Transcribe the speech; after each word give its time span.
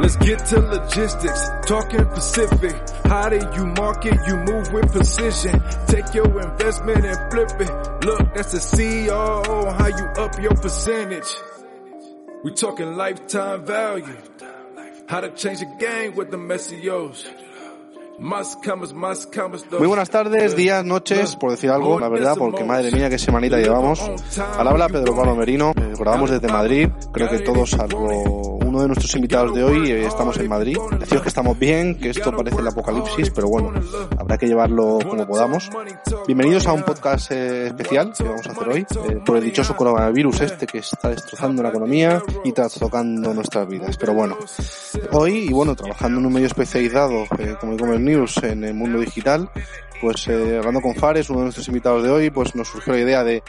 Let's 0.00 0.16
get 0.16 0.46
to 0.46 0.60
logistics, 0.60 1.50
talking 1.66 2.04
Pacific. 2.06 2.74
How 3.04 3.28
do 3.28 3.36
you 3.36 3.66
market? 3.66 4.18
You 4.26 4.36
move 4.36 4.72
with 4.72 4.92
precision. 4.92 5.62
Take 5.86 6.14
your 6.14 6.40
investment 6.40 7.04
and 7.04 7.30
flip 7.30 7.60
it. 7.60 8.04
Look, 8.04 8.34
that's 8.34 8.52
the 8.52 8.58
CEO. 8.58 9.72
How 9.78 9.86
you 9.86 10.04
up 10.22 10.40
your 10.40 10.54
percentage? 10.54 11.36
We 12.42 12.52
talking 12.52 12.96
lifetime 12.96 13.66
value. 13.66 14.16
How 15.08 15.20
to 15.20 15.30
change 15.30 15.60
the 15.60 15.66
game 15.78 16.16
with 16.16 16.30
the 16.30 16.38
messios. 16.38 17.26
Muy 19.78 19.86
buenas 19.88 20.10
tardes, 20.10 20.54
días, 20.54 20.84
noches, 20.84 21.36
por 21.36 21.52
decir 21.52 21.70
algo, 21.70 21.98
la 21.98 22.10
verdad, 22.10 22.36
porque 22.36 22.64
madre 22.64 22.90
mía, 22.90 23.08
qué 23.08 23.18
semanita 23.18 23.56
llevamos. 23.56 23.98
Al 24.58 24.68
habla 24.68 24.90
Pedro 24.90 25.16
Pablo 25.16 25.34
Merino, 25.34 25.72
grabamos 25.74 26.30
desde 26.30 26.48
Madrid, 26.48 26.90
creo 27.12 27.30
que 27.30 27.38
todos, 27.38 27.70
salvo 27.70 28.59
uno 28.70 28.82
de 28.82 28.86
nuestros 28.86 29.12
invitados 29.16 29.52
de 29.52 29.64
hoy, 29.64 29.90
eh, 29.90 30.06
estamos 30.06 30.38
en 30.38 30.48
Madrid. 30.48 30.78
Deciros 31.00 31.24
que 31.24 31.28
estamos 31.28 31.58
bien, 31.58 31.96
que 31.96 32.10
esto 32.10 32.30
parece 32.30 32.60
el 32.60 32.68
apocalipsis, 32.68 33.30
pero 33.30 33.48
bueno, 33.48 33.72
habrá 34.16 34.38
que 34.38 34.46
llevarlo 34.46 35.00
como 35.02 35.26
podamos. 35.26 35.68
Bienvenidos 36.28 36.68
a 36.68 36.72
un 36.72 36.84
podcast 36.84 37.32
eh, 37.32 37.66
especial 37.66 38.12
que 38.16 38.22
vamos 38.22 38.46
a 38.46 38.52
hacer 38.52 38.68
hoy, 38.68 38.86
eh, 39.08 39.18
por 39.26 39.38
el 39.38 39.44
dichoso 39.44 39.74
coronavirus 39.74 40.42
este 40.42 40.68
que 40.68 40.78
está 40.78 41.08
destrozando 41.08 41.64
la 41.64 41.70
economía 41.70 42.22
y 42.44 42.52
trastocando 42.52 43.34
nuestras 43.34 43.66
vidas. 43.66 43.96
Pero 43.98 44.14
bueno, 44.14 44.38
hoy, 45.10 45.48
y 45.48 45.52
bueno, 45.52 45.74
trabajando 45.74 46.20
en 46.20 46.26
un 46.26 46.32
medio 46.32 46.46
especializado 46.46 47.24
como 47.60 47.74
e-commerce 47.74 47.98
news 48.04 48.36
en 48.44 48.62
el 48.62 48.74
mundo 48.74 49.00
digital, 49.00 49.50
pues 50.00 50.28
hablando 50.28 50.80
con 50.80 50.94
Fares, 50.94 51.28
uno 51.28 51.40
de 51.40 51.44
nuestros 51.46 51.66
invitados 51.66 52.04
de 52.04 52.10
hoy, 52.10 52.30
pues 52.30 52.54
nos 52.54 52.68
surgió 52.68 52.92
la 52.92 53.00
idea 53.00 53.24
de, 53.24 53.42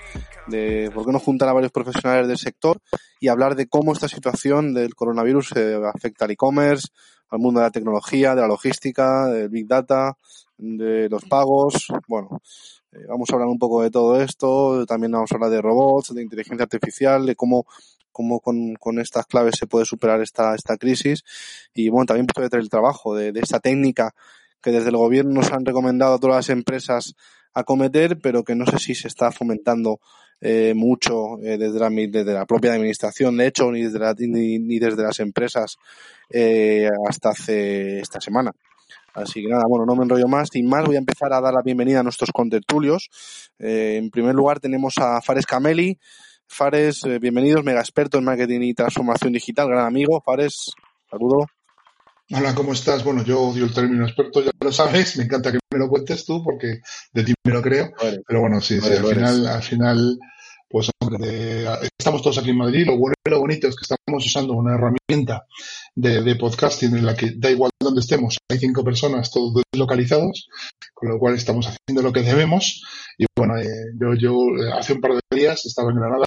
de 0.47 0.91
por 0.93 1.05
qué 1.05 1.11
no 1.11 1.19
juntar 1.19 1.49
a 1.49 1.53
varios 1.53 1.71
profesionales 1.71 2.27
del 2.27 2.37
sector 2.37 2.79
y 3.19 3.27
hablar 3.27 3.55
de 3.55 3.67
cómo 3.67 3.93
esta 3.93 4.07
situación 4.07 4.73
del 4.73 4.95
coronavirus 4.95 5.53
eh, 5.55 5.79
afecta 5.93 6.25
al 6.25 6.31
e-commerce, 6.31 6.87
al 7.29 7.39
mundo 7.39 7.59
de 7.59 7.67
la 7.67 7.71
tecnología, 7.71 8.35
de 8.35 8.41
la 8.41 8.47
logística, 8.47 9.27
del 9.27 9.49
big 9.49 9.67
data, 9.67 10.17
de 10.57 11.07
los 11.09 11.23
pagos, 11.25 11.87
bueno, 12.07 12.41
eh, 12.91 13.05
vamos 13.07 13.29
a 13.29 13.33
hablar 13.33 13.47
un 13.47 13.59
poco 13.59 13.81
de 13.81 13.89
todo 13.89 14.21
esto, 14.21 14.85
también 14.85 15.11
vamos 15.11 15.31
a 15.31 15.35
hablar 15.35 15.49
de 15.49 15.61
robots, 15.61 16.13
de 16.13 16.21
inteligencia 16.21 16.63
artificial, 16.63 17.25
de 17.25 17.35
cómo 17.35 17.65
cómo 18.11 18.41
con, 18.41 18.75
con 18.75 18.99
estas 18.99 19.25
claves 19.25 19.55
se 19.57 19.67
puede 19.67 19.85
superar 19.85 20.21
esta, 20.21 20.53
esta 20.53 20.77
crisis. 20.77 21.23
Y 21.73 21.89
bueno, 21.89 22.05
también 22.05 22.27
de 22.27 22.49
teletrabajo, 22.49 23.15
de, 23.15 23.31
de 23.31 23.39
esta 23.39 23.59
técnica 23.59 24.13
que 24.61 24.71
desde 24.71 24.89
el 24.89 24.97
gobierno 24.97 25.33
nos 25.33 25.51
han 25.51 25.65
recomendado 25.65 26.15
a 26.15 26.19
todas 26.19 26.35
las 26.35 26.49
empresas 26.49 27.15
acometer, 27.53 28.19
pero 28.19 28.43
que 28.43 28.55
no 28.55 28.65
sé 28.65 28.79
si 28.79 28.95
se 28.95 29.07
está 29.07 29.31
fomentando 29.31 29.99
eh, 30.41 30.73
mucho 30.75 31.39
eh, 31.43 31.57
desde, 31.57 32.33
la, 32.33 32.45
propia 32.45 32.73
administración, 32.73 33.37
de 33.37 33.47
hecho, 33.47 33.71
ni 33.71 33.83
desde, 33.83 33.99
la, 33.99 34.13
ni 34.17 34.79
desde 34.79 35.03
las 35.03 35.19
empresas 35.19 35.77
eh, 36.29 36.89
hasta 37.07 37.29
hace 37.29 37.99
esta 37.99 38.19
semana. 38.19 38.51
Así 39.13 39.41
que 39.41 39.49
nada, 39.49 39.63
bueno, 39.67 39.85
no 39.85 39.95
me 39.95 40.03
enrollo 40.03 40.27
más. 40.27 40.49
Sin 40.51 40.67
más, 40.67 40.85
voy 40.85 40.95
a 40.95 40.99
empezar 40.99 41.33
a 41.33 41.41
dar 41.41 41.53
la 41.53 41.61
bienvenida 41.61 41.99
a 41.99 42.03
nuestros 42.03 42.31
contertulios. 42.31 43.09
Eh, 43.59 43.97
en 43.97 44.09
primer 44.09 44.35
lugar 44.35 44.59
tenemos 44.59 44.97
a 44.97 45.21
Fares 45.21 45.45
Cameli. 45.45 45.99
Fares, 46.47 47.03
eh, 47.05 47.19
bienvenidos, 47.19 47.63
mega 47.63 47.79
experto 47.79 48.17
en 48.17 48.25
marketing 48.25 48.61
y 48.61 48.73
transformación 48.73 49.33
digital, 49.33 49.67
gran 49.67 49.85
amigo. 49.85 50.21
Fares, 50.25 50.71
saludo. 51.09 51.45
Hola, 52.33 52.55
¿cómo 52.55 52.73
estás? 52.73 53.03
Bueno, 53.03 53.23
yo 53.23 53.41
odio 53.41 53.65
el 53.65 53.73
término 53.73 54.05
experto, 54.05 54.41
ya 54.43 54.51
lo 54.59 54.71
sabes, 54.71 55.17
me 55.17 55.25
encanta 55.25 55.51
que 55.51 55.59
me 55.71 55.79
lo 55.79 55.89
cuentes 55.89 56.25
tú 56.25 56.41
porque 56.43 56.79
de 57.13 57.23
ti 57.23 57.33
me 57.45 57.53
lo 57.53 57.61
creo. 57.61 57.91
Vale. 58.01 58.21
Pero 58.25 58.41
bueno, 58.41 58.61
sí, 58.61 58.79
sí, 58.79 58.87
al 58.93 59.05
final, 59.05 59.47
al 59.47 59.61
final, 59.63 60.19
pues 60.69 60.89
hombre, 61.01 61.27
de- 61.27 61.89
estamos 61.99 62.21
todos 62.21 62.37
aquí 62.37 62.51
en 62.51 62.57
Madrid. 62.57 62.85
Lo 62.85 62.97
bueno 62.97 63.15
y 63.25 63.29
lo 63.29 63.39
bonito 63.39 63.67
es 63.67 63.75
que 63.75 63.81
estamos 63.83 64.25
usando 64.25 64.53
una 64.53 64.75
herramienta 64.75 65.45
de, 65.95 66.21
de 66.21 66.35
podcasting 66.35 66.95
en 66.95 67.05
la 67.05 67.15
que 67.15 67.33
da 67.35 67.49
igual 67.51 67.71
dónde 67.79 67.99
estemos, 68.01 68.37
hay 68.49 68.59
cinco 68.59 68.83
personas, 68.83 69.29
todos 69.31 69.63
localizados, 69.75 70.47
con 70.93 71.09
lo 71.09 71.19
cual 71.19 71.35
estamos 71.35 71.67
haciendo 71.67 72.01
lo 72.01 72.13
que 72.13 72.21
debemos. 72.23 72.81
Y 73.17 73.25
bueno, 73.35 73.57
eh, 73.57 73.65
yo, 73.99 74.13
yo 74.15 74.31
eh, 74.57 74.71
hace 74.73 74.93
un 74.93 75.01
par 75.01 75.11
de 75.13 75.37
días 75.37 75.65
estaba 75.65 75.89
en 75.91 75.97
Granada 75.97 76.25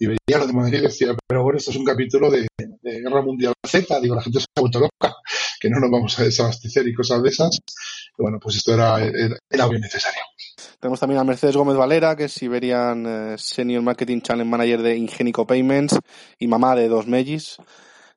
y 0.00 0.06
veía 0.06 0.38
lo 0.38 0.46
de 0.48 0.52
Madrid 0.52 0.78
y 0.78 0.82
decía, 0.82 1.14
pero 1.28 1.44
bueno, 1.44 1.58
esto 1.58 1.70
es 1.70 1.76
un 1.76 1.84
capítulo 1.84 2.28
de, 2.30 2.48
de 2.84 3.00
Guerra 3.00 3.22
Mundial 3.22 3.54
Z. 3.66 4.00
Digo, 4.00 4.14
la 4.14 4.22
gente 4.22 4.38
se 4.40 4.46
ha 4.56 4.60
vuelto 4.60 4.78
loca, 4.80 5.14
que 5.60 5.70
no 5.70 5.80
nos 5.80 5.90
vamos 5.90 6.18
a 6.18 6.24
desabastecer 6.24 6.86
y 6.86 6.94
cosas 6.94 7.22
de 7.22 7.28
esas. 7.30 7.58
Y 8.16 8.22
bueno, 8.22 8.38
pues 8.40 8.56
esto 8.56 8.74
era, 8.74 9.02
era, 9.02 9.36
era 9.50 9.66
bien 9.68 9.80
necesario. 9.80 10.20
Tenemos 10.78 11.00
también 11.00 11.20
a 11.20 11.24
Mercedes 11.24 11.56
Gómez 11.56 11.76
Valera, 11.76 12.14
que 12.14 12.24
es 12.24 12.32
Siberian 12.32 13.06
eh, 13.06 13.36
Senior 13.38 13.82
Marketing 13.82 14.20
Channel 14.20 14.46
Manager 14.46 14.82
de 14.82 14.96
Ingenico 14.96 15.46
Payments 15.46 15.98
y 16.38 16.46
mamá 16.46 16.76
de 16.76 16.88
dos 16.88 17.06
Mellis. 17.06 17.56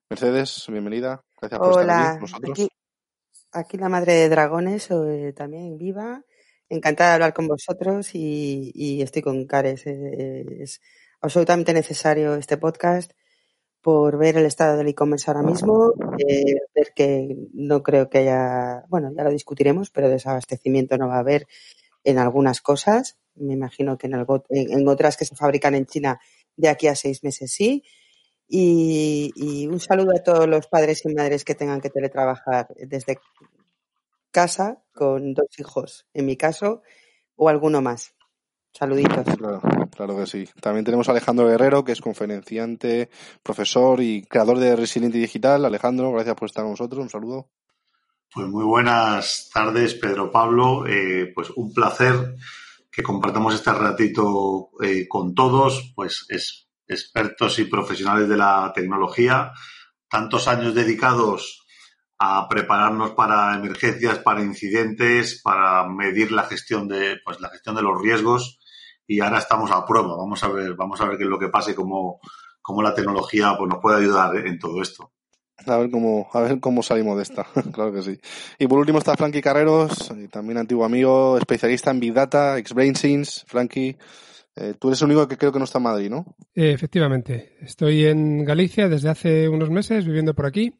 Mercedes, 0.09 0.65
bienvenida. 0.69 1.21
Gracias 1.39 1.59
por 1.59 1.69
estar 1.71 1.89
aquí 1.89 1.93
Hola, 1.93 2.11
con 2.11 2.21
nosotros. 2.21 2.51
aquí, 2.51 2.69
aquí 3.53 3.77
la 3.77 3.89
madre 3.89 4.13
de 4.13 4.29
dragones, 4.29 4.89
eh, 4.91 5.33
también 5.35 5.77
viva. 5.77 6.21
Encantada 6.69 7.11
de 7.11 7.13
hablar 7.15 7.33
con 7.33 7.47
vosotros 7.47 8.13
y, 8.13 8.71
y 8.75 9.01
estoy 9.01 9.21
con 9.21 9.45
Cares. 9.47 9.87
eh, 9.87 10.43
Es 10.59 10.81
absolutamente 11.21 11.73
necesario 11.73 12.35
este 12.35 12.57
podcast 12.57 13.11
por 13.87 14.17
ver 14.17 14.35
el 14.35 14.45
estado 14.45 14.75
del 14.75 14.89
e-commerce 14.89 15.31
ahora 15.31 15.43
mismo, 15.43 15.93
eh, 16.17 16.57
ver 16.75 16.91
que 16.93 17.37
no 17.53 17.83
creo 17.83 18.09
que 18.09 18.17
haya, 18.17 18.83
bueno, 18.89 19.13
ya 19.15 19.23
lo 19.23 19.29
discutiremos, 19.29 19.91
pero 19.91 20.09
desabastecimiento 20.09 20.97
no 20.97 21.07
va 21.07 21.15
a 21.15 21.19
haber 21.19 21.47
en 22.03 22.17
algunas 22.17 22.59
cosas. 22.59 23.17
Me 23.35 23.53
imagino 23.53 23.97
que 23.97 24.07
en, 24.07 24.87
otras 24.89 25.15
que 25.15 25.23
se 25.23 25.37
fabrican 25.37 25.73
en 25.73 25.85
China 25.85 26.19
de 26.57 26.67
aquí 26.67 26.87
a 26.87 26.95
seis 26.95 27.23
meses 27.23 27.53
sí. 27.53 27.85
Y 28.49 29.69
un 29.71 29.79
saludo 29.79 30.11
a 30.13 30.21
todos 30.21 30.49
los 30.49 30.67
padres 30.67 31.05
y 31.05 31.13
madres 31.15 31.45
que 31.45 31.55
tengan 31.55 31.79
que 31.79 31.89
teletrabajar 31.89 32.67
desde 32.75 33.21
casa 34.31 34.83
con 34.93 35.33
dos 35.33 35.47
hijos, 35.59 36.05
en 36.13 36.25
mi 36.25 36.35
caso, 36.35 36.81
o 37.37 37.47
alguno 37.47 37.81
más. 37.81 38.16
Saluditos. 38.77 39.25
Claro, 39.37 39.59
claro 39.89 40.15
que 40.17 40.27
sí. 40.27 40.47
También 40.61 40.85
tenemos 40.85 41.07
a 41.07 41.11
Alejandro 41.11 41.47
Guerrero, 41.47 41.83
que 41.83 41.93
es 41.93 41.99
conferenciante, 41.99 43.09
profesor 43.41 43.99
y 44.01 44.21
creador 44.21 44.59
de 44.59 44.75
Resiliente 44.75 45.17
Digital. 45.17 45.65
Alejandro, 45.65 46.11
gracias 46.11 46.35
por 46.35 46.45
estar 46.45 46.63
con 46.63 46.73
nosotros. 46.73 47.01
Un 47.01 47.09
saludo. 47.09 47.49
Pues 48.31 48.47
muy 48.47 48.63
buenas 48.63 49.49
tardes, 49.51 49.95
Pedro 49.95 50.31
Pablo. 50.31 50.85
Eh, 50.85 51.31
pues 51.33 51.49
un 51.55 51.73
placer 51.73 52.35
que 52.91 53.01
compartamos 53.01 53.55
este 53.55 53.73
ratito 53.73 54.69
eh, 54.83 55.07
con 55.07 55.33
todos, 55.33 55.93
pues 55.95 56.27
es, 56.29 56.69
expertos 56.87 57.57
y 57.57 57.63
profesionales 57.63 58.29
de 58.29 58.37
la 58.37 58.71
tecnología, 58.75 59.53
tantos 60.07 60.47
años 60.47 60.75
dedicados 60.75 61.65
a 62.19 62.47
prepararnos 62.47 63.11
para 63.11 63.55
emergencias, 63.55 64.19
para 64.19 64.43
incidentes, 64.43 65.41
para 65.41 65.87
medir 65.87 66.31
la 66.31 66.43
gestión 66.43 66.87
de, 66.87 67.17
pues 67.25 67.41
la 67.41 67.49
gestión 67.49 67.75
de 67.75 67.81
los 67.81 67.99
riesgos 67.99 68.59
y 69.07 69.21
ahora 69.21 69.39
estamos 69.39 69.71
a 69.71 69.85
prueba. 69.85 70.15
Vamos 70.17 70.43
a 70.43 70.49
ver, 70.49 70.75
vamos 70.75 70.99
a 71.01 71.05
ver 71.05 71.17
qué 71.17 71.23
es 71.23 71.29
lo 71.29 71.39
que 71.39 71.47
pasa 71.47 71.71
y 71.71 71.73
cómo, 71.73 72.19
cómo 72.61 72.81
la 72.81 72.93
tecnología 72.93 73.55
pues, 73.57 73.69
nos 73.69 73.79
puede 73.79 74.01
ayudar 74.01 74.35
en 74.35 74.59
todo 74.59 74.81
esto. 74.81 75.11
A 75.65 75.77
ver 75.77 75.89
cómo, 75.89 76.29
a 76.33 76.41
ver 76.41 76.59
cómo 76.59 76.83
salimos 76.83 77.17
de 77.17 77.23
esta. 77.23 77.45
claro 77.73 77.91
que 77.91 78.03
sí. 78.03 78.19
Y 78.59 78.67
por 78.67 78.79
último 78.79 78.99
está 78.99 79.15
Frankie 79.15 79.41
Carreros, 79.41 80.11
eh, 80.11 80.27
también 80.31 80.57
antiguo 80.57 80.85
amigo, 80.85 81.37
especialista 81.37 81.89
en 81.91 81.99
Big 81.99 82.13
Data, 82.13 82.57
ex 82.57 82.73
BrainSense. 82.73 83.43
Frankie, 83.47 83.97
eh, 84.55 84.75
tú 84.79 84.89
eres 84.89 85.01
el 85.01 85.07
único 85.07 85.27
que 85.27 85.37
creo 85.37 85.51
que 85.51 85.59
no 85.59 85.65
está 85.65 85.79
en 85.79 85.83
Madrid, 85.83 86.09
¿no? 86.09 86.25
Eh, 86.53 86.71
Efectivamente, 86.71 87.55
estoy 87.61 88.05
en 88.05 88.45
Galicia 88.45 88.87
desde 88.87 89.09
hace 89.09 89.49
unos 89.49 89.69
meses 89.69 90.05
viviendo 90.05 90.35
por 90.35 90.45
aquí 90.45 90.73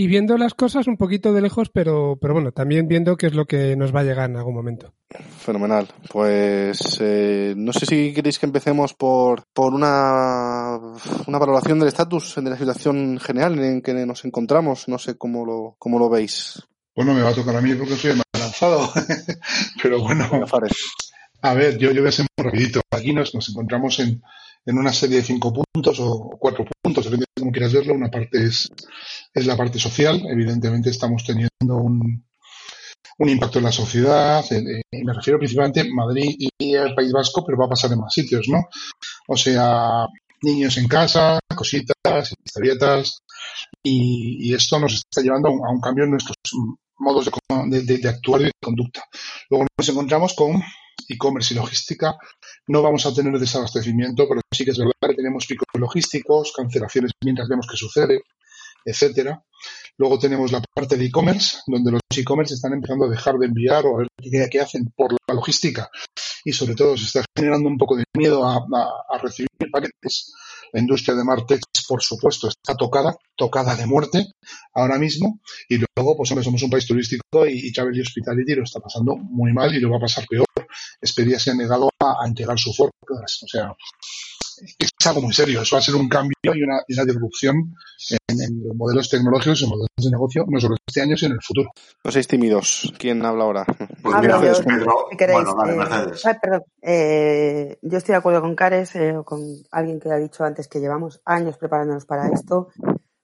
y 0.00 0.06
viendo 0.06 0.38
las 0.38 0.54
cosas 0.54 0.86
un 0.86 0.96
poquito 0.96 1.34
de 1.34 1.42
lejos, 1.42 1.68
pero, 1.68 2.16
pero 2.18 2.32
bueno, 2.32 2.52
también 2.52 2.88
viendo 2.88 3.18
qué 3.18 3.26
es 3.26 3.34
lo 3.34 3.44
que 3.44 3.76
nos 3.76 3.94
va 3.94 4.00
a 4.00 4.04
llegar 4.04 4.30
en 4.30 4.38
algún 4.38 4.54
momento. 4.54 4.94
Fenomenal. 5.10 5.88
Pues 6.10 6.96
eh, 7.02 7.52
no 7.54 7.70
sé 7.74 7.84
si 7.84 8.14
queréis 8.14 8.38
que 8.38 8.46
empecemos 8.46 8.94
por, 8.94 9.44
por 9.52 9.74
una, 9.74 10.78
una 11.26 11.38
valoración 11.38 11.78
del 11.78 11.88
estatus 11.88 12.36
de 12.36 12.48
la 12.48 12.56
situación 12.56 13.20
general 13.20 13.58
en 13.58 13.82
que 13.82 13.92
nos 13.92 14.24
encontramos. 14.24 14.88
No 14.88 14.98
sé 14.98 15.18
cómo 15.18 15.44
lo, 15.44 15.76
cómo 15.78 15.98
lo 15.98 16.08
veis. 16.08 16.62
Bueno, 16.96 17.12
me 17.12 17.20
va 17.20 17.28
a 17.28 17.34
tocar 17.34 17.56
a 17.56 17.60
mí 17.60 17.74
porque 17.74 17.96
soy 17.96 18.12
el 18.12 18.16
más 18.16 18.42
lanzado. 18.42 18.90
Pero 19.82 20.00
bueno, 20.00 20.24
a 21.42 21.52
ver, 21.52 21.76
yo, 21.76 21.90
yo 21.92 22.00
voy 22.00 22.08
a 22.08 22.12
ser 22.12 22.26
muy 22.38 22.46
rapidito. 22.46 22.80
Aquí 22.90 23.12
nos, 23.12 23.34
nos 23.34 23.50
encontramos 23.50 23.98
en, 23.98 24.22
en 24.66 24.78
una 24.78 24.92
serie 24.92 25.16
de 25.16 25.22
cinco 25.22 25.52
puntos 25.52 25.98
o 26.00 26.30
cuatro 26.38 26.64
puntos 26.82 27.04
depende 27.04 27.26
de 27.34 27.40
cómo 27.40 27.52
quieras 27.52 27.72
verlo. 27.72 27.94
Una 27.94 28.10
parte 28.10 28.44
es, 28.44 28.70
es 29.34 29.46
la 29.46 29.56
parte 29.56 29.78
social. 29.78 30.22
Evidentemente 30.28 30.90
estamos 30.90 31.24
teniendo 31.24 31.76
un, 31.76 32.24
un 33.18 33.28
impacto 33.28 33.58
en 33.58 33.64
la 33.64 33.72
sociedad. 33.72 34.44
Eh, 34.50 34.82
me 34.90 35.12
refiero 35.12 35.38
principalmente 35.38 35.80
a 35.80 35.84
Madrid 35.94 36.34
y 36.38 36.74
el 36.74 36.94
País 36.94 37.12
Vasco, 37.12 37.44
pero 37.44 37.58
va 37.58 37.66
a 37.66 37.70
pasar 37.70 37.92
en 37.92 38.00
más 38.00 38.12
sitios, 38.12 38.48
¿no? 38.48 38.68
O 39.28 39.36
sea, 39.36 40.06
niños 40.42 40.76
en 40.78 40.88
casa, 40.88 41.38
cositas, 41.54 42.34
historietas, 42.44 43.22
y, 43.82 44.54
esto 44.54 44.78
nos 44.78 44.94
está 44.94 45.22
llevando 45.22 45.48
a 45.48 45.70
un, 45.70 45.80
cambio 45.80 46.04
en 46.04 46.10
nuestros 46.12 46.36
modos 46.98 47.30
de, 47.66 48.08
actuar 48.08 48.40
y 48.42 48.44
de 48.44 48.52
conducta. 48.60 49.04
Luego 49.48 49.66
nos 49.78 49.88
encontramos 49.88 50.34
con 50.34 50.62
e-commerce 51.08 51.54
y 51.54 51.56
logística. 51.56 52.16
No 52.66 52.82
vamos 52.82 53.06
a 53.06 53.14
tener 53.14 53.38
desabastecimiento, 53.38 54.28
pero 54.28 54.40
sí 54.52 54.64
que 54.64 54.70
es 54.72 54.78
verdad 54.78 54.92
que 55.00 55.14
tenemos 55.14 55.46
picos 55.46 55.66
logísticos, 55.74 56.52
cancelaciones 56.56 57.12
mientras 57.24 57.48
vemos 57.48 57.66
que 57.70 57.76
sucede, 57.76 58.22
etcétera. 58.84 59.42
Luego 59.98 60.18
tenemos 60.18 60.50
la 60.52 60.62
parte 60.74 60.96
de 60.96 61.04
e-commerce, 61.04 61.58
donde 61.66 61.92
los 61.92 62.00
e-commerce 62.16 62.54
están 62.54 62.72
empezando 62.72 63.04
a 63.04 63.10
dejar 63.10 63.36
de 63.36 63.46
enviar 63.46 63.84
o 63.84 63.96
a 63.96 63.98
ver 63.98 64.48
qué, 64.50 64.60
hacen 64.60 64.90
por 64.96 65.12
la 65.12 65.34
logística 65.34 65.90
y 66.44 66.52
sobre 66.52 66.74
todo 66.74 66.96
se 66.96 67.04
está 67.04 67.24
generando 67.36 67.68
un 67.68 67.76
poco 67.76 67.96
de 67.96 68.04
miedo 68.16 68.46
a, 68.46 68.64
recibir 69.22 69.48
paquetes. 69.70 70.32
La 70.72 70.80
industria 70.80 71.14
de 71.16 71.24
Martex, 71.24 71.62
por 71.86 72.02
supuesto, 72.02 72.48
está 72.48 72.74
tocada, 72.76 73.14
tocada 73.36 73.74
de 73.74 73.86
muerte 73.86 74.26
ahora 74.72 74.98
mismo. 74.98 75.40
Y 75.68 75.78
luego, 75.78 76.16
pues 76.16 76.30
hombre, 76.30 76.44
somos 76.44 76.62
un 76.62 76.70
país 76.70 76.86
turístico 76.86 77.46
y, 77.46 77.72
Travel 77.72 77.96
y 77.96 78.00
Hospitality 78.00 78.54
lo 78.54 78.64
está 78.64 78.80
pasando 78.80 79.16
muy 79.16 79.52
mal 79.52 79.74
y 79.74 79.80
lo 79.80 79.90
va 79.90 79.96
a 79.98 80.00
pasar 80.00 80.24
peor. 80.28 80.46
Expedia 81.00 81.38
se 81.38 81.50
ha 81.50 81.54
negado 81.54 81.90
a, 81.98 82.26
entregar 82.26 82.58
su 82.58 82.72
forecast. 82.72 83.42
O 83.44 83.48
sea, 83.48 83.74
es 84.78 85.06
algo 85.06 85.22
muy 85.22 85.32
serio. 85.32 85.62
Eso 85.62 85.76
va 85.76 85.80
a 85.80 85.82
ser 85.82 85.94
un 85.94 86.08
cambio 86.08 86.34
y 86.42 86.62
una, 86.62 87.04
disrupción 87.04 87.74
en, 88.28 88.62
los 88.64 88.76
modelos 88.76 89.08
tecnológicos 89.08 89.60
y 89.60 89.64
en 89.64 89.70
modelos 89.70 89.88
de 89.96 90.10
negocio, 90.10 90.44
no 90.48 90.60
solo 90.60 90.76
este 90.86 91.00
año, 91.00 91.16
sino 91.16 91.30
en 91.30 91.36
el 91.36 91.42
futuro. 91.42 91.70
No 92.04 92.10
seis 92.10 92.26
tímidos. 92.26 92.92
¿Quién 92.98 93.24
habla 93.24 93.44
ahora? 93.44 93.66
Hablo 94.04 94.42
yo, 94.42 94.52
Bueno, 95.32 95.54
vale, 95.54 95.74
eh, 95.74 96.38
perdón. 96.40 96.62
Eh, 96.82 97.78
yo 97.82 97.98
estoy 97.98 98.12
de 98.12 98.18
acuerdo 98.18 98.40
con 98.40 98.54
Cares, 98.54 98.94
eh, 98.96 99.14
con 99.24 99.40
alguien 99.70 100.00
que 100.00 100.10
ha 100.10 100.16
dicho 100.16 100.44
antes 100.44 100.68
que 100.68 100.80
llevamos 100.80 101.20
años 101.24 101.56
preparándonos 101.56 102.04
para 102.04 102.28
esto. 102.28 102.68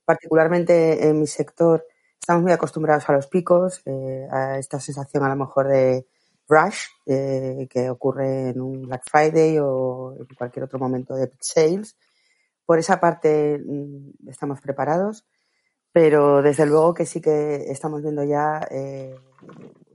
Particularmente 0.04 1.08
en 1.08 1.20
mi 1.20 1.26
sector, 1.26 1.84
estamos 2.18 2.42
muy 2.42 2.52
acostumbrados 2.52 3.08
a 3.08 3.12
los 3.12 3.26
picos, 3.26 3.82
a 4.30 4.58
esta 4.58 4.80
sensación 4.80 5.24
a 5.24 5.28
lo 5.28 5.36
mejor 5.36 5.68
de 5.68 6.06
rush 6.48 6.86
eh, 7.06 7.66
que 7.70 7.90
ocurre 7.90 8.50
en 8.50 8.60
un 8.60 8.82
Black 8.82 9.02
Friday 9.10 9.58
o 9.60 10.14
en 10.18 10.26
cualquier 10.36 10.64
otro 10.64 10.78
momento 10.78 11.14
de 11.14 11.30
sales. 11.40 11.96
Por 12.64 12.78
esa 12.78 13.00
parte 13.00 13.58
mm, 13.58 14.28
estamos 14.28 14.60
preparados, 14.60 15.26
pero 15.92 16.42
desde 16.42 16.66
luego 16.66 16.94
que 16.94 17.06
sí 17.06 17.20
que 17.20 17.70
estamos 17.70 18.02
viendo 18.02 18.24
ya 18.24 18.66
eh, 18.70 19.14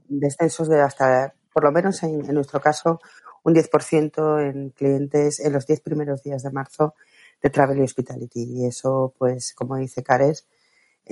descensos 0.08 0.68
de 0.68 0.80
hasta, 0.80 1.34
por 1.52 1.64
lo 1.64 1.72
menos 1.72 2.02
en, 2.02 2.24
en 2.24 2.34
nuestro 2.34 2.60
caso, 2.60 3.00
un 3.44 3.54
10% 3.54 4.50
en 4.50 4.70
clientes 4.70 5.40
en 5.40 5.52
los 5.52 5.66
10 5.66 5.80
primeros 5.80 6.22
días 6.22 6.42
de 6.42 6.50
marzo 6.50 6.94
de 7.42 7.50
Travel 7.50 7.78
y 7.78 7.82
Hospitality. 7.82 8.44
Y 8.44 8.66
eso, 8.66 9.14
pues, 9.18 9.52
como 9.54 9.76
dice 9.76 10.02
Cares, 10.02 10.46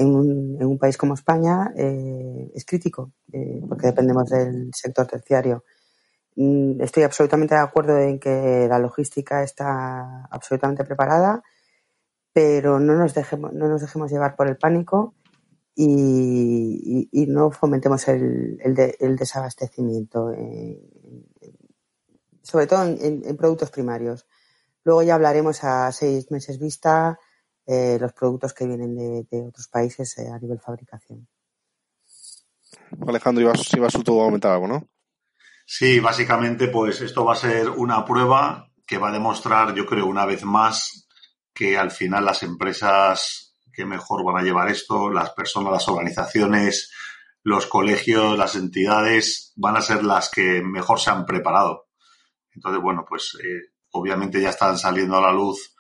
en 0.00 0.14
un, 0.14 0.56
en 0.58 0.66
un 0.66 0.78
país 0.78 0.96
como 0.96 1.12
España 1.12 1.72
eh, 1.76 2.50
es 2.54 2.64
crítico, 2.64 3.12
eh, 3.32 3.60
porque 3.68 3.88
dependemos 3.88 4.30
del 4.30 4.70
sector 4.72 5.06
terciario. 5.06 5.64
Mm, 6.36 6.80
estoy 6.80 7.02
absolutamente 7.02 7.54
de 7.54 7.60
acuerdo 7.60 7.98
en 7.98 8.18
que 8.18 8.66
la 8.66 8.78
logística 8.78 9.42
está 9.42 10.24
absolutamente 10.30 10.84
preparada, 10.84 11.42
pero 12.32 12.80
no 12.80 12.94
nos 12.94 13.12
dejemos, 13.12 13.52
no 13.52 13.68
nos 13.68 13.82
dejemos 13.82 14.10
llevar 14.10 14.36
por 14.36 14.48
el 14.48 14.56
pánico 14.56 15.14
y, 15.76 17.08
no 17.28 17.50
fomentemos 17.50 18.08
el, 18.08 18.58
el, 18.62 19.16
desabastecimiento, 19.16 20.32
sobre 22.42 22.66
todo 22.66 22.84
en 22.84 23.36
productos 23.36 23.70
primarios. 23.70 24.26
Luego 24.84 25.02
ya 25.02 25.14
hablaremos 25.14 25.62
a 25.64 25.92
seis 25.92 26.30
meses 26.30 26.58
vista 26.58 27.18
eh, 27.72 27.98
los 28.00 28.12
productos 28.12 28.52
que 28.52 28.66
vienen 28.66 28.96
de, 28.96 29.46
otros 29.46 29.68
países 29.68 30.18
eh, 30.18 30.28
a 30.28 30.40
nivel 30.40 30.58
fabricación. 30.58 31.28
Alejandro, 33.06 33.44
ibas, 33.44 33.72
ibas 33.74 33.92
tú 33.92 34.20
a 34.20 34.24
comentar 34.24 34.50
algo, 34.50 34.66
¿no? 34.66 34.88
Sí, 35.64 36.00
básicamente, 36.00 36.66
pues 36.66 37.00
esto 37.00 37.24
va 37.24 37.34
a 37.34 37.36
ser 37.36 37.70
una 37.70 38.04
prueba 38.04 38.68
que 38.84 38.98
va 38.98 39.10
a 39.10 39.12
demostrar, 39.12 39.72
yo 39.72 39.86
creo, 39.86 40.06
una 40.06 40.26
vez 40.26 40.42
más, 40.42 41.06
que 41.54 41.78
al 41.78 41.92
final 41.92 42.24
las 42.24 42.42
empresas 42.42 43.56
que 43.72 43.84
mejor 43.84 44.24
van 44.24 44.38
a 44.38 44.42
llevar 44.42 44.68
esto, 44.68 45.08
las 45.08 45.30
personas, 45.30 45.72
las 45.72 45.88
organizaciones, 45.88 46.90
los 47.44 47.66
colegios, 47.66 48.36
las 48.36 48.56
entidades, 48.56 49.52
van 49.54 49.76
a 49.76 49.80
ser 49.80 50.02
las 50.02 50.28
que 50.28 50.60
mejor 50.60 50.98
se 50.98 51.10
han 51.10 51.24
preparado. 51.24 51.86
Entonces, 52.52 52.82
bueno, 52.82 53.04
pues 53.08 53.38
eh, 53.40 53.74
obviamente 53.92 54.40
ya 54.40 54.50
están 54.50 54.76
saliendo 54.76 55.18
a 55.18 55.22
la 55.22 55.32
luz 55.32 55.76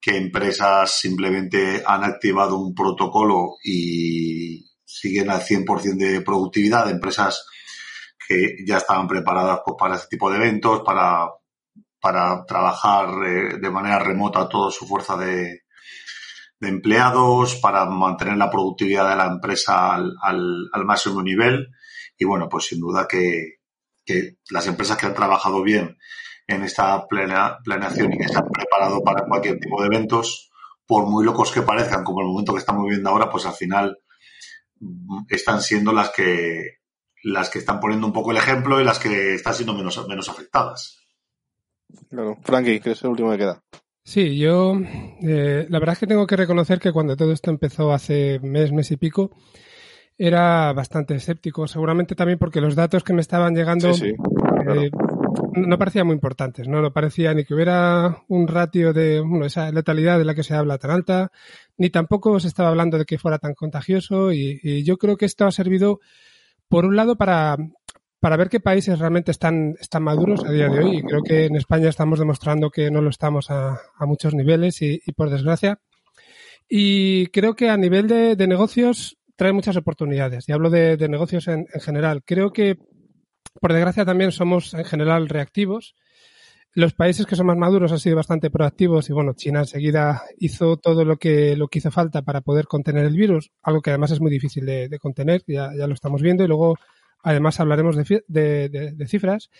que 0.00 0.16
empresas 0.16 0.98
simplemente 0.98 1.82
han 1.84 2.04
activado 2.04 2.56
un 2.58 2.74
protocolo 2.74 3.56
y 3.62 4.64
siguen 4.84 5.30
al 5.30 5.42
100% 5.42 5.96
de 5.96 6.20
productividad, 6.22 6.90
empresas 6.90 7.46
que 8.26 8.56
ya 8.66 8.78
estaban 8.78 9.06
preparadas 9.06 9.60
pues, 9.64 9.76
para 9.78 9.96
este 9.96 10.08
tipo 10.08 10.30
de 10.30 10.38
eventos, 10.38 10.82
para, 10.84 11.28
para 12.00 12.44
trabajar 12.46 13.08
eh, 13.26 13.58
de 13.60 13.70
manera 13.70 13.98
remota 13.98 14.48
toda 14.48 14.70
su 14.70 14.86
fuerza 14.86 15.16
de, 15.16 15.64
de, 16.58 16.68
empleados, 16.68 17.56
para 17.56 17.84
mantener 17.84 18.36
la 18.36 18.50
productividad 18.50 19.08
de 19.10 19.16
la 19.16 19.26
empresa 19.26 19.94
al, 19.94 20.14
al, 20.22 20.84
máximo 20.84 21.22
nivel. 21.22 21.68
Y 22.16 22.24
bueno, 22.24 22.48
pues 22.48 22.66
sin 22.66 22.80
duda 22.80 23.06
que 23.06 23.58
las 24.50 24.66
empresas 24.66 24.96
que 24.96 25.06
han 25.06 25.14
trabajado 25.14 25.62
bien 25.62 25.96
en 26.50 26.62
esta 26.64 27.06
plena, 27.06 27.58
planeación 27.64 28.12
y 28.12 28.18
que 28.18 28.24
están 28.24 28.48
preparados 28.48 29.00
para 29.04 29.24
cualquier 29.26 29.58
tipo 29.58 29.80
de 29.80 29.86
eventos, 29.86 30.50
por 30.86 31.06
muy 31.06 31.24
locos 31.24 31.52
que 31.52 31.62
parezcan, 31.62 32.04
como 32.04 32.20
el 32.20 32.26
momento 32.26 32.52
que 32.52 32.58
estamos 32.58 32.84
viviendo 32.84 33.10
ahora, 33.10 33.30
pues 33.30 33.46
al 33.46 33.54
final 33.54 33.98
mm, 34.80 35.26
están 35.28 35.60
siendo 35.62 35.92
las 35.92 36.10
que 36.10 36.80
las 37.22 37.50
que 37.50 37.58
están 37.58 37.80
poniendo 37.80 38.06
un 38.06 38.12
poco 38.12 38.30
el 38.30 38.38
ejemplo 38.38 38.80
y 38.80 38.84
las 38.84 38.98
que 38.98 39.34
están 39.34 39.54
siendo 39.54 39.74
menos, 39.74 40.08
menos 40.08 40.28
afectadas. 40.28 40.98
Claro. 42.08 42.38
Frankie, 42.42 42.80
que 42.80 42.92
es 42.92 43.02
el 43.02 43.10
último 43.10 43.30
que 43.30 43.38
queda. 43.38 43.62
Sí, 44.02 44.38
yo 44.38 44.74
eh, 45.22 45.66
la 45.68 45.78
verdad 45.78 45.92
es 45.92 45.98
que 45.98 46.06
tengo 46.06 46.26
que 46.26 46.36
reconocer 46.36 46.80
que 46.80 46.92
cuando 46.92 47.16
todo 47.16 47.32
esto 47.32 47.50
empezó 47.50 47.92
hace 47.92 48.40
mes, 48.42 48.72
mes 48.72 48.90
y 48.90 48.96
pico, 48.96 49.30
era 50.16 50.72
bastante 50.72 51.14
escéptico, 51.14 51.66
seguramente 51.66 52.14
también 52.14 52.38
porque 52.38 52.60
los 52.60 52.74
datos 52.74 53.04
que 53.04 53.12
me 53.12 53.20
estaban 53.20 53.54
llegando 53.54 53.90
eh, 53.90 54.90
no 55.52 55.78
parecían 55.78 56.06
muy 56.06 56.14
importantes, 56.14 56.68
¿no? 56.68 56.80
No 56.80 56.92
parecía 56.92 57.34
ni 57.34 57.44
que 57.44 57.54
hubiera 57.54 58.22
un 58.28 58.48
ratio 58.48 58.92
de 58.92 59.22
esa 59.44 59.70
letalidad 59.70 60.18
de 60.18 60.24
la 60.24 60.34
que 60.34 60.42
se 60.42 60.54
habla 60.54 60.78
tan 60.78 60.90
alta, 60.90 61.32
ni 61.76 61.90
tampoco 61.90 62.38
se 62.40 62.48
estaba 62.48 62.70
hablando 62.70 62.98
de 62.98 63.04
que 63.04 63.18
fuera 63.18 63.38
tan 63.38 63.54
contagioso 63.54 64.32
y, 64.32 64.84
yo 64.84 64.96
creo 64.96 65.16
que 65.16 65.26
esto 65.26 65.46
ha 65.46 65.50
servido, 65.50 66.00
por 66.68 66.84
un 66.84 66.96
lado, 66.96 67.16
para, 67.16 67.56
para 68.20 68.36
ver 68.36 68.48
qué 68.48 68.60
países 68.60 68.98
realmente 68.98 69.30
están, 69.30 69.76
están 69.80 70.02
maduros 70.02 70.44
a 70.44 70.52
día 70.52 70.68
de 70.68 70.78
hoy 70.78 70.98
y 70.98 71.02
creo 71.02 71.22
que 71.22 71.46
en 71.46 71.56
España 71.56 71.88
estamos 71.88 72.18
demostrando 72.18 72.70
que 72.70 72.90
no 72.90 73.00
lo 73.00 73.10
estamos 73.10 73.50
a, 73.50 73.78
muchos 74.00 74.34
niveles 74.34 74.80
y, 74.82 75.00
por 75.16 75.30
desgracia. 75.30 75.80
Y 76.68 77.26
creo 77.28 77.54
que 77.54 77.68
a 77.68 77.76
nivel 77.76 78.06
de, 78.06 78.36
de 78.36 78.46
negocios 78.46 79.18
trae 79.36 79.52
muchas 79.52 79.76
oportunidades 79.76 80.48
y 80.48 80.52
hablo 80.52 80.70
de, 80.70 80.96
negocios 81.08 81.48
en 81.48 81.66
general. 81.80 82.22
Creo 82.24 82.52
que 82.52 82.78
por 83.60 83.72
desgracia 83.72 84.04
también 84.04 84.32
somos 84.32 84.74
en 84.74 84.84
general 84.84 85.28
reactivos. 85.28 85.94
Los 86.72 86.94
países 86.94 87.26
que 87.26 87.34
son 87.34 87.46
más 87.46 87.56
maduros 87.56 87.90
han 87.90 87.98
sido 87.98 88.16
bastante 88.16 88.48
proactivos 88.48 89.10
y 89.10 89.12
bueno, 89.12 89.32
China 89.34 89.60
enseguida 89.60 90.22
hizo 90.38 90.76
todo 90.76 91.04
lo 91.04 91.16
que, 91.16 91.56
lo 91.56 91.66
que 91.66 91.80
hizo 91.80 91.90
falta 91.90 92.22
para 92.22 92.42
poder 92.42 92.66
contener 92.66 93.06
el 93.06 93.16
virus, 93.16 93.50
algo 93.62 93.82
que 93.82 93.90
además 93.90 94.12
es 94.12 94.20
muy 94.20 94.30
difícil 94.30 94.66
de, 94.66 94.98
contener, 95.00 95.42
ya, 95.48 95.70
ya, 95.76 95.88
lo 95.88 95.94
estamos 95.94 96.22
viendo 96.22 96.44
y 96.44 96.46
luego 96.46 96.78
además 97.24 97.58
hablaremos 97.58 97.96
de, 97.96 98.22
de, 98.68 99.06
cifras. 99.08 99.50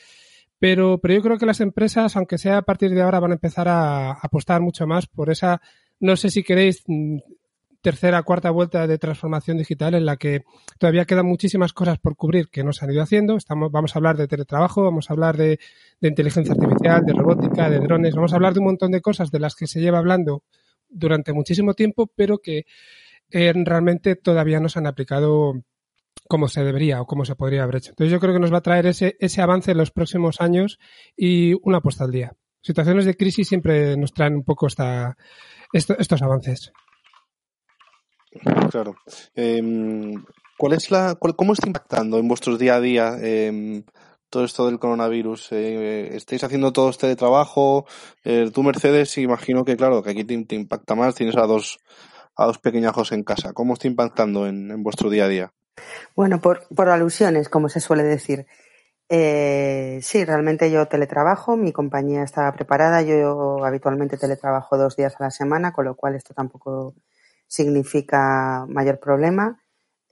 Pero, 0.61 0.99
pero 0.99 1.15
yo 1.15 1.23
creo 1.23 1.39
que 1.39 1.47
las 1.47 1.61
empresas, 1.61 2.17
aunque 2.17 2.39
sea 2.39 2.59
a 2.59 2.63
partir 2.63 2.91
de 2.91 3.03
ahora, 3.03 3.19
van 3.19 3.33
a 3.33 3.35
empezar 3.35 3.67
a 3.67 4.13
apostar 4.13 4.61
mucho 4.61 4.87
más 4.87 5.07
por 5.07 5.31
esa, 5.31 5.61
no 5.99 6.17
sé 6.17 6.31
si 6.31 6.45
queréis 6.45 6.85
tercera, 7.81 8.23
cuarta 8.23 8.51
vuelta 8.51 8.87
de 8.87 8.99
transformación 8.99 9.57
digital 9.59 9.95
en 9.95 10.05
la 10.05 10.17
que 10.17 10.45
todavía 10.79 11.05
quedan 11.05 11.27
muchísimas 11.27 11.73
cosas 11.73 11.99
por 11.99 12.17
cubrir 12.17 12.49
que 12.49 12.63
no 12.63 12.73
se 12.73 12.85
han 12.85 12.93
ido 12.93 13.03
haciendo. 13.03 13.37
Estamos, 13.37 13.71
vamos 13.73 13.95
a 13.95 13.99
hablar 13.99 14.17
de 14.17 14.29
teletrabajo, 14.29 14.83
vamos 14.83 15.11
a 15.11 15.15
hablar 15.15 15.37
de, 15.37 15.59
inteligencia 16.01 16.55
artificial, 16.55 17.05
de 17.05 17.13
robótica, 17.13 17.71
de 17.71 17.81
drones, 17.81 18.15
vamos 18.15 18.33
a 18.33 18.37
hablar 18.37 18.55
de 18.55 18.61
un 18.61 18.67
montón 18.67 18.93
de 18.93 19.01
cosas 19.01 19.31
de 19.31 19.41
las 19.41 19.55
que 19.55 19.67
se 19.67 19.81
lleva 19.81 19.99
hablando 19.99 20.43
durante 20.89 21.33
muchísimo 21.33 21.75
tiempo, 21.75 22.11
pero 22.15 22.39
que 22.39 22.65
eh, 23.31 23.53
realmente 23.55 24.17
todavía 24.17 24.61
no 24.61 24.69
se 24.69 24.79
han 24.79 24.87
aplicado 24.87 25.63
como 26.29 26.49
se 26.49 26.63
debería 26.63 27.01
o 27.01 27.07
como 27.07 27.25
se 27.25 27.35
podría 27.35 27.63
haber 27.63 27.77
hecho. 27.77 27.91
Entonces 27.91 28.13
yo 28.13 28.21
creo 28.21 28.35
que 28.35 28.41
nos 28.41 28.53
va 28.53 28.59
a 28.59 28.63
traer 28.63 28.87
ese, 28.87 29.17
ese 29.21 29.41
avance 29.41 29.73
en 29.73 29.79
los 29.79 29.91
próximos 29.91 30.41
años 30.41 30.79
y 31.17 31.55
una 31.63 31.79
apuesta 31.79 32.05
al 32.05 32.13
día. 32.13 32.33
situaciones 32.63 33.05
de 33.05 33.17
crisis 33.17 33.49
siempre 33.49 33.97
nos 33.97 34.13
traen 34.13 34.35
un 34.35 34.45
poco 34.45 34.67
esta, 34.67 35.17
estos 35.73 36.23
avances. 36.23 36.73
Claro. 38.71 38.97
Em, 39.35 40.25
¿Cuál 40.57 40.75
es 40.75 40.91
la, 40.91 41.15
cómo 41.15 41.55
está 41.55 41.67
impactando 41.67 42.19
en 42.19 42.29
vuestros 42.29 42.59
día 42.59 42.75
a 42.75 42.81
día 42.81 43.17
em, 43.21 43.83
todo 44.29 44.45
esto 44.45 44.67
del 44.67 44.79
coronavirus? 44.79 45.53
Eh, 45.53 46.15
¿Estáis 46.15 46.45
haciendo 46.45 46.73
todo 46.73 46.91
este 46.91 47.17
trabajo? 47.17 47.87
Eh, 48.25 48.51
tú, 48.53 48.63
Mercedes, 48.63 49.17
imagino 49.19 49.65
que, 49.65 49.77
claro, 49.77 50.03
que 50.03 50.11
aquí 50.11 50.25
te, 50.25 50.55
impacta 50.55 50.95
más. 50.95 51.15
Tienes 51.15 51.37
a 51.37 51.47
dos, 51.47 51.79
a 52.37 52.47
dos 52.47 52.59
pequeñajos 52.59 53.13
en 53.13 53.25
casa. 53.25 53.53
¿Cómo 53.53 53.75
está 53.75 53.89
impactando 53.89 54.47
en, 54.47 54.83
vuestro 54.83 55.09
día 55.09 55.25
a 55.25 55.29
día? 55.29 55.53
Bueno, 56.15 56.41
por, 56.41 56.69
por 56.69 56.91
alusiones, 56.91 57.49
como 57.49 57.69
se 57.69 57.81
suele 57.81 58.03
decir. 58.03 58.47
Eh, 59.09 59.99
sí, 60.03 60.25
realmente 60.25 60.71
yo 60.71 60.87
teletrabajo, 60.87 61.57
mi 61.57 61.73
compañía 61.73 62.23
está 62.23 62.53
preparada, 62.53 63.03
yo 63.03 63.65
habitualmente 63.65 64.17
teletrabajo 64.17 64.79
dos 64.79 64.95
días 64.95 65.17
a 65.19 65.25
la 65.25 65.31
semana, 65.33 65.73
con 65.73 65.87
lo 65.87 65.97
cual 65.97 66.15
esto 66.15 66.33
tampoco 66.33 66.95
significa 67.51 68.65
mayor 68.69 69.01
problema. 69.01 69.61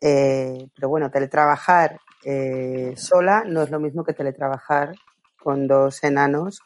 Eh, 0.00 0.68
pero 0.75 0.88
bueno, 0.88 1.11
teletrabajar 1.11 2.00
eh, 2.25 2.95
sola 2.97 3.45
no 3.47 3.62
es 3.62 3.71
lo 3.71 3.78
mismo 3.78 4.04
que 4.04 4.12
teletrabajar 4.12 4.95
con 5.40 5.68
dos 5.68 6.02
enanos 6.02 6.61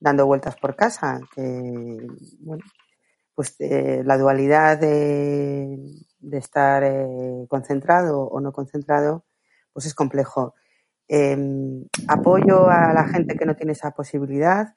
dando 0.00 0.26
vueltas 0.26 0.56
por 0.56 0.76
casa. 0.76 1.20
Que, 1.34 2.06
bueno, 2.40 2.64
pues 3.34 3.54
eh, 3.58 4.02
la 4.04 4.16
dualidad 4.16 4.78
de, 4.78 5.78
estar 6.32 6.82
concentrado 7.48 8.22
o 8.22 8.40
no 8.40 8.50
concentrado, 8.50 9.24
pues 9.74 9.84
es 9.86 9.94
complejo. 9.94 10.54
Em, 11.06 11.84
apoyo 12.08 12.70
a 12.70 12.94
la 12.94 13.04
gente 13.04 13.36
que 13.36 13.44
no 13.44 13.54
tiene 13.54 13.72
esa 13.72 13.90
posibilidad, 13.90 14.74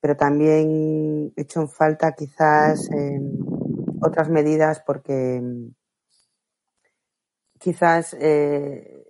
pero 0.00 0.14
también 0.14 1.32
he 1.36 1.42
hecho 1.42 1.62
en 1.62 1.70
falta 1.70 2.12
quizás 2.12 2.90
em, 2.90 3.53
otras 4.04 4.28
medidas 4.28 4.82
porque 4.86 5.42
quizás 7.58 8.14
eh, 8.20 9.04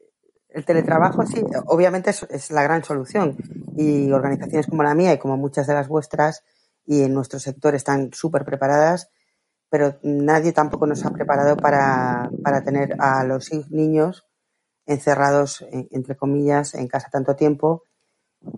el 0.54 0.64
teletrabajo 0.64 1.26
sí, 1.26 1.42
obviamente 1.66 2.10
es, 2.10 2.50
la 2.50 2.62
gran 2.62 2.84
solución. 2.84 3.36
Y 3.76 4.12
organizaciones 4.12 4.68
como 4.68 4.84
la 4.84 4.94
mía 4.94 5.12
y 5.12 5.18
como 5.18 5.36
muchas 5.36 5.66
de 5.66 5.74
las 5.74 5.88
vuestras 5.88 6.44
y 6.86 7.02
en 7.02 7.12
nuestro 7.12 7.40
sector 7.40 7.74
están 7.74 8.12
súper 8.12 8.44
preparadas, 8.44 9.10
pero 9.68 9.98
nadie 10.02 10.52
tampoco 10.52 10.86
nos 10.86 11.04
ha 11.04 11.10
preparado 11.10 11.56
para, 11.56 12.30
tener 12.64 12.94
a 13.00 13.24
los 13.24 13.50
niños 13.70 14.24
encerrados, 14.86 15.64
entre 15.70 16.16
comillas, 16.16 16.74
en 16.74 16.86
casa 16.86 17.08
tanto 17.10 17.34
tiempo. 17.34 17.82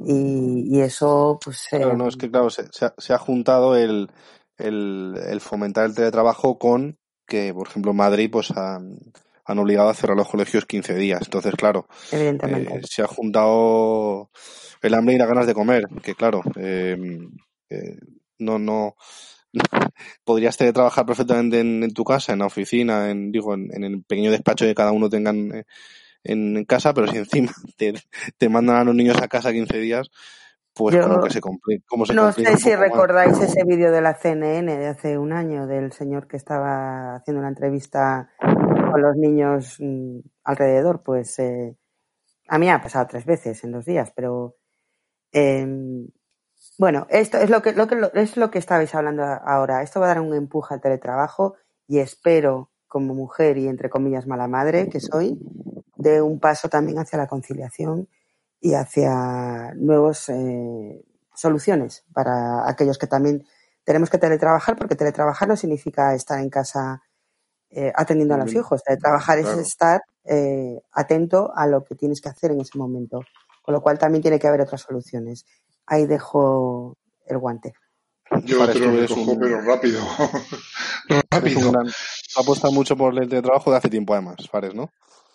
Y, 0.05 0.81
eso 0.81 1.39
pues... 1.43 1.67
Claro, 1.71 1.97
no, 1.97 2.09
es 2.09 2.17
que 2.17 2.31
claro, 2.31 2.51
se, 2.51 2.65
se, 2.71 3.15
ha, 3.15 3.19
juntado 3.19 3.77
el, 3.77 4.11
el, 4.59 5.39
fomentar 5.41 5.87
el 5.87 5.95
teletrabajo 5.95 6.59
con 6.59 6.99
que, 7.27 7.53
por 7.53 7.69
ejemplo, 7.69 7.93
Madrid 7.93 8.31
pues 8.31 8.51
han, 8.53 8.99
han 9.45 9.59
obligado 9.59 9.89
a 9.89 9.95
cerrar 9.95 10.17
los 10.17 10.29
colegios 10.29 10.67
15 10.67 10.95
días. 10.95 11.23
Entonces, 11.25 11.55
claro, 11.55 11.89
eh, 12.13 12.39
se 12.89 13.03
ha 13.03 13.07
juntado 13.07 14.31
el 14.83 14.95
hambre 14.95 15.15
y 15.15 15.19
las 15.19 15.29
ganas 15.29 15.47
de 15.47 15.55
comer, 15.55 15.87
que 16.03 16.15
claro, 16.15 16.43
em, 16.57 17.31
eh, 17.71 17.97
no, 18.39 18.59
no, 18.59 18.97
podrías 20.25 20.57
trabajar 20.57 21.07
perfectamente 21.07 21.61
en, 21.61 21.93
tu 21.93 22.05
casa, 22.05 22.33
en 22.33 22.41
la 22.41 22.47
oficina, 22.47 23.11
en, 23.11 23.33
digo, 23.33 23.55
en, 23.55 23.83
el 23.83 24.03
pequeño 24.05 24.31
despacho 24.31 24.65
que 24.65 24.75
cada 24.75 24.93
uno 24.93 25.09
tengan 25.09 25.55
eh, 25.55 25.65
en, 26.23 26.65
casa, 26.65 26.95
pero 26.95 27.09
si 27.09 27.19
encima 27.19 27.53
te, 27.77 27.95
te 28.39 28.49
mandan 28.49 28.77
a 28.77 28.85
los 28.85 28.95
niños 28.95 29.17
a 29.21 29.29
casa 29.29 29.53
15 29.53 29.79
días, 29.79 30.11
pues 30.77 30.95
como 30.97 31.23
que 31.23 31.31
se 31.31 31.41
complica. 31.41 31.85
no 32.15 32.33
sé 32.33 32.57
si 32.59 32.77
recordáis 32.77 33.41
ese 33.41 33.65
vídeo 33.65 33.91
de 33.91 34.03
la 34.03 34.15
CNN 34.15 34.77
de 34.77 34.89
hace 34.89 35.17
un 35.17 35.33
año 35.33 35.67
del 35.67 35.93
señor 35.93 36.29
que 36.29 36.37
estaba 36.37 37.17
haciendo 37.17 37.41
una 37.41 37.49
entrevista 37.49 38.31
con 38.39 39.01
los 39.01 39.17
niños 39.17 39.77
mm, 39.81 40.19
alrededor, 40.45 41.03
pues 41.03 41.39
eh, 41.39 41.77
a 42.49 42.59
mí 42.59 42.69
ha 42.69 42.83
pasado 42.83 43.07
tres 43.07 43.25
veces 43.25 43.65
en 43.65 43.73
dos 43.73 43.87
días, 43.87 44.13
pero 44.15 44.57
em, 45.33 46.09
bueno, 46.79 47.07
esto 47.09 47.39
es 47.39 47.49
lo 47.49 47.63
que, 47.63 47.73
lo 47.73 47.87
que 47.87 47.97
es 48.13 48.37
lo 48.37 48.51
que 48.51 48.59
estabais 48.59 48.95
hablando 48.95 49.23
ahora. 49.25 49.83
Esto 49.83 50.01
va 50.01 50.07
a 50.07 50.09
dar 50.09 50.21
un 50.21 50.35
empuje 50.35 50.75
al 50.75 50.83
teletrabajo 50.83 51.55
y 51.89 52.01
espero, 52.01 52.71
como 52.87 53.15
mujer 53.15 53.57
y 53.57 53.67
entre 53.67 53.89
comillas 53.89 54.27
mala 54.27 54.47
madre 54.47 54.91
que 54.91 55.01
soy, 55.01 55.39
de 55.97 56.21
un 56.21 56.39
paso 56.39 56.69
también 56.69 56.99
hacia 56.99 57.19
la 57.19 57.27
conciliación 57.29 58.09
y 58.61 58.75
hacia 58.75 59.73
nuevas 59.75 60.29
eh, 60.29 61.05
soluciones 61.35 62.05
para 62.13 62.69
aquellos 62.69 62.99
que 62.99 63.07
también 63.07 63.47
tenemos 63.85 64.11
que 64.11 64.19
teletrabajar, 64.19 64.77
porque 64.77 64.97
teletrabajar 64.97 65.49
no 65.49 65.57
significa 65.57 66.15
estar 66.15 66.41
en 66.41 66.51
casa 66.51 67.03
eh, 67.71 67.93
atendiendo 67.95 68.35
a 68.35 68.39
los 68.39 68.53
hijos. 68.53 68.83
Trabajar 68.83 69.39
es 69.39 69.49
estar 69.49 70.01
eh, 70.25 70.81
atento 70.93 71.53
a 71.55 71.67
lo 71.67 71.85
que 71.85 71.95
tienes 71.95 72.21
que 72.21 72.29
hacer 72.29 72.51
en 72.51 72.61
ese 72.61 72.77
momento. 72.79 73.21
Con 73.63 73.75
lo 73.75 73.83
cual 73.83 73.99
también 73.99 74.23
tiene 74.23 74.39
que 74.39 74.49
haber 74.49 74.61
otras 74.61 74.81
soluciones. 74.81 75.45
Ahí 75.87 76.07
dejo 76.07 76.97
el 77.27 77.39
guante. 77.39 77.75
Yo 78.45 78.67
te 78.67 78.79
lo 78.79 78.91
recojo, 78.91 79.39
pero 79.39 79.61
rápido. 79.63 80.01
rápido. 81.31 81.73
apuesta 82.37 82.71
mucho 82.71 82.97
por 82.97 83.17
el 83.17 83.29
trabajo 83.29 83.71
de 83.71 83.77
hace 83.77 83.89
tiempo 83.89 84.15
además, 84.15 84.37
Fares, 84.51 84.75
¿no? 84.75 84.91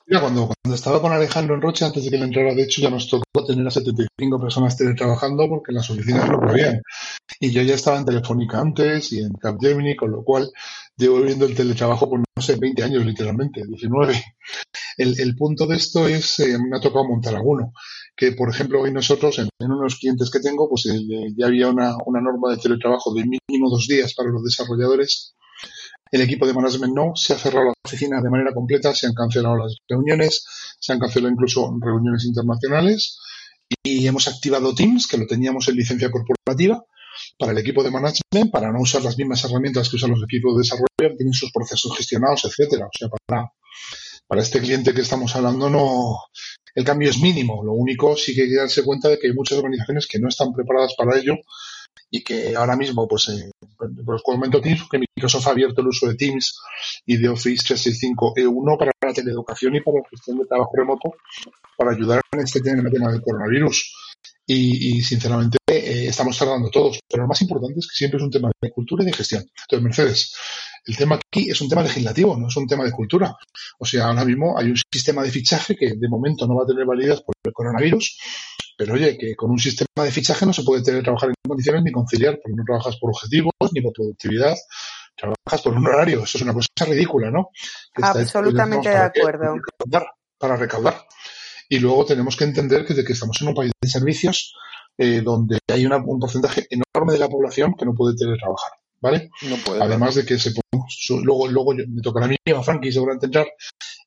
Mira, 0.07 0.21
cuando, 0.21 0.47
cuando 0.47 0.75
estaba 0.75 1.01
con 1.01 1.13
Alejandro 1.13 1.55
en 1.55 1.61
Roche, 1.61 1.85
antes 1.85 2.03
de 2.03 2.09
que 2.09 2.15
él 2.15 2.23
entrara, 2.23 2.53
de 2.53 2.63
hecho, 2.63 2.81
ya 2.81 2.89
nos 2.89 3.07
tocó 3.07 3.45
tener 3.45 3.65
a 3.65 3.71
75 3.71 4.39
personas 4.39 4.75
teletrabajando 4.75 5.47
porque 5.47 5.71
las 5.71 5.89
oficinas 5.89 6.27
lo 6.27 6.41
habían. 6.49 6.81
Y 7.39 7.51
yo 7.51 7.61
ya 7.61 7.75
estaba 7.75 7.97
en 7.97 8.05
Telefónica 8.05 8.59
antes 8.59 9.11
y 9.13 9.19
en 9.19 9.33
Capgemini, 9.33 9.95
con 9.95 10.11
lo 10.11 10.23
cual 10.23 10.51
llevo 10.97 11.21
viendo 11.21 11.45
el 11.45 11.55
teletrabajo 11.55 12.09
por, 12.09 12.19
no 12.19 12.41
sé, 12.41 12.55
20 12.55 12.83
años 12.83 13.05
literalmente, 13.05 13.65
19. 13.65 14.23
El, 14.97 15.19
el 15.19 15.35
punto 15.35 15.65
de 15.67 15.75
esto 15.75 16.07
es, 16.07 16.39
eh, 16.39 16.57
me 16.57 16.77
ha 16.77 16.81
tocado 16.81 17.07
montar 17.07 17.35
alguno. 17.35 17.73
Que, 18.15 18.33
por 18.33 18.49
ejemplo, 18.49 18.81
hoy 18.81 18.91
nosotros, 18.91 19.39
en, 19.39 19.49
unos 19.59 19.97
clientes 19.97 20.29
que 20.29 20.39
tengo, 20.39 20.67
pues 20.69 20.85
eh, 20.87 20.99
ya 21.37 21.47
había 21.47 21.69
una, 21.69 21.95
una 22.05 22.21
norma 22.21 22.51
de 22.51 22.57
teletrabajo 22.57 23.13
de 23.13 23.23
mínimo 23.23 23.69
dos 23.69 23.87
días 23.87 24.13
para 24.13 24.29
los 24.29 24.43
desarrolladores 24.43 25.35
el 26.11 26.21
equipo 26.21 26.45
de 26.45 26.53
management 26.53 26.93
no, 26.93 27.11
se 27.15 27.33
ha 27.33 27.37
cerrado 27.37 27.67
la 27.67 27.73
oficina 27.85 28.21
de 28.21 28.29
manera 28.29 28.53
completa, 28.53 28.93
se 28.93 29.07
han 29.07 29.13
cancelado 29.13 29.57
las 29.57 29.77
reuniones, 29.87 30.45
se 30.79 30.91
han 30.91 30.99
cancelado 30.99 31.31
incluso 31.31 31.73
reuniones 31.79 32.25
internacionales 32.25 33.17
y 33.83 34.05
hemos 34.05 34.27
activado 34.27 34.75
Teams, 34.75 35.07
que 35.07 35.17
lo 35.17 35.25
teníamos 35.25 35.67
en 35.69 35.77
licencia 35.77 36.11
corporativa, 36.11 36.83
para 37.37 37.53
el 37.53 37.57
equipo 37.57 37.83
de 37.83 37.91
management, 37.91 38.51
para 38.51 38.71
no 38.71 38.81
usar 38.81 39.03
las 39.03 39.17
mismas 39.17 39.43
herramientas 39.45 39.89
que 39.89 39.95
usan 39.95 40.11
los 40.11 40.23
equipos 40.23 40.55
de 40.55 40.61
desarrollo, 40.61 41.15
tienen 41.17 41.33
sus 41.33 41.51
procesos 41.51 41.95
gestionados, 41.95 42.45
etcétera. 42.45 42.87
O 42.87 42.97
sea, 42.97 43.09
para, 43.27 43.51
para 44.27 44.41
este 44.41 44.59
cliente 44.59 44.93
que 44.93 45.01
estamos 45.01 45.35
hablando 45.35 45.69
no 45.69 46.17
el 46.73 46.83
cambio 46.85 47.09
es 47.09 47.19
mínimo. 47.19 47.63
Lo 47.63 47.73
único 47.73 48.15
sí 48.15 48.33
que 48.33 48.43
hay 48.43 48.49
que 48.49 48.57
darse 48.57 48.83
cuenta 48.83 49.09
de 49.09 49.19
que 49.19 49.27
hay 49.27 49.33
muchas 49.33 49.57
organizaciones 49.57 50.07
que 50.07 50.19
no 50.19 50.29
están 50.29 50.53
preparadas 50.53 50.93
para 50.97 51.17
ello 51.17 51.35
y 52.09 52.23
que 52.23 52.55
ahora 52.55 52.75
mismo, 52.75 53.07
pues, 53.07 53.29
eh, 53.29 53.51
pues 54.05 54.21
comento 54.21 54.59
Teams, 54.59 54.87
que 54.91 54.99
Microsoft 54.99 55.47
ha 55.47 55.51
abierto 55.51 55.81
el 55.81 55.87
uso 55.87 56.07
de 56.07 56.15
Teams 56.15 56.59
y 57.05 57.17
de 57.17 57.29
Office 57.29 57.63
365 57.65 58.33
E1 58.35 58.77
para 58.77 58.91
la 59.01 59.13
teleeducación 59.13 59.75
y 59.75 59.81
para 59.81 59.99
la 59.99 60.09
gestión 60.09 60.37
de 60.39 60.45
trabajo 60.45 60.71
remoto 60.75 61.13
para 61.77 61.91
ayudar 61.91 62.21
en 62.33 62.39
este 62.41 62.61
tema 62.61 62.83
del 62.83 63.21
coronavirus. 63.21 63.95
Y, 64.45 65.01
sinceramente 65.01 65.57
eh, 65.65 66.07
estamos 66.07 66.37
tardando 66.37 66.69
todos, 66.69 66.99
pero 67.07 67.23
lo 67.23 67.29
más 67.29 67.41
importante 67.41 67.79
es 67.79 67.87
que 67.87 67.95
siempre 67.95 68.17
es 68.17 68.23
un 68.23 68.31
tema 68.31 68.51
de 68.61 68.71
cultura 68.71 69.01
y 69.03 69.05
de 69.05 69.13
gestión. 69.13 69.45
Entonces, 69.61 69.83
Mercedes, 69.83 70.35
el 70.85 70.97
tema 70.97 71.15
aquí 71.15 71.49
es 71.49 71.61
un 71.61 71.69
tema 71.69 71.83
legislativo, 71.83 72.35
no 72.37 72.49
es 72.49 72.57
un 72.57 72.67
tema 72.67 72.83
de 72.83 72.91
cultura. 72.91 73.33
O 73.79 73.85
sea, 73.85 74.07
ahora 74.07 74.25
mismo 74.25 74.57
hay 74.57 74.71
un 74.71 74.75
sistema 74.91 75.23
de 75.23 75.31
fichaje 75.31 75.75
que 75.77 75.93
de 75.95 76.09
momento 76.09 76.45
no 76.47 76.55
va 76.55 76.63
a 76.63 76.67
tener 76.67 76.85
validez 76.85 77.21
por 77.21 77.33
el 77.43 77.53
coronavirus, 77.53 78.17
pero 78.81 78.95
oye, 78.95 79.15
que 79.15 79.35
con 79.35 79.51
un 79.51 79.59
sistema 79.59 80.03
de 80.03 80.09
fichaje 80.09 80.43
no 80.43 80.53
se 80.53 80.63
puede 80.63 80.81
trabajar 81.03 81.29
en 81.29 81.35
condiciones 81.47 81.83
ni 81.83 81.91
conciliar, 81.91 82.39
porque 82.41 82.55
no 82.57 82.63
trabajas 82.65 82.97
por 82.97 83.11
objetivos 83.11 83.53
ni 83.71 83.79
por 83.79 83.93
productividad, 83.93 84.55
trabajas 85.15 85.61
por 85.63 85.73
un 85.73 85.85
horario. 85.85 86.23
Eso 86.23 86.39
es 86.39 86.43
una 86.43 86.53
cosa 86.55 86.67
ridícula, 86.87 87.29
¿no? 87.29 87.49
Absolutamente 87.93 88.89
de 88.89 88.97
acuerdo. 88.97 89.53
Para 90.39 90.55
recaudar, 90.55 90.99
Y 91.69 91.77
luego 91.77 92.05
tenemos 92.05 92.35
que 92.35 92.45
entender 92.45 92.83
que, 92.83 92.95
de 92.95 93.03
que 93.03 93.13
estamos 93.13 93.39
en 93.43 93.49
un 93.49 93.53
país 93.53 93.71
de 93.79 93.87
servicios 93.87 94.55
eh, 94.97 95.21
donde 95.23 95.59
hay 95.71 95.85
un 95.85 96.19
porcentaje 96.19 96.65
enorme 96.71 97.13
de 97.13 97.19
la 97.19 97.29
población 97.29 97.75
que 97.77 97.85
no 97.85 97.93
puede 97.93 98.15
teletrabajar. 98.15 98.71
¿Vale? 98.99 99.29
No 99.43 99.57
puede, 99.57 99.83
Además 99.83 100.15
de 100.15 100.25
que 100.25 100.39
se 100.39 100.53
luego, 101.23 101.47
luego 101.47 101.73
me 101.73 102.01
tocará 102.01 102.25
a 102.25 102.29
mí, 102.29 102.37
a 102.55 102.63
Frankie, 102.63 102.91
seguramente 102.91 103.27
entrar 103.27 103.47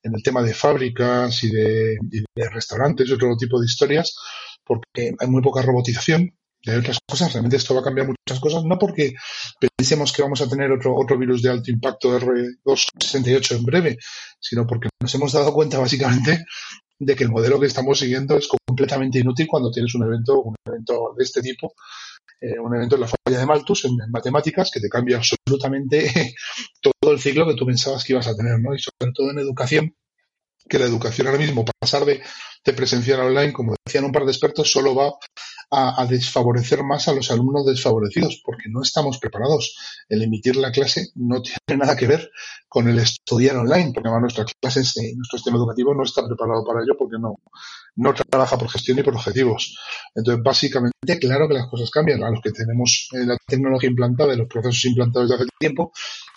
en 0.03 0.13
el 0.13 0.21
tema 0.21 0.41
de 0.43 0.53
fábricas 0.53 1.43
y 1.43 1.51
de, 1.51 1.97
y 2.11 2.19
de 2.19 2.49
restaurantes 2.49 3.09
y 3.09 3.13
otro 3.13 3.35
tipo 3.35 3.59
de 3.59 3.65
historias, 3.65 4.15
porque 4.65 5.13
hay 5.19 5.27
muy 5.27 5.41
poca 5.41 5.61
robotización 5.61 6.33
hay 6.71 6.77
otras 6.77 6.99
cosas. 7.07 7.31
Realmente 7.33 7.57
esto 7.57 7.73
va 7.73 7.81
a 7.81 7.83
cambiar 7.83 8.07
muchas 8.07 8.39
cosas, 8.39 8.63
no 8.63 8.77
porque 8.79 9.13
pensemos 9.77 10.11
que 10.11 10.21
vamos 10.21 10.41
a 10.41 10.49
tener 10.49 10.71
otro, 10.71 10.95
otro 10.95 11.17
virus 11.17 11.41
de 11.41 11.49
alto 11.49 11.71
impacto 11.71 12.19
R268 12.19 13.57
en 13.57 13.63
breve, 13.63 13.97
sino 14.39 14.65
porque 14.65 14.89
nos 15.01 15.13
hemos 15.15 15.31
dado 15.31 15.53
cuenta 15.53 15.79
básicamente 15.79 16.45
de 16.97 17.15
que 17.15 17.23
el 17.23 17.31
modelo 17.31 17.59
que 17.59 17.67
estamos 17.67 17.99
siguiendo 17.99 18.37
es 18.37 18.47
completamente 18.47 19.19
inútil 19.19 19.47
cuando 19.47 19.71
tienes 19.71 19.93
un 19.95 20.03
evento, 20.03 20.41
un 20.41 20.55
evento 20.65 21.13
de 21.17 21.23
este 21.23 21.41
tipo 21.41 21.73
eh, 22.41 22.59
un 22.59 22.75
evento 22.75 22.95
en 22.95 23.01
la 23.01 23.07
falla 23.07 23.39
de 23.39 23.45
Malthus 23.45 23.85
en, 23.85 23.95
matemáticas 24.09 24.69
que 24.69 24.79
te 24.79 24.89
cambia 24.89 25.17
absolutamente 25.17 26.11
todo 26.81 27.11
el 27.11 27.19
ciclo 27.19 27.47
que 27.47 27.55
tú 27.55 27.65
pensabas 27.65 28.03
que 28.03 28.13
ibas 28.13 28.27
a 28.27 28.35
tener, 28.35 28.59
¿no? 28.59 28.75
Y 28.75 28.79
sobre 28.79 29.11
todo 29.13 29.31
en 29.31 29.39
educación, 29.39 29.95
que 30.67 30.79
la 30.79 30.85
educación 30.85 31.27
ahora 31.27 31.39
mismo, 31.39 31.65
pasar 31.79 32.05
de, 32.05 32.21
de 32.63 32.73
presencial 32.73 33.21
a 33.21 33.25
online, 33.25 33.53
como 33.53 33.75
decían 33.85 34.05
un 34.05 34.11
par 34.11 34.25
de 34.25 34.31
expertos, 34.31 34.71
solo 34.71 34.95
va 34.95 35.11
a, 35.71 36.05
desfavorecer 36.05 36.83
más 36.83 37.07
a 37.07 37.13
los 37.13 37.31
alumnos 37.31 37.65
desfavorecidos, 37.65 38.41
porque 38.43 38.69
no 38.69 38.81
estamos 38.81 39.17
preparados. 39.19 39.75
El 40.07 40.21
emitir 40.21 40.55
la 40.55 40.71
clase 40.71 41.07
no 41.15 41.41
tiene 41.41 41.81
nada 41.81 41.95
que 41.95 42.07
ver 42.07 42.31
con 42.67 42.87
el 42.87 42.99
estudiar 42.99 43.57
online, 43.57 43.91
porque 43.93 44.07
además 44.07 44.21
nuestras 44.21 44.53
clases, 44.59 44.95
eh, 44.97 45.13
nuestro 45.15 45.37
sistema 45.37 45.57
educativo 45.57 45.93
no 45.93 46.03
está 46.03 46.25
preparado 46.25 46.63
para 46.65 46.81
ello 46.81 46.95
porque 46.97 47.17
no, 47.19 47.39
no 47.95 48.13
trabaja 48.13 48.57
por 48.57 48.69
gestión 48.69 48.99
y 48.99 49.03
por 49.03 49.15
objetivos. 49.15 49.77
Entonces, 50.13 50.43
básicamente, 50.43 51.19
claro 51.19 51.47
que 51.47 51.55
las 51.55 51.67
cosas 51.67 51.89
cambian. 51.89 52.23
A 52.23 52.29
los 52.29 52.41
que 52.41 52.51
tenemos 52.51 53.09
eh, 53.13 53.25
la 53.25 53.37
tecnología 53.45 53.89
implantada 53.89 54.33
y 54.33 54.37
los 54.37 54.47
procesos 54.47 54.85
implantados 54.85 55.29
desde 55.29 55.43
hace 55.43 55.51
tiempo, 55.59 55.91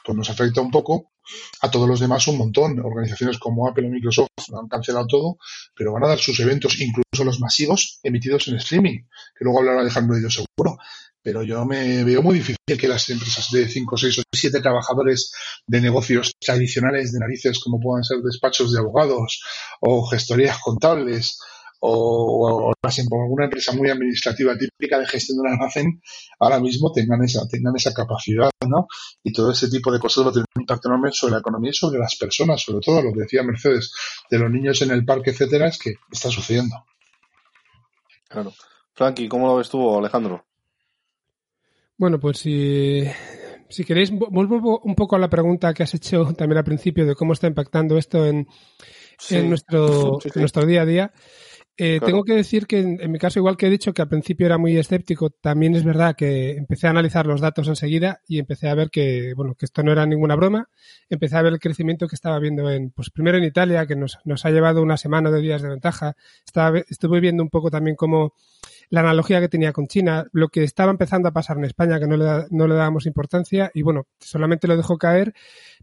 pues 0.08 0.16
nos 0.16 0.30
afecta 0.30 0.62
un 0.62 0.70
poco, 0.70 1.12
a 1.60 1.70
todos 1.70 1.86
los 1.86 2.00
demás 2.00 2.26
un 2.28 2.38
montón. 2.38 2.80
Organizaciones 2.80 3.36
como 3.38 3.68
Apple 3.68 3.88
o 3.88 3.90
Microsoft 3.90 4.30
han 4.58 4.66
cancelado 4.66 5.06
todo, 5.06 5.38
pero 5.76 5.92
van 5.92 6.04
a 6.04 6.08
dar 6.08 6.18
sus 6.18 6.40
eventos, 6.40 6.80
incluso 6.80 7.24
los 7.26 7.40
masivos, 7.40 8.00
emitidos 8.02 8.48
en 8.48 8.56
streaming, 8.56 9.00
que 9.36 9.44
luego 9.44 9.58
hablará 9.58 9.82
Alejandro 9.82 10.14
de 10.14 10.22
ello 10.22 10.30
seguro. 10.30 10.78
Pero 11.20 11.42
yo 11.42 11.62
me 11.66 12.04
veo 12.04 12.22
muy 12.22 12.36
difícil 12.36 12.56
que 12.78 12.88
las 12.88 13.10
empresas 13.10 13.50
de 13.52 13.68
5, 13.68 13.98
6 13.98 14.18
o 14.20 14.22
7 14.32 14.60
trabajadores 14.62 15.30
de 15.66 15.82
negocios 15.82 16.32
tradicionales 16.40 17.12
de 17.12 17.18
narices, 17.18 17.60
como 17.60 17.78
puedan 17.78 18.02
ser 18.02 18.22
despachos 18.22 18.72
de 18.72 18.78
abogados 18.78 19.42
o 19.82 20.06
gestorías 20.06 20.58
contables 20.58 21.38
o, 21.80 22.70
o, 22.70 22.72
alguna 22.72 23.44
empresa 23.44 23.72
muy 23.72 23.90
administrativa 23.90 24.56
típica 24.56 24.98
de 24.98 25.06
gestión 25.06 25.38
de 25.38 25.42
un 25.42 25.48
almacén 25.48 26.00
ahora 26.40 26.58
mismo 26.60 26.92
tengan 26.92 27.22
esa, 27.22 27.46
tengan 27.48 27.76
esa 27.76 27.92
capacidad, 27.92 28.50
¿no? 28.66 28.86
Y 29.22 29.32
todo 29.32 29.52
ese 29.52 29.68
tipo 29.68 29.92
de 29.92 29.98
cosas 29.98 30.24
va 30.26 30.30
a 30.30 30.32
tener 30.32 30.46
un 30.56 30.62
impacto 30.62 30.88
enorme 30.88 31.12
sobre 31.12 31.34
la 31.34 31.40
economía 31.40 31.70
y 31.70 31.74
sobre 31.74 31.98
las 31.98 32.16
personas, 32.16 32.62
sobre 32.62 32.80
todo 32.80 33.02
lo 33.02 33.12
que 33.12 33.20
decía 33.20 33.42
Mercedes, 33.42 33.92
de 34.30 34.38
los 34.38 34.50
niños 34.50 34.82
en 34.82 34.90
el 34.90 35.04
parque, 35.04 35.30
etcétera, 35.30 35.68
es 35.68 35.78
que 35.78 35.94
está 36.10 36.30
sucediendo. 36.30 36.76
Claro. 38.28 38.52
Frankie, 38.92 39.28
¿cómo 39.28 39.46
lo 39.46 39.56
ves 39.56 39.68
tú, 39.68 39.96
Alejandro? 39.96 40.44
Bueno, 41.96 42.18
pues 42.18 42.38
si, 42.38 43.04
si 43.68 43.84
queréis, 43.84 44.10
vuelvo 44.10 44.80
un 44.80 44.94
poco 44.94 45.16
a 45.16 45.18
la 45.18 45.30
pregunta 45.30 45.72
que 45.74 45.82
has 45.82 45.94
hecho 45.94 46.32
también 46.36 46.58
al 46.58 46.64
principio 46.64 47.06
de 47.06 47.14
cómo 47.14 47.32
está 47.32 47.46
impactando 47.46 47.96
esto 47.96 48.26
en, 48.26 48.46
en 49.30 49.48
nuestro, 49.48 50.18
en 50.22 50.40
nuestro 50.40 50.66
día 50.66 50.82
a 50.82 50.86
día. 50.86 51.12
Eh, 51.80 52.00
tengo 52.04 52.24
que 52.24 52.34
decir 52.34 52.66
que 52.66 52.80
en, 52.80 53.12
mi 53.12 53.20
caso, 53.20 53.38
igual 53.38 53.56
que 53.56 53.68
he 53.68 53.70
dicho 53.70 53.94
que 53.94 54.02
al 54.02 54.08
principio 54.08 54.46
era 54.46 54.58
muy 54.58 54.76
escéptico, 54.76 55.30
también 55.30 55.76
es 55.76 55.84
verdad 55.84 56.16
que 56.16 56.56
empecé 56.56 56.88
a 56.88 56.90
analizar 56.90 57.24
los 57.24 57.40
datos 57.40 57.68
enseguida 57.68 58.20
y 58.26 58.40
empecé 58.40 58.68
a 58.68 58.74
ver 58.74 58.90
que, 58.90 59.32
bueno, 59.36 59.54
que 59.54 59.64
esto 59.64 59.84
no 59.84 59.92
era 59.92 60.04
ninguna 60.04 60.34
broma. 60.34 60.68
Empecé 61.08 61.36
a 61.36 61.42
ver 61.42 61.52
el 61.52 61.60
crecimiento 61.60 62.08
que 62.08 62.16
estaba 62.16 62.40
viendo 62.40 62.68
en, 62.68 62.90
pues 62.90 63.10
primero 63.10 63.38
en 63.38 63.44
Italia, 63.44 63.86
que 63.86 63.94
nos, 63.94 64.18
nos 64.24 64.44
ha 64.44 64.50
llevado 64.50 64.82
una 64.82 64.96
semana 64.96 65.30
de 65.30 65.40
días 65.40 65.62
de 65.62 65.68
ventaja. 65.68 66.16
Estaba, 66.44 66.78
estuve 66.80 67.20
viendo 67.20 67.44
un 67.44 67.48
poco 67.48 67.70
también 67.70 67.94
cómo 67.94 68.34
la 68.90 69.00
analogía 69.00 69.40
que 69.40 69.48
tenía 69.48 69.72
con 69.72 69.86
China, 69.86 70.26
lo 70.32 70.48
que 70.48 70.64
estaba 70.64 70.90
empezando 70.90 71.28
a 71.28 71.32
pasar 71.32 71.58
en 71.58 71.64
España, 71.64 71.98
que 71.98 72.06
no 72.06 72.16
le, 72.16 72.46
no 72.50 72.66
le 72.66 72.74
dábamos 72.74 73.06
importancia 73.06 73.70
y 73.74 73.82
bueno, 73.82 74.06
solamente 74.20 74.66
lo 74.68 74.76
dejo 74.76 74.98
caer 74.98 75.34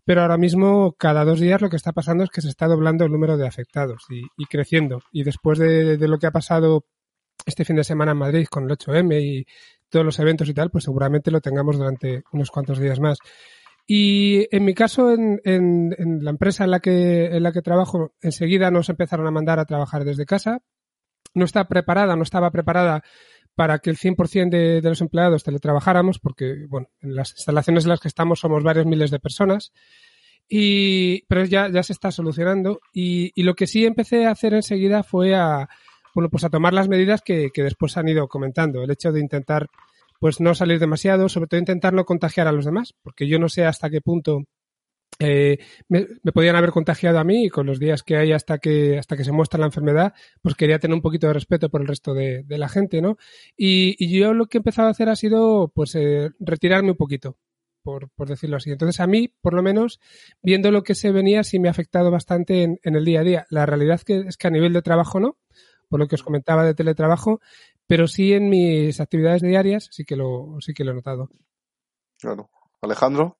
pero 0.06 0.22
ahora 0.22 0.38
mismo, 0.38 0.94
cada 0.98 1.26
dos 1.26 1.40
días 1.40 1.62
lo 1.62 1.70
que 1.70 1.78
está 1.78 1.92
pasando 1.92 2.24
es 2.24 2.30
que 2.30 2.42
se 2.42 2.48
está 2.48 2.68
doblando 2.68 3.06
el 3.06 3.12
número 3.12 3.38
de 3.38 3.48
afectados 3.48 4.06
y, 4.10 4.46
creciendo. 4.46 5.02
Y 5.12 5.24
después 5.24 5.58
de, 5.58 5.98
lo 5.98 6.20
que 6.20 6.28
ha 6.28 6.32
pasado 6.32 6.86
este 7.46 7.66
fin 7.66 7.76
de 7.76 7.84
semana 7.84 8.12
en 8.12 8.20
Madrid 8.20 8.46
con 8.48 8.66
el 8.66 8.78
8M 8.78 9.20
y 9.20 9.46
todos 9.90 10.06
los 10.06 10.20
eventos 10.20 10.48
y 10.48 10.54
tal, 10.54 10.70
pues 10.70 10.84
seguramente 10.84 11.32
lo 11.32 11.42
tengamos 11.42 11.78
durante 11.78 12.24
unos 12.32 12.52
cuantos 12.52 12.78
días 12.78 13.00
más. 13.00 13.18
Y 13.88 14.48
en 14.56 14.64
mi 14.64 14.76
caso, 14.76 15.12
en, 15.12 15.40
en, 15.44 16.24
la 16.24 16.30
empresa 16.30 16.66
en 16.66 16.72
la, 16.72 16.80
que, 16.80 17.26
en 17.26 17.42
la 17.42 17.52
que 17.52 17.64
trabajo, 17.64 18.14
enseguida 18.22 18.70
nos 18.70 18.90
empezaron 18.90 19.26
a 19.26 19.32
mandar 19.32 19.60
a 19.60 19.66
trabajar 19.66 20.06
desde 20.06 20.26
casa. 20.26 20.62
No 21.36 21.46
está 21.46 21.68
preparada, 21.68 22.16
no 22.16 22.24
estaba 22.24 22.50
preparada 22.50 23.04
para 23.54 23.80
que 23.80 23.90
el 23.90 23.98
100% 23.98 24.50
de, 24.50 24.82
de 24.82 24.90
los 24.90 25.02
empleados 25.02 25.44
teletrabajáramos, 25.44 26.20
porque, 26.20 26.66
bueno, 26.68 26.88
en 27.02 27.16
las 27.16 27.32
instalaciones 27.32 27.86
en 27.86 27.90
las 27.92 28.00
que 28.00 28.08
estamos 28.08 28.40
somos 28.40 28.64
varios 28.64 28.86
miles 28.86 29.12
de 29.12 29.20
personas, 29.20 29.72
y, 30.48 31.24
pero 31.28 31.46
ya, 31.46 31.70
ya 31.70 31.84
se 31.84 31.94
está 31.94 32.12
solucionando. 32.12 32.80
Y, 32.94 33.32
lo 33.42 33.56
que 33.56 33.68
sí 33.68 33.86
empecé 33.86 34.26
a 34.26 34.32
hacer 34.32 34.54
enseguida 34.54 35.04
fue 35.04 35.36
a, 35.36 35.70
bueno, 36.14 36.30
pues 36.30 36.44
a 36.44 36.50
tomar 36.50 36.74
las 36.74 36.88
medidas 36.88 37.22
que, 37.22 37.50
que 37.54 37.64
después 37.64 37.98
han 37.98 38.08
ido 38.08 38.28
comentando. 38.28 38.84
El 38.84 38.92
hecho 38.92 39.12
de 39.12 39.20
intentar, 39.20 39.68
pues 40.20 40.40
no 40.40 40.54
salir 40.56 40.80
demasiado, 40.80 41.30
sobre 41.30 41.48
todo 41.48 41.60
intentar 41.60 41.94
no 41.94 42.06
contagiar 42.06 42.48
a 42.48 42.52
los 42.52 42.66
demás, 42.66 42.94
porque 43.02 43.28
yo 43.28 43.40
no 43.40 43.50
sé 43.50 43.66
hasta 43.66 43.90
qué 43.90 44.02
punto 44.02 44.44
eh, 45.20 45.60
me, 45.88 46.06
podían 46.34 46.56
haber 46.56 46.72
contagiado 46.72 47.20
a 47.20 47.24
mí 47.24 47.46
y 47.46 47.50
con 47.50 47.66
los 47.66 47.80
días 47.80 48.04
que 48.04 48.18
hay 48.18 48.34
hasta 48.34 48.58
que 48.58 48.98
hasta 48.98 49.16
que 49.16 49.24
se 49.24 49.32
muestra 49.32 49.60
la 49.60 49.68
enfermedad, 49.68 50.14
pues 50.42 50.56
quería 50.56 50.80
tener 50.80 50.96
un 50.96 51.02
poquito 51.02 51.28
de 51.28 51.34
respeto 51.34 51.70
por 51.70 51.82
el 51.82 51.88
resto 51.88 52.14
de, 52.14 52.44
la 52.50 52.70
gente, 52.70 53.02
¿no? 53.02 53.18
Y, 53.56 53.96
yo 54.18 54.34
lo 54.34 54.48
que 54.48 54.58
he 54.58 54.60
empezado 54.60 54.88
a 54.88 54.92
hacer 54.92 55.10
ha 55.10 55.16
sido, 55.16 55.70
pues, 55.74 55.96
eh, 55.96 56.32
retirarme 56.40 56.92
un 56.92 56.98
poquito, 56.98 57.38
por, 57.84 58.10
por, 58.10 58.28
decirlo 58.30 58.58
así. 58.58 58.72
Entonces, 58.72 59.00
a 59.00 59.08
mí, 59.08 59.34
por 59.42 59.54
lo 59.54 59.62
menos, 59.62 60.00
viendo 60.42 60.72
lo 60.72 60.84
que 60.84 60.96
se 60.96 61.12
venía, 61.12 61.44
sí 61.44 61.60
me 61.60 61.68
ha 61.68 61.72
afectado 61.72 62.12
bastante 62.12 62.64
en, 62.64 62.80
en 62.84 62.96
el 62.96 63.06
día 63.06 63.22
a 63.22 63.24
día. 63.24 63.46
La 63.50 63.66
realidad 63.66 64.02
que, 64.02 64.20
es 64.28 64.38
que 64.38 64.48
a 64.48 64.52
nivel 64.52 64.74
de 64.74 64.82
trabajo 64.82 65.20
no, 65.20 65.38
por 65.90 66.00
lo 66.00 66.08
que 66.08 66.16
os 66.16 66.24
comentaba 66.24 66.66
de 66.66 66.76
teletrabajo, 66.76 67.42
pero 67.88 68.08
sí 68.08 68.34
en 68.34 68.50
mis 68.50 69.00
actividades 69.00 69.42
diarias 69.42 69.88
sí 69.92 70.06
que 70.06 70.16
lo, 70.16 70.58
sí 70.60 70.74
que 70.74 70.84
lo 70.84 70.92
he 70.92 70.96
notado. 70.96 71.30
Claro. 72.18 72.50
Alejandro. 72.82 73.38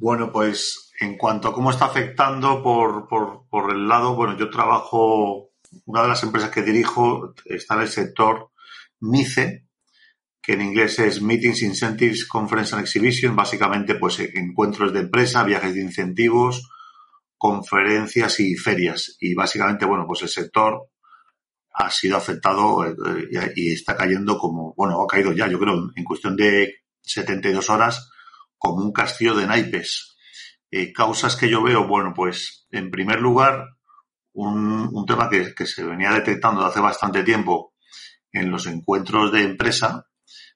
Bueno, 0.00 0.32
pues 0.32 0.92
en 0.98 1.18
cuanto 1.18 1.48
a 1.48 1.52
cómo 1.52 1.70
está 1.70 1.84
afectando 1.84 2.62
por, 2.62 3.06
por, 3.06 3.46
por, 3.50 3.70
el 3.70 3.86
lado, 3.86 4.16
bueno, 4.16 4.34
yo 4.38 4.48
trabajo, 4.48 5.50
una 5.84 6.02
de 6.02 6.08
las 6.08 6.22
empresas 6.22 6.48
que 6.48 6.62
dirijo 6.62 7.34
está 7.44 7.74
en 7.74 7.82
el 7.82 7.88
sector 7.88 8.50
MICE, 9.00 9.66
que 10.40 10.54
en 10.54 10.62
inglés 10.62 10.98
es 11.00 11.20
Meetings, 11.20 11.60
Incentives, 11.60 12.26
Conference 12.26 12.74
and 12.74 12.82
Exhibition, 12.82 13.36
básicamente 13.36 13.94
pues 13.96 14.20
encuentros 14.20 14.90
de 14.94 15.00
empresa, 15.00 15.44
viajes 15.44 15.74
de 15.74 15.82
incentivos, 15.82 16.66
conferencias 17.36 18.40
y 18.40 18.56
ferias. 18.56 19.18
Y 19.20 19.34
básicamente, 19.34 19.84
bueno, 19.84 20.06
pues 20.06 20.22
el 20.22 20.30
sector 20.30 20.88
ha 21.74 21.90
sido 21.90 22.16
afectado 22.16 22.86
eh, 22.86 23.52
y 23.54 23.72
está 23.74 23.94
cayendo 23.94 24.38
como, 24.38 24.72
bueno, 24.74 25.02
ha 25.02 25.06
caído 25.06 25.34
ya, 25.34 25.46
yo 25.46 25.58
creo, 25.58 25.90
en 25.94 26.04
cuestión 26.04 26.36
de 26.36 26.76
72 27.02 27.68
horas, 27.68 28.10
como 28.60 28.84
un 28.84 28.92
castillo 28.92 29.34
de 29.34 29.46
naipes. 29.46 30.16
Eh, 30.70 30.92
causas 30.92 31.34
que 31.34 31.48
yo 31.48 31.62
veo, 31.62 31.88
bueno, 31.88 32.12
pues 32.14 32.68
en 32.70 32.90
primer 32.90 33.20
lugar, 33.20 33.64
un, 34.32 35.04
tema 35.06 35.28
que, 35.28 35.66
se 35.66 35.82
venía 35.82 36.12
detectando 36.12 36.64
hace 36.64 36.78
bastante 36.78 37.24
tiempo 37.24 37.74
en 38.30 38.50
los 38.50 38.66
encuentros 38.66 39.32
de 39.32 39.42
empresa 39.42 40.06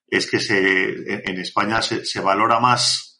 es 0.06 0.30
que 0.30 0.38
en 1.24 1.40
España 1.40 1.80
se, 1.82 2.20
valora 2.20 2.60
más 2.60 3.18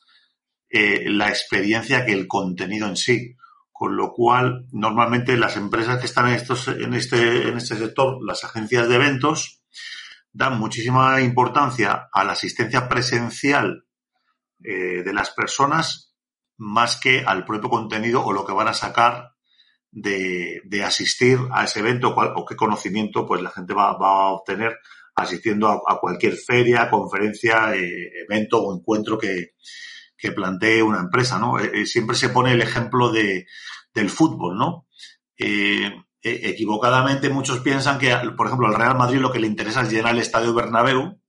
eh, 0.69 1.11
la 1.11 1.29
experiencia 1.31 2.05
que 2.05 2.13
el 2.13 2.29
contenido 2.29 2.87
en 2.87 2.97
sí. 2.97 3.37
Con 3.73 3.97
lo 3.97 4.13
cual, 4.13 4.67
normalmente 4.71 5.37
las 5.37 5.57
empresas 5.57 5.99
que 5.99 6.07
están 6.07 6.29
en, 6.29 6.35
estos, 6.35 6.69
en, 6.69 6.95
este, 6.95 7.49
en 7.49 7.57
este 7.57 7.77
sector, 7.77 8.25
las 8.25 8.45
agencias 8.45 8.89
de 8.89 8.95
eventos, 8.95 9.63
dan 10.31 10.59
muchísima 10.61 11.21
importancia 11.23 12.09
a 12.13 12.23
la 12.23 12.33
asistencia 12.33 12.89
presencial 12.89 13.85
eh, 14.67 15.03
de 15.03 15.13
las 15.13 15.31
personas 15.31 16.15
más 16.57 16.97
que 16.97 17.23
al 17.25 17.45
propio 17.45 17.69
contenido 17.69 18.25
o 18.25 18.33
lo 18.33 18.47
que 18.47 18.55
van 18.55 18.69
a 18.69 18.73
sacar 18.73 19.35
de, 19.91 20.63
asistir 20.83 21.39
a 21.53 21.65
ese 21.65 21.81
evento 21.81 22.15
o 22.17 22.47
qué 22.47 22.57
conocimiento 22.57 23.27
pues 23.27 23.43
la 23.43 23.51
gente 23.51 23.75
va, 23.75 23.91
a 23.91 24.33
obtener 24.33 24.79
asistiendo 25.15 25.69
a, 25.69 26.01
cualquier 26.01 26.35
feria, 26.37 26.89
conferencia, 26.89 27.77
eh, 27.77 28.11
evento 28.27 28.63
o 28.63 28.75
encuentro 28.75 29.19
que, 29.19 29.51
que 30.17 30.33
plantee 30.33 30.83
una 30.83 31.01
empresa, 31.01 31.39
¿no? 31.39 31.59
Eh, 31.59 31.85
siempre 31.85 32.17
se 32.17 32.31
pone 32.31 32.53
el 32.53 32.63
ejemplo 32.63 33.13
de, 33.13 33.47
del 33.93 34.09
fútbol, 34.09 34.57
¿no? 34.57 34.87
equivocadamente 36.27 37.29
muchos 37.29 37.61
piensan 37.61 37.99
que, 37.99 38.17
por 38.35 38.47
ejemplo, 38.47 38.67
al 38.67 38.77
Real 38.77 38.97
Madrid 38.97 39.19
lo 39.19 39.31
que 39.31 39.41
le 39.41 39.47
interesa 39.47 39.83
es 39.83 39.91
llenar 39.91 40.15
el 40.15 40.21
estadio 40.21 40.55
Bernabéu 40.55 41.21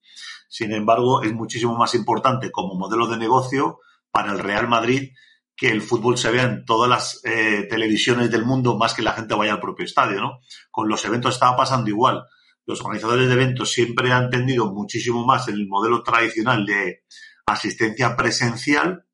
sin 0.47 0.71
embargo, 0.71 1.23
es 1.23 1.33
muchísimo 1.33 1.75
más 1.75 1.95
importante 1.95 2.51
como 2.51 2.75
modelo 2.75 3.07
de 3.07 3.17
negocio 3.17 3.79
para 4.11 4.31
el 4.31 4.39
Real 4.39 4.67
Madrid 4.67 5.11
que 5.55 5.69
el 5.69 5.81
fútbol 5.81 6.17
se 6.17 6.31
vea 6.31 6.43
en 6.43 6.65
todas 6.65 6.89
las 6.89 7.21
eh, 7.23 7.65
televisiones 7.69 8.29
del 8.29 8.45
mundo 8.45 8.77
más 8.77 8.93
que 8.93 9.01
la 9.01 9.13
gente 9.13 9.35
vaya 9.35 9.53
al 9.53 9.61
propio 9.61 9.85
estadio, 9.85 10.19
¿no? 10.19 10.39
Con 10.69 10.89
los 10.89 11.03
eventos 11.05 11.35
estaba 11.35 11.55
pasando 11.55 11.89
igual. 11.89 12.25
Los 12.65 12.81
organizadores 12.81 13.27
de 13.27 13.33
eventos 13.33 13.71
siempre 13.71 14.11
han 14.11 14.29
tendido 14.29 14.71
muchísimo 14.73 15.25
más 15.25 15.47
el 15.47 15.67
modelo 15.67 16.03
tradicional 16.03 16.65
de 16.65 17.03
asistencia 17.45 18.17
presencial 18.17 19.05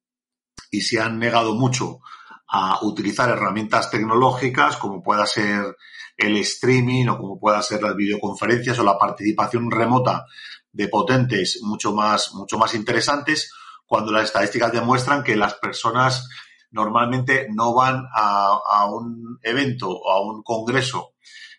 y 0.72 0.82
se 0.82 1.00
han 1.00 1.20
negado 1.20 1.54
mucho 1.54 2.00
a 2.48 2.80
utilizar 2.84 3.30
herramientas 3.30 3.91
tecnológicas 3.91 4.78
como 4.78 5.04
pueda 5.04 5.26
ser 5.26 5.76
el 6.17 6.38
streaming 6.38 7.08
o 7.08 7.17
como 7.17 7.39
pueda 7.39 7.62
ser 7.62 7.84
las 7.84 7.96
videoconferencias 7.96 8.80
o 8.80 8.84
la 8.84 8.98
participación 8.98 9.70
remota 9.70 10.26
de 10.71 10.88
potentes 10.88 11.60
mucho 11.62 11.93
más, 11.93 12.34
mucho 12.34 12.57
más 12.57 12.73
interesantes, 12.73 13.51
cuando 13.86 14.12
las 14.12 14.25
estadísticas 14.25 14.71
demuestran 14.71 15.23
que 15.23 15.36
las 15.36 15.55
personas 15.55 16.29
normalmente 16.71 17.47
no 17.51 17.73
van 17.73 18.05
a, 18.13 18.57
a 18.65 18.86
un 18.86 19.38
evento 19.43 19.89
o 19.89 20.12
a 20.12 20.21
un 20.21 20.43
congreso. 20.43 21.13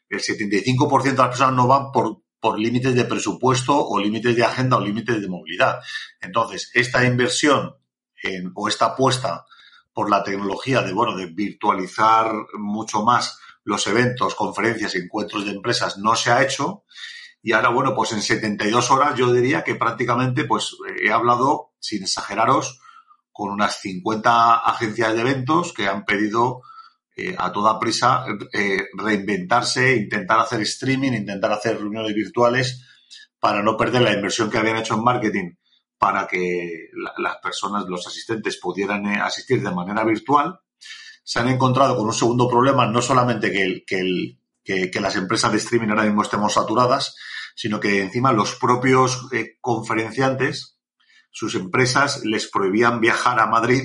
El 0.08 0.20
75% 0.20 1.02
de 1.02 1.12
las 1.14 1.28
personas 1.28 1.54
no 1.54 1.66
van 1.66 1.92
por, 1.92 2.22
por 2.40 2.58
límites 2.58 2.94
de 2.94 3.04
presupuesto 3.04 3.76
o 3.76 4.00
límites 4.00 4.34
de 4.34 4.44
agenda 4.44 4.76
o 4.76 4.80
límites 4.80 5.20
de 5.20 5.28
movilidad. 5.28 5.80
Entonces, 6.20 6.70
esta 6.74 7.04
inversión 7.04 7.76
en, 8.22 8.52
o 8.54 8.68
esta 8.68 8.86
apuesta 8.86 9.44
por 9.92 10.10
la 10.10 10.22
tecnología 10.22 10.82
de, 10.82 10.92
bueno, 10.92 11.16
de 11.16 11.26
virtualizar 11.26 12.32
mucho 12.54 13.02
más 13.02 13.38
los 13.64 13.86
eventos, 13.86 14.34
conferencias, 14.34 14.94
encuentros 14.94 15.44
de 15.44 15.52
empresas 15.52 15.98
no 15.98 16.16
se 16.16 16.30
ha 16.30 16.42
hecho. 16.42 16.84
Y 17.42 17.52
ahora, 17.52 17.70
bueno, 17.70 17.94
pues 17.94 18.12
en 18.12 18.22
72 18.22 18.90
horas 18.90 19.16
yo 19.16 19.32
diría 19.32 19.64
que 19.64 19.74
prácticamente, 19.74 20.44
pues 20.44 20.76
he 21.02 21.10
hablado, 21.10 21.72
sin 21.80 22.04
exageraros, 22.04 22.80
con 23.32 23.50
unas 23.50 23.80
50 23.80 24.58
agencias 24.58 25.14
de 25.14 25.20
eventos 25.20 25.72
que 25.72 25.88
han 25.88 26.04
pedido 26.04 26.62
eh, 27.16 27.34
a 27.36 27.50
toda 27.50 27.78
prisa 27.78 28.24
eh, 28.52 28.86
reinventarse, 28.94 29.96
intentar 29.96 30.38
hacer 30.38 30.60
streaming, 30.62 31.12
intentar 31.12 31.52
hacer 31.52 31.78
reuniones 31.78 32.14
virtuales 32.14 32.86
para 33.38 33.62
no 33.62 33.76
perder 33.76 34.02
la 34.02 34.12
inversión 34.12 34.50
que 34.50 34.58
habían 34.58 34.76
hecho 34.76 34.94
en 34.94 35.04
marketing 35.04 35.50
para 35.98 36.26
que 36.26 36.88
la, 36.94 37.12
las 37.18 37.36
personas, 37.36 37.84
los 37.86 38.06
asistentes 38.06 38.56
pudieran 38.56 39.06
eh, 39.06 39.20
asistir 39.20 39.62
de 39.62 39.70
manera 39.70 40.04
virtual. 40.04 40.58
Se 41.22 41.38
han 41.38 41.48
encontrado 41.48 41.96
con 41.96 42.06
un 42.06 42.12
segundo 42.12 42.48
problema, 42.48 42.86
no 42.86 43.00
solamente 43.00 43.52
que, 43.52 43.62
el, 43.62 43.84
que, 43.86 44.00
el, 44.00 44.38
que, 44.64 44.90
las 45.00 45.16
empresas 45.16 45.52
de 45.52 45.58
streaming 45.58 45.88
ahora 45.88 46.04
mismo 46.04 46.22
estemos 46.22 46.52
saturadas, 46.52 47.16
sino 47.54 47.80
que 47.80 48.00
encima 48.00 48.32
los 48.32 48.54
propios 48.56 49.28
eh, 49.32 49.56
conferenciantes 49.60 50.78
sus 51.30 51.54
empresas 51.54 52.24
les 52.24 52.50
prohibían 52.50 53.00
viajar 53.00 53.40
a 53.40 53.46
Madrid 53.46 53.82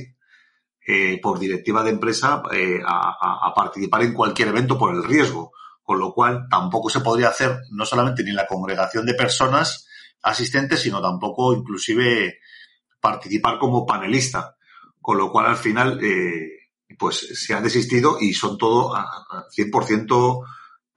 eh, 0.85 1.19
por 1.21 1.39
directiva 1.39 1.81
de 1.81 1.91
empresa 1.91 2.43
eh, 2.51 2.81
a, 2.85 3.53
participar 3.55 4.03
en 4.03 4.13
cualquier 4.13 4.49
evento 4.49 4.77
por 4.77 4.93
el 4.93 5.03
riesgo, 5.03 5.51
con 5.81 5.97
lo 5.97 6.13
cual 6.13 6.47
tampoco 6.49 6.89
se 6.89 6.99
podría 6.99 7.29
hacer 7.29 7.57
no 7.71 7.85
solamente 7.85 8.23
ni 8.23 8.31
la 8.33 8.45
congregación 8.45 9.05
de 9.05 9.13
personas 9.13 9.87
asistentes, 10.21 10.81
sino 10.81 11.01
tampoco 11.01 11.53
inclusive 11.53 12.39
participar 12.99 13.57
como 13.59 13.85
panelista, 13.85 14.57
con 15.01 15.17
lo 15.17 15.31
cual 15.31 15.45
al 15.45 15.57
final 15.57 16.01
pues 16.99 17.17
se 17.33 17.53
ha 17.53 17.61
desistido 17.61 18.17
y 18.19 18.33
son 18.33 18.57
todo 18.57 18.93
a 18.95 19.47
100% 19.55 20.43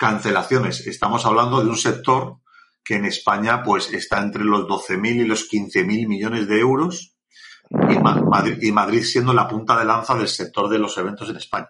cancelaciones. 0.00 0.86
Estamos 0.86 1.26
hablando 1.26 1.62
de 1.62 1.68
un 1.68 1.76
sector 1.76 2.38
que 2.82 2.96
en 2.96 3.04
España 3.04 3.62
pues 3.62 3.92
está 3.92 4.22
entre 4.22 4.44
los 4.44 4.62
12.000 4.62 5.16
y 5.16 5.24
los 5.26 5.46
15.000 5.46 6.08
millones 6.08 6.48
de 6.48 6.58
euros 6.58 7.14
y, 7.68 8.72
Madrid, 8.72 9.02
siendo 9.02 9.34
la 9.34 9.46
punta 9.46 9.78
de 9.78 9.84
lanza 9.84 10.14
del 10.14 10.28
sector 10.28 10.70
de 10.70 10.78
los 10.78 10.96
eventos 10.96 11.28
en 11.28 11.36
España. 11.36 11.68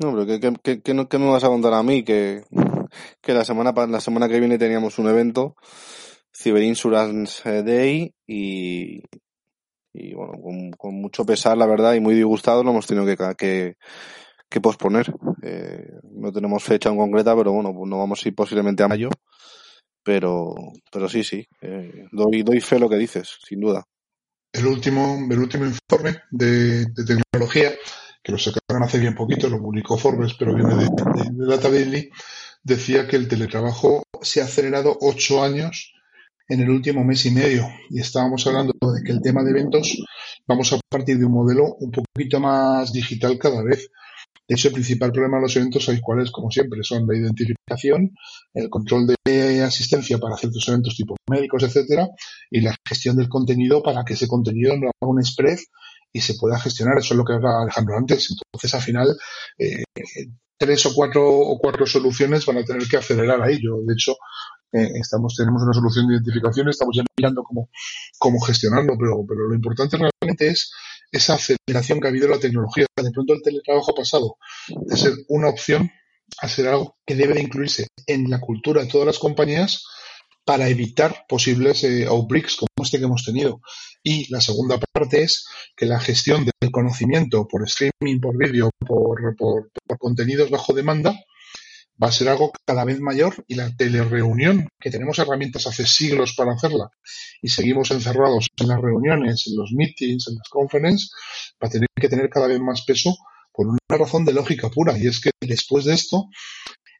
No, 0.00 0.12
pero 0.12 0.26
¿qué, 0.26 0.40
qué, 0.40 0.82
qué, 0.82 1.06
qué 1.08 1.18
me 1.18 1.30
vas 1.30 1.44
a 1.44 1.48
contar 1.48 1.74
a 1.74 1.84
mí? 1.84 2.02
Que, 2.02 2.42
que 3.20 3.32
la, 3.32 3.44
semana, 3.44 3.72
la 3.86 4.00
semana 4.00 4.28
que 4.28 4.40
viene 4.40 4.58
teníamos 4.58 4.98
un 4.98 5.08
evento, 5.08 5.54
Cyber 6.36 6.64
Insurance 6.64 7.62
Day, 7.62 8.12
y, 8.26 9.02
y 9.92 10.14
bueno, 10.14 10.32
con, 10.76 10.94
mucho 10.94 11.24
pesar, 11.24 11.56
la 11.56 11.66
verdad, 11.66 11.94
y 11.94 12.00
muy 12.00 12.16
disgustado, 12.16 12.64
lo 12.64 12.70
hemos 12.70 12.88
tenido 12.88 13.06
que, 13.36 13.76
que 14.52 14.60
posponer. 14.60 15.12
Eh, 15.42 15.86
no 16.12 16.30
tenemos 16.30 16.62
fecha 16.62 16.90
en 16.90 16.96
concreta, 16.96 17.34
pero 17.36 17.52
bueno, 17.52 17.72
pues 17.74 17.88
no 17.88 17.98
vamos 17.98 18.24
a 18.24 18.28
ir 18.28 18.34
posiblemente 18.34 18.82
a 18.82 18.88
mayo 18.88 19.10
pero, 20.02 20.54
pero 20.90 21.08
sí, 21.08 21.22
sí, 21.22 21.46
eh, 21.60 22.06
doy, 22.10 22.42
doy 22.42 22.60
fe 22.60 22.78
lo 22.78 22.88
que 22.88 22.96
dices, 22.96 23.38
sin 23.46 23.60
duda. 23.60 23.84
El 24.52 24.66
último, 24.66 25.18
el 25.30 25.38
último 25.38 25.64
informe 25.64 26.22
de, 26.30 26.86
tecnología, 27.06 27.72
que 28.22 28.32
lo 28.32 28.38
sacaron 28.38 28.82
hace 28.82 28.98
bien 28.98 29.14
poquito, 29.14 29.48
lo 29.48 29.60
publicó 29.60 29.96
Forbes, 29.96 30.34
pero 30.38 30.54
viene 30.54 30.74
de, 30.74 30.84
de, 30.84 31.30
de 31.32 31.46
Data 31.46 31.70
Daily, 31.70 32.10
decía 32.62 33.06
que 33.06 33.16
el 33.16 33.28
teletrabajo 33.28 34.02
se 34.20 34.40
ha 34.40 34.44
acelerado 34.44 34.96
ocho 35.00 35.42
años 35.42 35.94
en 36.48 36.60
el 36.60 36.68
último 36.68 37.02
mes 37.04 37.24
y 37.24 37.30
medio. 37.30 37.66
Y 37.88 38.00
estábamos 38.00 38.46
hablando 38.46 38.74
de 38.94 39.02
que 39.02 39.12
el 39.12 39.22
tema 39.22 39.42
de 39.42 39.50
eventos 39.50 39.96
vamos 40.46 40.72
a 40.72 40.78
partir 40.90 41.16
de 41.16 41.24
un 41.24 41.32
modelo 41.32 41.76
un 41.78 41.90
poquito 41.90 42.40
más 42.40 42.92
digital 42.92 43.38
cada 43.38 43.62
vez. 43.62 43.88
De 44.48 44.54
hecho, 44.54 44.68
el 44.68 44.74
principal 44.74 45.12
problema 45.12 45.36
de 45.36 45.42
los 45.42 45.56
eventos, 45.56 45.84
¿sabéis 45.84 46.02
cuál 46.02 46.20
es? 46.20 46.30
Como 46.30 46.50
siempre, 46.50 46.82
son 46.82 47.06
la 47.06 47.16
identificación, 47.16 48.10
el 48.54 48.68
control 48.68 49.06
de 49.24 49.62
asistencia 49.62 50.18
para 50.18 50.36
ciertos 50.36 50.66
eventos 50.68 50.96
tipo 50.96 51.14
médicos, 51.30 51.62
etcétera, 51.62 52.08
y 52.50 52.60
la 52.60 52.74
gestión 52.86 53.16
del 53.16 53.28
contenido 53.28 53.82
para 53.82 54.04
que 54.04 54.14
ese 54.14 54.28
contenido 54.28 54.76
no 54.76 54.88
haga 54.88 55.10
un 55.10 55.24
spread 55.24 55.58
y 56.12 56.20
se 56.20 56.34
pueda 56.34 56.58
gestionar. 56.58 56.98
Eso 56.98 57.14
es 57.14 57.18
lo 57.18 57.24
que 57.24 57.34
hablaba 57.34 57.62
Alejandro 57.62 57.96
antes. 57.96 58.28
Entonces, 58.30 58.74
al 58.74 58.82
final, 58.82 59.16
eh, 59.58 59.84
tres 60.58 60.86
o 60.86 60.94
cuatro 60.94 61.26
o 61.26 61.58
cuatro 61.58 61.86
soluciones 61.86 62.44
van 62.46 62.58
a 62.58 62.64
tener 62.64 62.86
que 62.88 62.96
acelerar 62.96 63.40
a 63.42 63.50
ello. 63.50 63.78
De 63.86 63.94
hecho, 63.94 64.16
eh, 64.72 64.90
estamos 64.94 65.34
tenemos 65.36 65.62
una 65.62 65.72
solución 65.72 66.06
de 66.06 66.14
identificación, 66.14 66.68
estamos 66.68 66.96
ya 66.96 67.02
mirando 67.16 67.42
cómo, 67.42 67.68
cómo 68.18 68.40
gestionarlo, 68.40 68.94
pero, 68.98 69.24
pero 69.26 69.48
lo 69.48 69.54
importante 69.54 69.98
realmente 69.98 70.48
es 70.48 70.72
esa 71.12 71.34
aceleración 71.34 72.00
que 72.00 72.06
ha 72.06 72.10
habido 72.10 72.26
en 72.26 72.32
la 72.32 72.40
tecnología. 72.40 72.86
De 72.96 73.10
pronto 73.12 73.34
el 73.34 73.42
teletrabajo 73.42 73.92
ha 73.92 73.94
pasado 73.94 74.36
de 74.68 74.96
ser 74.96 75.12
una 75.28 75.48
opción 75.48 75.90
a 76.40 76.48
ser 76.48 76.68
algo 76.68 76.96
que 77.06 77.14
debe 77.14 77.34
de 77.34 77.42
incluirse 77.42 77.88
en 78.06 78.30
la 78.30 78.40
cultura 78.40 78.82
de 78.82 78.88
todas 78.88 79.06
las 79.06 79.18
compañías 79.18 79.84
para 80.44 80.68
evitar 80.68 81.24
posibles 81.28 81.84
eh, 81.84 82.06
outbreaks 82.06 82.56
como 82.56 82.68
este 82.82 82.98
que 82.98 83.04
hemos 83.04 83.24
tenido. 83.24 83.60
Y 84.02 84.32
la 84.32 84.40
segunda 84.40 84.78
parte 84.92 85.22
es 85.22 85.46
que 85.76 85.86
la 85.86 86.00
gestión 86.00 86.44
del 86.44 86.70
conocimiento 86.72 87.46
por 87.46 87.62
streaming, 87.64 88.20
por 88.20 88.36
vídeo, 88.36 88.70
por, 88.78 89.36
por, 89.36 89.70
por 89.86 89.98
contenidos 89.98 90.50
bajo 90.50 90.72
demanda, 90.72 91.14
va 92.02 92.08
a 92.08 92.12
ser 92.12 92.28
algo 92.28 92.52
cada 92.66 92.84
vez 92.84 93.00
mayor 93.00 93.44
y 93.46 93.54
la 93.54 93.74
telereunión, 93.76 94.68
que 94.80 94.90
tenemos 94.90 95.18
herramientas 95.18 95.66
hace 95.66 95.86
siglos 95.86 96.34
para 96.36 96.52
hacerla 96.52 96.90
y 97.40 97.48
seguimos 97.48 97.90
encerrados 97.90 98.48
en 98.56 98.68
las 98.68 98.80
reuniones, 98.80 99.46
en 99.46 99.56
los 99.56 99.72
meetings, 99.72 100.28
en 100.28 100.36
las 100.36 100.48
conferencias, 100.48 101.12
va 101.62 101.68
a 101.68 101.70
tener 101.70 101.88
que 101.94 102.08
tener 102.08 102.28
cada 102.28 102.48
vez 102.48 102.60
más 102.60 102.82
peso 102.84 103.16
por 103.52 103.68
una 103.68 103.78
razón 103.88 104.24
de 104.24 104.32
lógica 104.32 104.68
pura 104.70 104.98
y 104.98 105.06
es 105.06 105.20
que 105.20 105.30
después 105.40 105.84
de 105.84 105.94
esto 105.94 106.26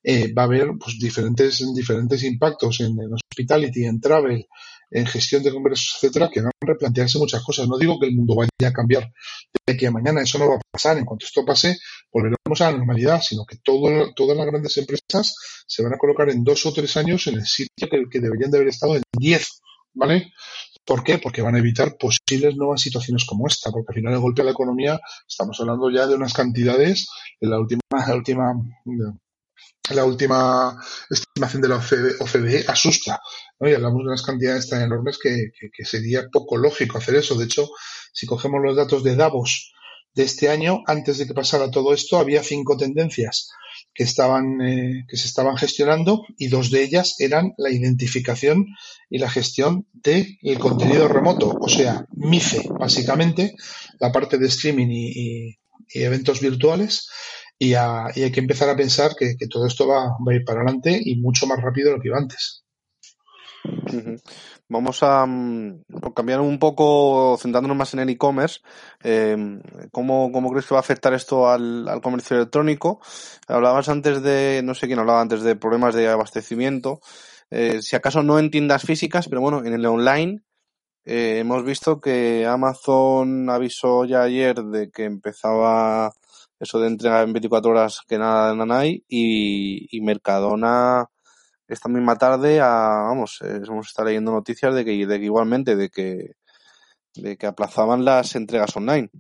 eh, 0.05 0.33
va 0.33 0.43
a 0.43 0.47
haber 0.47 0.69
pues, 0.79 0.99
diferentes, 0.99 1.65
diferentes 1.75 2.23
impactos 2.23 2.81
en, 2.81 2.93
en 3.01 3.15
hospitality, 3.15 3.85
en 3.85 4.01
travel, 4.01 4.47
en 4.92 5.07
gestión 5.07 5.42
de 5.42 5.50
congresos, 5.50 5.94
etcétera, 5.96 6.28
que 6.31 6.40
van 6.40 6.50
a 6.61 6.66
replantearse 6.66 7.18
muchas 7.18 7.42
cosas. 7.42 7.66
No 7.68 7.78
digo 7.78 7.98
que 7.98 8.07
el 8.07 8.14
mundo 8.14 8.35
vaya 8.37 8.48
a 8.68 8.72
cambiar 8.72 9.11
de 9.66 9.72
aquí 9.72 9.87
a 9.87 9.90
mañana, 9.90 10.22
eso 10.22 10.38
no 10.38 10.48
va 10.48 10.57
a 10.57 10.61
pasar. 10.70 10.98
En 10.98 11.05
cuanto 11.05 11.26
esto 11.26 11.44
pase, 11.44 11.78
volveremos 12.12 12.61
a 12.61 12.70
la 12.70 12.76
normalidad, 12.76 13.20
sino 13.22 13.44
que 13.46 13.57
todo, 13.57 14.12
todas 14.14 14.37
las 14.37 14.46
grandes 14.46 14.76
empresas 14.76 15.35
se 15.66 15.83
van 15.83 15.94
a 15.94 15.98
colocar 15.98 16.28
en 16.31 16.44
dos 16.44 16.64
o 16.66 16.72
tres 16.72 16.96
años 16.96 17.26
en 17.26 17.37
el 17.37 17.46
sitio 17.46 17.88
que, 17.90 18.05
que 18.11 18.20
deberían 18.20 18.50
de 18.50 18.59
haber 18.59 18.68
estado 18.68 18.96
en 18.96 19.02
diez, 19.18 19.61
¿vale? 19.94 20.33
¿Por 20.85 21.05
qué? 21.05 21.18
Porque 21.18 21.42
van 21.42 21.55
a 21.55 21.59
evitar 21.59 21.96
posibles 21.96 22.57
nuevas 22.57 22.81
situaciones 22.81 23.24
como 23.24 23.46
esta, 23.46 23.70
porque 23.70 23.87
al 23.90 23.94
final 23.94 24.14
el 24.14 24.20
golpe 24.20 24.42
a 24.42 24.44
la 24.44 24.50
economía, 24.50 25.00
estamos 25.26 25.59
hablando 25.61 25.88
ya 25.90 26.07
de 26.07 26.16
unas 26.16 26.33
cantidades, 26.33 27.09
en 27.40 27.50
la 27.50 27.61
última, 27.61 27.81
la 27.90 28.16
última 28.16 28.52
la 29.94 30.05
última 30.05 30.76
estimación 31.11 31.62
de 31.62 31.68
la 31.68 31.76
OCDE, 31.76 32.64
asusta, 32.68 33.20
¿no? 33.61 33.68
Y 33.68 33.74
hablamos 33.74 34.00
de 34.00 34.09
unas 34.09 34.22
cantidades 34.22 34.68
tan 34.68 34.83
enormes 34.83 35.18
que, 35.18 35.52
sería 35.85 36.28
poco 36.31 36.57
lógico 36.57 36.98
hacer 36.98 37.16
eso. 37.16 37.37
De 37.37 37.44
hecho, 37.44 37.68
si 38.12 38.26
cogemos 38.26 38.61
los 38.62 38.76
datos 38.76 39.02
de 39.02 39.16
Davos 39.16 39.72
de 40.14 40.24
este 40.24 40.48
año, 40.48 40.83
antes 40.87 41.18
de 41.18 41.26
que 41.26 41.35
pasara 41.35 41.70
todo 41.70 41.94
esto, 41.94 42.18
había 42.18 42.42
cinco 42.42 42.76
tendencias 42.76 43.50
que 43.94 44.05
estaban 44.05 44.61
eh, 44.61 45.05
que 45.09 45.16
se 45.16 45.26
estaban 45.26 45.57
gestionando 45.57 46.24
y 46.37 46.48
dos 46.48 46.70
de 46.70 46.83
ellas 46.83 47.16
eran 47.18 47.55
la 47.57 47.70
identificación 47.70 48.66
y 49.09 49.18
la 49.18 49.31
gestión 49.31 49.87
del 49.92 50.38
de 50.42 50.59
contenido 50.59 51.09
remoto, 51.09 51.57
o 51.59 51.68
sea, 51.68 52.07
MIFE, 52.14 52.68
básicamente, 52.78 53.55
la 53.98 54.12
parte 54.12 54.38
de 54.38 54.46
streaming 54.46 54.88
y 54.90 55.59
eventos 55.94 56.40
virtuales 56.40 57.09
y, 57.62 57.75
a, 57.75 58.09
y, 58.12 58.25
hay 58.25 58.33
que 58.33 58.40
empezar 58.40 58.68
a 58.68 58.77
pensar 58.77 59.12
que, 59.16 59.37
que 59.38 59.46
todo 59.46 59.68
esto 59.68 59.87
va, 59.87 60.05
a 60.05 60.35
ir 60.35 60.44
para 60.44 60.62
adelante 60.62 61.01
y 61.01 61.14
mucho 61.16 61.46
más 61.46 61.61
rápido 61.61 61.90
de 61.90 61.96
lo 61.96 62.03
que 62.03 62.09
iba 62.09 62.18
antes. 62.18 62.64
Vamos 64.68 65.03
a 65.05 65.22
um, 65.22 65.81
cambiar 66.12 66.40
un 66.40 66.59
poco, 66.59 67.38
centrándonos 67.40 67.77
más 67.77 67.94
en 67.94 68.01
el 68.01 68.09
e-commerce. 68.09 68.61
Eh, 69.05 69.61
¿cómo, 69.92 70.33
¿Cómo 70.33 70.51
crees 70.51 70.66
que 70.66 70.75
va 70.75 70.81
a 70.81 70.81
afectar 70.81 71.14
esto 71.14 71.48
al, 71.48 71.87
al 71.88 72.01
comercio 72.01 72.37
electrónico? 72.37 73.01
Hablabas 73.46 73.88
antes 73.88 74.22
de, 74.22 74.62
no 74.64 74.75
sé 74.75 74.88
quién 74.88 74.98
hablaba 74.98 75.20
antes 75.20 75.42
de 75.42 75.55
problemas 75.55 75.94
de 75.94 76.09
abastecimiento. 76.09 77.01
Eh, 77.51 77.81
si 77.81 77.94
acaso 77.94 78.25
no 78.25 78.40
en 78.40 78.51
tiendas 78.51 78.83
físicas, 78.83 79.29
pero 79.29 79.40
bueno, 79.40 79.64
en 79.64 79.75
el 79.75 79.87
online 79.87 80.42
eh, 81.05 81.38
hemos 81.38 81.64
visto 81.64 82.01
que 82.01 82.44
Amazon 82.44 83.48
avisó 83.51 84.05
ya 84.05 84.22
ayer 84.22 84.57
de 84.57 84.90
que 84.90 85.05
empezaba 85.05 86.12
eso 86.62 86.81
de 86.81 86.88
entrega 86.88 87.22
en 87.22 87.33
24 87.33 87.70
horas 87.70 88.01
que 88.07 88.18
nada, 88.18 88.55
nada 88.55 88.81
hay 88.81 89.05
y, 89.09 89.88
y 89.96 90.01
Mercadona 90.01 91.09
esta 91.72 91.88
misma 91.88 92.16
tarde, 92.16 92.61
a, 92.61 93.07
vamos, 93.09 93.40
eh, 93.42 93.61
hemos 93.66 93.87
estado 93.87 94.09
leyendo 94.09 94.33
noticias 94.33 94.75
de 94.75 94.85
que, 94.85 95.07
de 95.07 95.18
que 95.18 95.25
igualmente, 95.25 95.75
de 95.75 95.88
que, 95.88 96.35
de 97.14 97.37
que 97.37 97.46
aplazaban 97.46 98.05
las 98.05 98.37
entregas 98.37 98.77
online. 98.77 99.11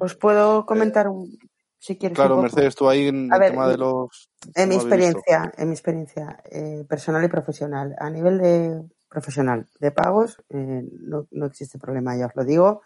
Os 0.00 0.16
puedo 0.16 0.66
comentar 0.66 1.08
un, 1.08 1.38
si 1.78 1.96
quieres. 1.96 2.16
Claro, 2.16 2.42
Mercedes, 2.42 2.74
tú 2.74 2.88
ahí 2.88 3.08
en 3.08 3.32
el 3.32 3.50
tema 3.50 3.68
de 3.68 3.78
los. 3.78 4.30
En 4.54 4.68
mi 4.68 4.74
experiencia, 4.74 5.52
en 5.56 5.68
mi 5.68 5.74
experiencia 5.74 6.42
eh, 6.50 6.84
personal 6.88 7.24
y 7.24 7.28
profesional, 7.28 7.94
a 7.98 8.10
nivel 8.10 8.38
de 8.38 8.82
profesional 9.08 9.68
de 9.78 9.92
pagos, 9.92 10.42
eh, 10.48 10.82
no, 11.00 11.26
no, 11.30 11.46
existe 11.46 11.78
problema, 11.78 12.16
ya 12.16 12.26
os 12.26 12.34
lo 12.34 12.44
digo. 12.44 12.82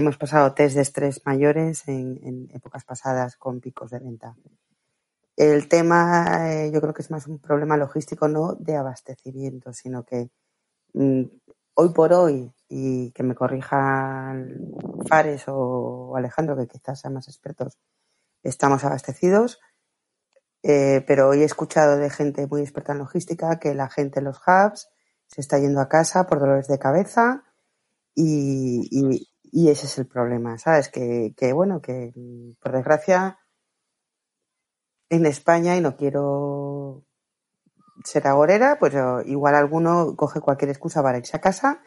Hemos 0.00 0.16
pasado 0.16 0.54
test 0.54 0.76
de 0.76 0.80
estrés 0.80 1.20
mayores 1.26 1.86
en, 1.86 2.48
épocas 2.54 2.84
pasadas 2.84 3.36
con 3.36 3.60
picos 3.60 3.90
de 3.90 3.98
venta. 3.98 4.34
El 5.36 5.68
tema, 5.68 6.48
eh, 6.48 6.70
yo 6.72 6.80
creo 6.80 6.94
que 6.94 7.02
es 7.02 7.10
más 7.10 7.26
un 7.26 7.38
problema 7.38 7.76
logístico, 7.76 8.26
no 8.26 8.54
de 8.54 8.76
abastecimiento, 8.76 9.74
sino 9.74 10.02
que 10.06 10.30
mm, 10.94 11.24
hoy 11.74 11.88
por 11.90 12.14
hoy, 12.14 12.50
y 12.66 13.10
que 13.10 13.22
me 13.22 13.34
corrijan 13.34 14.72
Fares 15.06 15.44
o 15.48 16.16
Alejandro, 16.16 16.56
que 16.56 16.66
quizás 16.66 17.00
sean 17.00 17.12
más 17.12 17.28
expertos, 17.28 17.76
estamos 18.42 18.82
abastecidos. 18.84 19.60
Eh, 20.62 21.04
pero 21.06 21.28
hoy 21.28 21.42
he 21.42 21.44
escuchado 21.44 21.98
de 21.98 22.08
gente 22.08 22.46
muy 22.46 22.62
experta 22.62 22.92
en 22.92 23.00
logística 23.00 23.58
que 23.58 23.74
la 23.74 23.90
gente 23.90 24.20
en 24.20 24.24
los 24.24 24.38
hubs 24.46 24.88
se 25.26 25.42
está 25.42 25.58
yendo 25.58 25.82
a 25.82 25.90
casa 25.90 26.26
por 26.26 26.40
dolores 26.40 26.68
de 26.68 26.78
cabeza 26.78 27.44
y, 28.14 29.29
y 29.52 29.70
ese 29.70 29.86
es 29.86 29.98
el 29.98 30.06
problema, 30.06 30.58
¿sabes? 30.58 30.88
Que, 30.88 31.34
que, 31.36 31.52
bueno, 31.52 31.80
que 31.80 32.12
por 32.60 32.72
desgracia 32.72 33.38
en 35.08 35.26
España, 35.26 35.76
y 35.76 35.80
no 35.80 35.96
quiero 35.96 37.04
ser 38.04 38.26
agorera, 38.26 38.78
pues 38.78 38.94
igual 39.26 39.54
alguno 39.54 40.14
coge 40.16 40.40
cualquier 40.40 40.70
excusa 40.70 41.02
para 41.02 41.18
irse 41.18 41.36
a 41.36 41.40
casa 41.40 41.82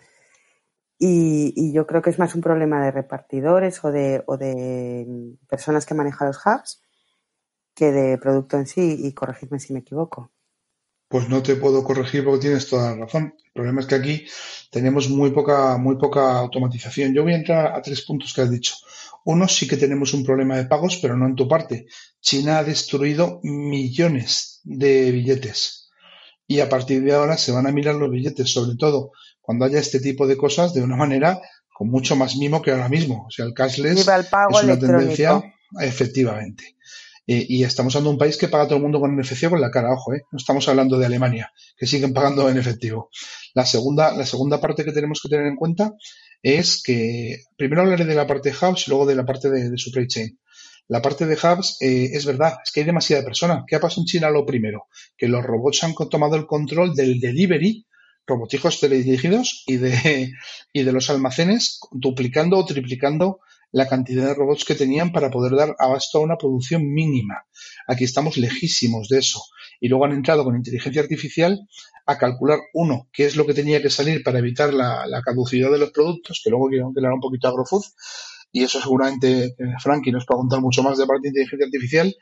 y, 1.00 1.54
y, 1.56 1.74
yo 1.74 1.88
creo 1.88 2.02
que 2.02 2.12
es 2.12 2.20
más 2.20 2.36
un 2.36 2.42
problema 2.42 2.84
de 2.84 2.92
repartidores 2.92 3.84
o 3.84 3.92
de, 3.92 4.24
o 4.28 4.38
de 4.38 5.36
personas 5.50 5.86
que 5.86 5.96
manejan 5.96 6.28
los 6.28 6.40
hubs 6.46 6.82
que 7.76 7.92
de 7.92 8.18
producto 8.18 8.58
en 8.58 8.68
sí 8.68 8.98
y 9.00 9.14
corregirme 9.14 9.60
si 9.60 9.74
me 9.74 9.80
equivoco. 9.80 10.33
Pues 11.14 11.30
no 11.30 11.44
te 11.44 11.58
puedo 11.58 11.84
corregir 11.84 12.24
porque 12.24 12.48
tienes 12.48 12.68
toda 12.68 12.90
la 12.90 13.06
razón. 13.06 13.36
El 13.46 13.52
problema 13.54 13.82
es 13.82 13.86
que 13.86 13.94
aquí 13.94 14.26
tenemos 14.72 15.10
muy 15.10 15.30
poca, 15.30 15.78
muy 15.78 15.96
poca 15.96 16.40
automatización. 16.40 17.14
Yo 17.14 17.22
voy 17.22 17.34
a 17.34 17.36
entrar 17.36 17.76
a 17.76 17.84
tres 17.84 18.02
puntos 18.02 18.34
que 18.34 18.42
has 18.42 18.50
dicho. 18.50 18.74
Uno, 19.24 19.48
sí 19.48 19.68
que 19.68 19.78
tenemos 19.78 20.12
un 20.16 20.26
problema 20.26 20.58
de 20.58 20.66
pagos, 20.66 20.98
pero 21.00 21.16
no 21.16 21.28
en 21.28 21.36
tu 21.36 21.48
parte. 21.48 21.86
China 22.20 22.58
ha 22.58 22.64
destruido 22.64 23.42
millones 23.44 24.60
de 24.64 25.12
billetes. 25.12 25.92
Y 26.48 26.62
a 26.62 26.68
partir 26.68 27.04
de 27.04 27.14
ahora 27.14 27.38
se 27.38 27.52
van 27.52 27.68
a 27.68 27.72
mirar 27.72 27.94
los 27.94 28.10
billetes, 28.10 28.52
sobre 28.52 28.76
todo 28.76 29.12
cuando 29.40 29.66
haya 29.66 29.78
este 29.78 30.00
tipo 30.00 30.26
de 30.26 30.36
cosas, 30.36 30.74
de 30.74 30.82
una 30.82 30.96
manera 30.96 31.40
con 31.76 31.92
mucho 31.92 32.16
más 32.16 32.38
mimo 32.38 32.60
que 32.60 32.72
ahora 32.72 32.90
mismo. 32.90 33.28
O 33.28 33.30
sea, 33.30 33.46
el 33.46 33.54
cashless 33.54 34.08
el 34.08 34.26
pago 34.26 34.58
es 34.58 34.64
una 34.64 34.74
electrónico. 34.74 34.98
tendencia, 34.98 35.54
efectivamente. 35.80 36.76
Eh, 37.26 37.46
y 37.48 37.64
estamos 37.64 37.96
hablando 37.96 38.10
de 38.10 38.14
un 38.16 38.20
país 38.20 38.38
que 38.38 38.50
paga 38.50 38.66
todo 38.66 38.76
el 38.78 38.82
mundo 38.82 39.00
con 39.00 39.18
efectivo 39.20 39.52
con 39.52 39.62
la 39.62 39.72
cara, 39.72 39.94
ojo, 39.94 40.14
eh. 40.14 40.24
no 40.32 40.38
estamos 40.38 40.68
hablando 40.68 40.98
de 40.98 41.06
Alemania, 41.06 41.52
que 41.78 41.88
siguen 41.88 42.14
pagando 42.14 42.50
en 42.50 42.58
efectivo. 42.58 43.10
La 43.54 43.66
segunda, 43.66 44.14
la 44.16 44.26
segunda 44.26 44.60
parte 44.60 44.84
que 44.84 44.92
tenemos 44.92 45.22
que 45.22 45.30
tener 45.30 45.48
en 45.48 45.56
cuenta 45.56 45.94
es 46.42 46.84
que, 46.84 47.38
primero 47.58 47.84
hablaré 47.84 48.06
de 48.06 48.16
la 48.16 48.28
parte 48.28 48.52
de 48.52 48.56
hubs 48.56 48.88
y 48.88 48.92
luego 48.92 49.06
de 49.06 49.16
la 49.16 49.26
parte 49.26 49.50
de, 49.50 49.70
de 49.70 49.78
supply 49.78 50.08
chain. 50.08 50.38
La 50.90 51.02
parte 51.02 51.26
de 51.26 51.36
hubs 51.36 51.78
eh, 51.82 52.10
es 52.14 52.26
verdad, 52.26 52.58
es 52.66 52.72
que 52.72 52.82
hay 52.82 52.86
demasiada 52.86 53.24
persona. 53.24 53.64
¿Qué 53.66 53.78
ha 53.78 53.80
pasado 53.80 54.02
en 54.02 54.06
China? 54.06 54.30
Lo 54.30 54.46
primero, 54.46 54.88
que 55.18 55.30
los 55.30 55.44
robots 55.44 55.84
han 55.84 55.94
tomado 56.10 56.36
el 56.36 56.46
control 56.46 56.94
del 56.94 57.20
delivery, 57.22 57.86
robotijos 58.28 58.80
teledirigidos 58.80 59.64
y 59.66 59.78
de, 59.78 60.34
y 60.74 60.84
de 60.84 60.92
los 60.92 61.10
almacenes, 61.10 61.80
duplicando 61.92 62.58
o 62.58 62.66
triplicando 62.66 63.40
la 63.74 63.88
cantidad 63.88 64.28
de 64.28 64.36
robots 64.36 64.64
que 64.64 64.76
tenían 64.76 65.12
para 65.12 65.32
poder 65.32 65.56
dar 65.56 65.76
abasto 65.80 66.20
a 66.20 66.22
una 66.22 66.38
producción 66.38 66.94
mínima. 66.94 67.46
Aquí 67.88 68.04
estamos 68.06 68.38
lejísimos 68.38 69.10
de 69.10 69.18
eso. 69.18 69.42
Y 69.82 69.90
luego 69.90 70.06
han 70.06 70.14
entrado 70.14 70.44
con 70.44 70.56
inteligencia 70.56 71.02
artificial 71.02 71.60
a 72.06 72.18
calcular, 72.18 72.60
uno, 72.74 73.10
qué 73.12 73.26
es 73.26 73.36
lo 73.36 73.46
que 73.46 73.54
tenía 73.54 73.82
que 73.82 73.90
salir 73.90 74.24
para 74.24 74.40
evitar 74.40 74.74
la, 74.74 75.22
caducidad 75.26 75.72
de 75.72 75.80
los 75.80 75.92
productos, 75.92 76.42
que 76.44 76.52
luego 76.52 76.68
quiero 76.68 76.94
haga 76.96 77.14
un 77.16 77.20
poquito 77.20 77.48
agrofood, 77.48 77.84
y 78.54 78.64
eso 78.64 78.80
seguramente 78.80 79.46
eh, 79.46 79.54
Frankie 79.82 80.12
nos 80.12 80.26
puede 80.26 80.38
contar 80.38 80.62
mucho 80.62 80.84
más 80.84 80.98
de 81.00 81.08
parte 81.08 81.24
de 81.24 81.30
inteligencia 81.30 81.66
artificial, 81.66 82.16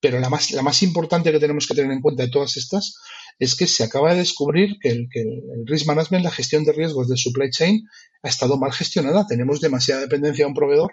pero 0.00 0.20
la 0.20 0.30
más, 0.30 0.52
la 0.52 0.62
más 0.62 0.80
importante 0.84 1.32
que 1.32 1.40
tenemos 1.40 1.66
que 1.66 1.74
tener 1.74 1.90
en 1.90 2.00
cuenta 2.00 2.22
de 2.22 2.30
todas 2.30 2.56
estas 2.56 2.94
es 3.38 3.56
que 3.56 3.66
se 3.66 3.82
acaba 3.82 4.12
de 4.12 4.20
descubrir 4.20 4.76
que 4.80 4.90
el, 4.90 5.08
que 5.10 5.22
el 5.22 5.66
risk 5.66 5.86
management, 5.86 6.24
la 6.24 6.30
gestión 6.30 6.64
de 6.64 6.72
riesgos 6.72 7.08
de 7.08 7.16
supply 7.16 7.50
chain, 7.50 7.82
ha 8.22 8.28
estado 8.28 8.56
mal 8.58 8.72
gestionada. 8.72 9.26
Tenemos 9.26 9.60
demasiada 9.60 10.00
dependencia 10.02 10.44
de 10.44 10.48
un 10.48 10.54
proveedor 10.54 10.92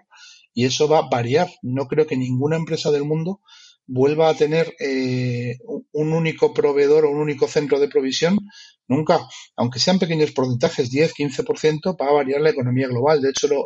y 0.56 0.66
eso 0.66 0.88
va 0.88 1.00
a 1.00 1.10
variar. 1.10 1.50
No 1.62 1.88
creo 1.88 2.08
que 2.08 2.18
ninguna 2.18 2.56
empresa 2.56 2.90
del 2.90 3.04
mundo 3.04 3.42
vuelva 3.86 4.30
a 4.30 4.36
tener 4.36 4.74
eh, 4.80 5.58
un 5.92 6.14
único 6.14 6.54
proveedor 6.54 7.06
o 7.06 7.12
un 7.12 7.18
único 7.18 7.48
centro 7.48 7.80
de 7.80 7.88
provisión, 7.88 8.40
nunca, 8.88 9.20
aunque 9.56 9.80
sean 9.80 10.00
pequeños 10.00 10.32
porcentajes, 10.32 10.90
10, 10.90 11.14
15%, 11.14 11.98
va 12.00 12.10
a 12.10 12.14
variar 12.14 12.42
la 12.42 12.52
economía 12.52 12.88
global. 12.88 13.22
De 13.22 13.30
hecho, 13.30 13.48
lo, 13.48 13.66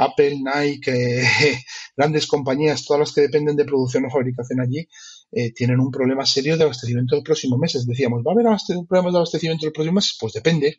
Apple, 0.00 0.36
Nike, 0.38 0.92
eh, 0.92 1.58
grandes 1.96 2.26
compañías, 2.26 2.84
todas 2.84 3.00
las 3.00 3.12
que 3.12 3.22
dependen 3.22 3.56
de 3.56 3.64
producción 3.64 4.04
o 4.04 4.10
fabricación 4.10 4.60
allí, 4.60 4.88
eh, 5.32 5.52
tienen 5.52 5.80
un 5.80 5.90
problema 5.90 6.24
serio 6.24 6.56
de 6.56 6.64
abastecimiento 6.64 7.16
los 7.16 7.24
próximos 7.24 7.58
meses. 7.58 7.84
Decíamos, 7.84 8.22
¿va 8.22 8.30
a 8.30 8.34
haber 8.34 8.86
problemas 8.86 9.12
de 9.12 9.18
abastecimiento 9.18 9.66
los 9.66 9.74
próximos 9.74 9.96
meses? 9.96 10.16
Pues 10.20 10.32
depende. 10.34 10.78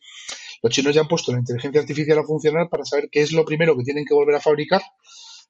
Los 0.64 0.74
chinos 0.74 0.96
ya 0.96 1.02
han 1.02 1.08
puesto 1.08 1.34
la 1.34 1.40
inteligencia 1.40 1.82
artificial 1.82 2.20
a 2.20 2.24
funcionar 2.24 2.70
para 2.70 2.86
saber 2.86 3.10
qué 3.12 3.22
es 3.22 3.34
lo 3.34 3.44
primero 3.44 3.76
que 3.78 3.84
tienen 3.84 4.06
que 4.06 4.14
volver 4.14 4.36
a 4.36 4.40
fabricar 4.40 4.82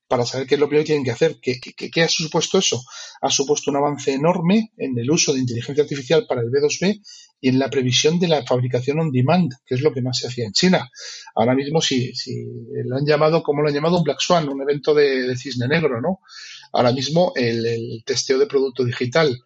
para 0.08 0.26
saber 0.26 0.48
qué 0.48 0.56
es 0.56 0.60
lo 0.60 0.68
primero 0.68 0.84
que 0.84 0.88
tienen 0.88 1.06
que 1.06 1.12
hacer. 1.12 1.40
¿Qué, 1.40 1.60
qué, 1.60 1.92
qué 1.92 2.02
ha 2.02 2.10
supuesto 2.10 2.58
eso? 2.58 2.82
Ha 3.22 3.30
supuesto 3.30 3.70
un 3.70 3.78
avance 3.78 4.12
enorme 4.12 4.72
en 4.78 4.98
el 4.98 5.10
uso 5.12 5.32
de 5.32 5.40
inteligencia 5.42 5.84
artificial 5.84 6.26
para 6.28 6.42
el 6.42 6.50
B2B 6.50 7.00
y 7.42 7.50
en 7.50 7.60
la 7.60 7.70
previsión 7.70 8.20
de 8.20 8.28
la 8.28 8.46
fabricación 8.46 9.00
on 9.00 9.12
demand, 9.12 9.52
que 9.66 9.76
es 9.76 9.82
lo 9.82 9.94
que 9.94 10.02
más 10.02 10.18
se 10.18 10.28
hacía 10.28 10.46
en 10.46 10.54
China. 10.54 10.90
Ahora 11.36 11.56
mismo, 11.56 11.82
si, 11.82 12.14
si 12.14 12.46
lo 12.86 12.98
han 12.98 13.06
llamado, 13.06 13.42
como 13.44 13.62
lo 13.62 13.70
han 13.70 13.74
llamado, 13.74 13.98
un 13.98 14.04
Black 14.04 14.20
Swan, 14.20 14.50
un 14.50 14.62
evento 14.62 14.94
de, 14.94 15.36
cisne 15.38 15.68
negro, 15.68 16.02
¿no? 16.02 16.20
Ahora 16.74 16.92
mismo 16.92 17.34
el, 17.36 17.66
el 17.66 18.04
testeo 18.06 18.38
de 18.38 18.48
producto 18.48 18.84
digital 18.84 19.38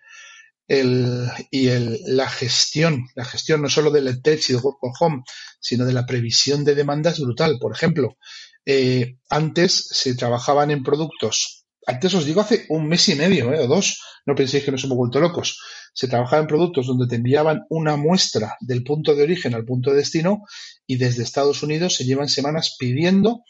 el, 0.67 1.27
y 1.51 1.67
el, 1.67 1.99
la 2.05 2.29
gestión, 2.29 3.07
la 3.15 3.25
gestión 3.25 3.61
no 3.61 3.69
solo 3.69 3.91
del 3.91 4.21
tech 4.21 4.41
y 4.49 4.53
del 4.53 4.61
work 4.61 4.77
from 4.79 4.93
home, 4.99 5.23
sino 5.59 5.85
de 5.85 5.93
la 5.93 6.05
previsión 6.05 6.63
de 6.63 6.75
demanda 6.75 7.11
es 7.11 7.19
brutal. 7.19 7.57
Por 7.59 7.73
ejemplo, 7.73 8.17
eh, 8.65 9.17
antes 9.29 9.87
se 9.89 10.15
trabajaban 10.15 10.71
en 10.71 10.83
productos, 10.83 11.62
antes 11.87 12.13
os 12.13 12.25
digo 12.25 12.41
hace 12.41 12.65
un 12.69 12.87
mes 12.87 13.07
y 13.09 13.15
medio 13.15 13.53
eh, 13.53 13.59
o 13.59 13.67
dos, 13.67 14.01
no 14.25 14.35
penséis 14.35 14.63
que 14.63 14.71
nos 14.71 14.83
hemos 14.83 14.97
vuelto 14.97 15.19
locos, 15.19 15.59
se 15.93 16.07
trabajaba 16.07 16.41
en 16.41 16.47
productos 16.47 16.87
donde 16.87 17.07
te 17.07 17.15
enviaban 17.15 17.65
una 17.69 17.97
muestra 17.97 18.57
del 18.59 18.83
punto 18.83 19.15
de 19.15 19.23
origen 19.23 19.53
al 19.53 19.65
punto 19.65 19.91
de 19.91 19.97
destino 19.97 20.43
y 20.87 20.97
desde 20.97 21.23
Estados 21.23 21.63
Unidos 21.63 21.95
se 21.95 22.05
llevan 22.05 22.29
semanas 22.29 22.75
pidiendo 22.79 23.43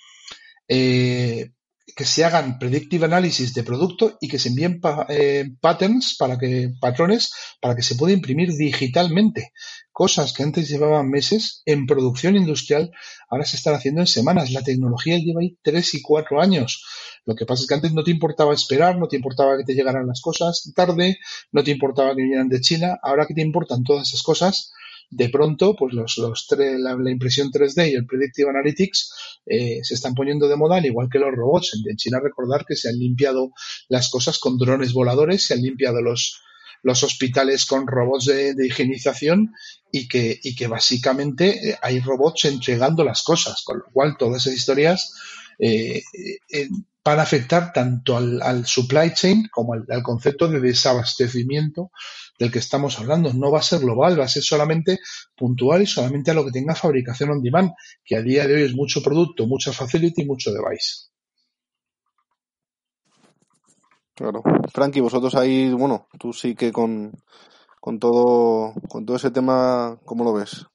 eh, 0.67 1.51
que 1.95 2.05
se 2.05 2.23
hagan 2.23 2.59
predictive 2.59 3.05
analysis 3.05 3.53
de 3.53 3.63
producto 3.63 4.17
y 4.21 4.29
que 4.29 4.39
se 4.39 4.49
envíen 4.49 4.79
pa 4.79 5.05
eh, 5.09 5.45
patterns 5.59 6.15
para 6.17 6.37
que 6.37 6.71
patrones 6.79 7.33
para 7.59 7.75
que 7.75 7.83
se 7.83 7.95
pueda 7.95 8.13
imprimir 8.13 8.51
digitalmente. 8.53 9.51
Cosas 9.91 10.33
que 10.33 10.43
antes 10.43 10.69
llevaban 10.69 11.09
meses 11.09 11.61
en 11.65 11.85
producción 11.85 12.35
industrial 12.35 12.91
ahora 13.29 13.45
se 13.45 13.57
están 13.57 13.75
haciendo 13.75 14.01
en 14.01 14.07
semanas. 14.07 14.51
La 14.51 14.63
tecnología 14.63 15.17
lleva 15.17 15.41
ahí 15.41 15.57
tres 15.61 15.93
y 15.93 16.01
cuatro 16.01 16.41
años. 16.41 16.85
Lo 17.25 17.35
que 17.35 17.45
pasa 17.45 17.63
es 17.63 17.67
que 17.67 17.75
antes 17.75 17.93
no 17.93 18.03
te 18.03 18.11
importaba 18.11 18.53
esperar 18.53 18.97
no 18.97 19.07
te 19.07 19.17
importaba 19.17 19.57
que 19.57 19.65
te 19.65 19.75
llegaran 19.75 20.07
las 20.07 20.21
cosas 20.21 20.71
tarde 20.75 21.17
no 21.51 21.63
te 21.63 21.71
importaba 21.71 22.15
que 22.15 22.23
vinieran 22.23 22.49
de 22.49 22.61
China. 22.61 22.97
Ahora 23.03 23.25
que 23.27 23.33
te 23.33 23.41
importan 23.41 23.83
todas 23.83 24.07
esas 24.07 24.23
cosas 24.23 24.71
de 25.15 25.29
pronto, 25.29 25.75
pues 25.75 25.93
los, 25.93 26.17
los 26.17 26.47
la, 26.57 26.95
la, 26.95 27.11
impresión 27.11 27.51
3D 27.51 27.91
y 27.91 27.95
el 27.95 28.05
Predictive 28.05 28.49
Analytics 28.49 29.13
eh, 29.45 29.79
se 29.83 29.93
están 29.93 30.13
poniendo 30.13 30.47
de 30.47 30.55
moda, 30.55 30.77
al 30.77 30.85
igual 30.85 31.09
que 31.11 31.19
los 31.19 31.33
robots. 31.33 31.79
En 31.87 31.95
China 31.97 32.19
recordar 32.21 32.65
que 32.65 32.75
se 32.75 32.89
han 32.89 32.97
limpiado 32.97 33.51
las 33.89 34.09
cosas 34.09 34.39
con 34.39 34.57
drones 34.57 34.93
voladores, 34.93 35.45
se 35.45 35.53
han 35.53 35.61
limpiado 35.61 36.01
los, 36.01 36.41
los 36.83 37.03
hospitales 37.03 37.65
con 37.65 37.87
robots 37.87 38.25
de, 38.25 38.53
de 38.53 38.67
higienización 38.67 39.53
y 39.91 40.07
que, 40.07 40.39
y 40.43 40.55
que 40.55 40.67
básicamente 40.67 41.69
eh, 41.69 41.77
hay 41.81 41.99
robots 41.99 42.45
entregando 42.45 43.03
las 43.03 43.23
cosas, 43.23 43.63
con 43.63 43.77
lo 43.79 43.85
cual 43.91 44.17
todas 44.17 44.41
esas 44.41 44.57
historias 44.57 45.13
eh, 45.59 46.01
eh, 46.49 46.67
van 47.03 47.19
a 47.19 47.23
afectar 47.23 47.73
tanto 47.73 48.17
al, 48.17 48.65
supply 48.65 49.13
chain 49.13 49.47
como 49.51 49.73
al, 49.73 50.03
concepto 50.03 50.47
de 50.47 50.59
desabastecimiento 50.59 51.91
del 52.37 52.51
que 52.51 52.59
estamos 52.59 52.99
hablando. 52.99 53.33
No 53.33 53.51
va 53.51 53.59
a 53.59 53.63
ser 53.63 53.79
global, 53.79 54.19
va 54.19 54.25
a 54.25 54.29
ser 54.29 54.43
solamente 54.43 54.99
puntual 55.35 55.81
y 55.81 55.85
solamente 55.85 56.31
a 56.31 56.33
lo 56.33 56.45
que 56.45 56.51
tenga 56.51 56.75
fabricación 56.75 57.31
on 57.31 57.41
demand, 57.41 57.71
que 58.03 58.15
a 58.15 58.21
día 58.21 58.47
de 58.47 58.55
hoy 58.55 58.61
es 58.63 58.75
mucho 58.75 59.01
producto, 59.01 59.47
mucha 59.47 59.71
facility 59.71 60.21
y 60.23 60.25
mucho 60.25 60.51
device. 60.51 61.09
Claro. 64.15 64.43
Frankie, 64.71 65.01
vosotros 65.01 65.35
ahí, 65.35 65.71
bueno, 65.71 66.07
tú 66.19 66.33
sí 66.33 66.53
que 66.55 66.71
con, 66.71 67.11
con 67.79 67.99
todo, 67.99 68.73
con 68.87 69.05
todo 69.05 69.17
ese 69.17 69.31
tema, 69.31 69.99
¿cómo 70.05 70.23
lo 70.23 70.33
ves? 70.33 70.67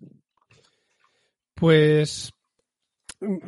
Pues 1.54 2.32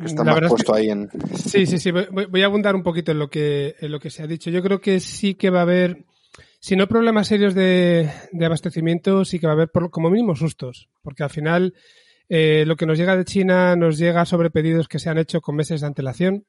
Está 0.03 0.23
más 0.25 0.49
puesto 0.49 0.73
ahí 0.73 0.89
en. 0.89 1.09
Sí, 1.33 1.65
sí, 1.65 1.77
sí. 1.77 1.91
Voy, 1.91 2.41
a 2.41 2.45
abundar 2.45 2.75
un 2.75 2.83
poquito 2.83 3.13
en 3.13 3.19
lo 3.19 3.29
que 3.29 3.75
en 3.79 3.91
lo 3.91 4.01
que 4.01 4.09
se 4.09 4.21
ha 4.21 4.27
dicho. 4.27 4.49
Yo 4.49 4.61
creo 4.61 4.81
que 4.81 4.99
sí 4.99 5.35
que 5.35 5.49
va 5.49 5.59
a 5.59 5.61
haber, 5.61 6.05
si 6.61 6.75
no 6.75 6.87
problemas 6.87 7.27
serios 7.27 7.55
de, 7.55 8.07
abastecimiento, 8.39 9.25
sí 9.25 9.39
que 9.39 9.47
va 9.47 9.53
a 9.53 9.55
haber 9.55 9.71
como 9.71 10.11
mínimo 10.11 10.35
sustos, 10.35 10.89
porque 11.01 11.23
al 11.23 11.31
final 11.31 11.73
eh, 12.29 12.65
lo 12.67 12.75
que 12.75 12.85
nos 12.85 12.99
llega 12.99 13.17
de 13.17 13.25
China 13.25 13.75
nos 13.75 13.97
llega 13.97 14.25
sobre 14.25 14.51
pedidos 14.51 14.87
que 14.87 14.99
se 14.99 15.09
han 15.09 15.17
hecho 15.17 15.41
con 15.41 15.55
meses 15.55 15.81
de 15.81 15.87
antelación. 15.87 16.45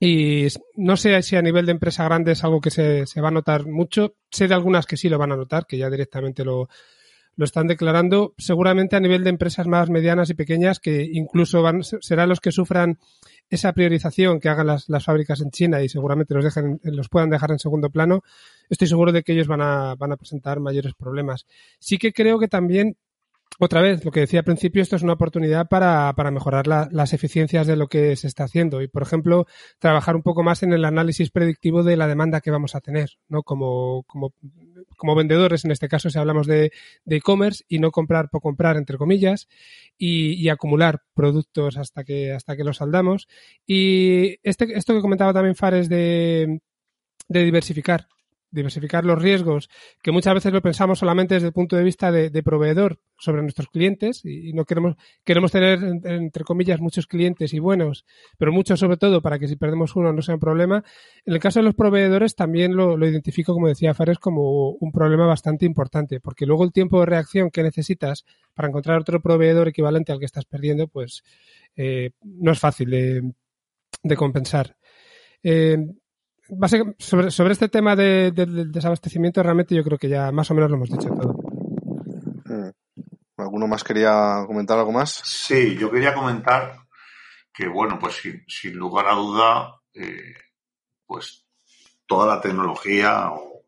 Y 0.00 0.48
no 0.74 0.96
sé 0.96 1.22
si 1.22 1.36
a 1.36 1.42
nivel 1.42 1.66
de 1.66 1.72
empresa 1.72 2.04
grande 2.04 2.32
es 2.32 2.42
algo 2.42 2.60
que 2.60 2.70
se, 2.70 3.06
se 3.06 3.20
va 3.20 3.28
a 3.28 3.30
notar 3.30 3.64
mucho. 3.64 4.16
Sé 4.28 4.48
de 4.48 4.54
algunas 4.54 4.86
que 4.86 4.96
sí 4.96 5.08
lo 5.08 5.18
van 5.18 5.32
a 5.32 5.36
notar, 5.36 5.66
que 5.66 5.78
ya 5.78 5.88
directamente 5.88 6.44
lo, 6.44 6.68
lo 7.38 7.44
están 7.44 7.68
declarando 7.68 8.34
seguramente 8.36 8.96
a 8.96 9.00
nivel 9.00 9.22
de 9.22 9.30
empresas 9.30 9.68
más 9.68 9.88
medianas 9.90 10.28
y 10.28 10.34
pequeñas 10.34 10.80
que 10.80 11.08
incluso 11.12 11.62
van, 11.62 11.84
serán 11.84 12.28
los 12.28 12.40
que 12.40 12.50
sufran 12.50 12.98
esa 13.48 13.72
priorización 13.72 14.40
que 14.40 14.48
hagan 14.48 14.66
las, 14.66 14.88
las 14.88 15.04
fábricas 15.04 15.40
en 15.40 15.52
China 15.52 15.80
y 15.80 15.88
seguramente 15.88 16.34
los 16.34 16.42
dejen, 16.42 16.80
los 16.82 17.08
puedan 17.08 17.30
dejar 17.30 17.52
en 17.52 17.60
segundo 17.60 17.90
plano. 17.90 18.24
Estoy 18.68 18.88
seguro 18.88 19.12
de 19.12 19.22
que 19.22 19.34
ellos 19.34 19.46
van 19.46 19.60
a, 19.60 19.94
van 19.94 20.10
a 20.10 20.16
presentar 20.16 20.58
mayores 20.58 20.94
problemas. 20.94 21.46
Sí 21.78 21.96
que 21.96 22.12
creo 22.12 22.40
que 22.40 22.48
también 22.48 22.96
otra 23.60 23.80
vez, 23.82 24.04
lo 24.04 24.12
que 24.12 24.20
decía 24.20 24.40
al 24.40 24.44
principio, 24.44 24.82
esto 24.82 24.94
es 24.94 25.02
una 25.02 25.14
oportunidad 25.14 25.68
para, 25.68 26.12
para 26.14 26.30
mejorar 26.30 26.66
las 26.68 27.12
eficiencias 27.12 27.66
de 27.66 27.76
lo 27.76 27.88
que 27.88 28.14
se 28.14 28.28
está 28.28 28.44
haciendo 28.44 28.82
y, 28.82 28.88
por 28.88 29.02
ejemplo, 29.02 29.46
trabajar 29.80 30.14
un 30.14 30.22
poco 30.22 30.44
más 30.44 30.62
en 30.62 30.72
el 30.72 30.84
análisis 30.84 31.30
predictivo 31.30 31.82
de 31.82 31.96
la 31.96 32.06
demanda 32.06 32.40
que 32.40 32.52
vamos 32.52 32.76
a 32.76 32.80
tener, 32.80 33.10
¿no? 33.28 33.42
Como, 33.42 34.04
como, 34.04 34.32
como 34.98 35.14
vendedores, 35.14 35.64
en 35.64 35.70
este 35.70 35.88
caso, 35.88 36.10
si 36.10 36.18
hablamos 36.18 36.46
de 36.46 36.70
e-commerce 37.06 37.64
y 37.68 37.78
no 37.78 37.90
comprar 37.90 38.28
por 38.28 38.42
comprar, 38.42 38.76
entre 38.76 38.98
comillas, 38.98 39.48
y, 39.96 40.34
y, 40.34 40.50
acumular 40.50 41.02
productos 41.14 41.78
hasta 41.78 42.04
que, 42.04 42.32
hasta 42.32 42.56
que 42.56 42.64
los 42.64 42.76
saldamos. 42.76 43.28
Y 43.66 44.36
este, 44.42 44.76
esto 44.76 44.94
que 44.94 45.00
comentaba 45.00 45.32
también 45.32 45.56
Fares 45.56 45.88
de, 45.88 46.60
de 47.28 47.44
diversificar 47.44 48.08
diversificar 48.50 49.04
los 49.04 49.20
riesgos, 49.20 49.68
que 50.02 50.12
muchas 50.12 50.34
veces 50.34 50.52
lo 50.52 50.62
pensamos 50.62 50.98
solamente 50.98 51.34
desde 51.34 51.48
el 51.48 51.52
punto 51.52 51.76
de 51.76 51.84
vista 51.84 52.10
de, 52.10 52.42
proveedor 52.42 53.00
sobre 53.18 53.42
nuestros 53.42 53.68
clientes 53.68 54.24
y, 54.24 54.52
no 54.52 54.64
queremos, 54.64 54.96
queremos 55.24 55.52
tener, 55.52 55.82
entre 56.04 56.44
comillas, 56.44 56.80
muchos 56.80 57.06
clientes 57.06 57.52
y 57.52 57.58
buenos, 57.58 58.04
pero 58.38 58.52
muchos 58.52 58.80
sobre 58.80 58.96
todo 58.96 59.20
para 59.20 59.38
que 59.38 59.48
si 59.48 59.56
perdemos 59.56 59.96
uno 59.96 60.12
no 60.12 60.22
sea 60.22 60.34
un 60.34 60.40
problema. 60.40 60.84
En 61.26 61.34
el 61.34 61.40
caso 61.40 61.58
de 61.58 61.64
los 61.64 61.74
proveedores 61.74 62.34
también 62.34 62.76
lo, 62.76 62.96
lo 62.96 63.06
identifico, 63.06 63.52
como 63.52 63.68
decía 63.68 63.94
Fares, 63.94 64.18
como 64.18 64.70
un 64.70 64.92
problema 64.92 65.26
bastante 65.26 65.66
importante, 65.66 66.20
porque 66.20 66.46
luego 66.46 66.64
el 66.64 66.72
tiempo 66.72 67.00
de 67.00 67.06
reacción 67.06 67.50
que 67.50 67.62
necesitas 67.62 68.24
para 68.54 68.68
encontrar 68.68 68.98
otro 68.98 69.20
proveedor 69.20 69.68
equivalente 69.68 70.12
al 70.12 70.18
que 70.18 70.26
estás 70.26 70.44
perdiendo, 70.44 70.88
pues 70.88 71.22
eh, 71.76 72.10
no 72.22 72.52
es 72.52 72.58
fácil 72.58 72.90
de, 72.90 74.16
compensar. 74.16 74.76
Eh, 75.42 75.76
sobre, 76.98 77.30
sobre 77.30 77.52
este 77.52 77.68
tema 77.68 77.94
de, 77.94 78.32
del 78.32 78.72
desabastecimiento, 78.72 79.42
realmente 79.42 79.74
yo 79.74 79.84
creo 79.84 79.98
que 79.98 80.08
ya 80.08 80.32
más 80.32 80.50
o 80.50 80.54
menos 80.54 80.70
lo 80.70 80.76
hemos 80.76 80.90
dicho 80.90 81.08
todo. 81.10 81.34
Mm. 82.46 82.70
¿Alguno 83.36 83.68
más 83.68 83.84
quería 83.84 84.44
comentar 84.46 84.78
algo 84.78 84.92
más? 84.92 85.10
Sí, 85.24 85.76
yo 85.76 85.90
quería 85.90 86.14
comentar 86.14 86.74
que, 87.52 87.68
bueno, 87.68 87.98
pues 87.98 88.20
sin, 88.46 88.76
lugar 88.76 89.06
a 89.08 89.14
duda, 89.14 89.80
eh, 89.94 90.34
pues 91.06 91.46
toda 92.06 92.26
la 92.26 92.40
tecnología 92.40 93.30
o 93.30 93.64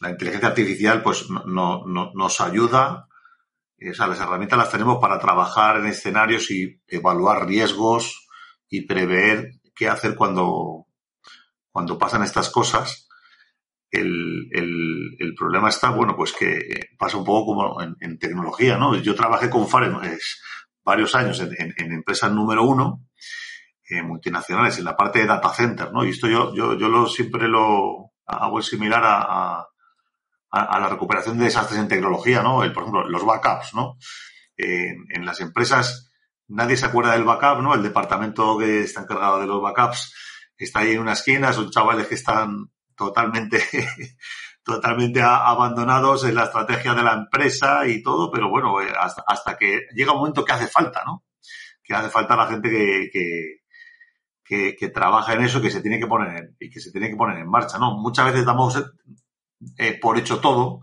la 0.00 0.10
inteligencia 0.10 0.48
artificial, 0.48 1.02
pues 1.02 1.28
no, 1.30 1.84
no, 1.86 2.12
nos 2.14 2.40
ayuda. 2.40 3.08
o 3.80 3.94
sea, 3.94 4.06
las 4.06 4.20
herramientas 4.20 4.58
las 4.58 4.70
tenemos 4.70 4.98
para 4.98 5.18
trabajar 5.18 5.76
en 5.76 5.86
escenarios 5.86 6.50
y 6.50 6.80
evaluar 6.88 7.46
riesgos 7.46 8.28
y 8.68 8.82
prever 8.82 9.52
qué 9.74 9.88
hacer 9.88 10.16
cuando, 10.16 10.87
cuando 11.78 11.96
pasan 11.96 12.24
estas 12.24 12.50
cosas, 12.50 13.08
el, 13.88 14.48
el, 14.50 15.34
problema 15.36 15.68
está, 15.68 15.90
bueno, 15.90 16.16
pues 16.16 16.32
que 16.32 16.88
pasa 16.98 17.18
un 17.18 17.24
poco 17.24 17.54
como 17.54 17.80
en, 17.80 18.18
tecnología, 18.18 18.76
¿no? 18.76 18.96
Yo 18.96 19.14
trabajé 19.14 19.48
con 19.48 19.68
Fares 19.68 20.40
varios 20.82 21.14
años 21.14 21.38
en, 21.38 21.72
en, 21.76 21.92
empresas 21.92 22.32
número 22.32 22.64
uno, 22.64 23.04
eh, 23.88 24.02
multinacionales, 24.02 24.76
en 24.78 24.86
la 24.86 24.96
parte 24.96 25.20
de 25.20 25.26
data 25.26 25.50
center, 25.54 25.92
¿no? 25.92 26.04
Y 26.04 26.10
esto 26.10 26.26
yo, 26.26 26.52
yo, 26.52 26.76
yo 26.76 26.88
lo, 26.88 27.06
siempre 27.06 27.46
lo 27.46 28.10
hago 28.26 28.60
similar 28.60 29.04
a, 29.04 29.68
a, 30.50 30.80
la 30.80 30.88
recuperación 30.88 31.38
de 31.38 31.44
desastres 31.44 31.78
en 31.78 31.86
tecnología, 31.86 32.42
¿no? 32.42 32.64
El, 32.64 32.72
por 32.72 32.82
ejemplo, 32.82 33.08
los 33.08 33.24
backups, 33.24 33.74
¿no? 33.74 33.98
en 34.56 35.24
las 35.24 35.40
empresas 35.40 36.10
nadie 36.48 36.76
se 36.76 36.86
acuerda 36.86 37.12
del 37.12 37.22
backup, 37.22 37.62
¿no? 37.62 37.72
El 37.72 37.84
departamento 37.84 38.58
que 38.58 38.80
está 38.80 39.02
encargado 39.02 39.38
de 39.38 39.46
los 39.46 39.62
backups 39.62 40.12
está 40.64 40.80
ahí 40.80 40.92
en 40.92 41.00
una 41.00 41.12
esquina, 41.12 41.52
son 41.52 41.70
chavales 41.70 42.06
que 42.06 42.16
están 42.16 42.70
totalmente, 42.96 43.62
totalmente 44.62 45.22
abandonados 45.22 46.24
en 46.24 46.34
la 46.34 46.44
estrategia 46.44 46.94
de 46.94 47.02
la 47.02 47.14
empresa 47.14 47.86
y 47.86 48.02
todo, 48.02 48.30
pero 48.30 48.50
bueno, 48.50 48.80
eh, 48.80 48.92
hasta, 48.98 49.22
hasta 49.26 49.56
que 49.56 49.86
llega 49.94 50.12
un 50.12 50.18
momento 50.18 50.44
que 50.44 50.52
hace 50.52 50.66
falta, 50.66 51.04
¿no? 51.06 51.24
Que 51.82 51.94
hace 51.94 52.10
falta 52.10 52.36
la 52.36 52.48
gente 52.48 52.68
que, 52.68 53.08
que, 54.44 54.76
que, 54.76 54.88
trabaja 54.88 55.34
en 55.34 55.42
eso, 55.42 55.60
que 55.60 55.70
se 55.70 55.80
tiene 55.80 55.98
que 55.98 56.06
poner 56.06 56.54
y 56.58 56.70
que 56.70 56.80
se 56.80 56.90
tiene 56.90 57.08
que 57.08 57.16
poner 57.16 57.38
en 57.38 57.48
marcha, 57.48 57.78
¿no? 57.78 57.96
Muchas 57.96 58.26
veces 58.26 58.44
damos 58.44 58.82
eh, 59.76 59.98
por 60.00 60.18
hecho 60.18 60.40
todo. 60.40 60.82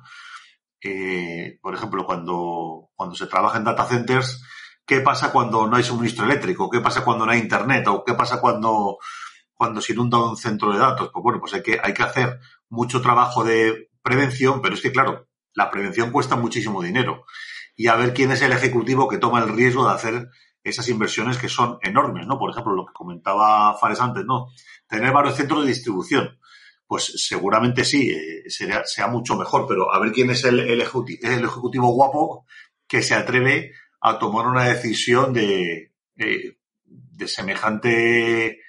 Eh, 0.82 1.58
por 1.62 1.74
ejemplo, 1.74 2.06
cuando, 2.06 2.90
cuando 2.96 3.16
se 3.16 3.28
trabaja 3.28 3.58
en 3.58 3.64
data 3.64 3.86
centers, 3.86 4.44
¿qué 4.86 5.02
pasa 5.02 5.32
cuando 5.32 5.68
no 5.68 5.76
hay 5.76 5.84
suministro 5.84 6.26
eléctrico? 6.26 6.70
¿Qué 6.70 6.80
pasa 6.80 7.04
cuando 7.04 7.26
no 7.26 7.32
hay 7.32 7.40
internet? 7.40 7.88
¿O 7.88 8.04
qué 8.04 8.14
pasa 8.14 8.40
cuando 8.40 8.98
cuando 9.56 9.82
se 9.82 9.94
inunda 9.94 10.30
un 10.30 10.38
centro 10.38 10.72
de 10.72 10.80
datos? 10.80 11.10
Pues 11.12 11.24
bueno, 11.24 11.40
pues 11.40 11.54
hay 11.54 11.64
que, 11.64 11.80
hay 11.82 11.94
que 11.94 12.04
hacer 12.04 12.40
mucho 12.70 13.02
trabajo 13.02 13.44
de 13.44 13.90
prevención, 14.02 14.62
pero 14.62 14.76
es 14.76 14.82
que 14.82 14.92
claro, 14.92 15.28
la 15.54 15.72
prevención 15.72 16.12
cuesta 16.12 16.36
muchísimo 16.36 16.82
dinero. 16.82 17.26
Y 17.76 17.88
a 17.88 17.96
ver 17.96 18.14
quién 18.14 18.32
es 18.32 18.42
el 18.42 18.52
ejecutivo 18.52 19.08
que 19.08 19.18
toma 19.18 19.40
el 19.40 19.54
riesgo 19.54 19.88
de 19.88 19.94
hacer 19.94 20.30
esas 20.64 20.90
inversiones 20.90 21.38
que 21.38 21.50
son 21.50 21.78
enormes, 21.82 22.26
¿no? 22.28 22.38
Por 22.40 22.52
ejemplo, 22.52 22.74
lo 22.74 22.86
que 22.86 22.94
comentaba 22.94 23.78
Fares 23.78 24.02
antes, 24.02 24.26
¿no? 24.26 24.48
Tener 24.88 25.12
varios 25.12 25.36
centros 25.36 25.62
de 25.62 25.70
distribución. 25.70 26.40
Pues 26.88 27.14
seguramente 27.18 27.84
sí, 27.84 28.10
eh, 28.10 28.44
sea 28.50 29.08
mucho 29.08 29.36
mejor, 29.36 29.66
pero 29.68 29.94
a 29.94 30.00
ver 30.00 30.12
quién 30.12 30.30
es 30.30 30.44
el, 30.44 30.60
el, 30.60 30.82
ejecutivo, 30.82 31.90
guapo 31.90 32.46
que 32.88 33.02
se 33.02 33.16
atreve 33.16 33.74
a 34.02 34.20
tomar 34.20 34.48
una 34.48 34.66
decisión 34.66 35.34
de, 35.34 35.94
de, 36.16 36.58
de 36.84 37.28
semejante 37.28 38.48
eh, 38.48 38.60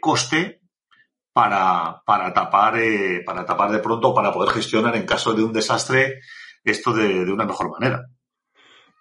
coste 0.00 0.60
para, 1.32 2.02
para 2.06 2.32
tapar, 2.32 2.78
eh, 2.78 3.22
para 3.24 3.44
tapar 3.44 3.70
de 3.70 3.80
pronto, 3.80 4.14
para 4.14 4.32
poder 4.32 4.54
gestionar 4.54 4.96
en 4.96 5.04
caso 5.04 5.34
de 5.34 5.44
un 5.44 5.52
desastre 5.52 6.20
esto 6.64 6.94
de, 6.94 7.24
de 7.24 7.32
una 7.32 7.44
mejor 7.44 7.70
manera. 7.70 8.06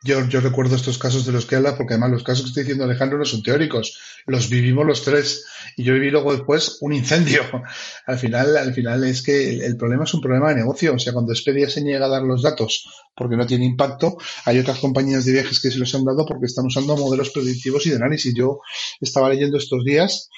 Yo, 0.04 0.24
yo, 0.28 0.40
recuerdo 0.40 0.76
estos 0.76 1.00
casos 1.00 1.26
de 1.26 1.32
los 1.32 1.46
que 1.46 1.56
habla, 1.56 1.76
porque 1.78 1.94
además 1.94 2.12
los 2.12 2.24
casos 2.24 2.44
que 2.44 2.50
estoy 2.50 2.64
diciendo 2.64 2.84
Alejandro 2.84 3.18
no 3.18 3.26
son 3.26 3.42
teóricos, 3.42 3.98
los 4.28 4.50
vivimos 4.50 4.86
los 4.86 5.02
tres. 5.04 5.46
Y 5.78 5.84
yo 5.84 5.94
viví 5.94 6.12
luego 6.12 6.32
después 6.34 6.78
un 6.82 6.94
incendio. 6.94 7.42
Al 8.06 8.20
final, 8.20 8.56
al 8.58 8.74
final 8.74 9.04
es 9.04 9.24
que 9.24 9.66
el, 9.66 9.78
problema 9.78 10.04
es 10.04 10.14
un 10.14 10.22
problema 10.22 10.50
de 10.50 10.56
negocio. 10.56 10.94
O 10.94 11.00
sea, 11.00 11.12
cuando 11.12 11.32
Expedia 11.32 11.70
se 11.70 11.82
niega 11.82 12.06
a 12.06 12.10
dar 12.10 12.22
los 12.22 12.44
datos 12.44 12.88
porque 13.16 13.36
no 13.36 13.48
tiene 13.48 13.66
impacto, 13.66 14.18
hay 14.46 14.60
otras 14.60 14.78
compañías 14.80 15.26
de 15.26 15.32
viajes 15.32 15.60
que 15.60 15.72
se 15.72 15.80
los 15.80 15.96
han 15.96 16.06
dado 16.06 16.26
porque 16.26 16.46
están 16.46 16.66
usando 16.66 16.96
modelos 16.98 17.32
predictivos 17.32 17.88
y 17.88 17.90
de 17.92 17.96
análisis. 17.96 18.34
Yo 18.36 18.60
estaba 19.02 19.30
leyendo 19.30 19.58
estos 19.58 19.84
días 19.84 20.30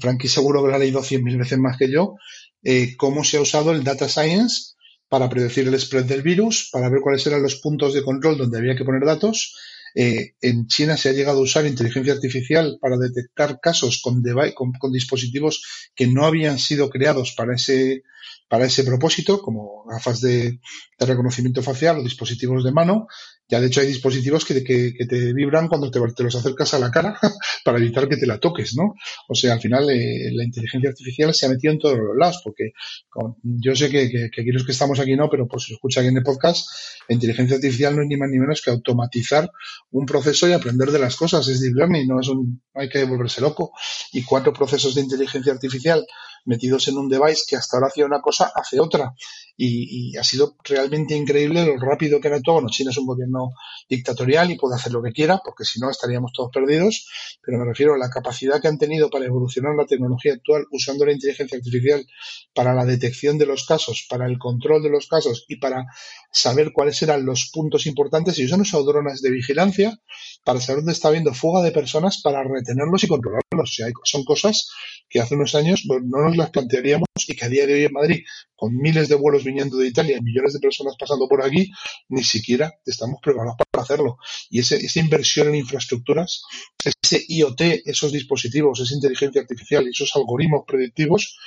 Frankie 0.00 0.28
seguro 0.28 0.62
que 0.62 0.68
lo 0.68 0.74
ha 0.74 0.78
leído 0.78 1.02
cien 1.02 1.22
mil 1.22 1.38
veces 1.38 1.58
más 1.58 1.76
que 1.76 1.90
yo, 1.90 2.16
eh, 2.62 2.96
cómo 2.96 3.24
se 3.24 3.36
ha 3.36 3.40
usado 3.40 3.72
el 3.72 3.84
data 3.84 4.08
science 4.08 4.74
para 5.08 5.28
predecir 5.28 5.68
el 5.68 5.78
spread 5.78 6.04
del 6.04 6.22
virus, 6.22 6.68
para 6.72 6.88
ver 6.88 7.00
cuáles 7.00 7.26
eran 7.26 7.42
los 7.42 7.56
puntos 7.56 7.94
de 7.94 8.02
control 8.02 8.38
donde 8.38 8.58
había 8.58 8.76
que 8.76 8.84
poner 8.84 9.04
datos. 9.04 9.54
Eh, 9.94 10.34
en 10.42 10.66
China 10.66 10.96
se 10.96 11.08
ha 11.08 11.12
llegado 11.12 11.38
a 11.38 11.42
usar 11.42 11.64
inteligencia 11.64 12.12
artificial 12.12 12.76
para 12.80 12.98
detectar 12.98 13.60
casos 13.60 14.02
con, 14.02 14.22
con, 14.78 14.92
dispositivos 14.92 15.62
que 15.94 16.06
no 16.06 16.26
habían 16.26 16.58
sido 16.58 16.90
creados 16.90 17.32
para 17.34 17.54
ese, 17.54 18.02
para 18.48 18.66
ese 18.66 18.84
propósito, 18.84 19.40
como 19.40 19.84
gafas 19.84 20.20
de, 20.20 20.60
de 20.98 21.06
reconocimiento 21.06 21.62
facial 21.62 21.98
o 21.98 22.02
dispositivos 22.02 22.64
de 22.64 22.72
mano, 22.72 23.06
ya 23.48 23.60
de 23.60 23.68
hecho 23.68 23.80
hay 23.80 23.86
dispositivos 23.86 24.44
que, 24.44 24.64
que, 24.64 25.06
te 25.06 25.32
vibran 25.32 25.68
cuando 25.68 25.90
te, 25.90 26.00
los 26.00 26.34
acercas 26.34 26.74
a 26.74 26.80
la 26.80 26.90
cara 26.90 27.18
para 27.64 27.78
evitar 27.78 28.08
que 28.08 28.16
te 28.16 28.26
la 28.26 28.38
toques, 28.38 28.74
¿no? 28.76 28.94
O 29.28 29.34
sea, 29.34 29.54
al 29.54 29.60
final 29.60 29.88
eh, 29.88 30.30
la 30.32 30.44
inteligencia 30.44 30.90
artificial 30.90 31.32
se 31.32 31.46
ha 31.46 31.48
metido 31.48 31.72
en 31.72 31.78
todos 31.78 31.96
los 31.96 32.16
lados, 32.18 32.40
porque 32.42 32.72
yo 33.42 33.76
sé 33.76 33.88
que, 33.88 34.30
aquí 34.32 34.50
los 34.50 34.64
que 34.64 34.72
estamos 34.72 34.98
aquí 34.98 35.14
no, 35.14 35.30
pero 35.30 35.46
pues 35.46 35.64
se 35.64 35.74
escucha 35.74 36.00
aquí 36.00 36.08
en 36.08 36.16
el 36.16 36.24
podcast, 36.24 36.66
la 37.08 37.14
inteligencia 37.14 37.56
artificial 37.56 37.94
no 37.94 38.02
es 38.02 38.08
ni 38.08 38.16
más 38.16 38.28
ni 38.30 38.38
menos 38.38 38.60
que 38.62 38.70
automatizar 38.70 39.48
un 39.90 40.06
proceso 40.06 40.48
y 40.48 40.52
aprender 40.52 40.90
de 40.90 40.98
las 40.98 41.14
cosas, 41.14 41.46
es 41.46 41.60
deep 41.60 41.76
learning, 41.76 42.08
no 42.08 42.20
es 42.20 42.28
un, 42.28 42.62
hay 42.74 42.88
que 42.88 43.04
volverse 43.04 43.40
loco. 43.40 43.72
Y 44.12 44.24
cuatro 44.24 44.52
procesos 44.52 44.94
de 44.94 45.02
inteligencia 45.02 45.52
artificial 45.52 46.04
metidos 46.46 46.88
en 46.88 46.96
un 46.96 47.08
device 47.08 47.44
que 47.46 47.56
hasta 47.56 47.76
ahora 47.76 47.88
hacía 47.88 48.06
una 48.06 48.20
cosa, 48.20 48.50
hace 48.54 48.80
otra. 48.80 49.14
Y, 49.58 50.16
ha 50.16 50.24
sido 50.24 50.56
realmente 50.64 51.14
increíble 51.14 51.64
lo 51.64 51.76
rápido 51.78 52.20
que 52.20 52.28
era 52.28 52.40
todo. 52.40 52.56
Bueno, 52.56 52.68
China 52.70 52.90
es 52.90 52.98
un 52.98 53.06
gobierno 53.06 53.52
dictatorial 53.88 54.50
y 54.50 54.56
puede 54.56 54.76
hacer 54.76 54.92
lo 54.92 55.02
que 55.02 55.12
quiera, 55.12 55.40
porque 55.44 55.64
si 55.64 55.80
no 55.80 55.90
estaríamos 55.90 56.32
todos 56.32 56.50
perdidos, 56.52 57.08
pero 57.42 57.58
me 57.58 57.64
refiero 57.64 57.94
a 57.94 57.98
la 57.98 58.10
capacidad 58.10 58.60
que 58.60 58.68
han 58.68 58.78
tenido 58.78 59.08
para 59.10 59.26
evolucionar 59.26 59.74
la 59.74 59.86
tecnología 59.86 60.34
actual 60.34 60.66
usando 60.70 61.04
la 61.04 61.12
inteligencia 61.12 61.56
artificial 61.56 62.06
para 62.54 62.74
la 62.74 62.84
detección 62.84 63.38
de 63.38 63.46
los 63.46 63.66
casos, 63.66 64.06
para 64.08 64.26
el 64.26 64.38
control 64.38 64.82
de 64.82 64.90
los 64.90 65.06
casos 65.06 65.44
y 65.48 65.56
para 65.56 65.86
saber 66.32 66.72
cuáles 66.72 67.00
eran 67.02 67.24
los 67.24 67.50
puntos 67.52 67.86
importantes 67.86 68.38
y 68.38 68.44
usan 68.44 68.60
usado 68.60 68.84
drones 68.84 69.22
de 69.22 69.30
vigilancia 69.30 69.98
para 70.44 70.60
saber 70.60 70.82
dónde 70.82 70.92
está 70.92 71.08
habiendo 71.08 71.34
fuga 71.34 71.62
de 71.62 71.72
personas 71.72 72.20
para 72.22 72.42
retenerlos 72.42 73.02
y 73.04 73.08
controlarlos. 73.08 73.45
Son 74.04 74.24
cosas 74.24 74.68
que 75.08 75.20
hace 75.20 75.34
unos 75.34 75.54
años 75.54 75.84
no 75.86 76.22
nos 76.22 76.36
las 76.36 76.50
plantearíamos 76.50 77.08
y 77.26 77.34
que 77.34 77.44
a 77.44 77.48
día 77.48 77.66
de 77.66 77.74
hoy 77.74 77.84
en 77.84 77.92
Madrid, 77.92 78.24
con 78.56 78.74
miles 78.76 79.08
de 79.08 79.14
vuelos 79.14 79.44
viniendo 79.44 79.76
de 79.76 79.88
Italia 79.88 80.16
y 80.16 80.22
millones 80.22 80.54
de 80.54 80.60
personas 80.60 80.94
pasando 80.98 81.28
por 81.28 81.44
aquí, 81.44 81.70
ni 82.08 82.24
siquiera 82.24 82.72
estamos 82.84 83.20
preparados 83.22 83.56
para 83.70 83.82
hacerlo. 83.84 84.18
Y 84.50 84.60
ese, 84.60 84.76
esa 84.76 85.00
inversión 85.00 85.48
en 85.48 85.56
infraestructuras, 85.56 86.42
ese 86.82 87.24
IoT, 87.28 87.60
esos 87.84 88.12
dispositivos, 88.12 88.80
esa 88.80 88.94
inteligencia 88.94 89.40
artificial 89.42 89.86
y 89.86 89.90
esos 89.90 90.14
algoritmos 90.16 90.64
predictivos, 90.66 91.38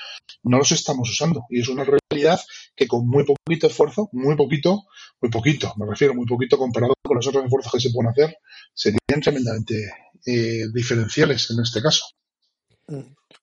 no 0.43 0.57
los 0.59 0.71
estamos 0.71 1.09
usando. 1.09 1.45
Y 1.49 1.61
es 1.61 1.67
una 1.67 1.83
realidad 1.83 2.39
que 2.75 2.87
con 2.87 3.07
muy 3.07 3.25
poquito 3.25 3.67
esfuerzo, 3.67 4.09
muy 4.13 4.35
poquito, 4.35 4.83
muy 5.21 5.31
poquito, 5.31 5.73
me 5.77 5.85
refiero 5.85 6.13
muy 6.13 6.25
poquito 6.25 6.57
comparado 6.57 6.93
con 7.03 7.17
los 7.17 7.27
otros 7.27 7.43
esfuerzos 7.43 7.71
que 7.71 7.79
se 7.79 7.91
pueden 7.91 8.11
hacer, 8.11 8.37
serían 8.73 9.21
tremendamente 9.21 9.91
eh, 10.25 10.65
diferenciales 10.73 11.49
en 11.51 11.61
este 11.61 11.81
caso. 11.81 12.05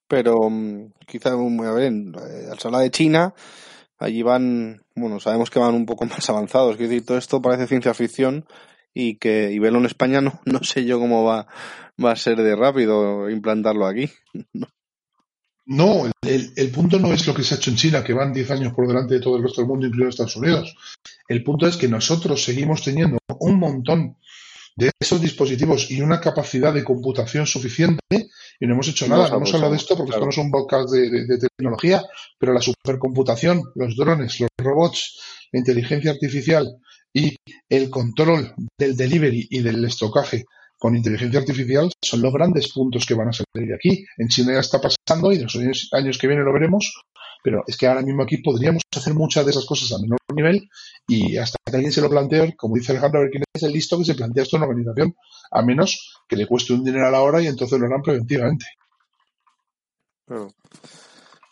Pero 0.07 0.49
mm, 0.49 0.93
quizá, 1.05 1.35
mm, 1.35 1.61
a 1.61 1.73
ver, 1.73 1.91
eh, 1.91 2.47
al 2.51 2.57
hablar 2.63 2.81
de 2.81 2.91
China, 2.91 3.33
allí 3.99 4.21
van, 4.21 4.81
bueno, 4.95 5.19
sabemos 5.19 5.49
que 5.49 5.59
van 5.59 5.75
un 5.75 5.85
poco 5.85 6.05
más 6.05 6.29
avanzados. 6.29 6.77
Quiero 6.77 6.91
decir, 6.91 7.05
todo 7.05 7.17
esto 7.17 7.41
parece 7.41 7.67
ciencia 7.67 7.93
ficción 7.93 8.45
y 8.93 9.15
que 9.17 9.51
y 9.51 9.59
verlo 9.59 9.79
en 9.79 9.85
España 9.85 10.21
no, 10.21 10.39
no 10.45 10.63
sé 10.63 10.85
yo 10.85 10.99
cómo 10.99 11.23
va, 11.23 11.47
va 12.03 12.11
a 12.11 12.15
ser 12.15 12.37
de 12.37 12.55
rápido 12.55 13.29
implantarlo 13.29 13.85
aquí. 13.85 14.09
No, 15.69 16.09
el, 16.21 16.53
el, 16.55 16.71
punto 16.71 16.97
no 16.97 17.11
es 17.11 17.27
lo 17.27 17.33
que 17.33 17.43
se 17.43 17.53
ha 17.53 17.57
hecho 17.57 17.71
en 17.71 17.75
China, 17.75 18.01
que 18.01 18.13
van 18.13 18.31
10 18.31 18.51
años 18.51 18.73
por 18.73 18.87
delante 18.87 19.15
de 19.15 19.19
todo 19.19 19.35
el 19.35 19.43
resto 19.43 19.59
del 19.59 19.67
mundo, 19.67 19.85
incluido 19.85 20.07
Estados 20.07 20.37
Unidos. 20.37 20.73
El 21.27 21.43
punto 21.43 21.67
es 21.67 21.75
que 21.75 21.89
nosotros 21.89 22.41
seguimos 22.41 22.81
teniendo 22.85 23.17
un 23.41 23.59
montón 23.59 24.15
de 24.77 24.91
esos 24.97 25.19
dispositivos 25.19 25.91
y 25.91 25.99
una 25.99 26.21
capacidad 26.21 26.73
de 26.73 26.85
computación 26.85 27.45
suficiente 27.45 28.29
y 28.59 28.67
no 28.67 28.73
hemos 28.73 28.87
hecho 28.87 29.07
nada. 29.07 29.29
No 29.29 29.37
hemos 29.37 29.53
hablado 29.53 29.71
de 29.71 29.77
esto 29.77 29.95
porque 29.95 30.11
esto 30.11 30.23
no 30.23 30.31
es 30.31 30.37
un 30.37 30.51
podcast 30.51 30.89
de, 30.91 31.09
de, 31.09 31.37
tecnología, 31.37 32.03
pero 32.37 32.53
la 32.53 32.61
supercomputación, 32.61 33.61
los 33.75 33.95
drones, 33.95 34.39
los 34.39 34.49
robots, 34.57 35.19
la 35.51 35.59
inteligencia 35.59 36.11
artificial 36.11 36.77
y 37.13 37.35
el 37.69 37.89
control 37.89 38.53
del 38.77 38.95
delivery 38.95 39.47
y 39.49 39.61
del 39.61 39.83
estocaje 39.85 40.45
con 40.77 40.95
inteligencia 40.95 41.39
artificial 41.39 41.91
son 42.03 42.21
los 42.21 42.33
grandes 42.33 42.71
puntos 42.71 43.05
que 43.05 43.15
van 43.15 43.29
a 43.29 43.33
salir 43.33 43.69
de 43.69 43.75
aquí. 43.75 44.05
En 44.17 44.27
China 44.27 44.53
ya 44.53 44.59
está 44.59 44.79
pasando 44.79 45.31
y 45.31 45.37
en 45.37 45.43
los 45.43 45.55
años, 45.55 45.89
años 45.91 46.17
que 46.17 46.27
vienen 46.27 46.45
lo 46.45 46.53
veremos, 46.53 47.01
pero 47.47 47.63
es 47.65 47.77
que 47.77 47.87
ahora 47.87 48.01
mismo 48.01 48.23
aquí 48.23 48.39
podríamos 48.39 48.83
hacer 48.93 49.13
muchas 49.13 49.45
de 49.45 49.51
esas 49.51 49.65
cosas 49.65 49.89
a 49.93 50.01
menor 50.01 50.19
nivel 50.35 50.69
y 51.07 51.37
hasta 51.37 51.57
que 51.63 51.77
alguien 51.77 51.93
se 51.93 52.01
lo 52.01 52.09
plantee, 52.09 52.57
como 52.57 52.75
dice 52.75 52.91
Alejandro, 52.91 53.21
a 53.21 53.23
ver 53.23 53.31
quién 53.31 53.43
es 53.53 53.63
el 53.63 53.71
listo 53.71 53.97
que 53.97 54.03
se 54.03 54.15
plantea 54.15 54.43
esto 54.43 54.57
en 54.57 54.63
una 54.63 54.69
organización, 54.71 55.15
a 55.51 55.61
menos 55.61 56.25
que 56.27 56.35
le 56.35 56.45
cueste 56.45 56.73
un 56.73 56.83
dinero 56.83 57.07
a 57.07 57.09
la 57.09 57.21
hora 57.21 57.41
y 57.41 57.47
entonces 57.47 57.79
lo 57.79 57.85
harán 57.85 58.01
preventivamente. 58.01 58.65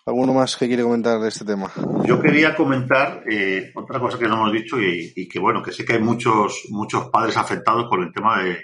¿Alguno 0.05 0.33
más 0.33 0.57
que 0.57 0.67
quiere 0.67 0.83
comentar 0.83 1.17
de 1.21 1.29
este 1.29 1.45
tema? 1.45 1.71
Yo 2.05 2.21
quería 2.21 2.57
comentar 2.57 3.23
eh, 3.31 3.71
otra 3.73 3.97
cosa 3.97 4.19
que 4.19 4.27
no 4.27 4.33
hemos 4.33 4.51
dicho 4.51 4.77
y, 4.81 5.13
y, 5.15 5.29
que 5.29 5.39
bueno, 5.39 5.63
que 5.63 5.71
sé 5.71 5.85
que 5.85 5.93
hay 5.93 6.01
muchos, 6.01 6.63
muchos 6.71 7.07
padres 7.07 7.37
afectados 7.37 7.85
por 7.89 8.01
el 8.01 8.11
tema 8.11 8.43
de, 8.43 8.57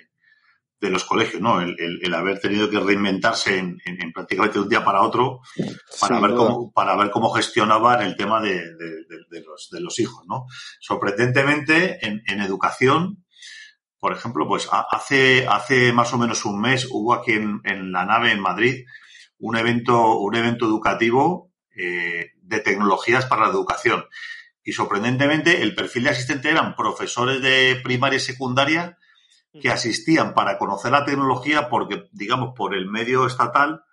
de 0.82 0.90
los 0.90 1.06
colegios, 1.06 1.42
¿no? 1.42 1.62
El, 1.62 1.76
el, 1.80 2.00
el, 2.02 2.14
haber 2.16 2.40
tenido 2.40 2.68
que 2.68 2.80
reinventarse 2.80 3.60
en, 3.60 3.80
en, 3.86 4.02
en, 4.04 4.12
prácticamente 4.12 4.58
de 4.58 4.64
un 4.64 4.70
día 4.70 4.84
para 4.84 5.04
otro 5.04 5.42
para, 6.00 6.16
sí, 6.16 6.22
ver, 6.22 6.36
cómo, 6.36 6.72
para 6.72 6.98
ver 6.98 7.12
cómo 7.12 7.30
gestionaban 7.30 8.02
el 8.02 8.16
tema 8.16 8.42
de, 8.42 8.56
de, 8.56 9.06
de, 9.30 9.42
los, 9.46 9.70
de 9.72 9.80
los 9.80 10.00
hijos, 10.00 10.26
¿no? 10.28 10.48
Sorprendentemente, 10.80 12.06
en, 12.06 12.24
en 12.26 12.42
educación, 12.42 13.24
por 14.00 14.12
ejemplo, 14.12 14.48
pues 14.48 14.68
hace, 14.72 15.48
hace 15.48 15.94
más 15.94 16.12
o 16.14 16.18
menos 16.18 16.46
un 16.46 16.60
mes 16.60 16.88
hubo 16.90 17.14
aquí 17.14 17.34
en, 17.34 17.62
en 17.64 17.92
la 17.92 18.04
nave 18.06 18.32
en 18.32 18.40
Madrid 18.40 18.84
un 19.38 19.56
evento, 19.58 20.18
un 20.18 20.36
evento 20.36 20.66
educativo 20.66 21.52
eh, 21.76 22.32
de 22.42 22.60
tecnologías 22.60 23.28
para 23.28 23.44
la 23.44 23.52
educación. 23.52 24.06
Y 24.64 24.72
sorprendentemente, 24.72 25.62
el 25.62 25.76
perfil 25.76 26.04
de 26.04 26.10
asistente 26.10 26.50
eran 26.50 26.76
profesores 26.76 27.40
de 27.42 27.80
primaria 27.84 28.18
y 28.18 28.20
secundaria 28.20 28.98
que 29.60 29.70
asistían 29.70 30.34
para 30.34 30.58
conocer 30.58 30.92
la 30.92 31.06
tecnología 31.06 31.70
porque, 31.70 32.10
digamos, 32.12 32.54
por 32.56 32.74
el 32.74 32.88
medio 32.88 33.26
estatal 33.26 33.84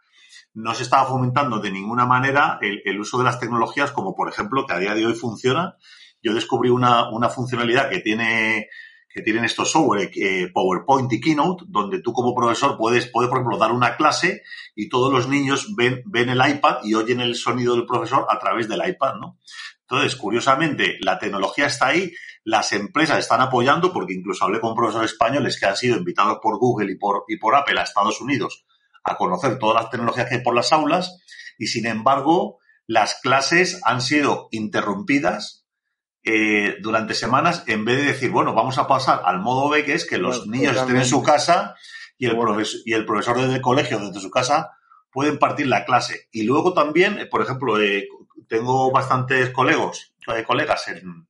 no 0.54 0.74
se 0.74 0.82
estaba 0.82 1.06
fomentando 1.06 1.58
de 1.58 1.70
ninguna 1.70 2.06
manera 2.06 2.58
el, 2.60 2.82
el, 2.84 3.00
uso 3.00 3.18
de 3.18 3.24
las 3.24 3.40
tecnologías 3.40 3.92
como, 3.92 4.14
por 4.14 4.28
ejemplo, 4.28 4.66
que 4.66 4.74
a 4.74 4.78
día 4.78 4.94
de 4.94 5.06
hoy 5.06 5.14
funciona. 5.14 5.76
Yo 6.22 6.34
descubrí 6.34 6.70
una, 6.70 7.10
una 7.10 7.28
funcionalidad 7.28 7.90
que 7.90 8.00
tiene 8.00 8.68
que 9.08 9.22
tienen 9.22 9.44
estos 9.44 9.70
software, 9.70 10.10
eh, 10.14 10.50
PowerPoint 10.52 11.12
y 11.12 11.20
Keynote, 11.20 11.64
donde 11.68 12.00
tú 12.00 12.12
como 12.12 12.34
profesor 12.34 12.76
puedes, 12.76 13.06
puedes, 13.06 13.30
por 13.30 13.38
ejemplo, 13.38 13.58
dar 13.58 13.72
una 13.72 13.96
clase 13.96 14.42
y 14.74 14.88
todos 14.88 15.12
los 15.12 15.28
niños 15.28 15.74
ven, 15.74 16.02
ven 16.06 16.28
el 16.28 16.40
iPad 16.46 16.78
y 16.84 16.94
oyen 16.94 17.20
el 17.20 17.34
sonido 17.34 17.74
del 17.74 17.86
profesor 17.86 18.26
a 18.28 18.38
través 18.38 18.68
del 18.68 18.86
iPad, 18.86 19.14
¿no? 19.14 19.38
Entonces, 19.80 20.14
curiosamente, 20.16 20.98
la 21.00 21.18
tecnología 21.18 21.66
está 21.66 21.88
ahí, 21.88 22.12
las 22.48 22.72
empresas 22.72 23.18
están 23.18 23.42
apoyando, 23.42 23.92
porque 23.92 24.14
incluso 24.14 24.42
hablé 24.42 24.58
con 24.58 24.74
profesores 24.74 25.12
españoles 25.12 25.60
que 25.60 25.66
han 25.66 25.76
sido 25.76 25.98
invitados 25.98 26.38
por 26.42 26.58
Google 26.58 26.90
y 26.90 26.96
por, 26.96 27.24
y 27.28 27.36
por 27.36 27.54
Apple 27.54 27.78
a 27.78 27.82
Estados 27.82 28.22
Unidos 28.22 28.64
a 29.04 29.16
conocer 29.16 29.58
todas 29.58 29.82
las 29.82 29.90
tecnologías 29.90 30.26
que 30.26 30.36
hay 30.36 30.42
por 30.42 30.54
las 30.54 30.72
aulas, 30.72 31.18
y 31.58 31.66
sin 31.66 31.86
embargo, 31.86 32.58
las 32.86 33.20
clases 33.20 33.82
han 33.84 34.00
sido 34.00 34.48
interrumpidas 34.50 35.66
eh, 36.24 36.76
durante 36.80 37.12
semanas 37.12 37.64
en 37.66 37.84
vez 37.84 37.98
de 37.98 38.12
decir, 38.12 38.30
bueno, 38.30 38.54
vamos 38.54 38.78
a 38.78 38.86
pasar 38.86 39.20
al 39.26 39.40
modo 39.40 39.68
B, 39.68 39.84
que 39.84 39.92
es 39.92 40.06
que 40.06 40.16
los 40.16 40.46
niños 40.46 40.74
estén 40.74 40.96
en 40.96 41.04
su 41.04 41.22
casa 41.22 41.74
y 42.16 42.26
el, 42.28 42.38
profesor, 42.38 42.80
y 42.86 42.94
el 42.94 43.04
profesor 43.04 43.42
desde 43.42 43.56
el 43.56 43.60
colegio, 43.60 43.98
desde 43.98 44.20
su 44.20 44.30
casa, 44.30 44.70
pueden 45.12 45.38
partir 45.38 45.66
la 45.66 45.84
clase. 45.84 46.28
Y 46.32 46.44
luego 46.44 46.72
también, 46.72 47.28
por 47.30 47.42
ejemplo, 47.42 47.78
eh, 47.78 48.08
tengo 48.48 48.90
bastantes 48.90 49.50
colegos, 49.50 50.14
eh, 50.34 50.44
colegas 50.44 50.88
en, 50.88 51.28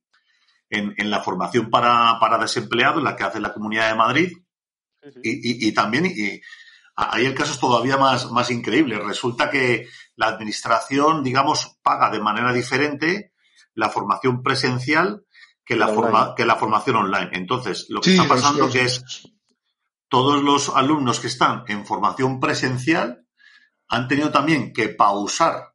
en, 0.69 0.93
en, 0.97 1.09
la 1.09 1.21
formación 1.21 1.69
para, 1.69 2.19
para 2.19 2.37
desempleados, 2.37 2.99
en 2.99 3.05
la 3.05 3.15
que 3.15 3.23
hace 3.23 3.39
la 3.39 3.53
Comunidad 3.53 3.89
de 3.89 3.95
Madrid, 3.95 4.31
sí, 5.01 5.09
sí. 5.11 5.19
Y, 5.23 5.29
y, 5.29 5.67
y, 5.69 5.71
también 5.71 6.05
y, 6.05 6.41
ahí 6.95 7.25
el 7.25 7.35
caso 7.35 7.53
es 7.53 7.59
todavía 7.59 7.97
más, 7.97 8.31
más 8.31 8.51
increíble. 8.51 8.99
Resulta 8.99 9.49
que 9.49 9.87
la 10.15 10.27
administración, 10.27 11.23
digamos, 11.23 11.77
paga 11.81 12.09
de 12.09 12.19
manera 12.19 12.53
diferente 12.53 13.33
la 13.73 13.89
formación 13.89 14.43
presencial 14.43 15.23
que 15.63 15.75
la, 15.75 15.87
forma, 15.87 16.33
que 16.35 16.45
la 16.45 16.55
formación 16.55 16.97
online. 16.97 17.29
Entonces, 17.33 17.85
lo 17.89 18.01
que 18.01 18.11
sí, 18.11 18.15
está 18.17 18.27
pasando 18.27 18.65
es 18.65 18.71
que 18.73 18.81
es 18.81 19.31
todos 20.07 20.41
los 20.41 20.69
alumnos 20.75 21.19
que 21.19 21.27
están 21.27 21.63
en 21.67 21.85
formación 21.85 22.39
presencial 22.39 23.25
han 23.87 24.07
tenido 24.07 24.31
también 24.31 24.73
que 24.73 24.89
pausar, 24.89 25.73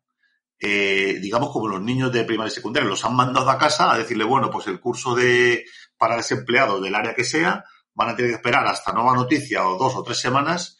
eh, 0.66 1.18
digamos, 1.20 1.50
como 1.50 1.68
los 1.68 1.82
niños 1.82 2.10
de 2.10 2.24
primaria 2.24 2.50
y 2.50 2.54
secundaria, 2.54 2.88
los 2.88 3.04
han 3.04 3.14
mandado 3.14 3.50
a 3.50 3.58
casa 3.58 3.92
a 3.92 3.98
decirle, 3.98 4.24
bueno, 4.24 4.50
pues 4.50 4.66
el 4.66 4.80
curso 4.80 5.14
de 5.14 5.66
para 5.98 6.16
desempleados 6.16 6.82
del 6.82 6.94
área 6.94 7.14
que 7.14 7.24
sea, 7.24 7.64
van 7.92 8.08
a 8.08 8.16
tener 8.16 8.30
que 8.30 8.36
esperar 8.36 8.66
hasta 8.66 8.92
nueva 8.92 9.14
noticia 9.14 9.68
o 9.68 9.76
dos 9.76 9.94
o 9.94 10.02
tres 10.02 10.18
semanas 10.18 10.78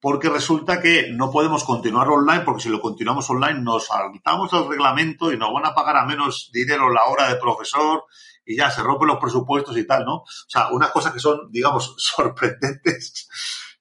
porque 0.00 0.30
resulta 0.30 0.80
que 0.80 1.12
no 1.12 1.30
podemos 1.30 1.62
continuar 1.62 2.08
online, 2.08 2.40
porque 2.40 2.62
si 2.62 2.68
lo 2.70 2.80
continuamos 2.80 3.28
online 3.30 3.60
nos 3.60 3.86
saltamos 3.86 4.52
el 4.52 4.68
reglamento 4.68 5.30
y 5.30 5.36
nos 5.36 5.52
van 5.52 5.66
a 5.66 5.74
pagar 5.74 5.98
a 5.98 6.06
menos 6.06 6.50
dinero 6.52 6.90
la 6.90 7.04
hora 7.04 7.28
de 7.28 7.36
profesor 7.36 8.04
y 8.44 8.56
ya 8.56 8.70
se 8.70 8.82
rompen 8.82 9.08
los 9.08 9.18
presupuestos 9.18 9.76
y 9.76 9.86
tal, 9.86 10.04
¿no? 10.06 10.16
O 10.16 10.26
sea, 10.48 10.70
unas 10.70 10.90
cosas 10.90 11.12
que 11.12 11.20
son, 11.20 11.50
digamos, 11.50 11.94
sorprendentes 11.98 13.28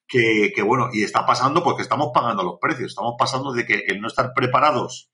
que 0.05 0.63
bueno, 0.63 0.89
y 0.91 1.03
está 1.03 1.25
pasando 1.25 1.63
porque 1.63 1.83
estamos 1.83 2.09
pagando 2.13 2.43
los 2.43 2.57
precios, 2.59 2.89
estamos 2.89 3.13
pasando 3.17 3.53
de 3.53 3.65
que 3.65 3.83
el 3.87 4.01
no 4.01 4.07
estar 4.07 4.33
preparados 4.33 5.09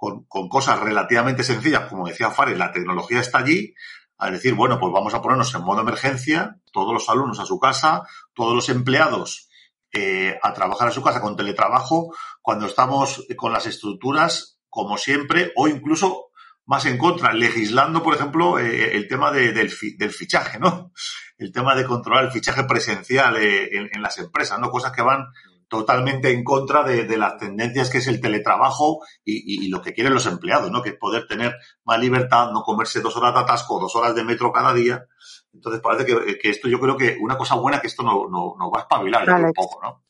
con, 0.00 0.24
con 0.24 0.48
cosas 0.48 0.80
relativamente 0.80 1.44
sencillas, 1.44 1.90
como 1.90 2.06
decía 2.08 2.30
Fares, 2.30 2.56
la 2.56 2.72
tecnología 2.72 3.20
está 3.20 3.36
allí, 3.36 3.74
a 4.16 4.30
decir, 4.30 4.54
bueno, 4.54 4.80
pues 4.80 4.90
vamos 4.94 5.12
a 5.12 5.20
ponernos 5.20 5.54
en 5.54 5.62
modo 5.62 5.82
emergencia, 5.82 6.56
todos 6.72 6.94
los 6.94 7.10
alumnos 7.10 7.38
a 7.38 7.44
su 7.44 7.60
casa, 7.60 8.04
todos 8.32 8.54
los 8.54 8.70
empleados 8.70 9.50
eh, 9.92 10.38
a 10.42 10.54
trabajar 10.54 10.88
a 10.88 10.90
su 10.90 11.02
casa 11.02 11.20
con 11.20 11.36
teletrabajo 11.36 12.14
cuando 12.40 12.64
estamos 12.64 13.26
con 13.36 13.52
las 13.52 13.66
estructuras, 13.66 14.58
como 14.70 14.96
siempre, 14.96 15.52
o 15.54 15.68
incluso 15.68 16.30
más 16.64 16.86
en 16.86 16.96
contra, 16.96 17.34
legislando, 17.34 18.02
por 18.02 18.14
ejemplo, 18.14 18.58
eh, 18.58 18.96
el 18.96 19.06
tema 19.06 19.30
de, 19.30 19.52
del, 19.52 19.68
fi, 19.68 19.98
del, 19.98 20.12
fichaje, 20.12 20.58
¿no? 20.58 20.92
El 21.36 21.52
tema 21.52 21.74
de 21.74 21.84
controlar 21.84 22.24
el 22.24 22.30
fichaje 22.30 22.64
presencial 22.64 23.36
eh, 23.36 23.68
en, 23.76 23.90
en, 23.92 24.00
las 24.00 24.16
empresas, 24.16 24.58
¿no? 24.58 24.70
Cosas 24.70 24.92
que 24.92 25.02
van 25.02 25.26
totalmente 25.70 26.32
en 26.32 26.42
contra 26.42 26.82
de, 26.82 27.16
las 27.16 27.38
tendencias 27.38 27.88
que 27.88 27.98
es 27.98 28.08
el 28.08 28.20
teletrabajo 28.20 29.00
y, 29.24 29.68
lo 29.68 29.80
que 29.80 29.94
quieren 29.94 30.12
los 30.12 30.26
empleados, 30.26 30.68
¿no? 30.70 30.82
Que 30.82 30.90
es 30.90 30.96
poder 30.96 31.28
tener 31.28 31.54
más 31.84 32.00
libertad, 32.00 32.50
no 32.50 32.62
comerse 32.62 33.00
dos 33.00 33.16
horas 33.16 33.32
de 33.34 33.40
atasco, 33.40 33.78
dos 33.78 33.94
horas 33.94 34.14
de 34.16 34.24
metro 34.24 34.52
cada 34.52 34.74
día. 34.74 35.06
Entonces 35.54 35.80
parece 35.80 36.04
que, 36.04 36.50
esto 36.50 36.68
yo 36.68 36.80
creo 36.80 36.96
que 36.96 37.16
una 37.20 37.38
cosa 37.38 37.54
buena 37.54 37.80
que 37.80 37.86
esto 37.86 38.02
no, 38.02 38.28
no, 38.28 38.70
va 38.70 38.80
a 38.80 38.82
espabilar 38.82 39.30
un 39.30 39.52
poco, 39.52 39.80
¿no? 39.80 40.02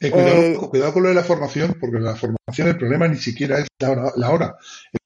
Eh, 0.00 0.12
eh, 0.14 0.56
cuidado, 0.70 0.92
con 0.92 1.02
lo 1.02 1.08
de 1.08 1.14
la 1.14 1.24
formación, 1.24 1.76
porque 1.80 1.98
la 1.98 2.14
formación, 2.14 2.68
el 2.68 2.78
problema 2.78 3.08
ni 3.08 3.16
siquiera 3.16 3.58
es 3.58 3.66
la 3.80 4.30
hora, 4.30 4.56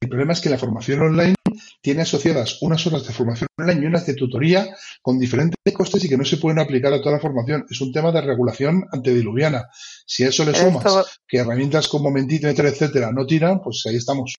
El 0.01 0.09
problema 0.09 0.35
es 0.35 0.41
que 0.41 0.51
la 0.51 0.59
formación 0.59 1.01
online 1.01 1.35
tiene 1.81 2.03
asociadas 2.03 2.61
unas 2.61 2.87
horas 2.87 3.07
de 3.07 3.13
formación 3.13 3.49
online 3.59 3.83
y 3.83 3.87
unas 3.87 4.07
de 4.07 4.15
tutoría 4.15 4.67
con 5.01 5.19
diferentes 5.19 5.57
costes 5.75 6.05
y 6.05 6.09
que 6.09 6.19
no 6.19 6.25
se 6.25 6.37
pueden 6.37 6.59
aplicar 6.59 6.93
a 6.93 7.01
toda 7.01 7.17
la 7.17 7.21
formación. 7.21 7.65
Es 7.71 7.81
un 7.81 7.93
tema 7.93 8.13
de 8.13 8.21
regulación 8.21 8.87
antediluviana. 8.93 9.69
Si 10.07 10.25
a 10.25 10.29
eso 10.29 10.45
le 10.45 10.55
sumas 10.55 11.21
que 11.27 11.39
herramientas 11.39 11.89
como 11.89 12.11
Mentito, 12.11 12.47
etcétera, 12.49 12.69
etcétera, 12.69 13.13
no 13.13 13.25
tiran, 13.27 13.61
pues 13.63 13.85
ahí 13.87 13.97
estamos. 13.97 14.37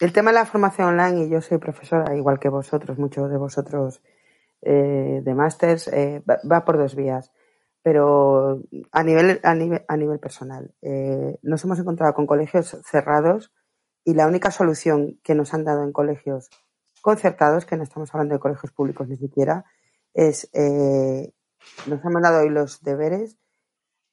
El 0.00 0.12
tema 0.12 0.30
de 0.30 0.38
la 0.38 0.46
formación 0.46 0.88
online, 0.88 1.26
y 1.26 1.30
yo 1.30 1.40
soy 1.40 1.58
profesora, 1.58 2.16
igual 2.16 2.38
que 2.40 2.48
vosotros, 2.48 2.98
muchos 2.98 3.30
de 3.30 3.36
vosotros 3.36 4.00
eh, 4.62 5.20
de 5.22 5.34
másters, 5.34 5.88
va 5.88 6.64
por 6.64 6.78
dos 6.78 6.94
vías 6.96 7.30
pero 7.82 8.62
a 8.92 9.02
nivel, 9.02 9.40
a 9.42 9.54
nivel, 9.54 9.84
a 9.88 9.96
nivel 9.96 10.18
personal, 10.18 10.74
eh, 10.82 11.38
nos 11.42 11.64
hemos 11.64 11.78
encontrado 11.78 12.14
con 12.14 12.26
colegios 12.26 12.76
cerrados 12.84 13.52
y 14.04 14.14
la 14.14 14.26
única 14.26 14.50
solución 14.50 15.20
que 15.22 15.34
nos 15.34 15.54
han 15.54 15.64
dado 15.64 15.84
en 15.84 15.92
colegios 15.92 16.50
concertados, 17.02 17.64
que 17.64 17.76
no 17.76 17.82
estamos 17.82 18.12
hablando 18.14 18.34
de 18.34 18.40
colegios 18.40 18.72
públicos 18.72 19.08
ni 19.08 19.16
siquiera, 19.16 19.64
es, 20.14 20.50
eh, 20.52 21.32
nos 21.86 22.04
han 22.04 22.12
mandado 22.12 22.40
hoy 22.40 22.50
los 22.50 22.82
deberes, 22.82 23.38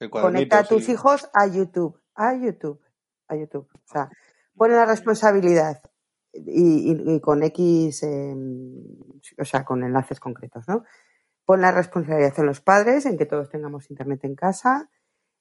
conecta 0.09 0.59
a 0.59 0.63
tus 0.63 0.89
hijos 0.89 1.29
a 1.33 1.47
YouTube, 1.47 1.99
a 2.15 2.35
YouTube, 2.35 2.81
a 3.27 3.35
YouTube. 3.35 3.67
O 3.73 3.87
sea, 3.87 4.09
pone 4.55 4.75
la 4.75 4.85
responsabilidad 4.85 5.81
y, 6.33 7.19
con 7.21 7.43
X, 7.43 8.03
em, 8.03 8.83
o 9.37 9.45
sea, 9.45 9.63
con 9.63 9.83
enlaces 9.83 10.19
concretos, 10.19 10.67
¿no? 10.67 10.83
Pon 11.45 11.61
la 11.61 11.71
responsabilidad 11.71 12.33
en 12.37 12.45
los 12.47 12.61
padres, 12.61 13.05
en 13.05 13.17
que 13.17 13.25
todos 13.25 13.49
tengamos 13.49 13.89
internet 13.89 14.23
en 14.23 14.35
casa. 14.35 14.89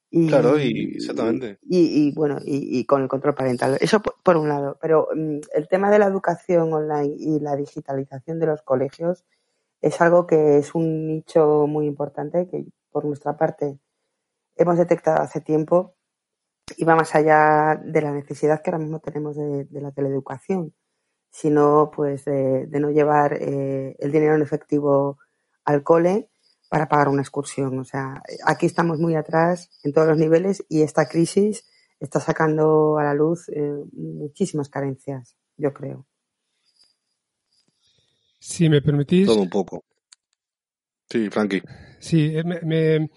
Y, 0.09 0.27
claro, 0.27 0.57
y 0.59 0.93
exactamente. 0.95 1.57
Y, 1.63 2.13
bueno, 2.13 2.37
y, 2.45 2.85
con 2.85 3.01
el 3.01 3.07
control 3.07 3.35
parental. 3.35 3.77
Eso 3.81 4.01
por, 4.01 4.37
un 4.37 4.47
lado. 4.47 4.77
Pero 4.81 5.09
mm, 5.13 5.39
el 5.53 5.67
tema 5.67 5.91
de 5.91 5.99
la 5.99 6.05
educación 6.05 6.71
online 6.71 7.15
y 7.17 7.39
la 7.39 7.55
digitalización 7.55 8.39
de 8.39 8.45
los 8.45 8.61
colegios 8.61 9.25
es 9.81 9.99
algo 10.01 10.25
que 10.25 10.57
es 10.57 10.73
un 10.73 11.07
nicho 11.07 11.67
muy 11.67 11.85
importante 11.87 12.47
que 12.47 12.65
por 12.91 13.05
nuestra 13.05 13.35
parte 13.37 13.77
hemos 14.55 14.77
detectado 14.77 15.21
hace 15.21 15.41
tiempo 15.41 15.95
y 16.77 16.85
va 16.85 16.95
más 16.95 17.13
allá 17.15 17.79
de 17.83 18.01
la 18.01 18.11
necesidad 18.11 18.61
que 18.61 18.71
ahora 18.71 18.79
mismo 18.79 18.99
tenemos 18.99 19.35
de, 19.35 19.67
la 19.71 19.91
teleeducación, 19.91 20.73
sino 21.29 21.91
pues 21.95 22.25
de, 22.25 22.67
no 22.79 22.89
llevar 22.89 23.33
eh, 23.33 23.95
el 23.99 24.11
dinero 24.11 24.35
en 24.35 24.41
efectivo 24.41 25.19
al 25.65 25.83
cole 25.83 26.29
para 26.69 26.87
pagar 26.87 27.09
una 27.09 27.21
excursión. 27.21 27.79
O 27.79 27.83
sea, 27.83 28.21
aquí 28.45 28.65
estamos 28.65 28.99
muy 28.99 29.15
atrás 29.15 29.69
en 29.83 29.93
todos 29.93 30.07
los 30.07 30.17
niveles 30.17 30.63
y 30.69 30.81
esta 30.81 31.07
crisis 31.07 31.65
está 31.99 32.19
sacando 32.19 32.97
a 32.97 33.03
la 33.03 33.13
luz 33.13 33.49
eh, 33.49 33.83
muchísimas 33.93 34.69
carencias, 34.69 35.35
yo 35.57 35.73
creo. 35.73 36.05
Si 38.39 38.69
me 38.69 38.81
permitís. 38.81 39.25
Todo 39.25 39.41
un 39.41 39.49
poco. 39.49 39.83
Sí, 41.09 41.29
Frankie. 41.29 41.63
Sí, 41.99 42.33
eh, 42.35 43.07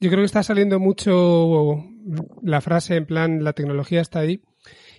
yo 0.00 0.10
creo 0.10 0.20
que 0.20 0.26
está 0.26 0.42
saliendo 0.42 0.78
mucho 0.78 1.84
la 2.42 2.60
frase 2.60 2.96
en 2.96 3.06
plan 3.06 3.42
la 3.42 3.52
tecnología 3.52 4.00
está 4.00 4.20
ahí 4.20 4.42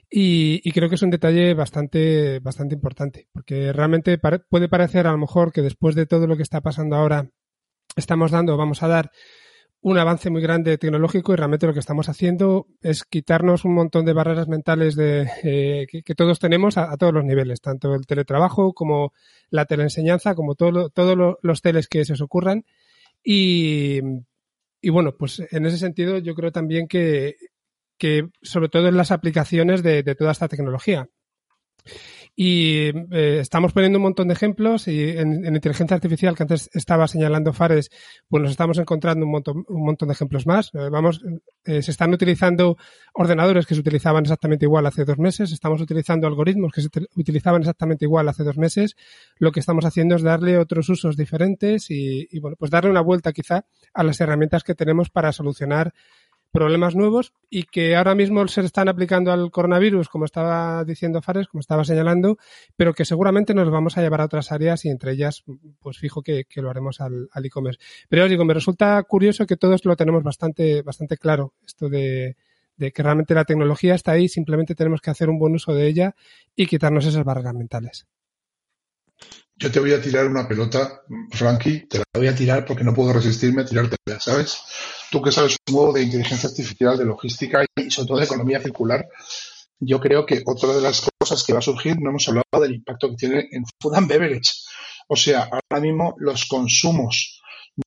y, 0.10 0.72
creo 0.72 0.88
que 0.90 0.96
es 0.96 1.02
un 1.02 1.10
detalle 1.10 1.54
bastante, 1.54 2.40
bastante 2.40 2.76
importante, 2.76 3.28
porque 3.34 3.74
realmente 3.74 4.18
puede 4.18 4.70
parecer 4.70 5.06
a 5.06 5.12
lo 5.12 5.18
mejor 5.18 5.52
que 5.52 5.62
después 5.62 5.96
de 5.96 6.06
todo 6.06 6.28
lo 6.28 6.38
que 6.38 6.44
está 6.44 6.62
pasando 6.62 6.96
ahora, 6.96 7.30
estamos 7.96 8.32
dando, 8.32 8.56
vamos 8.56 8.84
a 8.84 8.88
dar 8.88 9.12
un 9.82 9.98
avance 9.98 10.30
muy 10.30 10.42
grande 10.42 10.78
tecnológico 10.78 11.34
y 11.34 11.36
realmente 11.36 11.68
lo 11.68 11.74
que 11.74 11.80
estamos 11.80 12.10
haciendo 12.10 12.68
es 12.82 13.04
quitarnos 13.04 13.64
un 13.64 13.74
montón 13.74 14.06
de 14.06 14.14
barreras 14.14 14.48
mentales 14.48 14.96
de, 14.96 15.30
eh, 15.44 15.88
que, 15.88 16.16
todos 16.16 16.40
tenemos 16.40 16.78
a, 16.78 16.96
todos 16.98 17.14
los 17.14 17.24
niveles, 17.24 17.62
tanto 17.62 17.94
el 17.94 18.06
teletrabajo 18.06 18.74
como 18.74 19.14
la 19.50 19.66
teleenseñanza, 19.66 20.36
como 20.36 20.56
todo 20.56 20.90
todos 20.90 21.38
los 21.42 21.62
teles 21.62 21.88
que 21.88 22.06
se 22.06 22.14
os 22.14 22.22
ocurran. 22.22 22.66
Y, 23.24 24.00
y 24.82 24.90
bueno, 24.90 25.16
pues 25.18 25.44
en 25.52 25.66
ese 25.66 25.78
sentido 25.78 26.18
yo 26.18 26.34
creo 26.34 26.52
también 26.52 26.88
que 26.88 27.36
que 27.98 28.30
sobre 28.42 28.70
todo 28.70 28.88
en 28.88 28.98
las 28.98 29.12
aplicaciones 29.12 29.84
de, 29.84 30.04
toda 30.16 30.32
esta 30.32 30.48
tecnología. 30.48 31.10
Y 32.40 32.90
eh, 33.12 33.40
estamos 33.40 33.74
poniendo 33.74 33.98
un 33.98 34.04
montón 34.04 34.28
de 34.28 34.36
ejemplos 34.36 34.88
y 34.88 35.10
en, 35.18 35.44
inteligencia 35.44 35.96
artificial 35.96 36.36
que 36.36 36.44
antes 36.44 36.70
estaba 36.72 37.08
señalando 37.08 37.52
Fares, 37.52 37.90
pues 38.30 38.44
nos 38.44 38.52
estamos 38.52 38.78
encontrando 38.78 39.26
un 39.26 39.32
montón, 39.32 39.66
un 39.68 39.84
montón 39.84 40.10
de 40.10 40.14
ejemplos 40.14 40.46
más. 40.46 40.70
Eh, 40.76 40.90
vamos, 40.92 41.24
eh, 41.66 41.82
se 41.82 41.90
están 41.90 42.14
utilizando 42.14 42.78
ordenadores 43.16 43.66
que 43.66 43.74
se 43.74 43.82
utilizaban 43.82 44.24
exactamente 44.24 44.66
igual 44.66 44.86
hace 44.86 45.04
dos 45.04 45.18
meses, 45.18 45.52
estamos 45.52 45.82
utilizando 45.82 46.28
algoritmos 46.28 46.72
que 46.72 46.82
se 46.82 46.90
utilizaban 47.16 47.62
exactamente 47.62 48.06
igual 48.06 48.30
hace 48.30 48.44
dos 48.44 48.58
meses. 48.60 48.96
Lo 49.40 49.52
que 49.52 49.60
estamos 49.60 49.86
haciendo 49.86 50.16
es 50.16 50.22
darle 50.22 50.60
otros 50.60 50.90
usos 50.90 51.18
diferentes 51.18 51.90
y, 51.90 52.28
y 52.30 52.40
bueno, 52.40 52.56
pues 52.60 52.70
darle 52.70 52.92
una 52.92 53.02
vuelta 53.02 53.34
quizá 53.34 53.66
a 53.96 54.04
las 54.04 54.22
herramientas 54.22 54.64
que 54.64 54.76
tenemos 54.76 55.10
para 55.10 55.32
solucionar 55.32 55.92
problemas 56.52 56.96
nuevos 56.96 57.34
y 57.50 57.64
que 57.64 57.96
ahora 57.96 58.16
mismo 58.16 58.48
se 58.48 58.62
están 58.62 58.90
aplicando 58.90 59.32
al 59.32 59.52
coronavirus, 59.52 60.10
como 60.10 60.26
estaba 60.26 60.84
diciendo 60.84 61.22
Fares, 61.22 61.48
como 61.48 61.62
estaba 61.62 61.84
señalando, 61.84 62.38
pero 62.76 62.94
que 62.94 63.06
seguramente 63.06 63.54
nos 63.54 63.70
vamos 63.70 63.98
a 63.98 64.02
llevar 64.02 64.22
a 64.22 64.26
otras 64.26 64.52
áreas 64.52 64.86
y 64.86 64.90
entre 64.90 65.12
ellas, 65.12 65.44
pues 65.80 65.98
fijo 65.98 66.22
que, 66.22 66.46
lo 66.56 66.70
haremos 66.70 67.02
al, 67.02 67.30
e-commerce. 67.44 67.80
Pero 68.10 68.24
os 68.24 68.30
digo, 68.30 68.46
me 68.46 68.54
resulta 68.54 69.02
curioso 69.04 69.46
que 69.46 69.58
todos 69.58 69.86
lo 69.86 69.96
tenemos 69.96 70.24
bastante, 70.24 70.82
bastante 70.82 71.18
claro, 71.18 71.54
esto 71.66 71.90
de, 71.90 72.36
de 72.78 72.92
que 72.92 73.04
realmente 73.04 73.34
la 73.34 73.46
tecnología 73.46 73.96
está 73.96 74.14
ahí, 74.14 74.28
simplemente 74.28 74.76
tenemos 74.76 75.02
que 75.02 75.12
hacer 75.12 75.30
un 75.30 75.40
buen 75.40 75.54
uso 75.54 75.74
de 75.74 75.88
ella 75.88 76.16
y 76.56 76.68
quitarnos 76.68 77.06
esas 77.06 77.24
barreras 77.24 77.54
mentales. 77.54 78.08
Yo 79.60 79.72
te 79.72 79.80
voy 79.80 79.92
a 79.92 80.02
tirar 80.02 80.28
una 80.28 80.48
pelota, 80.48 81.02
Frankie, 81.32 81.88
te 81.88 81.98
la 81.98 82.04
voy 82.14 82.28
a 82.28 82.36
tirar 82.36 82.64
porque 82.64 82.84
no 82.84 82.94
puedo 82.94 83.12
resistirme 83.12 83.64
a 83.64 83.66
tirártela, 83.66 84.20
¿sabes? 84.20 84.60
Tú 85.10 85.20
que 85.20 85.32
sabes 85.32 85.58
un 85.68 85.74
modo 85.74 85.94
de 85.94 86.04
inteligencia 86.04 86.48
artificial, 86.48 86.96
de 86.96 87.06
logística 87.06 87.66
y 87.76 87.90
sobre 87.90 88.08
todo 88.08 88.18
de 88.20 88.26
economía 88.26 88.62
circular, 88.62 89.08
yo 89.80 90.00
creo 90.00 90.28
que 90.28 90.44
otra 90.46 90.74
de 90.74 90.82
las 90.82 91.08
cosas 91.20 91.44
que 91.44 91.54
va 91.54 91.60
a 91.60 91.64
surgir, 91.64 92.00
no 92.00 92.12
hemos 92.12 92.28
hablado 92.28 92.62
del 92.62 92.76
impacto 92.76 93.10
que 93.10 93.16
tiene 93.16 93.48
en 93.52 93.64
food 93.82 93.96
and 93.96 94.08
beverage. 94.08 94.52
O 95.08 95.16
sea, 95.16 95.50
ahora 95.50 95.82
mismo 95.82 96.16
los 96.20 96.46
consumos 96.46 97.42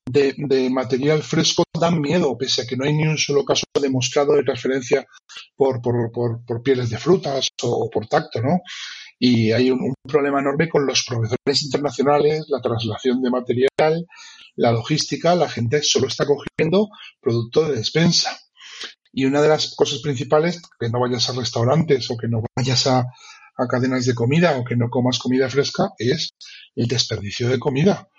de, 0.05 0.69
material 0.69 1.23
fresco 1.23 1.63
dan 1.79 2.01
miedo, 2.01 2.37
pese 2.37 2.63
a 2.63 2.65
que 2.65 2.75
no 2.75 2.83
hay 2.83 2.93
ni 2.93 3.07
un 3.07 3.17
solo 3.17 3.45
caso 3.45 3.63
demostrado 3.79 4.33
de 4.33 4.43
transferencia 4.43 5.05
por, 5.55 5.81
por, 5.81 6.11
por, 6.11 6.43
por 6.45 6.63
pieles 6.63 6.89
de 6.89 6.97
frutas 6.97 7.47
o 7.63 7.89
por 7.89 8.07
tacto, 8.07 8.41
¿no? 8.41 8.59
Y 9.23 9.51
hay 9.51 9.69
un, 9.69 9.93
problema 10.01 10.39
enorme 10.39 10.67
con 10.67 10.87
los 10.87 11.05
proveedores 11.07 11.61
internacionales, 11.61 12.47
la 12.49 12.59
traslación 12.59 13.21
de 13.21 13.29
material, 13.29 14.07
la 14.55 14.71
logística, 14.71 15.35
la 15.35 15.47
gente 15.47 15.83
solo 15.83 16.07
está 16.07 16.25
cogiendo 16.25 16.89
producto 17.21 17.69
de 17.69 17.75
despensa. 17.75 18.35
Y 19.13 19.25
una 19.25 19.43
de 19.43 19.49
las 19.49 19.75
cosas 19.75 19.99
principales, 19.99 20.59
que 20.79 20.89
no 20.89 20.99
vayas 20.99 21.29
a 21.29 21.33
restaurantes 21.33 22.09
o 22.09 22.17
que 22.17 22.27
no 22.27 22.41
vayas 22.55 22.87
a, 22.87 23.05
cadenas 23.69 24.07
de 24.07 24.15
comida 24.15 24.57
o 24.57 24.65
que 24.65 24.75
no 24.75 24.89
comas 24.89 25.19
comida 25.19 25.47
fresca, 25.51 25.91
es 25.99 26.31
el 26.75 26.87
desperdicio 26.87 27.47
de 27.47 27.59
comida. 27.59 28.09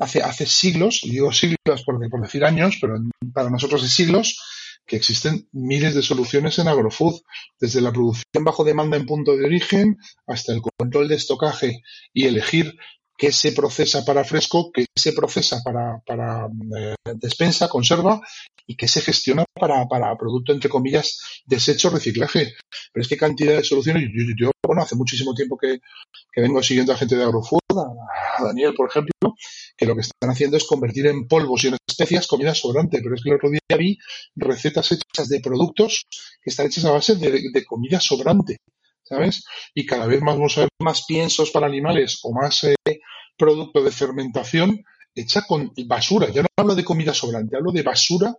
Hace, 0.00 0.22
hace 0.22 0.46
siglos, 0.46 1.00
y 1.02 1.10
digo 1.10 1.34
siglos 1.34 1.84
por, 1.84 1.98
por 2.08 2.22
decir 2.22 2.46
años, 2.46 2.78
pero 2.80 2.94
para 3.34 3.50
nosotros 3.50 3.84
es 3.84 3.92
siglos, 3.92 4.40
que 4.86 4.96
existen 4.96 5.48
miles 5.52 5.94
de 5.94 6.02
soluciones 6.02 6.58
en 6.58 6.68
agrofood, 6.68 7.20
desde 7.58 7.80
la 7.80 7.92
producción 7.92 8.44
bajo 8.44 8.64
demanda 8.64 8.96
en 8.96 9.06
punto 9.06 9.36
de 9.36 9.44
origen 9.44 9.96
hasta 10.26 10.52
el 10.52 10.62
control 10.62 11.08
de 11.08 11.16
estocaje 11.16 11.82
y 12.12 12.26
elegir 12.26 12.76
qué 13.18 13.32
se 13.32 13.52
procesa 13.52 14.04
para 14.04 14.24
fresco, 14.24 14.70
qué 14.72 14.86
se 14.94 15.12
procesa 15.12 15.60
para, 15.64 16.00
para 16.06 16.46
eh, 16.78 16.94
despensa, 17.14 17.68
conserva 17.68 18.20
y 18.66 18.76
qué 18.76 18.88
se 18.88 19.00
gestiona 19.00 19.44
para, 19.54 19.86
para 19.86 20.16
producto, 20.16 20.52
entre 20.52 20.68
comillas, 20.68 21.42
desecho, 21.46 21.90
reciclaje. 21.90 22.54
Pero 22.92 23.02
es 23.02 23.08
que 23.08 23.16
cantidad 23.16 23.56
de 23.56 23.64
soluciones, 23.64 24.10
yo, 24.38 24.50
bueno, 24.62 24.82
hace 24.82 24.96
muchísimo 24.96 25.34
tiempo 25.34 25.56
que, 25.56 25.80
que, 26.32 26.40
vengo 26.40 26.62
siguiendo 26.62 26.92
a 26.92 26.96
gente 26.96 27.16
de 27.16 27.24
Agrofood, 27.24 27.60
a, 28.38 28.44
Daniel, 28.44 28.74
por 28.74 28.88
ejemplo, 28.88 29.12
que 29.76 29.86
lo 29.86 29.94
que 29.94 30.02
están 30.02 30.30
haciendo 30.30 30.56
es 30.56 30.64
convertir 30.64 31.06
en 31.06 31.26
polvos 31.26 31.64
y 31.64 31.68
en 31.68 31.76
especias 31.86 32.26
comida 32.26 32.54
sobrante. 32.54 33.00
Pero 33.02 33.14
es 33.14 33.22
que 33.22 33.30
el 33.30 33.36
otro 33.36 33.50
día 33.50 33.76
vi 33.78 33.98
recetas 34.34 34.92
hechas 34.92 35.28
de 35.28 35.40
productos 35.40 36.06
que 36.42 36.50
están 36.50 36.66
hechas 36.66 36.84
a 36.84 36.92
base 36.92 37.16
de, 37.16 37.64
comida 37.64 38.00
sobrante. 38.00 38.58
¿Sabes? 39.02 39.44
Y 39.72 39.86
cada 39.86 40.06
vez 40.06 40.20
más 40.20 40.34
vamos 40.34 40.58
a 40.58 40.62
ver 40.62 40.70
más 40.80 41.04
piensos 41.06 41.52
para 41.52 41.66
animales 41.66 42.18
o 42.24 42.32
más 42.32 42.64
eh, 42.64 42.74
producto 43.36 43.84
de 43.84 43.92
fermentación 43.92 44.82
hecha 45.14 45.42
con 45.42 45.72
basura. 45.86 46.28
Ya 46.30 46.42
no 46.42 46.48
hablo 46.56 46.74
de 46.74 46.84
comida 46.84 47.14
sobrante, 47.14 47.56
hablo 47.56 47.70
de 47.70 47.82
basura 47.82 48.34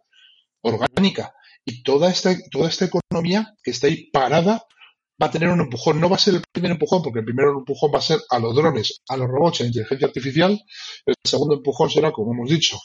orgánica. 0.61 1.33
Y 1.65 1.83
toda 1.83 2.09
esta, 2.09 2.35
toda 2.51 2.69
esta 2.69 2.85
economía 2.85 3.53
que 3.63 3.71
está 3.71 3.87
ahí 3.87 4.09
parada 4.11 4.65
va 5.21 5.27
a 5.27 5.31
tener 5.31 5.49
un 5.49 5.61
empujón. 5.61 5.99
No 5.99 6.09
va 6.09 6.15
a 6.15 6.19
ser 6.19 6.35
el 6.35 6.43
primer 6.51 6.71
empujón, 6.71 7.01
porque 7.01 7.19
el 7.19 7.25
primer 7.25 7.47
empujón 7.47 7.91
va 7.93 7.99
a 7.99 8.01
ser 8.01 8.19
a 8.29 8.39
los 8.39 8.55
drones, 8.55 9.01
a 9.09 9.17
los 9.17 9.27
robots, 9.27 9.59
a 9.59 9.63
la 9.63 9.67
inteligencia 9.67 10.07
artificial. 10.07 10.59
El 11.05 11.15
segundo 11.23 11.55
empujón 11.55 11.89
será, 11.89 12.11
como 12.11 12.33
hemos 12.33 12.49
dicho, 12.49 12.79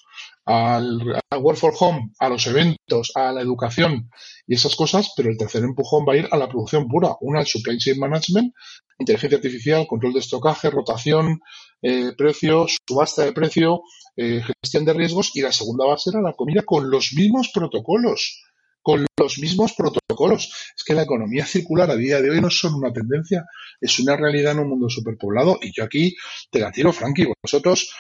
al, 0.45 1.21
Work 1.39 1.59
for 1.59 1.75
Home, 1.79 2.13
a 2.19 2.29
los 2.29 2.47
eventos, 2.47 3.13
a 3.15 3.33
la 3.33 3.41
educación 3.41 4.11
y 4.47 4.55
esas 4.55 4.77
cosas. 4.77 5.13
Pero 5.17 5.31
el 5.31 5.37
tercer 5.37 5.63
empujón 5.63 6.05
va 6.09 6.15
a 6.15 6.17
ir 6.17 6.29
a 6.31 6.37
la 6.37 6.49
producción 6.49 6.89
pura. 6.89 7.17
Una, 7.21 7.45
supply 7.45 7.79
chain 7.79 7.99
management, 7.99 8.55
inteligencia 8.99 9.37
artificial, 9.37 9.87
control 9.87 10.15
de 10.15 10.21
estocaje, 10.21 10.71
rotación, 10.71 11.41
eh, 11.83 12.13
precios, 12.17 12.79
subasta 12.89 13.25
de 13.25 13.33
precio, 13.33 13.83
eh, 14.17 14.43
gestión 14.63 14.85
de 14.85 14.95
riesgos. 14.95 15.33
Y 15.35 15.43
la 15.43 15.53
segunda 15.53 15.87
va 15.87 15.95
a 15.95 15.99
ser 15.99 16.17
a 16.17 16.23
la 16.23 16.33
comida 16.33 16.63
con 16.63 16.91
los 16.91 17.13
mismos 17.13 17.51
protocolos 17.53 18.43
con 18.83 19.07
los 19.17 19.39
mismos 19.39 19.73
protocolos. 19.75 20.53
Es 20.77 20.85
que 20.85 20.95
la 20.95 21.03
economía 21.03 21.47
circular 21.47 21.91
a 21.91 21.97
día 21.97 22.21
de 22.21 22.31
hoy 22.31 22.41
no 22.41 22.49
es 22.49 22.59
solo 22.59 22.77
una 22.77 22.93
tendencia, 22.93 23.47
es 23.81 23.99
una 24.01 24.17
realidad 24.17 24.53
en 24.53 24.61
un 24.61 24.69
mundo 24.69 24.89
superpoblado. 24.89 25.59
Y 25.63 25.73
yo 25.73 25.85
aquí 25.85 26.17
te 26.51 26.59
la 26.59 26.71
tiro, 26.71 26.93
Frankie. 26.93 27.29
Vosotros 27.43 27.93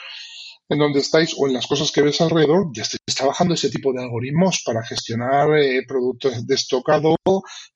en 0.69 0.79
donde 0.79 1.01
estáis 1.01 1.35
o 1.37 1.47
en 1.47 1.55
las 1.55 1.67
cosas 1.67 1.91
que 1.93 2.03
ves 2.03 2.21
alrededor, 2.21 2.71
ya 2.75 2.83
estáis 2.83 3.01
trabajando 3.17 3.55
ese 3.55 3.71
tipo 3.71 3.93
de 3.93 4.03
algoritmos 4.03 4.63
para 4.65 4.83
gestionar 4.83 5.59
eh, 5.59 5.83
productos 5.87 6.47
de 6.47 6.55
estocado, 6.55 7.17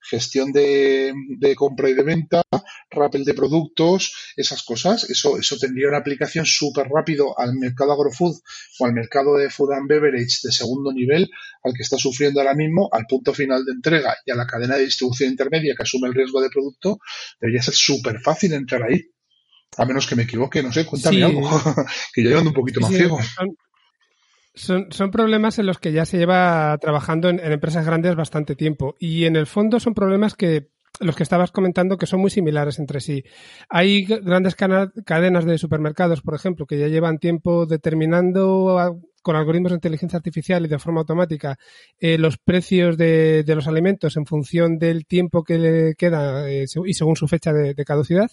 gestión 0.01 0.51
de, 0.51 1.13
compra 1.55 1.89
y 1.89 1.93
de 1.93 2.03
venta, 2.03 2.41
rappel 2.89 3.23
de 3.23 3.33
productos, 3.33 4.33
esas 4.35 4.63
cosas. 4.63 5.09
Eso, 5.09 5.37
eso 5.37 5.57
tendría 5.57 5.89
una 5.89 5.97
aplicación 5.97 6.45
súper 6.45 6.87
rápido 6.87 7.37
al 7.37 7.55
mercado 7.55 7.93
agrofood 7.93 8.37
o 8.79 8.85
al 8.85 8.93
mercado 8.93 9.35
de 9.35 9.49
food 9.49 9.73
and 9.73 9.87
beverage 9.87 10.39
de 10.43 10.51
segundo 10.51 10.91
nivel, 10.91 11.29
al 11.63 11.73
que 11.73 11.83
está 11.83 11.97
sufriendo 11.97 12.39
ahora 12.39 12.55
mismo, 12.55 12.89
al 12.91 13.05
punto 13.07 13.33
final 13.33 13.65
de 13.65 13.73
entrega 13.73 14.15
y 14.25 14.31
a 14.31 14.35
la 14.35 14.47
cadena 14.47 14.75
de 14.75 14.85
distribución 14.85 15.31
intermedia 15.31 15.75
que 15.75 15.83
asume 15.83 16.07
el 16.07 16.13
riesgo 16.13 16.41
de 16.41 16.49
producto, 16.49 16.99
debería 17.39 17.61
ser 17.61 17.73
súper 17.73 18.19
fácil 18.19 18.53
entrar 18.53 18.83
ahí. 18.83 19.01
A 19.75 19.85
menos 19.85 20.07
que 20.07 20.15
me 20.15 20.23
equivoque, 20.23 20.63
no 20.63 20.71
sé, 20.71 20.85
cuéntame 20.85 21.23
algo, 21.23 21.41
que 22.13 22.23
yo 22.23 22.37
ando 22.37 22.49
un 22.49 22.55
poquito 22.55 22.81
más 22.81 22.91
ciego. 22.91 23.19
Son, 24.55 24.87
son, 24.89 25.11
problemas 25.11 25.59
en 25.59 25.67
los 25.67 25.77
que 25.77 25.91
ya 25.91 26.05
se 26.05 26.17
lleva 26.17 26.75
trabajando 26.81 27.29
en, 27.29 27.39
empresas 27.39 27.85
grandes 27.85 28.15
bastante 28.15 28.55
tiempo. 28.55 28.95
Y 28.99 29.25
en 29.25 29.35
el 29.35 29.45
fondo 29.45 29.79
son 29.79 29.93
problemas 29.93 30.33
que 30.33 30.69
los 30.99 31.15
que 31.15 31.21
estabas 31.21 31.51
comentando 31.51 31.97
que 31.97 32.07
son 32.07 32.21
muy 32.21 32.31
similares 32.31 32.79
entre 32.79 32.99
sí. 32.99 33.23
Hay 33.69 34.05
grandes 34.05 34.55
cadenas 34.55 35.45
de 35.45 35.57
supermercados, 35.59 36.21
por 36.21 36.33
ejemplo, 36.33 36.65
que 36.65 36.79
ya 36.79 36.87
llevan 36.87 37.19
tiempo 37.19 37.67
determinando 37.67 38.99
con 39.21 39.35
algoritmos 39.35 39.73
de 39.73 39.75
inteligencia 39.75 40.17
artificial 40.17 40.65
y 40.65 40.69
de 40.69 40.79
forma 40.79 41.01
automática 41.01 41.59
eh, 41.99 42.17
los 42.17 42.39
precios 42.39 42.97
de, 42.97 43.43
los 43.45 43.67
alimentos 43.67 44.17
en 44.17 44.25
función 44.25 44.79
del 44.79 45.05
tiempo 45.05 45.43
que 45.43 45.59
le 45.59 45.95
queda 45.95 46.49
eh, 46.49 46.65
y 46.85 46.93
según 46.95 47.15
su 47.15 47.27
fecha 47.27 47.53
de 47.53 47.85
caducidad. 47.85 48.31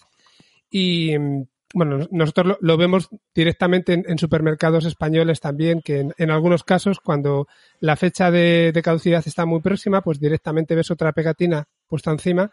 Y 0.76 1.14
bueno, 1.72 2.08
nosotros 2.10 2.56
lo, 2.60 2.76
vemos 2.76 3.08
directamente 3.32 3.92
en, 3.92 4.18
supermercados 4.18 4.84
españoles 4.84 5.38
también, 5.38 5.82
que 5.82 6.08
en, 6.18 6.30
algunos 6.32 6.64
casos, 6.64 6.98
cuando 6.98 7.46
la 7.78 7.94
fecha 7.94 8.32
de, 8.32 8.72
caducidad 8.82 9.22
está 9.24 9.46
muy 9.46 9.60
próxima, 9.60 10.02
pues 10.02 10.18
directamente 10.18 10.74
ves 10.74 10.90
otra 10.90 11.12
pegatina 11.12 11.68
puesta 11.86 12.10
encima 12.10 12.50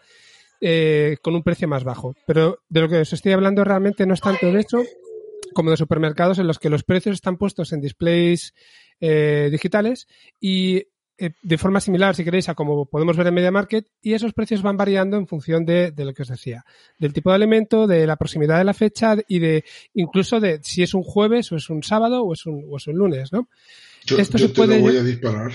eh, 0.60 1.18
con 1.24 1.34
un 1.34 1.42
precio 1.42 1.68
más 1.68 1.84
bajo. 1.84 2.14
Pero 2.28 2.60
de 2.70 2.82
lo 2.82 2.90
que 2.90 3.00
os 3.00 3.12
estoy 3.12 3.32
hablando 3.32 3.64
realmente 3.64 4.06
no 4.06 4.14
es 4.14 4.22
tanto 4.22 4.52
de 4.52 4.60
eso 4.60 4.84
como 5.56 5.72
de 5.72 5.78
supermercados 5.78 6.38
en 6.38 6.46
los 6.46 6.60
que 6.60 6.70
los 6.70 6.84
precios 6.84 7.16
están 7.16 7.38
puestos 7.38 7.74
en 7.74 7.82
displays 7.82 8.54
eh, 9.00 9.50
digitales 9.52 10.08
y 10.40 10.84
eh, 11.18 11.32
de 11.42 11.58
forma 11.58 11.80
similar, 11.80 12.16
si 12.16 12.24
queréis, 12.24 12.50
a 12.50 12.56
como 12.56 12.86
podemos 12.86 13.16
ver 13.16 13.28
en 13.28 13.34
Media 13.34 13.52
Market, 13.52 13.88
y 14.02 14.14
esos 14.14 14.34
precios 14.34 14.62
van 14.62 14.78
variando 14.78 15.18
en 15.18 15.28
función 15.28 15.66
de, 15.66 15.94
lo 15.96 16.14
que 16.14 16.24
os 16.24 16.30
decía, 16.30 16.66
del 16.98 17.14
tipo 17.14 17.30
de 17.30 17.36
alimento, 17.36 17.88
de 17.88 18.08
la 18.08 18.16
proximidad 18.16 18.58
de 18.58 18.64
la 18.64 18.74
fecha 18.74 19.16
y 19.28 19.40
de 19.40 19.64
incluso 19.94 20.40
de 20.40 20.60
si 20.64 20.84
es 20.84 20.94
un 20.94 21.04
jueves 21.04 21.52
o 21.52 21.58
es 21.58 21.70
un 21.70 21.84
sábado 21.84 22.24
o 22.24 22.34
es 22.34 22.46
un, 22.46 22.66
o 22.70 22.78
es 22.78 22.88
un 22.88 22.96
lunes, 22.96 23.32
¿no? 23.32 23.50
Yo, 24.06 24.18
Esto 24.18 24.38
te 24.38 24.68
lo 24.68 24.80
voy 24.80 24.98
a 24.98 25.04
disparar. 25.04 25.52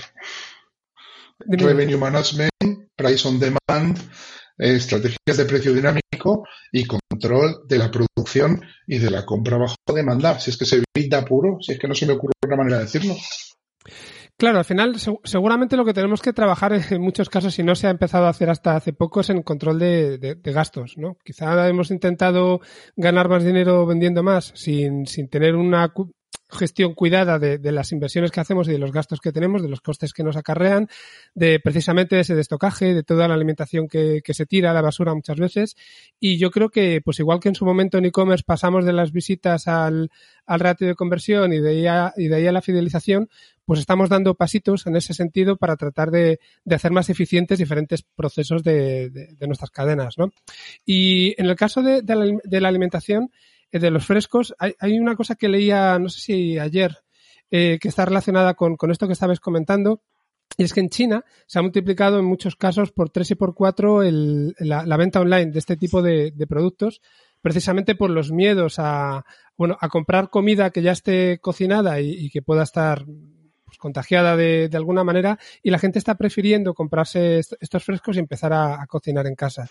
Revenue 1.39 1.97
Management, 1.97 2.89
Price 2.95 3.27
on 3.27 3.39
Demand, 3.39 3.97
estrategias 4.57 5.37
de 5.37 5.45
precio 5.45 5.73
dinámico 5.73 6.47
y 6.71 6.85
control 6.85 7.67
de 7.67 7.77
la 7.77 7.91
producción 7.91 8.61
y 8.87 8.97
de 8.97 9.11
la 9.11 9.25
compra 9.25 9.57
bajo 9.57 9.75
demanda. 9.93 10.39
Si 10.39 10.49
es 10.49 10.57
que 10.57 10.65
se 10.65 10.81
da 11.09 11.25
puro, 11.25 11.57
si 11.61 11.73
es 11.73 11.79
que 11.79 11.87
no 11.87 11.93
se 11.93 12.05
me 12.05 12.13
ocurre 12.13 12.33
otra 12.43 12.57
manera 12.57 12.77
de 12.77 12.83
decirlo. 12.83 13.15
Claro, 14.37 14.59
al 14.59 14.65
final 14.65 14.95
seguramente 15.23 15.75
lo 15.75 15.83
que 15.83 15.95
tenemos 15.95 16.21
que 16.21 16.31
trabajar 16.31 16.71
en 16.91 17.01
muchos 17.01 17.27
casos, 17.27 17.55
si 17.55 17.63
no 17.63 17.73
se 17.73 17.87
ha 17.87 17.89
empezado 17.89 18.27
a 18.27 18.29
hacer 18.29 18.51
hasta 18.51 18.75
hace 18.75 18.93
poco, 18.93 19.21
es 19.21 19.31
en 19.31 19.41
control 19.41 19.79
de, 19.79 20.37
gastos, 20.43 20.95
¿no? 20.95 21.17
Quizá 21.23 21.67
hemos 21.67 21.89
intentado 21.89 22.61
ganar 22.95 23.29
más 23.29 23.43
dinero 23.43 23.85
vendiendo 23.87 24.21
más 24.21 24.51
sin, 24.55 25.07
sin 25.07 25.27
tener 25.27 25.55
una 25.55 25.91
gestión 26.49 26.93
cuidada 26.93 27.39
de, 27.39 27.71
las 27.71 27.91
inversiones 27.91 28.31
que 28.31 28.39
hacemos 28.39 28.67
y 28.67 28.71
de 28.71 28.77
los 28.77 28.91
gastos 28.91 29.19
que 29.19 29.31
tenemos, 29.31 29.61
de 29.61 29.69
los 29.69 29.81
costes 29.81 30.13
que 30.13 30.23
nos 30.23 30.37
acarrean, 30.37 30.87
de 31.33 31.59
precisamente 31.59 32.19
ese 32.19 32.35
destocaje, 32.35 32.93
de 32.93 33.03
toda 33.03 33.27
la 33.27 33.33
alimentación 33.33 33.87
que, 33.87 34.21
se 34.25 34.45
tira 34.45 34.71
a 34.71 34.73
la 34.73 34.81
basura 34.81 35.13
muchas 35.13 35.37
veces. 35.37 35.75
Y 36.19 36.37
yo 36.37 36.51
creo 36.51 36.69
que, 36.69 37.01
pues 37.03 37.19
igual 37.19 37.39
que 37.39 37.49
en 37.49 37.55
su 37.55 37.65
momento 37.65 37.97
en 37.97 38.05
e-commerce 38.05 38.43
pasamos 38.45 38.85
de 38.85 38.93
las 38.93 39.11
visitas 39.11 39.67
al, 39.67 40.09
ratio 40.47 40.87
de 40.87 40.95
conversión 40.95 41.51
y 41.51 41.59
de, 41.59 41.69
ahí 41.69 41.87
a, 41.87 42.13
y 42.15 42.27
de 42.27 42.35
ahí 42.35 42.47
a 42.47 42.51
la 42.51 42.61
fidelización, 42.61 43.29
pues 43.67 43.81
estamos 43.81 44.07
dando 44.07 44.33
pasitos 44.33 44.87
en 44.87 44.95
ese 44.95 45.13
sentido 45.13 45.57
para 45.57 45.75
tratar 45.75 46.09
de, 46.09 46.39
hacer 46.71 46.91
más 46.91 47.09
eficientes 47.09 47.59
diferentes 47.59 48.01
procesos 48.01 48.63
de, 48.63 49.35
nuestras 49.41 49.71
cadenas, 49.71 50.17
¿no? 50.17 50.31
Y 50.85 51.35
en 51.37 51.47
el 51.47 51.55
caso 51.57 51.83
de, 51.83 52.01
la, 52.61 52.69
alimentación, 52.69 53.29
eh, 53.69 53.79
de 53.79 53.91
los 53.91 54.05
frescos, 54.05 54.55
hay, 54.57 54.97
una 54.97 55.17
cosa 55.17 55.35
que 55.35 55.49
leía, 55.49 55.99
no 55.99 56.07
sé 56.07 56.21
si 56.21 56.57
ayer, 56.57 56.99
eh, 57.51 57.77
que 57.81 57.89
está 57.89 58.05
relacionada 58.05 58.53
con, 58.53 58.77
esto 58.89 59.05
que 59.05 59.11
estabas 59.11 59.41
comentando, 59.41 60.01
y 60.57 60.63
es 60.63 60.73
que 60.73 60.79
en 60.79 60.89
China 60.89 61.25
se 61.45 61.59
ha 61.59 61.61
multiplicado 61.61 62.19
en 62.19 62.25
muchos 62.25 62.55
casos 62.55 62.93
por 62.93 63.09
tres 63.09 63.31
y 63.31 63.35
por 63.35 63.53
cuatro 63.53 64.01
la, 64.01 64.97
venta 64.97 65.19
online 65.19 65.51
de 65.51 65.59
este 65.59 65.75
tipo 65.75 66.01
de, 66.01 66.31
productos, 66.47 67.01
precisamente 67.41 67.95
por 67.95 68.11
los 68.11 68.31
miedos 68.31 68.75
a, 68.79 69.25
bueno, 69.57 69.77
a 69.81 69.89
comprar 69.89 70.29
comida 70.29 70.69
que 70.69 70.81
ya 70.81 70.93
esté 70.93 71.39
cocinada 71.39 71.99
y 71.99 72.29
que 72.29 72.41
pueda 72.41 72.63
estar 72.63 73.05
pues, 73.67 73.77
contagiada 73.77 74.37
de, 74.37 74.69
alguna 74.73 75.03
manera 75.03 75.37
y 75.61 75.71
la 75.71 75.77
gente 75.77 75.99
está 75.99 76.15
prefiriendo 76.15 76.73
comprarse 76.73 77.39
estos 77.39 77.83
frescos 77.83 78.15
y 78.15 78.19
empezar 78.19 78.53
a, 78.53 78.87
cocinar 78.87 79.27
en 79.27 79.35
casa. 79.35 79.69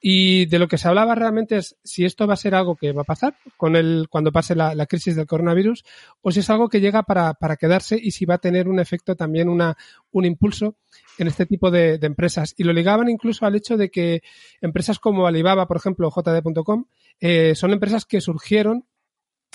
Y 0.00 0.44
de 0.46 0.58
lo 0.58 0.68
que 0.68 0.76
se 0.76 0.86
hablaba 0.86 1.14
realmente 1.14 1.56
es 1.56 1.76
si 1.82 2.04
esto 2.04 2.26
va 2.26 2.34
a 2.34 2.36
ser 2.36 2.54
algo 2.54 2.76
que 2.76 2.92
va 2.92 3.02
a 3.02 3.04
pasar 3.04 3.36
con 3.56 3.74
el, 3.74 4.06
cuando 4.10 4.30
pase 4.30 4.54
la, 4.54 4.86
crisis 4.86 5.16
del 5.16 5.26
coronavirus 5.26 5.84
o 6.20 6.30
si 6.30 6.40
es 6.40 6.50
algo 6.50 6.68
que 6.68 6.80
llega 6.80 7.02
para, 7.02 7.34
quedarse 7.58 7.98
y 8.00 8.10
si 8.10 8.26
va 8.26 8.34
a 8.34 8.38
tener 8.38 8.68
un 8.68 8.80
efecto 8.80 9.16
también, 9.16 9.48
una, 9.48 9.76
un 10.12 10.26
impulso 10.26 10.76
en 11.16 11.26
este 11.26 11.46
tipo 11.46 11.70
de, 11.70 11.98
empresas. 12.02 12.54
Y 12.58 12.64
lo 12.64 12.74
ligaban 12.74 13.08
incluso 13.08 13.46
al 13.46 13.56
hecho 13.56 13.78
de 13.78 13.90
que 13.90 14.22
empresas 14.60 14.98
como 14.98 15.26
Alibaba, 15.26 15.66
por 15.66 15.78
ejemplo, 15.78 16.10
JD.com, 16.14 16.84
eh, 17.20 17.54
son 17.54 17.72
empresas 17.72 18.04
que 18.04 18.20
surgieron 18.20 18.84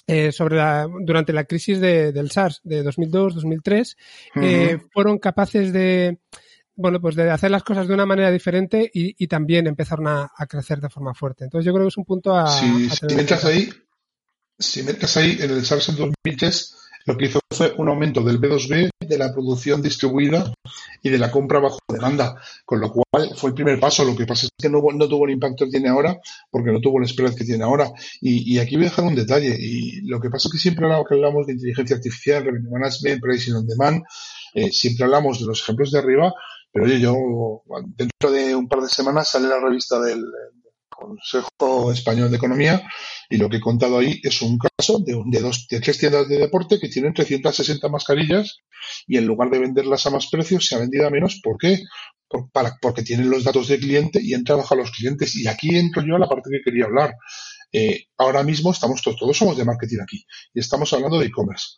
eh, 0.07 0.31
sobre 0.31 0.57
la, 0.57 0.87
durante 1.01 1.31
la 1.31 1.45
crisis 1.45 1.79
de, 1.79 2.11
del 2.11 2.29
SARS 2.29 2.59
de 2.63 2.83
2002-2003 2.83 3.95
eh, 4.35 4.77
fueron 4.91 5.17
capaces 5.17 5.71
de 5.71 6.19
bueno 6.75 6.99
pues 6.99 7.15
de 7.15 7.29
hacer 7.31 7.51
las 7.51 7.63
cosas 7.63 7.87
de 7.87 7.93
una 7.93 8.05
manera 8.05 8.29
diferente 8.31 8.89
y, 8.93 9.15
y 9.17 9.27
también 9.27 9.67
empezaron 9.67 10.07
a, 10.07 10.31
a, 10.35 10.45
crecer 10.47 10.81
de 10.81 10.89
forma 10.89 11.13
fuerte. 11.13 11.45
Entonces 11.45 11.65
yo 11.65 11.73
creo 11.73 11.85
que 11.85 11.89
es 11.89 11.97
un 11.97 12.05
punto 12.05 12.35
a, 12.35 12.47
si, 12.47 12.89
si 12.89 13.15
metes 13.15 13.45
ahí 13.45 13.69
si 14.59 14.83
metes 14.83 15.17
ahí 15.17 15.37
en 15.39 15.51
el 15.51 15.65
SARS 15.65 15.89
en 15.89 15.95
2003 15.95 16.75
lo 17.05 17.17
que 17.17 17.25
hizo 17.25 17.39
fue 17.51 17.73
un 17.77 17.89
aumento 17.89 18.21
del 18.21 18.39
B2B, 18.39 18.89
de 18.99 19.17
la 19.17 19.31
producción 19.31 19.81
distribuida 19.81 20.51
y 21.01 21.09
de 21.09 21.17
la 21.17 21.29
compra 21.29 21.59
bajo 21.59 21.79
demanda, 21.87 22.35
con 22.65 22.79
lo 22.79 22.91
cual 22.91 23.29
fue 23.35 23.49
el 23.49 23.53
primer 23.53 23.79
paso. 23.79 24.03
Lo 24.03 24.15
que 24.15 24.25
pasa 24.25 24.45
es 24.45 24.51
que 24.57 24.69
no, 24.69 24.81
no 24.81 25.07
tuvo 25.07 25.25
el 25.25 25.33
impacto 25.33 25.65
que 25.65 25.71
tiene 25.71 25.89
ahora, 25.89 26.17
porque 26.49 26.71
no 26.71 26.79
tuvo 26.79 26.99
el 26.99 27.07
spread 27.07 27.35
que 27.35 27.45
tiene 27.45 27.63
ahora. 27.63 27.91
Y, 28.21 28.57
aquí 28.57 28.75
voy 28.75 28.85
a 28.85 28.89
dejar 28.89 29.05
un 29.05 29.15
detalle. 29.15 29.55
Y 29.59 30.01
lo 30.07 30.19
que 30.19 30.29
pasa 30.29 30.47
es 30.47 30.53
que 30.53 30.57
siempre 30.57 30.85
hablamos 30.85 31.47
de 31.47 31.53
inteligencia 31.53 31.95
artificial, 31.95 32.43
revenue 32.43 32.71
management, 32.71 33.21
pricing 33.21 33.55
on 33.55 33.67
demand, 33.67 34.03
eh, 34.55 34.71
siempre 34.71 35.05
hablamos 35.05 35.39
de 35.39 35.47
los 35.47 35.61
ejemplos 35.61 35.91
de 35.91 35.99
arriba, 35.99 36.33
pero 36.71 36.85
oye, 36.85 36.99
yo 36.99 37.15
dentro 37.95 38.31
de 38.31 38.55
un 38.55 38.67
par 38.67 38.81
de 38.81 38.89
semanas 38.89 39.29
sale 39.29 39.47
la 39.47 39.59
revista 39.59 39.99
del, 39.99 40.23
Consejo 41.03 41.91
Español 41.91 42.29
de 42.29 42.37
Economía 42.37 42.87
y 43.29 43.37
lo 43.37 43.49
que 43.49 43.57
he 43.57 43.61
contado 43.61 43.97
ahí 43.97 44.19
es 44.23 44.41
un 44.41 44.57
caso 44.57 44.99
de, 44.99 45.21
de, 45.25 45.39
dos, 45.41 45.67
de 45.69 45.79
tres 45.79 45.97
tiendas 45.97 46.27
de 46.29 46.37
deporte 46.37 46.79
que 46.79 46.89
tienen 46.89 47.13
360 47.13 47.87
mascarillas 47.89 48.59
y 49.07 49.17
en 49.17 49.25
lugar 49.25 49.49
de 49.49 49.59
venderlas 49.59 50.05
a 50.05 50.11
más 50.11 50.27
precios 50.27 50.65
se 50.65 50.75
ha 50.75 50.79
vendido 50.79 51.07
a 51.07 51.09
menos. 51.09 51.41
¿Por 51.43 51.57
qué? 51.57 51.79
para, 52.51 52.77
porque 52.81 53.03
tienen 53.03 53.29
los 53.29 53.43
datos 53.43 53.67
del 53.67 53.79
cliente 53.79 54.19
y 54.21 54.33
han 54.33 54.43
trabajado 54.43 54.81
los 54.81 54.91
clientes. 54.91 55.35
Y 55.35 55.47
aquí 55.47 55.75
entro 55.77 56.03
yo 56.05 56.15
a 56.15 56.19
la 56.19 56.27
parte 56.27 56.49
que 56.51 56.61
quería 56.63 56.85
hablar. 56.85 57.13
Eh, 57.71 58.05
ahora 58.17 58.43
mismo 58.43 58.71
estamos 58.71 59.01
todos, 59.01 59.17
todos 59.17 59.37
somos 59.37 59.57
de 59.57 59.65
marketing 59.65 59.99
aquí 60.01 60.25
y 60.53 60.59
estamos 60.59 60.91
hablando 60.93 61.19
de 61.19 61.27
e-commerce. 61.27 61.77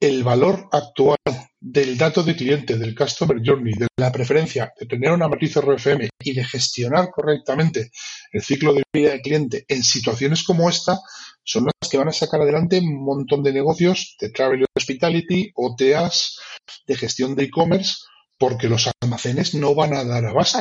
El 0.00 0.22
valor 0.22 0.68
actual 0.70 1.18
del 1.66 1.96
dato 1.96 2.22
de 2.22 2.36
cliente, 2.36 2.76
del 2.76 2.94
customer 2.94 3.38
journey, 3.42 3.72
de 3.72 3.86
la 3.96 4.12
preferencia, 4.12 4.70
de 4.78 4.84
tener 4.84 5.10
una 5.12 5.28
matriz 5.28 5.56
RFM 5.56 6.10
y 6.20 6.34
de 6.34 6.44
gestionar 6.44 7.08
correctamente 7.10 7.90
el 8.32 8.42
ciclo 8.42 8.74
de 8.74 8.82
vida 8.92 9.12
del 9.12 9.22
cliente 9.22 9.64
en 9.66 9.82
situaciones 9.82 10.44
como 10.44 10.68
esta, 10.68 10.98
son 11.42 11.64
las 11.64 11.90
que 11.90 11.96
van 11.96 12.08
a 12.08 12.12
sacar 12.12 12.42
adelante 12.42 12.78
un 12.80 13.02
montón 13.02 13.42
de 13.42 13.54
negocios 13.54 14.14
de 14.20 14.28
travel 14.28 14.66
hospitality, 14.76 15.52
OTAs, 15.54 16.38
de 16.86 16.96
gestión 16.96 17.34
de 17.34 17.44
e-commerce, 17.44 17.94
porque 18.38 18.68
los 18.68 18.90
almacenes 19.00 19.54
no 19.54 19.74
van 19.74 19.94
a 19.94 20.04
dar 20.04 20.26
abasto. 20.26 20.58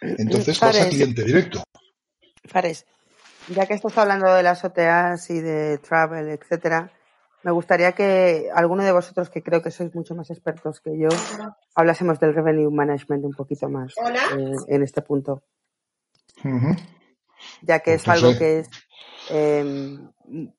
Entonces 0.00 0.56
Fares, 0.56 0.78
vas 0.78 0.86
a 0.86 0.90
cliente 0.90 1.24
directo. 1.24 1.64
Fares, 2.44 2.86
ya 3.48 3.66
que 3.66 3.74
estás 3.74 3.98
hablando 3.98 4.32
de 4.32 4.44
las 4.44 4.64
OTAs 4.64 5.30
y 5.30 5.40
de 5.40 5.78
travel, 5.78 6.28
etcétera, 6.28 6.92
me 7.44 7.50
gustaría 7.50 7.92
que 7.92 8.50
alguno 8.54 8.82
de 8.82 8.92
vosotros, 8.92 9.28
que 9.28 9.42
creo 9.42 9.62
que 9.62 9.70
sois 9.70 9.94
mucho 9.94 10.14
más 10.14 10.30
expertos 10.30 10.80
que 10.80 10.98
yo, 10.98 11.08
hablásemos 11.74 12.18
del 12.18 12.34
revenue 12.34 12.70
management 12.70 13.22
un 13.24 13.34
poquito 13.34 13.68
más 13.68 13.92
eh, 13.98 14.52
en 14.68 14.82
este 14.82 15.02
punto. 15.02 15.42
Ya 17.60 17.80
que 17.80 17.94
es 17.94 18.04
pues 18.04 18.16
algo 18.16 18.38
que 18.38 18.60
es. 18.60 18.70
Eh, 19.30 19.98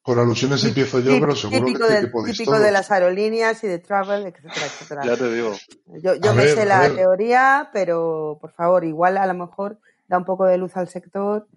Por 0.04 0.20
alusiones 0.20 0.64
empiezo 0.64 1.00
yo, 1.00 1.20
pero 1.20 1.36
seguro 1.36 1.66
típico 1.66 1.88
que, 1.88 1.94
de, 1.94 2.12
que 2.12 2.32
Típico 2.32 2.60
de 2.60 2.72
las 2.72 2.92
aerolíneas 2.92 3.64
y 3.64 3.68
de 3.68 3.80
travel, 3.80 4.28
etcétera, 4.28 4.66
etcétera. 4.68 5.02
Ya 5.06 5.18
te 5.18 5.32
digo. 5.34 5.54
Yo, 6.04 6.14
yo 6.16 6.34
me 6.36 6.44
ver, 6.44 6.56
sé 6.56 6.66
la 6.68 6.82
ver. 6.82 6.96
teoría, 6.96 7.72
pero 7.74 8.38
por 8.40 8.52
favor, 8.52 8.86
igual 8.86 9.18
a 9.18 9.26
lo 9.26 9.34
mejor 9.34 9.80
da 10.08 10.20
un 10.20 10.26
poco 10.26 10.46
de 10.46 10.60
luz 10.60 10.78
al 10.78 10.88
sector 10.88 11.48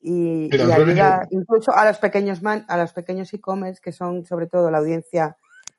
y, 0.00 0.54
y 0.54 0.60
ayuda 0.60 1.26
incluso 1.30 1.72
a 1.72 1.84
los 1.84 1.98
pequeños 1.98 2.42
man, 2.42 2.64
a 2.68 2.76
los 2.76 2.92
pequeños 2.92 3.32
e-commerce 3.32 3.80
que 3.82 3.92
son 3.92 4.24
sobre 4.24 4.46
todo 4.46 4.70
la 4.70 4.78
audiencia 4.78 5.36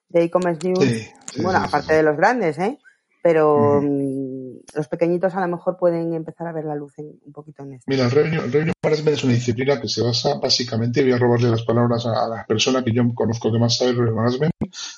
de 0.09 0.23
e-commerce 0.23 0.67
news 0.67 0.83
sí, 0.83 1.07
sí, 1.33 1.41
bueno 1.41 1.59
sí, 1.59 1.65
aparte 1.67 1.93
de 1.93 2.03
los 2.03 2.17
grandes 2.17 2.57
eh 2.59 2.79
pero 3.21 3.81
mm. 3.81 4.59
los 4.75 4.87
pequeñitos 4.87 5.35
a 5.35 5.41
lo 5.41 5.47
mejor 5.47 5.77
pueden 5.77 6.13
empezar 6.13 6.47
a 6.47 6.53
ver 6.53 6.65
la 6.65 6.75
luz 6.75 6.97
en, 6.99 7.19
un 7.25 7.33
poquito 7.33 7.63
en 7.63 7.73
esto. 7.73 7.85
Mira, 7.87 8.05
el 8.05 8.11
revenue, 8.11 8.43
el 8.43 8.51
revenue 8.51 8.73
management 8.81 9.17
es 9.17 9.23
una 9.23 9.33
disciplina 9.33 9.81
que 9.81 9.89
se 9.89 10.01
basa 10.01 10.35
básicamente, 10.41 11.03
voy 11.03 11.11
a 11.11 11.17
robarle 11.17 11.49
las 11.49 11.63
palabras 11.63 12.05
a, 12.05 12.25
a 12.25 12.27
la 12.27 12.45
persona 12.45 12.83
que 12.83 12.93
yo 12.93 13.03
conozco 13.13 13.51
que 13.51 13.59
más 13.59 13.77
sabe 13.77 13.91
el 13.91 13.97
revenue 13.97 14.15
management, 14.15 14.53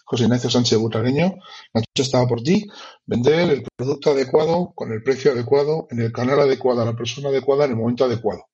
José 0.06 0.26
Ignacio 0.26 0.50
Sánchez 0.50 0.78
Butareño, 0.78 1.36
la 1.74 1.82
chucha 1.82 2.04
estaba 2.04 2.28
por 2.28 2.42
ti, 2.44 2.68
vender 3.06 3.50
el 3.50 3.64
producto 3.76 4.12
adecuado, 4.12 4.72
con 4.76 4.92
el 4.92 5.02
precio 5.02 5.32
adecuado, 5.32 5.88
en 5.90 6.02
el 6.02 6.12
canal 6.12 6.40
adecuado, 6.40 6.82
a 6.82 6.86
la 6.86 6.96
persona 6.96 7.30
adecuada, 7.30 7.66
en 7.66 7.72
el 7.72 7.78
momento 7.78 8.06
adecuado. 8.06 8.46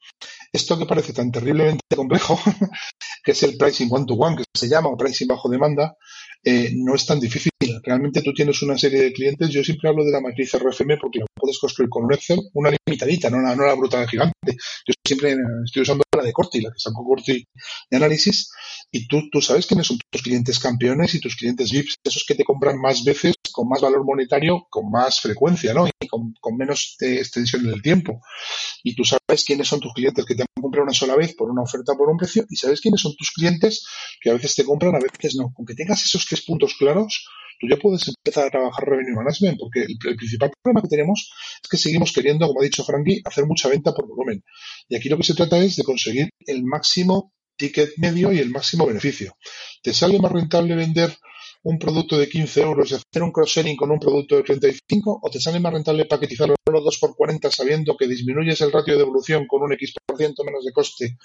Esto 0.51 0.77
que 0.77 0.85
parece 0.85 1.13
tan 1.13 1.31
terriblemente 1.31 1.95
complejo, 1.95 2.39
que 3.23 3.31
es 3.31 3.43
el 3.43 3.57
pricing 3.57 3.89
one 3.91 4.05
to 4.05 4.13
one, 4.13 4.37
que 4.37 4.43
se 4.53 4.67
llama, 4.67 4.89
o 4.89 4.97
pricing 4.97 5.27
bajo 5.27 5.49
demanda, 5.49 5.95
eh, 6.43 6.71
no 6.75 6.95
es 6.95 7.05
tan 7.05 7.19
difícil. 7.19 7.51
Realmente 7.83 8.21
tú 8.21 8.33
tienes 8.33 8.61
una 8.61 8.77
serie 8.77 9.01
de 9.01 9.13
clientes, 9.13 9.49
yo 9.49 9.63
siempre 9.63 9.89
hablo 9.89 10.03
de 10.05 10.11
la 10.11 10.21
matriz 10.21 10.53
RFM 10.53 10.97
porque 10.97 11.19
la 11.19 11.25
puedes 11.33 11.59
construir 11.59 11.89
con 11.89 12.05
un 12.05 12.13
Excel, 12.13 12.39
una 12.53 12.71
limitadita, 12.85 13.29
no 13.29 13.39
la, 13.41 13.55
no 13.55 13.65
la 13.65 13.73
bruta 13.73 14.07
gigante. 14.07 14.53
Yo 14.85 14.93
siempre 15.05 15.35
estoy 15.65 15.81
usando 15.81 16.03
la 16.15 16.23
de 16.23 16.33
Corti, 16.33 16.61
la 16.61 16.69
que 16.69 16.79
sacó 16.79 17.03
Corti 17.03 17.45
de 17.89 17.97
análisis, 17.97 18.49
y 18.91 19.07
tú, 19.07 19.29
tú 19.29 19.41
sabes 19.41 19.65
quiénes 19.65 19.87
son 19.87 19.97
tus 20.09 20.21
clientes 20.21 20.59
campeones 20.59 21.13
y 21.13 21.19
tus 21.19 21.35
clientes 21.35 21.71
VIPs, 21.71 21.95
esos 22.03 22.23
que 22.25 22.35
te 22.35 22.45
compran 22.45 22.79
más 22.79 23.03
veces, 23.03 23.35
con 23.51 23.67
más 23.67 23.81
valor 23.81 24.05
monetario, 24.05 24.65
con 24.69 24.89
más 24.89 25.19
frecuencia, 25.19 25.73
¿no? 25.73 25.87
Y 25.87 26.07
con, 26.07 26.33
con 26.39 26.55
menos 26.55 26.95
de 26.99 27.17
extensión 27.17 27.65
en 27.65 27.73
el 27.73 27.81
tiempo. 27.81 28.21
Y 28.83 28.95
tú 28.95 29.03
sabes 29.03 29.43
quiénes 29.45 29.67
son 29.67 29.81
tus 29.81 29.93
clientes 29.93 30.25
que 30.25 30.35
te 30.35 30.43
han 30.43 30.61
comprado 30.61 30.85
una 30.85 30.93
sola 30.93 31.15
vez 31.15 31.35
por 31.35 31.49
una 31.49 31.63
oferta 31.63 31.95
por 31.95 32.09
un 32.09 32.17
precio, 32.17 32.45
y 32.49 32.55
sabes 32.55 32.79
quiénes 32.79 33.01
son 33.01 33.13
tus 33.17 33.31
clientes 33.31 33.85
que 34.21 34.29
a 34.29 34.33
veces 34.33 34.55
te 34.55 34.63
compran, 34.63 34.95
a 34.95 34.99
veces 34.99 35.35
no. 35.35 35.51
Con 35.53 35.65
que 35.65 35.75
tengas 35.75 36.03
esos 36.05 36.25
tres 36.25 36.43
puntos 36.45 36.75
claros, 36.79 37.27
tú 37.59 37.67
ya 37.67 37.75
puedes 37.75 38.07
empezar 38.07 38.47
a 38.47 38.51
trabajar 38.51 38.87
revenue 38.87 39.15
management, 39.15 39.59
porque 39.59 39.81
el, 39.81 39.97
el, 40.07 40.15
principal 40.15 40.51
problema 40.61 40.81
que 40.81 40.87
tenemos 40.87 41.29
es 41.61 41.69
que 41.69 41.77
seguimos 41.77 42.13
queriendo, 42.13 42.47
como 42.47 42.61
ha 42.61 42.63
dicho 42.63 42.85
Frankie, 42.85 43.21
hacer 43.25 43.45
mucha 43.45 43.67
venta 43.67 43.93
por 43.93 44.07
volumen. 44.07 44.43
Y 44.87 44.95
aquí 44.95 45.09
lo 45.09 45.17
que 45.17 45.23
se 45.23 45.33
trata 45.33 45.57
es 45.57 45.75
de 45.75 45.83
conseguir 45.83 46.29
el 46.45 46.63
máximo 46.63 47.33
ticket 47.57 47.91
medio 47.97 48.31
y 48.31 48.39
el 48.39 48.49
máximo 48.49 48.85
beneficio. 48.85 49.35
¿Te 49.81 49.93
sale 49.93 50.19
más 50.19 50.31
rentable 50.31 50.75
vender 50.75 51.15
un 51.67 51.77
producto 51.77 52.17
de 52.17 52.29
15 52.29 52.61
euros 52.61 52.91
y 52.91 52.95
hacer 52.95 53.23
un 53.23 53.31
cross-selling 53.31 53.75
con 53.75 53.91
un 53.91 53.99
producto 53.99 54.37
de 54.37 54.43
35 54.43 55.19
o 55.21 55.29
te 55.29 55.37
sale 55.37 55.59
más 55.59 55.73
rentable 55.73 56.05
paquetizarlo 56.05 56.55
los 56.71 56.83
2 56.83 56.97
por 56.97 57.15
40 57.17 57.51
sabiendo 57.51 57.97
que 57.97 58.07
disminuyes 58.07 58.61
el 58.61 58.71
ratio 58.71 58.95
de 58.95 59.03
evolución 59.03 59.45
con 59.47 59.63
un 59.63 59.73
X% 59.73 60.45
menos 60.45 60.63
de 60.63 60.71
coste, 60.71 61.17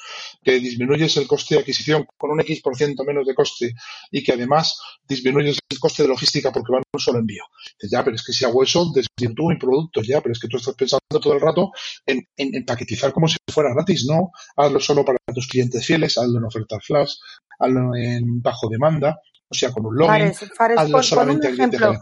que 0.42 0.58
disminuyes 0.58 1.16
el 1.16 1.28
coste 1.28 1.54
de 1.54 1.60
adquisición 1.60 2.06
con 2.16 2.32
un 2.32 2.40
X% 2.40 3.04
menos 3.04 3.24
de 3.24 3.34
coste 3.36 3.74
y 4.10 4.24
que 4.24 4.32
además 4.32 4.80
disminuyes 5.06 5.58
el 5.68 5.78
coste 5.78 6.02
de 6.02 6.08
logística 6.08 6.50
porque 6.50 6.72
va 6.72 6.78
en 6.78 6.84
un 6.92 7.00
solo 7.00 7.20
envío. 7.20 7.44
Dices, 7.78 7.92
ya, 7.92 8.02
pero 8.02 8.16
es 8.16 8.24
que 8.24 8.32
si 8.32 8.44
hago 8.44 8.64
eso, 8.64 8.90
desvirtúo 8.92 9.48
mi 9.48 9.58
producto, 9.58 10.02
ya, 10.02 10.20
pero 10.20 10.32
es 10.32 10.40
que 10.40 10.48
tú 10.48 10.56
estás 10.56 10.74
pensando 10.74 11.20
todo 11.20 11.34
el 11.34 11.40
rato 11.40 11.70
en, 12.04 12.26
en 12.36 12.64
paquetizar 12.64 13.12
como 13.12 13.28
si 13.28 13.36
fuera 13.48 13.72
gratis, 13.72 14.06
no, 14.08 14.32
hazlo 14.56 14.80
solo 14.80 15.04
para 15.04 15.18
tus 15.32 15.46
clientes 15.46 15.86
fieles, 15.86 16.18
hazlo 16.18 16.38
en 16.38 16.44
oferta 16.44 16.80
flash, 16.80 17.14
hazlo 17.60 17.94
en 17.94 18.42
bajo 18.42 18.68
demanda, 18.68 19.20
o 19.52 19.54
sea, 19.54 19.70
con 19.70 19.84
un 19.86 19.94
login, 19.96 20.08
Fares, 20.34 20.50
Fares, 20.56 20.78
hazlo 20.78 20.96
pon, 20.96 21.02
solamente 21.04 21.48
que 21.48 21.54
ejemplo. 21.54 21.92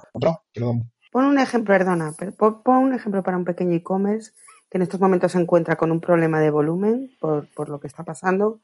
Perdón. 0.52 0.90
Pon 1.12 1.24
un 1.24 1.38
ejemplo, 1.38 1.74
perdona, 1.74 2.12
pon, 2.38 2.62
pon, 2.62 2.76
un 2.84 2.94
ejemplo 2.94 3.22
para 3.22 3.36
un 3.36 3.44
pequeño 3.44 3.74
e-commerce 3.74 4.30
que 4.70 4.78
en 4.78 4.82
estos 4.82 5.00
momentos 5.00 5.32
se 5.32 5.38
encuentra 5.40 5.74
con 5.76 5.90
un 5.90 6.00
problema 6.00 6.38
de 6.40 6.50
volumen 6.50 7.10
por, 7.20 7.48
por 7.54 7.68
lo 7.68 7.80
que 7.80 7.88
está 7.88 8.04
pasando. 8.04 8.60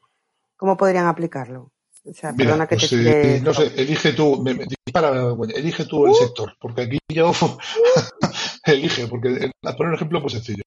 ¿Cómo 0.55 0.77
podrían 0.77 1.05
aplicarlo? 1.07 1.71
O 2.05 2.13
sea, 2.13 2.31
Mira, 2.31 2.45
perdona 2.45 2.67
que 2.67 2.77
pues, 2.77 2.89
te 2.89 3.35
eh, 3.35 3.41
no 3.41 3.53
sé, 3.53 3.73
elige 3.75 4.13
tú, 4.13 4.41
me, 4.41 4.53
me, 4.53 4.65
dispara, 4.85 5.35
elige 5.53 5.83
tú 5.85 6.05
el 6.05 6.11
Uh. 6.13 6.15
sector, 6.15 6.53
porque 6.61 6.83
aquí 6.83 6.99
yo 7.09 7.31
elige, 8.65 9.07
porque 9.07 9.51
a 9.63 9.73
poner 9.73 9.89
un 9.89 9.95
ejemplo 9.95 10.21
pues 10.21 10.33
sencillo. 10.33 10.63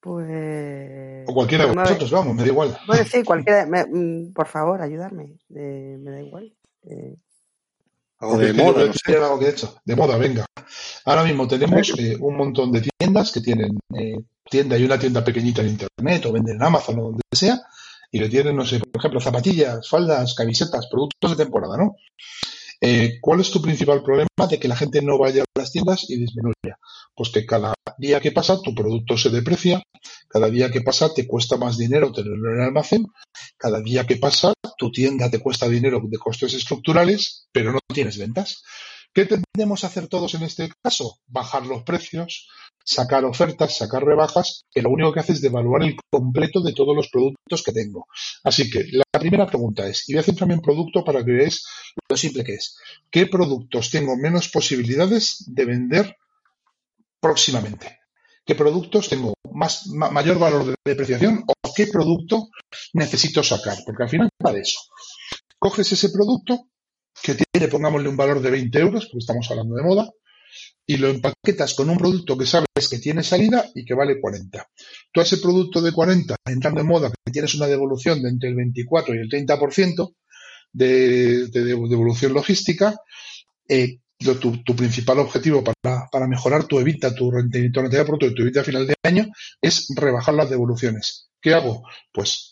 Pues. 0.00 1.28
O 1.28 1.34
cualquiera 1.34 1.66
de 1.66 1.74
vosotros, 1.74 2.10
vamos, 2.10 2.34
me 2.34 2.42
da 2.42 2.48
igual. 2.48 2.78
Bueno, 2.86 3.04
sí, 3.04 3.22
cualquiera. 3.22 3.66
me- 3.66 3.84
mm, 3.84 4.32
por 4.32 4.46
favor, 4.46 4.80
ayudarme. 4.80 5.36
Eh, 5.54 5.96
me 6.00 6.10
da 6.10 6.22
igual. 6.22 6.54
Eh, 6.84 7.16
Algo 8.20 8.38
de 8.38 8.52
moda, 8.52 8.74
creo 8.74 8.86
no 8.86 8.92
que 8.92 8.98
sé. 8.98 9.12
era 9.12 9.24
algo 9.26 9.38
que 9.38 9.46
he 9.46 9.50
hecho. 9.50 9.80
De 9.84 9.96
moda, 9.96 10.16
venga. 10.16 10.46
Ahora 11.06 11.24
mismo 11.24 11.48
tenemos 11.48 11.92
eh, 11.98 12.16
un 12.20 12.36
montón 12.36 12.70
de 12.70 12.82
tiendas 12.98 13.32
que 13.32 13.40
tienen 13.40 13.78
eh, 13.94 14.18
tienda 14.48 14.76
y 14.76 14.84
una 14.84 14.98
tienda 14.98 15.24
pequeñita 15.24 15.62
en 15.62 15.68
internet 15.68 16.26
o 16.26 16.32
venden 16.32 16.56
en 16.56 16.62
Amazon 16.62 16.98
o 16.98 17.02
donde 17.04 17.22
sea 17.32 17.60
y 18.12 18.18
que 18.18 18.28
tienen, 18.28 18.56
no 18.56 18.64
sé, 18.64 18.80
por 18.80 19.00
ejemplo, 19.00 19.20
zapatillas, 19.20 19.88
faldas, 19.88 20.34
camisetas, 20.34 20.88
productos 20.90 21.30
de 21.30 21.44
temporada, 21.44 21.76
¿no? 21.76 21.96
Eh, 22.80 23.18
¿Cuál 23.20 23.40
es 23.40 23.50
tu 23.50 23.60
principal 23.60 24.02
problema 24.02 24.46
de 24.48 24.58
que 24.58 24.68
la 24.68 24.76
gente 24.76 25.02
no 25.02 25.18
vaya 25.18 25.42
a 25.42 25.58
las 25.58 25.70
tiendas 25.70 26.08
y 26.08 26.16
disminuya? 26.16 26.78
Pues 27.14 27.28
que 27.30 27.44
cada 27.44 27.74
día 27.98 28.20
que 28.20 28.32
pasa 28.32 28.62
tu 28.62 28.74
producto 28.74 29.18
se 29.18 29.28
deprecia, 29.28 29.82
cada 30.28 30.48
día 30.48 30.70
que 30.70 30.80
pasa 30.80 31.12
te 31.12 31.26
cuesta 31.26 31.56
más 31.58 31.76
dinero 31.76 32.10
tenerlo 32.10 32.50
en 32.50 32.60
el 32.60 32.66
almacén, 32.68 33.06
cada 33.58 33.80
día 33.82 34.06
que 34.06 34.16
pasa 34.16 34.54
tu 34.78 34.90
tienda 34.90 35.30
te 35.30 35.40
cuesta 35.40 35.68
dinero 35.68 36.00
de 36.02 36.18
costes 36.18 36.54
estructurales, 36.54 37.48
pero 37.52 37.72
no 37.72 37.80
tienes 37.92 38.16
ventas. 38.16 38.62
¿Qué 39.12 39.26
tendemos 39.26 39.84
a 39.84 39.88
hacer 39.88 40.08
todos 40.08 40.34
en 40.34 40.44
este 40.44 40.70
caso? 40.82 41.18
Bajar 41.26 41.66
los 41.66 41.82
precios, 41.82 42.48
sacar 42.84 43.24
ofertas, 43.24 43.76
sacar 43.76 44.04
rebajas, 44.04 44.64
que 44.70 44.82
lo 44.82 44.90
único 44.90 45.12
que 45.12 45.20
hace 45.20 45.32
es 45.32 45.40
devaluar 45.40 45.82
el 45.82 45.96
completo 46.10 46.60
de 46.62 46.72
todos 46.72 46.96
los 46.96 47.08
productos 47.08 47.62
que 47.62 47.72
tengo. 47.72 48.06
Así 48.44 48.70
que 48.70 48.84
la 48.92 49.04
primera 49.20 49.46
pregunta 49.46 49.86
es, 49.86 50.08
y 50.08 50.14
voy 50.14 50.20
a 50.20 50.24
centrarme 50.24 50.54
en 50.54 50.60
producto 50.60 51.04
para 51.04 51.24
que 51.24 51.32
veáis 51.32 51.64
lo 52.08 52.16
simple 52.16 52.44
que 52.44 52.54
es, 52.54 52.76
¿qué 53.10 53.26
productos 53.26 53.90
tengo 53.90 54.16
menos 54.16 54.48
posibilidades 54.48 55.44
de 55.46 55.64
vender 55.64 56.16
próximamente? 57.20 57.98
¿Qué 58.44 58.54
productos 58.54 59.08
tengo 59.08 59.34
más, 59.52 59.86
ma- 59.88 60.10
mayor 60.10 60.38
valor 60.38 60.64
de 60.64 60.74
depreciación 60.84 61.44
o 61.46 61.72
qué 61.74 61.86
producto 61.86 62.48
necesito 62.94 63.42
sacar? 63.42 63.76
Porque 63.84 64.02
al 64.04 64.08
final 64.08 64.28
de 64.52 64.60
eso. 64.60 64.80
Coges 65.58 65.92
ese 65.92 66.08
producto 66.10 66.68
que 67.22 67.34
tiene, 67.34 67.68
pongámosle 67.68 68.08
un 68.08 68.16
valor 68.16 68.40
de 68.40 68.50
20 68.50 68.78
euros, 68.80 69.04
porque 69.06 69.18
estamos 69.18 69.48
hablando 69.50 69.74
de 69.76 69.82
moda, 69.82 70.10
y 70.86 70.96
lo 70.96 71.08
empaquetas 71.08 71.74
con 71.74 71.88
un 71.90 71.98
producto 71.98 72.36
que 72.36 72.46
sabes 72.46 72.88
que 72.90 72.98
tiene 72.98 73.22
salida 73.22 73.64
y 73.74 73.84
que 73.84 73.94
vale 73.94 74.20
40. 74.20 74.66
Tú 75.12 75.20
a 75.20 75.22
ese 75.22 75.38
producto 75.38 75.80
de 75.80 75.92
40, 75.92 76.36
entrando 76.46 76.80
en 76.80 76.86
moda, 76.86 77.10
que 77.24 77.32
tienes 77.32 77.54
una 77.54 77.66
devolución 77.66 78.22
de 78.22 78.28
entre 78.28 78.48
el 78.48 78.56
24 78.56 79.14
y 79.14 79.18
el 79.18 79.28
30% 79.28 80.14
de, 80.72 81.46
de, 81.46 81.46
de 81.48 81.64
devolución 81.64 82.34
logística, 82.34 82.96
eh, 83.68 83.98
tu, 84.64 84.76
principal 84.76 85.18
objetivo 85.18 85.64
para, 85.64 86.08
para 86.10 86.26
mejorar 86.26 86.64
tu 86.64 86.78
evita, 86.78 87.14
tu 87.14 87.30
rentabilidad, 87.30 87.82
rentabilidad 87.82 88.06
bruto 88.06 88.26
y 88.26 88.34
tu 88.34 88.42
evita 88.42 88.60
a 88.60 88.64
final 88.64 88.86
de 88.86 88.94
año 89.02 89.26
es 89.60 89.88
rebajar 89.96 90.34
las 90.34 90.50
devoluciones. 90.50 91.30
¿Qué 91.40 91.54
hago? 91.54 91.82
Pues 92.12 92.49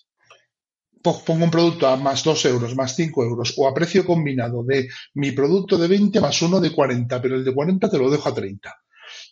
pongo 1.03 1.45
un 1.45 1.51
producto 1.51 1.87
a 1.87 1.97
más 1.97 2.25
2 2.25 2.45
euros, 2.47 2.77
más 2.77 2.95
5 2.97 3.25
euros, 3.25 3.55
o 3.57 3.69
a 3.69 3.75
precio 3.75 4.05
combinado 4.05 4.63
de 4.65 4.89
mi 5.15 5.33
producto 5.33 5.79
de 5.79 5.89
20 5.89 6.21
más 6.21 6.41
uno 6.43 6.61
de 6.61 6.73
40, 6.73 7.21
pero 7.23 7.37
el 7.37 7.45
de 7.45 7.55
40 7.55 7.91
te 7.91 7.99
lo 7.99 8.11
dejo 8.11 8.29
a 8.29 8.35
30. 8.35 8.75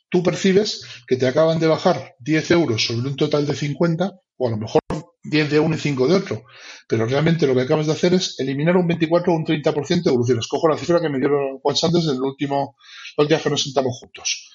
Tú 0.09 0.23
percibes 0.23 0.85
que 1.07 1.17
te 1.17 1.27
acaban 1.27 1.59
de 1.59 1.67
bajar 1.67 2.15
10 2.21 2.51
euros 2.53 2.87
sobre 2.87 3.09
un 3.09 3.17
total 3.17 3.47
de 3.47 3.55
50, 3.55 4.13
o 4.39 4.49
a 4.49 4.51
lo 4.51 4.57
mejor 4.57 4.81
10 5.25 5.51
de 5.51 5.61
uno 5.61 5.75
y 5.75 5.79
5 5.79 6.07
de 6.07 6.15
otro. 6.15 6.45
Pero 6.89 7.07
realmente 7.07 7.47
lo 7.47 7.55
que 7.55 7.63
acabas 7.63 7.87
de 7.87 7.93
hacer 7.93 8.15
es 8.15 8.39
eliminar 8.39 8.77
un 8.77 8.87
24 8.87 9.33
o 9.33 9.37
un 9.37 9.45
30% 9.45 10.03
de 10.03 10.11
evoluciones. 10.11 10.47
Cojo 10.47 10.69
la 10.69 10.79
cifra 10.79 11.01
que 11.01 11.09
me 11.09 11.19
dio 11.19 11.29
Juan 11.61 11.77
Santos 11.77 12.07
en 12.07 12.15
el 12.15 12.23
último, 12.23 12.77
los 13.17 13.29
días 13.29 13.43
que 13.43 13.51
nos 13.51 13.63
sentamos 13.63 13.99
juntos. 13.99 14.51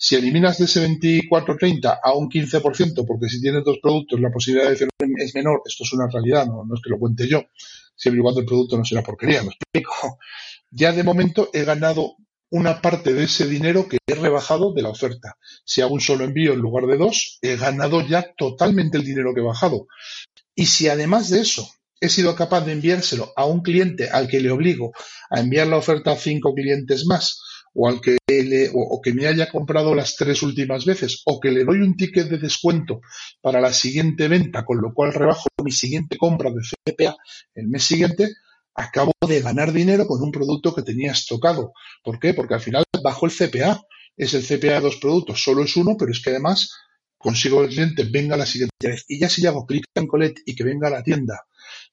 Si 0.00 0.14
eliminas 0.14 0.58
de 0.58 0.66
ese 0.66 0.88
24-30 0.88 1.98
a 2.02 2.12
un 2.14 2.28
15%, 2.28 3.04
porque 3.04 3.28
si 3.28 3.40
tienes 3.40 3.64
dos 3.64 3.78
productos 3.82 4.20
la 4.20 4.30
posibilidad 4.30 4.66
de 4.66 4.74
decir 4.74 4.88
es 5.18 5.34
menor, 5.34 5.62
esto 5.66 5.82
es 5.82 5.92
una 5.92 6.06
realidad, 6.06 6.46
no, 6.46 6.64
no 6.64 6.76
es 6.76 6.80
que 6.82 6.90
lo 6.90 7.00
cuente 7.00 7.26
yo, 7.26 7.42
siempre 7.96 8.20
y 8.20 8.22
cuando 8.22 8.40
el 8.40 8.46
producto 8.46 8.78
no 8.78 8.84
sea 8.84 9.02
porquería, 9.02 9.42
me 9.42 9.50
explico. 9.50 9.92
Ya 10.70 10.92
de 10.92 11.02
momento 11.02 11.48
he 11.54 11.64
ganado 11.64 12.16
una 12.50 12.82
parte 12.82 13.14
de 13.14 13.24
ese 13.24 13.46
dinero 13.46 13.88
que 13.88 13.96
he 14.06 14.14
rebajado 14.14 14.74
de 14.74 14.82
la 14.82 14.90
oferta. 14.90 15.38
Si 15.64 15.80
hago 15.80 15.94
un 15.94 16.02
solo 16.02 16.24
envío 16.24 16.52
en 16.52 16.60
lugar 16.60 16.86
de 16.86 16.98
dos, 16.98 17.38
he 17.40 17.56
ganado 17.56 18.06
ya 18.06 18.34
totalmente 18.36 18.98
el 18.98 19.04
dinero 19.04 19.32
que 19.34 19.40
he 19.40 19.44
bajado. 19.44 19.86
Y 20.54 20.66
si 20.66 20.88
además 20.88 21.30
de 21.30 21.40
eso 21.40 21.66
he 22.00 22.10
sido 22.10 22.34
capaz 22.34 22.66
de 22.66 22.72
enviárselo 22.72 23.32
a 23.34 23.46
un 23.46 23.62
cliente 23.62 24.10
al 24.10 24.28
que 24.28 24.40
le 24.40 24.50
obligo 24.50 24.92
a 25.30 25.40
enviar 25.40 25.66
la 25.66 25.78
oferta 25.78 26.12
a 26.12 26.16
cinco 26.16 26.54
clientes 26.54 27.06
más, 27.06 27.40
o 27.74 27.88
al 27.88 28.00
que 28.00 28.16
le, 28.28 28.70
o, 28.74 29.00
que 29.02 29.12
me 29.12 29.26
haya 29.26 29.50
comprado 29.50 29.94
las 29.94 30.16
tres 30.16 30.42
últimas 30.42 30.84
veces, 30.84 31.22
o 31.26 31.40
que 31.40 31.50
le 31.50 31.64
doy 31.64 31.78
un 31.78 31.96
ticket 31.96 32.28
de 32.28 32.38
descuento 32.38 33.00
para 33.40 33.60
la 33.60 33.72
siguiente 33.72 34.28
venta, 34.28 34.64
con 34.64 34.80
lo 34.80 34.92
cual 34.92 35.12
rebajo 35.12 35.48
mi 35.62 35.72
siguiente 35.72 36.16
compra 36.16 36.50
de 36.50 36.60
CPA 36.60 37.16
el 37.54 37.68
mes 37.68 37.84
siguiente, 37.84 38.34
acabo 38.74 39.12
de 39.26 39.40
ganar 39.40 39.72
dinero 39.72 40.06
con 40.06 40.22
un 40.22 40.30
producto 40.30 40.74
que 40.74 40.82
tenía 40.82 41.12
estocado. 41.12 41.72
¿Por 42.02 42.18
qué? 42.18 42.34
Porque 42.34 42.54
al 42.54 42.60
final 42.60 42.84
bajo 43.02 43.26
el 43.26 43.32
CPA. 43.32 43.80
Es 44.16 44.34
el 44.34 44.42
CPA 44.42 44.74
de 44.74 44.80
dos 44.80 44.96
productos, 44.96 45.40
solo 45.40 45.62
es 45.62 45.76
uno, 45.76 45.96
pero 45.96 46.10
es 46.10 46.20
que 46.20 46.30
además 46.30 46.72
consigo 47.16 47.62
el 47.62 47.68
cliente, 47.68 48.02
venga 48.02 48.36
la 48.36 48.46
siguiente 48.46 48.74
vez. 48.82 49.04
Y 49.06 49.20
ya 49.20 49.28
si 49.28 49.42
le 49.42 49.48
hago 49.48 49.64
clic 49.64 49.84
en 49.94 50.08
Colette 50.08 50.42
y 50.44 50.56
que 50.56 50.64
venga 50.64 50.88
a 50.88 50.90
la 50.90 51.04
tienda, 51.04 51.44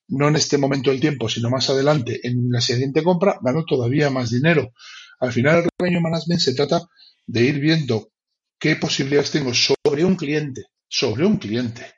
no 0.08 0.28
en 0.28 0.36
este 0.36 0.58
momento 0.58 0.90
del 0.90 1.00
tiempo, 1.00 1.30
sino 1.30 1.52
más 1.52 1.70
adelante 1.70 2.28
en 2.28 2.50
la 2.50 2.62
siguiente 2.62 3.04
compra, 3.04 3.40
gano 3.44 3.64
todavía 3.64 4.10
más 4.10 4.32
dinero. 4.32 4.72
Al 5.20 5.32
final, 5.32 5.64
el 5.64 5.70
revenue 5.80 6.02
management 6.02 6.42
se 6.42 6.54
trata 6.54 6.82
de 7.26 7.42
ir 7.42 7.60
viendo 7.60 8.12
qué 8.60 8.76
posibilidades 8.76 9.32
tengo 9.32 9.54
sobre 9.54 10.06
un 10.06 10.16
cliente, 10.16 10.66
sobre 10.88 11.26
un 11.26 11.38
cliente, 11.38 11.94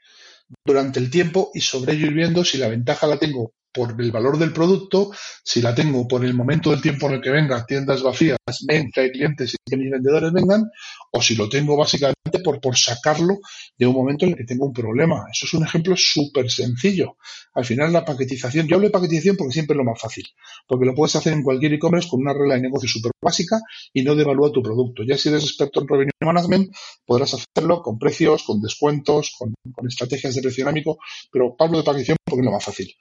durante 0.65 0.99
el 0.99 1.09
tiempo 1.09 1.51
y 1.53 1.61
sobre 1.61 1.93
ello 1.93 2.07
ir 2.07 2.13
viendo 2.13 2.43
si 2.43 2.57
la 2.57 2.67
ventaja 2.67 3.07
la 3.07 3.17
tengo 3.17 3.53
por 3.77 4.01
el 4.01 4.11
valor 4.11 4.39
del 4.39 4.51
producto, 4.51 5.11
si 5.43 5.61
la 5.61 5.75
tengo 5.75 6.07
por 6.07 6.25
el 6.25 6.33
momento 6.33 6.71
del 6.71 6.81
tiempo 6.81 7.07
en 7.07 7.13
el 7.13 7.21
que 7.21 7.29
venga, 7.29 7.63
tiendas 7.63 8.01
vacías, 8.01 8.39
venta 8.65 9.01
de 9.01 9.11
clientes 9.11 9.53
y 9.53 9.57
que 9.63 9.77
mis 9.77 9.91
vendedores 9.91 10.33
vengan, 10.33 10.63
o 11.11 11.21
si 11.21 11.35
lo 11.35 11.47
tengo 11.47 11.77
básicamente 11.77 12.39
por, 12.43 12.59
por 12.59 12.75
sacarlo 12.75 13.37
de 13.77 13.85
un 13.85 13.93
momento 13.93 14.25
en 14.25 14.31
el 14.31 14.37
que 14.37 14.45
tengo 14.45 14.65
un 14.65 14.73
problema. 14.73 15.25
Eso 15.31 15.45
es 15.45 15.53
un 15.53 15.63
ejemplo 15.63 15.95
súper 15.95 16.49
sencillo. 16.49 17.17
Al 17.53 17.65
final 17.65 17.93
la 17.93 18.03
paquetización, 18.03 18.67
yo 18.67 18.75
hablo 18.77 18.87
de 18.87 18.91
paquetización 18.91 19.37
porque 19.37 19.53
siempre 19.53 19.75
es 19.75 19.77
lo 19.77 19.83
más 19.83 20.01
fácil, 20.01 20.25
porque 20.67 20.85
lo 20.85 20.95
puedes 20.95 21.15
hacer 21.15 21.33
en 21.33 21.43
cualquier 21.43 21.73
e-commerce 21.73 22.09
con 22.09 22.21
una 22.21 22.33
regla 22.33 22.55
de 22.55 22.61
negocio 22.61 22.89
súper 22.89 23.11
básica 23.21 23.59
y 23.93 24.01
no 24.01 24.15
devalúa 24.15 24.51
tu 24.51 24.63
producto. 24.63 25.03
Ya 25.07 25.17
si 25.17 25.29
eres 25.29 25.43
experto 25.43 25.81
en 25.81 25.87
revenue 25.87 26.11
management, 26.21 26.73
podrás 27.05 27.35
hacerlo 27.35 27.83
con 27.83 27.99
precios, 27.99 28.41
con 28.41 28.59
descuentos, 28.59 29.35
con, 29.37 29.53
con 29.71 29.87
estrategias 29.87 30.33
de 30.33 30.41
precio 30.41 30.63
dinámico, 30.63 30.97
pero 31.31 31.55
hablo 31.59 31.77
de 31.77 31.83
paquetización 31.83 32.17
porque 32.25 32.41
es 32.41 32.45
lo 32.45 32.51
más 32.51 32.63
fácil. 32.63 32.91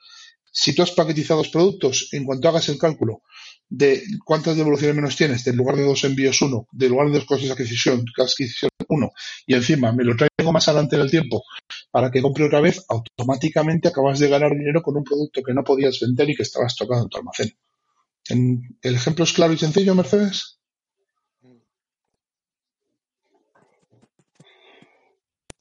Si 0.59 0.75
tú 0.75 0.83
has 0.83 0.93
paquetizado 0.93 1.43
los 1.43 1.51
productos, 1.51 2.09
en 2.13 2.25
cuanto 2.25 2.49
hagas 2.49 2.71
el 2.71 2.79
cálculo 2.79 3.21
de 3.69 4.03
cuántas 4.25 4.57
devoluciones 4.57 4.97
menos 4.97 5.15
tienes, 5.15 5.45
del 5.45 5.55
lugar 5.55 5.77
de 5.77 5.85
dos 5.85 6.03
envíos 6.05 6.41
uno, 6.41 6.67
del 6.73 6.93
lugar 6.93 7.09
de 7.09 7.13
dos 7.13 7.27
costes 7.27 7.49
de 7.49 7.53
adquisición, 7.53 8.03
adquisición 8.17 8.71
uno, 8.89 9.11
y 9.47 9.55
encima 9.55 9.93
me 9.93 10.03
lo 10.03 10.17
traigo 10.17 10.53
más 10.53 10.67
adelante 10.67 10.97
en 10.97 11.03
el 11.03 11.11
tiempo 11.11 11.43
para 11.91 12.11
que 12.11 12.23
compre 12.23 12.47
otra 12.47 12.63
vez, 12.63 12.83
automáticamente 12.89 13.89
acabas 13.89 14.19
de 14.19 14.31
ganar 14.31 14.53
dinero 14.53 14.81
con 14.81 14.97
un 14.97 15.05
producto 15.05 15.43
que 15.43 15.53
no 15.53 15.63
podías 15.63 16.01
vender 16.01 16.31
y 16.31 16.35
que 16.35 16.45
estabas 16.45 16.75
tocando 16.75 17.05
en 17.05 17.11
tu 17.11 17.19
almacén. 17.19 17.53
¿El 18.81 18.95
ejemplo 18.95 19.25
es 19.25 19.35
claro 19.35 19.53
y 19.53 19.59
sencillo, 19.59 19.95
Mercedes? 19.95 20.59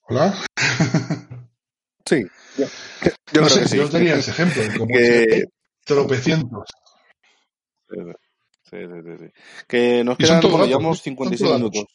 ¿Hola? 0.08 0.42
Sí. 2.06 2.24
Yo 3.34 3.42
no 3.42 3.50
sé, 3.50 3.62
que 3.62 3.68
sí. 3.68 3.78
yo 3.78 3.90
tenía 3.90 4.16
ese 4.16 4.32
ejemplo, 4.32 4.62
como 4.78 4.88
que... 4.88 5.46
tropecientos. 5.84 6.70
Sí, 7.90 8.78
sí, 8.78 9.12
sí, 9.20 9.26
Que 9.68 10.04
nos 10.04 10.18
quedan, 10.18 10.42
bueno, 10.42 10.66
llevamos 10.66 11.02
56 11.02 11.52
minutos. 11.54 11.86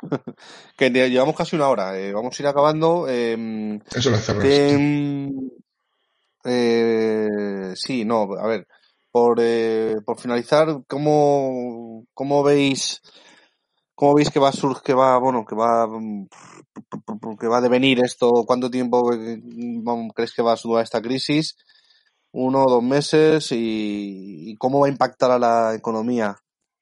que 0.76 0.90
llevamos 0.90 1.36
casi 1.36 1.56
una 1.56 1.68
hora. 1.68 1.98
Eh, 1.98 2.12
vamos 2.12 2.38
a 2.38 2.42
ir 2.42 2.46
acabando. 2.46 3.06
Eh, 3.08 3.80
Eso 3.94 4.10
lo 4.10 4.18
cerramos. 4.18 4.44
Que, 4.44 5.30
eh, 6.44 7.72
sí, 7.74 8.04
no, 8.04 8.34
a 8.34 8.46
ver. 8.46 8.66
Por, 9.10 9.38
eh, 9.40 9.96
por 10.04 10.18
finalizar, 10.18 10.82
¿cómo, 10.88 12.04
cómo 12.12 12.42
veis 12.42 13.00
cómo 13.94 14.14
veis 14.14 14.30
que 14.30 14.40
va 14.40 14.48
a 14.48 14.52
surgir, 14.52 14.82
que 14.82 14.94
va, 14.94 15.18
bueno, 15.18 15.44
que 15.44 15.54
va 15.54 15.88
que 17.38 17.48
va 17.48 17.58
a 17.58 17.60
devenir 17.60 18.00
esto? 18.04 18.44
¿Cuánto 18.46 18.70
tiempo 18.70 19.10
crees 20.14 20.32
que 20.32 20.42
va 20.42 20.52
a 20.52 20.58
durar 20.62 20.84
esta 20.84 21.00
crisis? 21.00 21.56
¿Uno 22.32 22.64
o 22.64 22.70
dos 22.70 22.82
meses? 22.82 23.48
¿Y, 23.52 24.56
cómo 24.58 24.80
va 24.80 24.86
a 24.86 24.90
impactar 24.90 25.30
a 25.30 25.38
la 25.38 25.74
economía 25.74 26.36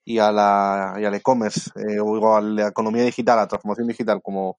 y, 0.05 0.19
a 0.19 0.33
la, 0.33 0.95
y 0.99 1.05
al 1.05 1.15
e-commerce? 1.15 1.71
Eh, 1.77 2.01
o 2.01 2.35
a 2.35 2.41
la 2.41 2.69
economía 2.69 3.05
digital, 3.05 3.39
a 3.39 3.43
la 3.43 3.49
transformación 3.49 3.89
digital. 3.89 4.21
¿Cómo, 4.23 4.59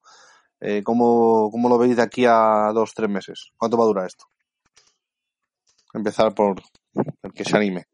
eh, 0.60 0.82
cómo, 0.84 1.50
¿Cómo 1.50 1.68
lo 1.68 1.78
veis 1.78 1.96
de 1.96 2.02
aquí 2.02 2.24
a 2.26 2.70
dos, 2.72 2.94
tres 2.94 3.10
meses? 3.10 3.50
¿Cuánto 3.56 3.76
va 3.76 3.84
a 3.84 3.88
durar 3.88 4.06
esto? 4.06 4.26
Empezar 5.92 6.34
por 6.34 6.60
el 7.22 7.32
que 7.32 7.44
se 7.44 7.56
anime. 7.56 7.86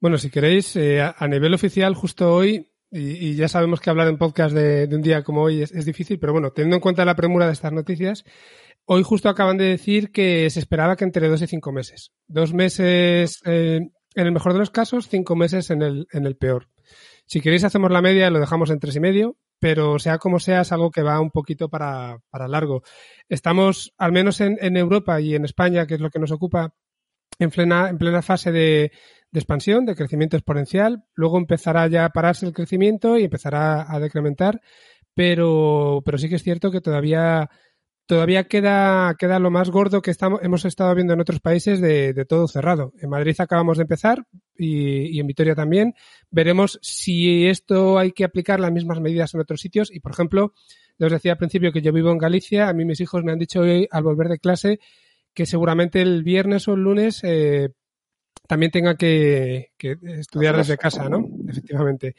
Bueno, 0.00 0.18
si 0.18 0.30
queréis, 0.30 0.76
eh, 0.76 1.00
a 1.00 1.28
nivel 1.28 1.54
oficial, 1.54 1.94
justo 1.94 2.30
hoy 2.30 2.73
y, 2.96 3.34
ya 3.34 3.48
sabemos 3.48 3.80
que 3.80 3.90
hablar 3.90 4.06
en 4.06 4.18
podcast 4.18 4.54
de, 4.54 4.88
un 4.94 5.02
día 5.02 5.24
como 5.24 5.42
hoy 5.42 5.62
es, 5.62 5.84
difícil, 5.84 6.20
pero 6.20 6.32
bueno, 6.32 6.52
teniendo 6.52 6.76
en 6.76 6.80
cuenta 6.80 7.04
la 7.04 7.16
premura 7.16 7.46
de 7.46 7.52
estas 7.52 7.72
noticias, 7.72 8.24
hoy 8.84 9.02
justo 9.02 9.28
acaban 9.28 9.58
de 9.58 9.64
decir 9.64 10.12
que 10.12 10.48
se 10.50 10.60
esperaba 10.60 10.94
que 10.94 11.02
entre 11.02 11.28
dos 11.28 11.42
y 11.42 11.48
cinco 11.48 11.72
meses. 11.72 12.12
Dos 12.28 12.54
meses 12.54 13.40
eh, 13.46 13.80
en 14.14 14.26
el 14.26 14.32
mejor 14.32 14.52
de 14.52 14.60
los 14.60 14.70
casos, 14.70 15.08
cinco 15.08 15.34
meses 15.34 15.70
en 15.70 15.82
el, 15.82 16.06
en 16.12 16.24
el 16.24 16.36
peor. 16.36 16.68
Si 17.26 17.40
queréis 17.40 17.64
hacemos 17.64 17.90
la 17.90 18.00
media, 18.00 18.30
lo 18.30 18.38
dejamos 18.38 18.70
en 18.70 18.78
tres 18.78 18.94
y 18.94 19.00
medio, 19.00 19.36
pero 19.58 19.98
sea 19.98 20.18
como 20.18 20.38
sea, 20.38 20.60
es 20.60 20.70
algo 20.70 20.92
que 20.92 21.02
va 21.02 21.20
un 21.20 21.30
poquito 21.30 21.68
para, 21.68 22.18
para 22.30 22.46
largo. 22.46 22.82
Estamos, 23.28 23.92
al 23.98 24.12
menos 24.12 24.40
en, 24.40 24.56
en 24.60 24.76
Europa 24.76 25.20
y 25.20 25.34
en 25.34 25.44
España, 25.44 25.88
que 25.88 25.94
es 25.94 26.00
lo 26.00 26.10
que 26.10 26.20
nos 26.20 26.30
ocupa, 26.30 26.74
en 27.40 27.50
plena, 27.50 27.88
en 27.88 27.98
plena 27.98 28.22
fase 28.22 28.52
de, 28.52 28.92
de 29.34 29.40
expansión, 29.40 29.84
de 29.84 29.96
crecimiento 29.96 30.36
exponencial. 30.36 31.04
Luego 31.14 31.38
empezará 31.38 31.88
ya 31.88 32.04
a 32.04 32.10
pararse 32.10 32.46
el 32.46 32.52
crecimiento 32.52 33.18
y 33.18 33.24
empezará 33.24 33.92
a 33.92 33.98
decrementar, 33.98 34.60
pero, 35.12 36.02
pero 36.04 36.18
sí 36.18 36.28
que 36.28 36.36
es 36.36 36.44
cierto 36.44 36.70
que 36.70 36.80
todavía, 36.80 37.50
todavía 38.06 38.44
queda, 38.44 39.16
queda 39.18 39.40
lo 39.40 39.50
más 39.50 39.70
gordo 39.70 40.02
que 40.02 40.12
estamos, 40.12 40.38
hemos 40.44 40.64
estado 40.64 40.94
viendo 40.94 41.14
en 41.14 41.20
otros 41.20 41.40
países 41.40 41.80
de, 41.80 42.12
de 42.12 42.24
todo 42.24 42.46
cerrado. 42.46 42.92
En 43.00 43.10
Madrid 43.10 43.34
acabamos 43.40 43.76
de 43.76 43.82
empezar 43.82 44.24
y, 44.56 45.16
y, 45.16 45.18
en 45.18 45.26
Vitoria 45.26 45.56
también. 45.56 45.94
Veremos 46.30 46.78
si 46.80 47.48
esto 47.48 47.98
hay 47.98 48.12
que 48.12 48.22
aplicar 48.22 48.60
las 48.60 48.70
mismas 48.70 49.00
medidas 49.00 49.34
en 49.34 49.40
otros 49.40 49.60
sitios 49.60 49.92
y, 49.92 49.98
por 49.98 50.12
ejemplo, 50.12 50.54
les 50.96 51.10
decía 51.10 51.32
al 51.32 51.38
principio 51.38 51.72
que 51.72 51.82
yo 51.82 51.92
vivo 51.92 52.12
en 52.12 52.18
Galicia, 52.18 52.68
a 52.68 52.72
mí 52.72 52.84
mis 52.84 53.00
hijos 53.00 53.24
me 53.24 53.32
han 53.32 53.40
dicho 53.40 53.62
hoy 53.62 53.88
al 53.90 54.04
volver 54.04 54.28
de 54.28 54.38
clase 54.38 54.78
que 55.34 55.44
seguramente 55.44 56.00
el 56.00 56.22
viernes 56.22 56.68
o 56.68 56.74
el 56.74 56.82
lunes 56.82 57.20
eh, 57.24 57.70
también 58.46 58.70
tenga 58.70 58.96
que, 58.96 59.70
estudiar 59.78 60.56
desde 60.56 60.76
casa, 60.76 61.08
¿no? 61.08 61.26
Efectivamente. 61.48 62.14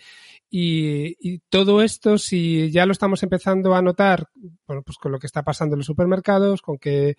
Y, 0.49 1.39
todo 1.49 1.81
esto, 1.81 2.17
si 2.17 2.71
ya 2.71 2.85
lo 2.85 2.93
estamos 2.93 3.21
empezando 3.23 3.75
a 3.75 3.81
notar, 3.81 4.29
bueno, 4.67 4.81
pues 4.83 4.97
con 4.97 5.11
lo 5.11 5.19
que 5.19 5.27
está 5.27 5.43
pasando 5.43 5.75
en 5.75 5.79
los 5.79 5.85
supermercados, 5.85 6.61
con 6.61 6.77
que, 6.77 7.15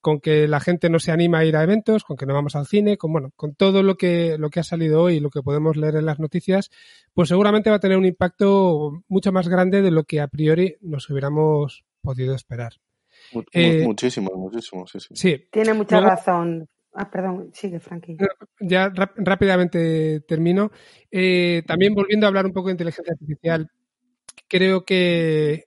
con 0.00 0.20
que 0.20 0.46
la 0.46 0.60
gente 0.60 0.90
no 0.90 0.98
se 0.98 1.10
anima 1.10 1.38
a 1.38 1.44
ir 1.44 1.56
a 1.56 1.62
eventos, 1.62 2.04
con 2.04 2.16
que 2.16 2.26
no 2.26 2.34
vamos 2.34 2.56
al 2.56 2.66
cine, 2.66 2.98
con 2.98 3.12
bueno, 3.12 3.30
con 3.34 3.54
todo 3.54 3.82
lo 3.82 3.96
que, 3.96 4.36
lo 4.38 4.50
que 4.50 4.60
ha 4.60 4.64
salido 4.64 5.02
hoy 5.02 5.16
y 5.16 5.20
lo 5.20 5.30
que 5.30 5.42
podemos 5.42 5.76
leer 5.76 5.96
en 5.96 6.06
las 6.06 6.18
noticias, 6.18 6.70
pues 7.14 7.28
seguramente 7.28 7.70
va 7.70 7.76
a 7.76 7.80
tener 7.80 7.96
un 7.96 8.06
impacto 8.06 9.02
mucho 9.08 9.32
más 9.32 9.48
grande 9.48 9.80
de 9.80 9.90
lo 9.90 10.04
que 10.04 10.20
a 10.20 10.28
priori 10.28 10.76
nos 10.80 11.08
hubiéramos 11.08 11.84
podido 12.02 12.34
esperar. 12.34 12.72
Eh, 13.52 13.84
muchísimo, 13.84 14.30
muchísimo, 14.34 14.86
sí, 14.86 15.00
sí. 15.00 15.08
sí. 15.14 15.44
Tiene 15.50 15.74
mucha 15.74 16.00
razón. 16.00 16.68
Ah, 16.92 17.08
perdón, 17.08 17.50
sigue, 17.52 17.78
Frankie. 17.78 18.16
Ya 18.60 18.92
rápidamente 19.16 20.20
termino. 20.26 20.72
Eh, 21.10 21.62
también 21.66 21.94
volviendo 21.94 22.26
a 22.26 22.28
hablar 22.28 22.46
un 22.46 22.52
poco 22.52 22.68
de 22.68 22.72
inteligencia 22.72 23.12
artificial, 23.12 23.70
creo 24.48 24.84
que, 24.84 25.66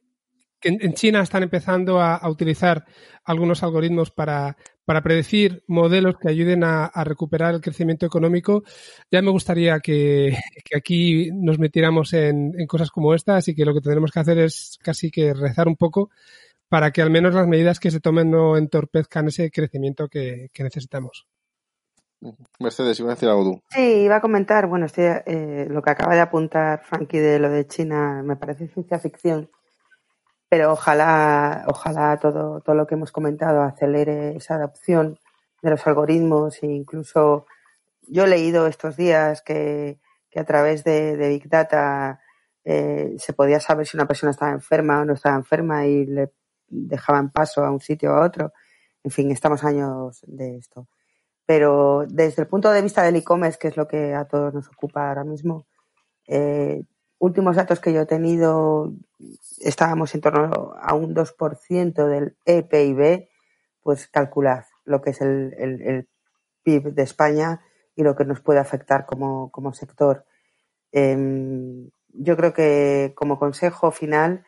en 0.62 0.94
China 0.94 1.22
están 1.22 1.44
empezando 1.44 2.00
a, 2.02 2.30
utilizar 2.30 2.86
algunos 3.26 3.64
algoritmos 3.64 4.12
para, 4.12 4.58
para, 4.86 5.02
predecir 5.02 5.64
modelos 5.68 6.16
que 6.18 6.30
ayuden 6.30 6.64
a, 6.64 6.92
recuperar 7.04 7.54
el 7.54 7.62
crecimiento 7.62 8.06
económico. 8.06 8.64
Ya 9.12 9.22
me 9.22 9.32
gustaría 9.32 9.80
que, 9.80 10.38
aquí 10.76 11.30
nos 11.34 11.58
metiéramos 11.58 12.14
en, 12.14 12.54
en, 12.58 12.68
cosas 12.68 12.92
como 12.92 13.14
esta, 13.14 13.38
así 13.38 13.56
que 13.56 13.66
lo 13.66 13.74
que 13.74 13.82
tendremos 13.82 14.12
que 14.12 14.20
hacer 14.20 14.40
es 14.40 14.78
casi 14.82 15.10
que 15.10 15.34
rezar 15.34 15.68
un 15.68 15.78
poco 15.78 16.12
para 16.74 16.90
que 16.90 17.04
al 17.04 17.12
menos 17.12 17.36
las 17.36 17.46
medidas 17.46 17.80
que 17.80 17.92
se 17.92 18.00
tomen 18.00 18.32
no 18.32 18.58
entorpezcan 18.58 19.28
ese 19.28 19.52
crecimiento 19.52 20.08
que, 20.08 20.50
necesitamos. 20.58 21.28
Mercedes, 22.60 23.00
iba 23.00 23.12
a 23.12 23.14
decir 23.14 23.30
algo 23.30 23.44
tú. 23.44 23.62
Sí, 23.70 23.80
iba 23.80 24.16
a 24.16 24.22
comentar, 24.22 24.66
bueno, 24.66 24.88
eh, 24.98 25.68
lo 25.70 25.84
que 25.84 25.92
acaba 25.92 26.16
de 26.16 26.22
apuntar 26.22 26.84
Frankie 26.84 27.20
de 27.20 27.38
lo 27.38 27.52
de 27.52 27.68
China 27.68 28.24
me 28.24 28.38
parece 28.38 28.70
ciencia 28.70 28.98
ficción, 28.98 29.52
pero 30.50 30.72
ojalá, 30.72 31.64
ojalá 31.68 32.18
todo, 32.18 32.62
todo 32.62 32.76
lo 32.76 32.88
que 32.88 32.96
hemos 32.96 33.12
comentado 33.12 33.62
acelere 33.62 34.36
esa 34.36 34.56
adopción 34.56 35.20
de 35.62 35.70
los 35.70 35.86
algoritmos 35.86 36.64
e 36.64 36.72
incluso 36.72 37.46
yo 38.02 38.24
he 38.24 38.28
leído 38.28 38.66
estos 38.66 38.98
días 38.98 39.44
que, 39.44 40.00
a 40.36 40.44
través 40.44 40.84
de 40.84 41.16
Big 41.30 41.48
Data 41.48 42.20
eh, 42.66 43.14
se 43.20 43.34
podía 43.34 43.60
saber 43.60 43.86
si 43.86 43.96
una 43.96 44.08
persona 44.08 44.32
estaba 44.32 44.54
enferma 44.54 45.02
o 45.02 45.06
no 45.06 45.14
estaba 45.14 45.36
enferma 45.36 45.86
y 45.86 46.08
le 46.08 46.32
dejaban 46.74 47.32
paso 47.32 47.64
a 47.64 47.72
un 47.72 47.80
sitio 47.80 48.12
a 48.12 48.26
otro. 48.26 48.54
En 49.04 49.12
fin, 49.12 49.32
estamos 49.32 49.64
años 49.64 50.22
de 50.28 50.58
esto. 50.58 50.88
Pero 51.46 52.06
desde 52.08 52.44
el 52.44 52.48
punto 52.48 52.72
de 52.72 52.82
vista 52.82 53.04
del 53.04 53.18
e-commerce, 53.18 53.60
que 53.60 53.68
es 53.68 53.78
lo 53.78 53.88
que 53.88 54.14
a 54.14 54.26
todos 54.26 54.54
nos 54.54 54.68
ocupa 54.70 55.10
ahora 55.10 55.24
mismo, 55.24 55.68
eh, 56.28 56.84
últimos 57.20 57.56
datos 57.56 57.80
que 57.80 57.94
yo 57.94 58.02
he 58.02 58.06
tenido, 58.06 58.94
estábamos 59.60 60.14
en 60.16 60.22
torno 60.22 60.74
a 60.80 60.94
un 60.94 61.14
2% 61.14 62.08
del 62.08 62.38
EPIB, 62.46 63.28
pues 63.82 64.08
calculad 64.08 64.64
lo 64.86 65.02
que 65.02 65.12
es 65.12 65.22
el, 65.22 65.54
el, 65.58 66.10
PIB 66.64 66.94
de 66.94 67.04
España 67.04 67.62
y 67.94 68.04
lo 68.04 68.16
que 68.16 68.24
nos 68.24 68.40
puede 68.40 68.60
afectar 68.60 69.06
como, 69.06 69.52
como 69.52 69.74
sector. 69.74 70.26
Em, 70.94 71.90
yo 72.14 72.38
creo 72.38 72.54
que 72.54 73.12
como 73.16 73.38
consejo 73.38 73.92
final 73.92 74.46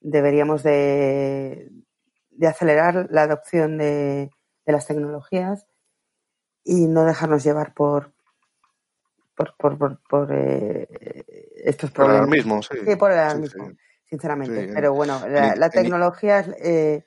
deberíamos 0.00 0.62
de, 0.62 1.70
acelerar 2.46 3.08
la 3.10 3.22
adopción 3.22 3.78
de, 3.78 4.30
las 4.66 4.86
tecnologías 4.86 5.66
y 6.62 6.86
no 6.86 7.04
dejarnos 7.04 7.42
llevar 7.42 7.74
por 7.74 8.12
por, 9.34 9.56
por, 9.56 9.98
por, 10.02 10.32
eh, 10.32 10.86
estos 11.64 11.90
problemas. 11.90 12.26
Por 12.26 12.28
el 12.28 12.38
mismo, 12.38 12.62
sí. 12.62 12.76
sí 12.86 12.96
por 12.96 13.10
el 13.10 13.40
mismo, 13.40 13.72
sinceramente. 14.04 14.70
Pero 14.72 14.92
bueno, 14.92 15.18
la, 15.26 15.70
tecnología, 15.70 16.44
eh, 16.62 17.04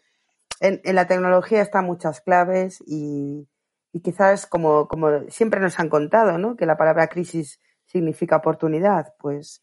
en, 0.60 0.82
en, 0.84 0.96
la 0.96 1.06
tecnología 1.06 1.62
están 1.62 1.86
muchas 1.86 2.22
claves 2.22 2.84
y, 2.88 3.48
y 3.94 4.02
quizás 4.02 4.48
como, 4.48 4.88
como 4.88 5.30
siempre 5.30 5.62
nos 5.62 5.80
han 5.80 5.90
contado, 5.90 6.40
¿no? 6.40 6.58
Que 6.58 6.66
la 6.66 6.76
palabra 6.76 7.08
crisis 7.08 7.60
significa 7.86 8.38
oportunidad, 8.38 9.14
pues 9.20 9.63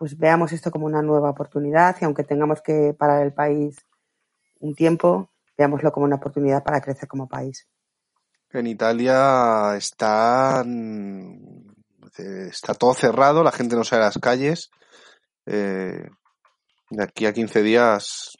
pues 0.00 0.16
veamos 0.16 0.50
esto 0.52 0.70
como 0.70 0.86
una 0.86 1.02
nueva 1.02 1.28
oportunidad 1.28 1.94
y 2.00 2.06
aunque 2.06 2.24
tengamos 2.24 2.62
que 2.62 2.94
parar 2.98 3.22
el 3.22 3.34
país 3.34 3.76
un 4.58 4.74
tiempo, 4.74 5.30
veámoslo 5.58 5.92
como 5.92 6.06
una 6.06 6.16
oportunidad 6.16 6.64
para 6.64 6.80
crecer 6.80 7.06
como 7.06 7.28
país. 7.28 7.68
En 8.50 8.66
Italia 8.66 9.76
está, 9.76 10.64
está 12.16 12.72
todo 12.72 12.94
cerrado, 12.94 13.44
la 13.44 13.52
gente 13.52 13.76
no 13.76 13.84
sale 13.84 14.04
a 14.04 14.06
las 14.06 14.16
calles. 14.16 14.70
Eh, 15.44 16.08
de 16.88 17.04
aquí 17.04 17.26
a 17.26 17.34
15 17.34 17.62
días, 17.62 18.38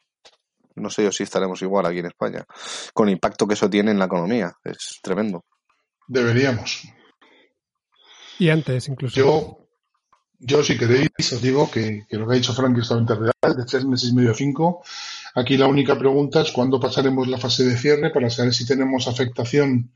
no 0.76 0.88
sé 0.88 1.04
yo 1.04 1.12
si 1.12 1.24
estaremos 1.24 1.60
igual 1.60 1.84
aquí 1.84 1.98
en 1.98 2.06
España, 2.06 2.46
con 2.94 3.08
el 3.08 3.12
impacto 3.16 3.46
que 3.46 3.52
eso 3.52 3.68
tiene 3.68 3.90
en 3.90 3.98
la 3.98 4.06
economía. 4.06 4.50
Es 4.64 4.98
tremendo. 5.02 5.44
Deberíamos. 6.08 6.84
Y 8.38 8.48
antes, 8.48 8.88
incluso. 8.88 9.14
Yo, 9.14 9.59
yo, 10.40 10.64
si 10.64 10.78
queréis, 10.78 11.10
os 11.32 11.42
digo 11.42 11.70
que, 11.70 12.06
lo 12.10 12.26
que 12.26 12.32
ha 12.32 12.36
dicho 12.36 12.54
Frank 12.54 12.76
es 12.78 12.88
totalmente 12.88 13.14
real, 13.14 13.56
de 13.56 13.64
tres 13.66 13.84
meses 13.84 14.10
y 14.10 14.14
medio 14.14 14.32
a 14.32 14.34
cinco. 14.34 14.82
Aquí 15.34 15.58
la 15.58 15.66
única 15.66 15.98
pregunta 15.98 16.40
es 16.40 16.50
cuándo 16.50 16.80
pasaremos 16.80 17.28
la 17.28 17.38
fase 17.38 17.64
de 17.64 17.76
cierre 17.76 18.10
para 18.10 18.30
saber 18.30 18.54
si 18.54 18.66
tenemos 18.66 19.06
afectación 19.06 19.92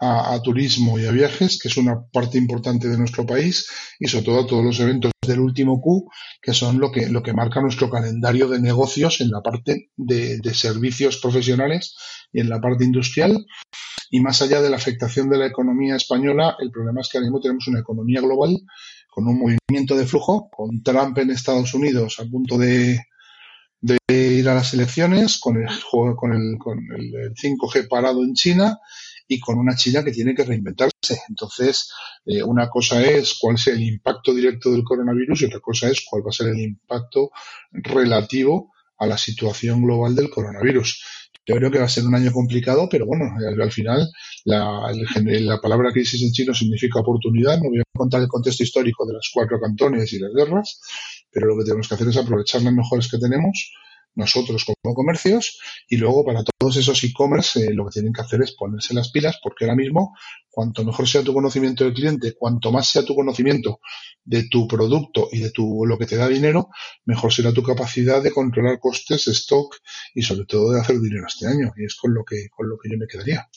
a, 0.00 0.40
turismo 0.42 0.98
y 0.98 1.06
a 1.06 1.12
viajes, 1.12 1.60
que 1.60 1.68
es 1.68 1.76
una 1.76 2.04
parte 2.10 2.36
importante 2.36 2.88
de 2.88 2.98
nuestro 2.98 3.24
país, 3.24 3.68
y 4.00 4.08
sobre 4.08 4.24
todo 4.24 4.40
a 4.40 4.46
todos 4.46 4.64
los 4.64 4.80
eventos 4.80 5.12
del 5.24 5.38
último 5.38 5.80
Q, 5.80 6.10
que 6.40 6.52
son 6.54 6.80
lo 6.80 6.90
que, 6.90 7.08
lo 7.08 7.22
que 7.22 7.32
marca 7.32 7.60
nuestro 7.60 7.88
calendario 7.88 8.48
de 8.48 8.60
negocios 8.60 9.20
en 9.20 9.30
la 9.30 9.42
parte 9.42 9.90
de, 9.96 10.38
de 10.38 10.54
servicios 10.54 11.18
profesionales 11.18 11.94
y 12.32 12.40
en 12.40 12.48
la 12.48 12.60
parte 12.60 12.84
industrial. 12.84 13.46
Y 14.10 14.20
más 14.20 14.42
allá 14.42 14.60
de 14.60 14.70
la 14.70 14.76
afectación 14.76 15.30
de 15.30 15.38
la 15.38 15.46
economía 15.46 15.94
española, 15.94 16.56
el 16.58 16.72
problema 16.72 17.00
es 17.00 17.08
que 17.08 17.18
ahora 17.18 17.26
mismo 17.26 17.40
tenemos 17.40 17.68
una 17.68 17.80
economía 17.80 18.20
global 18.20 18.58
con 19.12 19.28
un 19.28 19.38
movimiento 19.38 19.94
de 19.94 20.06
flujo, 20.06 20.48
con 20.48 20.82
Trump 20.82 21.18
en 21.18 21.30
Estados 21.30 21.74
Unidos 21.74 22.18
a 22.18 22.24
punto 22.24 22.56
de, 22.56 22.98
ir 24.08 24.48
a 24.48 24.54
las 24.54 24.72
elecciones, 24.72 25.38
con 25.38 25.58
el, 25.58 25.68
con, 26.16 26.32
el, 26.32 26.56
con 26.58 26.78
el 26.96 27.34
5G 27.34 27.88
parado 27.88 28.24
en 28.24 28.32
China 28.32 28.78
y 29.28 29.38
con 29.38 29.58
una 29.58 29.76
China 29.76 30.02
que 30.02 30.12
tiene 30.12 30.34
que 30.34 30.44
reinventarse. 30.44 31.20
Entonces, 31.28 31.92
eh, 32.24 32.42
una 32.42 32.70
cosa 32.70 33.02
es 33.02 33.36
cuál 33.38 33.56
es 33.56 33.66
el 33.66 33.82
impacto 33.82 34.32
directo 34.32 34.70
del 34.70 34.82
coronavirus 34.82 35.42
y 35.42 35.44
otra 35.44 35.60
cosa 35.60 35.90
es 35.90 36.06
cuál 36.08 36.24
va 36.24 36.30
a 36.30 36.32
ser 36.32 36.48
el 36.48 36.60
impacto 36.60 37.32
relativo 37.70 38.72
a 38.96 39.06
la 39.06 39.18
situación 39.18 39.82
global 39.82 40.14
del 40.14 40.30
coronavirus. 40.30 41.04
Yo 41.44 41.56
creo 41.56 41.70
que 41.70 41.78
va 41.78 41.86
a 41.86 41.88
ser 41.88 42.04
un 42.04 42.14
año 42.14 42.30
complicado, 42.30 42.88
pero 42.88 43.04
bueno, 43.04 43.24
al, 43.60 43.72
final 43.72 44.08
la, 44.44 44.92
la, 45.24 45.60
palabra 45.60 45.90
crisis 45.92 46.22
en 46.22 46.30
chino 46.30 46.54
significa 46.54 47.00
oportunidad. 47.00 47.58
No 47.58 47.68
voy 47.68 47.80
a 47.80 47.84
contar 47.92 48.22
el 48.22 48.28
contexto 48.28 48.62
histórico 48.62 49.04
de 49.06 49.14
las 49.14 49.28
cuatro 49.32 49.60
cantones 49.60 50.12
y 50.12 50.20
las 50.20 50.32
guerras, 50.32 50.80
pero 51.32 51.48
lo 51.48 51.58
que 51.58 51.64
tenemos 51.64 51.88
que 51.88 51.94
hacer 51.94 52.08
es 52.08 52.16
aprovechar 52.16 52.62
las 52.62 52.72
mejores 52.72 53.10
que 53.10 53.18
tenemos 53.18 53.72
nosotros 54.14 54.64
como 54.64 54.94
comercios 54.94 55.58
y 55.88 55.96
luego 55.96 56.24
para 56.24 56.42
todos 56.44 56.76
esos 56.76 57.02
e-commerce 57.04 57.66
eh, 57.66 57.72
lo 57.72 57.86
que 57.86 57.92
tienen 57.92 58.12
que 58.12 58.20
hacer 58.20 58.42
es 58.42 58.52
ponerse 58.52 58.94
las 58.94 59.10
pilas 59.10 59.38
porque 59.42 59.64
ahora 59.64 59.76
mismo 59.76 60.14
cuanto 60.50 60.84
mejor 60.84 61.08
sea 61.08 61.22
tu 61.22 61.32
conocimiento 61.32 61.84
del 61.84 61.94
cliente, 61.94 62.34
cuanto 62.38 62.70
más 62.70 62.86
sea 62.86 63.04
tu 63.04 63.14
conocimiento 63.14 63.80
de 64.22 64.48
tu 64.48 64.68
producto 64.68 65.28
y 65.32 65.40
de 65.40 65.50
tu 65.50 65.86
lo 65.86 65.98
que 65.98 66.06
te 66.06 66.16
da 66.16 66.28
dinero, 66.28 66.68
mejor 67.06 67.32
será 67.32 67.52
tu 67.52 67.62
capacidad 67.62 68.22
de 68.22 68.32
controlar 68.32 68.78
costes, 68.78 69.26
stock 69.28 69.76
y 70.14 70.22
sobre 70.22 70.44
todo 70.44 70.72
de 70.72 70.80
hacer 70.80 71.00
dinero 71.00 71.26
este 71.26 71.46
año 71.46 71.72
y 71.76 71.84
es 71.84 71.96
con 71.96 72.12
lo 72.12 72.22
que 72.24 72.48
con 72.50 72.68
lo 72.68 72.76
que 72.78 72.90
yo 72.90 72.98
me 72.98 73.06
quedaría. 73.06 73.48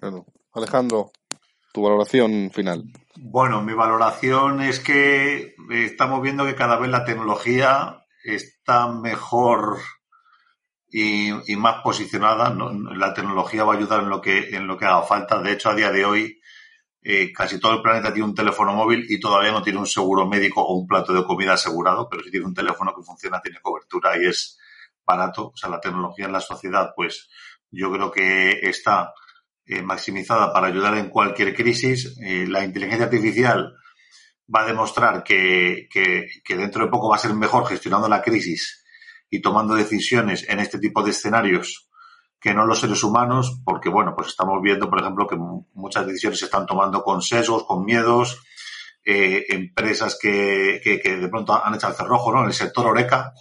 Bueno, 0.00 0.26
Alejandro, 0.52 1.12
tu 1.72 1.82
valoración 1.82 2.50
final. 2.52 2.84
Bueno, 3.16 3.62
mi 3.62 3.74
valoración 3.74 4.60
es 4.62 4.80
que 4.80 5.54
estamos 5.70 6.22
viendo 6.22 6.44
que 6.44 6.54
cada 6.54 6.78
vez 6.78 6.90
la 6.90 7.04
tecnología 7.04 8.04
está 8.34 8.88
mejor 8.88 9.78
y, 10.90 11.32
más 11.56 11.82
posicionada. 11.82 12.54
La 12.94 13.14
tecnología 13.14 13.64
va 13.64 13.74
a 13.74 13.76
ayudar 13.76 14.02
en 14.02 14.08
lo 14.08 14.20
que 14.20 14.56
en 14.56 14.66
lo 14.66 14.76
que 14.76 14.86
haga 14.86 15.02
falta. 15.02 15.40
De 15.40 15.52
hecho, 15.52 15.70
a 15.70 15.74
día 15.74 15.90
de 15.90 16.04
hoy 16.04 16.40
eh, 17.02 17.32
casi 17.32 17.58
todo 17.58 17.74
el 17.74 17.82
planeta 17.82 18.12
tiene 18.12 18.28
un 18.28 18.34
teléfono 18.34 18.74
móvil 18.74 19.06
y 19.08 19.20
todavía 19.20 19.52
no 19.52 19.62
tiene 19.62 19.78
un 19.78 19.86
seguro 19.86 20.26
médico 20.26 20.62
o 20.62 20.74
un 20.74 20.86
plato 20.86 21.12
de 21.12 21.24
comida 21.24 21.54
asegurado, 21.54 22.08
pero 22.08 22.22
si 22.22 22.30
tiene 22.30 22.46
un 22.46 22.54
teléfono 22.54 22.94
que 22.94 23.02
funciona, 23.02 23.40
tiene 23.40 23.60
cobertura 23.60 24.16
y 24.20 24.26
es 24.26 24.58
barato. 25.06 25.48
O 25.48 25.56
sea, 25.56 25.70
la 25.70 25.80
tecnología 25.80 26.26
en 26.26 26.32
la 26.32 26.40
sociedad, 26.40 26.92
pues 26.94 27.30
yo 27.70 27.90
creo 27.92 28.10
que 28.10 28.60
está 28.62 29.12
eh, 29.64 29.82
maximizada 29.82 30.52
para 30.52 30.66
ayudar 30.66 30.98
en 30.98 31.08
cualquier 31.08 31.54
crisis. 31.54 32.18
Eh, 32.20 32.46
la 32.48 32.64
inteligencia 32.64 33.06
artificial 33.06 33.77
va 34.54 34.62
a 34.62 34.66
demostrar 34.66 35.22
que, 35.22 35.88
que, 35.90 36.56
dentro 36.56 36.84
de 36.84 36.90
poco 36.90 37.08
va 37.08 37.16
a 37.16 37.20
ser 37.20 37.34
mejor 37.34 37.66
gestionando 37.66 38.08
la 38.08 38.22
crisis 38.22 38.84
y 39.30 39.40
tomando 39.40 39.74
decisiones 39.74 40.48
en 40.48 40.58
este 40.60 40.78
tipo 40.78 41.02
de 41.02 41.10
escenarios 41.10 41.88
que 42.40 42.54
no 42.54 42.66
los 42.66 42.80
seres 42.80 43.02
humanos, 43.02 43.60
porque 43.64 43.88
bueno, 43.88 44.14
pues 44.16 44.28
estamos 44.28 44.62
viendo, 44.62 44.88
por 44.88 45.00
ejemplo, 45.00 45.26
que 45.26 45.36
muchas 45.36 46.06
decisiones 46.06 46.38
se 46.38 46.44
están 46.46 46.66
tomando 46.66 47.02
con 47.02 47.20
sesgos, 47.20 47.64
con 47.64 47.84
miedos, 47.84 48.40
eh, 49.04 49.44
empresas 49.48 50.16
que, 50.20 50.80
que, 50.82 51.16
de 51.16 51.28
pronto 51.28 51.52
han 51.52 51.74
echado 51.74 51.92
el 51.92 51.98
cerrojo, 51.98 52.32
¿no? 52.32 52.42
En 52.42 52.46
el 52.46 52.52
sector 52.54 52.86
Oreca, 52.86 53.32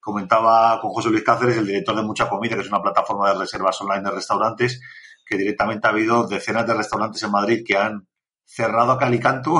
comentaba 0.00 0.80
con 0.80 0.92
José 0.92 1.10
Luis 1.10 1.24
Cáceres, 1.24 1.56
el 1.56 1.66
director 1.66 1.96
de 1.96 2.02
Mucha 2.02 2.28
Comida, 2.28 2.54
que 2.54 2.62
es 2.62 2.68
una 2.68 2.82
plataforma 2.82 3.32
de 3.32 3.40
reservas 3.40 3.80
online 3.80 4.04
de 4.04 4.14
restaurantes, 4.14 4.80
que 5.26 5.36
directamente 5.36 5.88
ha 5.88 5.90
habido 5.90 6.28
decenas 6.28 6.66
de 6.66 6.74
restaurantes 6.74 7.22
en 7.24 7.32
Madrid 7.32 7.64
que 7.66 7.76
han 7.76 8.06
cerrado 8.44 8.92
a 8.92 8.98
Calicanto 8.98 9.58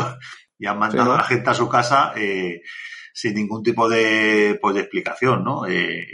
y 0.58 0.66
han 0.66 0.78
mandado 0.78 1.12
a 1.12 1.18
la 1.18 1.24
gente 1.24 1.50
a 1.50 1.54
su 1.54 1.68
casa 1.68 2.12
eh, 2.16 2.62
sin 3.12 3.34
ningún 3.34 3.62
tipo 3.62 3.88
de, 3.88 4.58
pues, 4.60 4.74
de 4.74 4.82
explicación, 4.82 5.44
¿no? 5.44 5.66
Eh, 5.66 6.06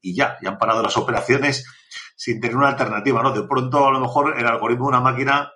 y, 0.00 0.14
ya, 0.14 0.36
y 0.40 0.46
han 0.46 0.58
parado 0.58 0.82
las 0.82 0.96
operaciones 0.96 1.64
sin 2.16 2.40
tener 2.40 2.56
una 2.56 2.68
alternativa, 2.68 3.22
¿no? 3.22 3.32
De 3.32 3.42
pronto, 3.42 3.86
a 3.86 3.92
lo 3.92 4.00
mejor, 4.00 4.38
el 4.38 4.46
algoritmo 4.46 4.86
de 4.86 4.88
una 4.90 5.00
máquina 5.00 5.52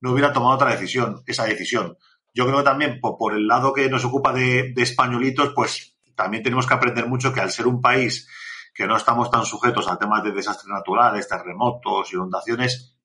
no 0.00 0.12
hubiera 0.12 0.32
tomado 0.32 0.54
otra 0.54 0.70
decisión, 0.70 1.22
esa 1.26 1.44
decisión. 1.44 1.96
Yo 2.32 2.46
creo 2.46 2.58
que 2.58 2.64
también, 2.64 3.00
por, 3.00 3.34
el 3.34 3.46
lado 3.46 3.72
que 3.72 3.88
nos 3.88 4.04
ocupa 4.04 4.32
de, 4.32 4.72
de 4.74 4.82
españolitos, 4.82 5.52
pues 5.54 5.96
también 6.14 6.42
tenemos 6.42 6.66
que 6.66 6.74
aprender 6.74 7.06
mucho 7.06 7.32
que 7.32 7.40
al 7.40 7.50
ser 7.50 7.66
un 7.66 7.80
país 7.80 8.28
que 8.74 8.86
no 8.86 8.96
estamos 8.96 9.30
tan 9.30 9.44
sujetos 9.44 9.88
a 9.88 9.98
temas 9.98 10.22
de 10.22 10.32
desastres 10.32 10.68
naturales, 10.68 11.28
terremotos, 11.28 12.12
inundaciones, 12.12 12.96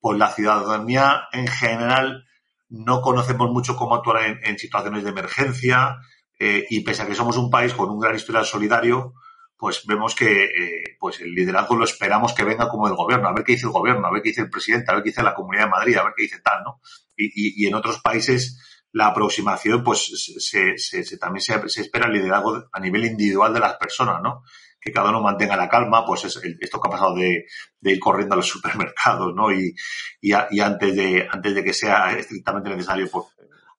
pues 0.00 0.18
la 0.18 0.30
ciudadanía 0.30 1.28
en 1.32 1.46
general 1.46 2.24
no 2.70 3.02
conocemos 3.02 3.50
mucho 3.50 3.76
cómo 3.76 3.96
actuar 3.96 4.38
en, 4.42 4.58
situaciones 4.58 5.04
de 5.04 5.10
emergencia 5.10 5.98
eh, 6.38 6.64
y 6.70 6.80
pese 6.80 7.02
a 7.02 7.06
que 7.06 7.14
somos 7.14 7.36
un 7.36 7.50
país 7.50 7.74
con 7.74 7.90
un 7.90 7.98
gran 7.98 8.14
historial 8.14 8.46
solidario, 8.46 9.14
pues 9.56 9.84
vemos 9.86 10.14
que 10.14 10.44
eh, 10.44 10.96
pues 10.98 11.20
el 11.20 11.34
liderazgo 11.34 11.76
lo 11.76 11.84
esperamos 11.84 12.32
que 12.32 12.44
venga 12.44 12.68
como 12.68 12.86
del 12.86 12.96
gobierno, 12.96 13.28
a 13.28 13.34
ver 13.34 13.44
qué 13.44 13.52
dice 13.52 13.66
el 13.66 13.72
gobierno, 13.72 14.06
a 14.06 14.10
ver 14.10 14.22
qué 14.22 14.30
dice 14.30 14.40
el 14.42 14.50
presidente, 14.50 14.90
a 14.90 14.94
ver 14.94 15.02
qué 15.02 15.10
dice 15.10 15.22
la 15.22 15.34
Comunidad 15.34 15.64
de 15.64 15.70
Madrid, 15.70 15.96
a 15.96 16.04
ver 16.04 16.14
qué 16.16 16.22
dice 16.22 16.40
tal, 16.40 16.62
¿no? 16.64 16.80
Y, 17.16 17.62
y, 17.62 17.66
en 17.66 17.74
otros 17.74 18.00
países 18.00 18.58
la 18.92 19.08
aproximación, 19.08 19.84
pues 19.84 20.06
se, 20.38 20.78
se, 20.78 21.18
también 21.18 21.42
se, 21.42 21.68
se, 21.68 21.82
espera 21.82 22.06
el 22.06 22.14
liderazgo 22.14 22.68
a 22.72 22.80
nivel 22.80 23.04
individual 23.04 23.52
de 23.52 23.60
las 23.60 23.74
personas, 23.74 24.22
¿no? 24.22 24.42
Que 24.80 24.92
cada 24.92 25.10
uno 25.10 25.20
mantenga 25.20 25.56
la 25.56 25.68
calma, 25.68 26.06
pues 26.06 26.24
es 26.24 26.40
esto 26.60 26.80
que 26.80 26.88
ha 26.88 26.90
pasado 26.90 27.14
de, 27.14 27.44
ir 27.82 28.00
corriendo 28.00 28.34
a 28.34 28.36
los 28.36 28.48
supermercados, 28.48 29.34
¿no? 29.34 29.52
Y, 29.52 29.74
antes 30.32 30.96
de 30.96 31.28
antes 31.30 31.54
de 31.54 31.64
que 31.64 31.72
sea 31.72 32.12
estrictamente 32.12 32.70
necesario, 32.70 33.08
pues 33.10 33.26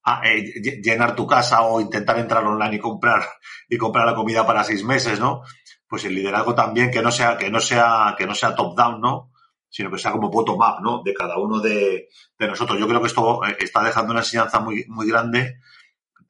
a, 0.04 0.22
eh, 0.28 0.44
llenar 0.84 1.16
tu 1.16 1.28
casa 1.28 1.62
o 1.62 1.82
intentar 1.82 2.18
entrar 2.20 2.44
online 2.44 2.76
y 2.76 2.80
comprar 2.80 3.24
y 3.70 3.78
comprar 3.78 4.06
la 4.06 4.16
comida 4.16 4.46
para 4.46 4.64
seis 4.64 4.84
meses, 4.84 5.20
¿no? 5.20 5.42
Pues 5.88 6.06
el 6.06 6.16
liderazgo 6.16 6.56
también 6.56 6.92
que 6.92 7.02
no 7.02 7.12
sea 7.12 7.38
que 7.38 7.50
no 7.50 7.60
sea 7.60 8.16
que 8.18 8.26
no 8.26 8.36
sea 8.36 8.56
top 8.56 8.76
down, 8.76 9.02
¿no? 9.02 9.32
Sino 9.70 9.90
que 9.90 9.98
sea 9.98 10.12
como 10.12 10.30
bottom 10.30 10.60
up, 10.60 10.82
¿no? 10.82 11.02
De 11.04 11.14
cada 11.14 11.38
uno 11.38 11.60
de, 11.60 12.10
nosotros. 12.40 12.80
Yo 12.80 12.88
creo 12.88 13.02
que 13.02 13.08
esto 13.08 13.44
eh, 13.46 13.58
está 13.60 13.84
dejando 13.84 14.12
una 14.12 14.22
enseñanza 14.22 14.60
muy 14.60 15.08
grande 15.08 15.60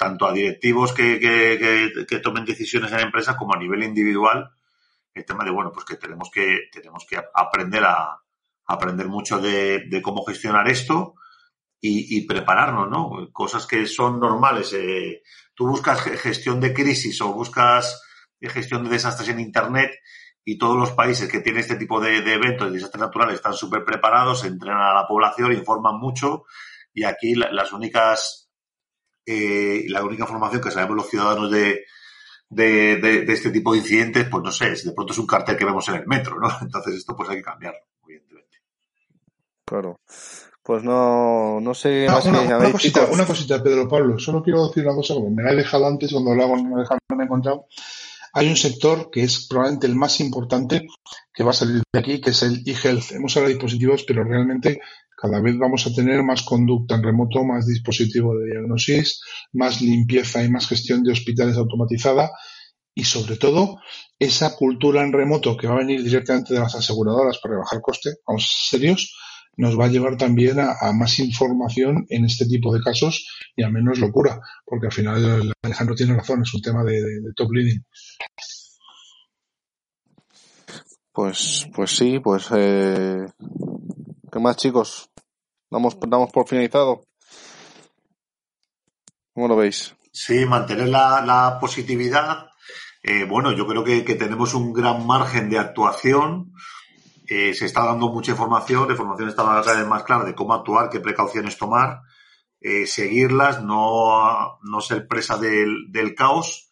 tanto 0.01 0.26
a 0.26 0.34
directivos 0.34 0.93
que, 0.93 2.19
tomen 2.24 2.43
decisiones 2.43 2.91
en 2.91 2.97
la 2.97 3.03
empresa 3.03 3.38
como 3.38 3.53
a 3.53 3.59
nivel 3.59 3.84
individual 3.84 4.49
el 5.14 5.26
tema 5.26 5.43
de 5.43 5.51
bueno 5.51 5.72
pues 5.72 5.86
que 5.86 5.95
tenemos 5.95 6.30
que 6.32 6.70
tenemos 6.72 7.05
que 7.05 7.22
aprender 7.34 7.84
a, 7.86 8.22
aprender 8.66 9.07
mucho 9.07 9.39
de, 9.39 9.84
de 9.89 10.01
cómo 10.01 10.24
gestionar 10.24 10.68
esto 10.70 11.16
y, 11.80 12.18
y, 12.18 12.28
prepararnos, 12.28 12.89
¿no? 12.89 13.32
Cosas 13.34 13.66
que 13.66 13.86
son 13.88 14.20
normales. 14.20 14.72
Eh, 14.74 15.24
tú 15.55 15.68
buscas 15.68 15.99
gestión 16.01 16.59
de 16.62 16.74
crisis 16.74 17.20
o 17.22 17.34
buscas 17.34 18.01
gestión 18.39 18.84
de 18.84 18.91
desastres 18.91 19.30
en 19.30 19.39
Internet 19.39 19.91
y 20.43 20.57
todos 20.57 20.78
los 20.78 20.91
países 20.91 21.30
que 21.30 21.39
tienen 21.39 21.62
este 21.62 21.76
tipo 21.76 21.99
de, 21.99 22.22
de 22.22 22.34
eventos 22.34 22.68
de 22.68 22.76
desastres 22.76 23.01
naturales 23.01 23.36
están 23.36 23.53
súper 23.53 23.84
preparados, 23.84 24.43
entrenan 24.43 24.82
a 24.82 24.93
la 24.93 25.07
población, 25.07 25.53
informan 25.53 25.97
mucho 25.99 26.45
y 26.93 27.03
aquí 27.03 27.36
la, 27.36 27.51
las 27.51 27.74
únicas, 27.74 28.49
eh, 29.26 29.86
la 29.88 30.03
única 30.03 30.24
información 30.24 30.62
que 30.62 30.72
sabemos 30.72 30.97
los 30.97 31.09
ciudadanos 31.09 31.51
de, 31.51 31.86
de, 32.52 32.97
de, 32.97 33.26
de, 33.26 33.34
este 33.34 33.49
tipo 33.49 33.72
de 33.72 33.80
incidentes, 33.80 34.28
pues 34.30 34.43
no 34.43 34.52
sé, 34.52 34.72
de 34.72 34.91
pronto 34.91 35.14
es 35.14 35.20
un 35.20 35.26
cartel 35.26 35.56
que 35.56 35.66
vemos 35.66 35.88
en 35.88 35.95
el 35.95 36.08
metro, 36.08 36.38
¿no? 36.39 36.49
Entonces 36.62 36.95
esto 36.95 37.16
pues 37.16 37.30
hay 37.30 37.38
que 37.38 37.43
cambiarlo, 37.43 37.80
evidentemente. 38.04 38.58
Claro. 39.66 39.99
Pues 40.62 40.84
no, 40.84 41.60
no 41.60 41.74
sé. 41.74 42.08
Ah, 42.08 42.22
una, 42.24 42.41
una, 42.41 42.58
una, 42.60 42.72
cosita, 42.72 43.06
una, 43.12 43.26
cosita, 43.26 43.64
Pedro 43.64 43.88
Pablo. 43.88 44.20
Solo 44.20 44.43
quiero 44.43 44.68
decir 44.68 44.86
una 44.86 44.95
cosa, 44.95 45.16
porque 45.16 45.32
me 45.32 45.43
la 45.43 45.54
he 45.54 45.56
dejado 45.56 45.88
antes 45.88 46.12
cuando 46.12 46.32
hablábamos, 46.32 46.64
no 46.64 47.16
me 47.16 47.24
he 47.24 47.26
encontrado. 47.26 47.66
Hay 48.34 48.47
un 48.47 48.56
sector 48.56 49.10
que 49.10 49.24
es 49.24 49.47
probablemente 49.47 49.88
el 49.88 49.95
más 49.95 50.20
importante 50.20 50.88
que 51.34 51.43
va 51.43 51.52
a 51.52 51.54
salir 51.54 51.82
de 51.91 51.99
aquí, 51.99 52.22
que 52.22 52.30
es 52.30 52.43
el 52.43 52.62
e-health. 52.66 53.12
Hemos 53.12 53.36
hablado 53.36 53.47
de 53.47 53.56
dispositivos, 53.56 54.04
pero 54.04 54.24
realmente 54.24 54.82
cada 55.22 55.39
vez 55.39 55.57
vamos 55.57 55.86
a 55.86 55.93
tener 55.93 56.24
más 56.24 56.41
conducta 56.43 56.95
en 56.95 57.03
remoto, 57.03 57.43
más 57.43 57.67
dispositivo 57.67 58.38
de 58.38 58.51
diagnosis, 58.51 59.22
más 59.53 59.82
limpieza 59.82 60.43
y 60.43 60.49
más 60.49 60.67
gestión 60.67 61.03
de 61.03 61.11
hospitales 61.11 61.57
automatizada 61.57 62.32
y 62.95 63.03
sobre 63.03 63.38
todo 63.38 63.80
esa 64.17 64.55
cultura 64.55 65.03
en 65.03 65.13
remoto 65.13 65.55
que 65.55 65.67
va 65.67 65.76
a 65.76 65.80
venir 65.80 66.03
directamente 66.03 66.53
de 66.53 66.59
las 66.59 66.76
aseguradoras 66.76 67.39
para 67.41 67.55
rebajar 67.55 67.82
coste, 67.82 68.15
vamos 68.26 68.67
serios, 68.69 69.15
nos 69.57 69.80
va 69.80 69.86
a 69.86 69.89
llevar 69.89 70.17
también 70.17 70.59
a, 70.59 70.74
a, 70.80 70.93
más 70.93 71.19
información 71.19 72.05
en 72.09 72.26
este 72.26 72.45
tipo 72.45 72.74
de 72.74 72.82
casos 72.82 73.28
y 73.55 73.63
a 73.63 73.69
menos 73.69 73.99
locura, 73.99 74.39
porque 74.65 74.88
al 74.88 74.93
final 74.93 75.53
Alejandro 75.61 75.95
tiene 75.95 76.15
razón, 76.15 76.41
es 76.41 76.53
un 76.53 76.61
tema 76.61 76.84
de 76.84 77.03
top 77.36 77.51
leading. 77.51 77.84
Pues, 81.13 81.67
pues 81.76 81.91
sí, 81.91 82.19
pues 82.19 82.47
eh, 82.55 83.26
¿qué 84.32 84.39
más 84.39 84.55
chicos? 84.55 85.11
Damos, 85.72 85.97
damos 85.99 86.32
por 86.32 86.47
finalizado. 86.47 87.05
¿Cómo 89.34 89.47
lo 89.47 89.55
veis? 89.55 89.95
Sí, 90.11 90.45
mantener 90.45 90.89
la, 90.89 91.26
la 91.26 91.57
positividad. 91.59 92.49
Eh, 93.01 93.24
bueno, 93.24 93.53
yo 93.53 93.65
creo 93.65 93.84
que, 93.84 94.05
que 94.05 94.15
tenemos 94.15 94.53
un 94.53 94.74
gran 94.74 95.07
margen 95.07 95.49
de 95.49 95.57
actuación 95.57 96.53
eh, 97.34 97.53
se 97.53 97.65
está 97.65 97.86
dando 97.86 98.09
mucha 98.09 98.32
información, 98.32 98.88
la 98.88 98.93
información 98.93 99.30
está 99.30 99.43
cada 99.43 99.78
vez 99.78 99.88
más 99.88 100.03
clara 100.03 100.26
de 100.26 100.36
cómo 100.36 100.53
actuar, 100.53 100.89
qué 100.89 100.99
precauciones 100.99 101.57
tomar, 101.57 102.01
eh, 102.59 102.86
seguirlas, 102.86 103.63
no, 103.63 104.59
no 104.61 104.82
ser 104.82 105.07
presa 105.07 105.38
del, 105.38 105.89
del, 105.93 106.13
caos 106.13 106.69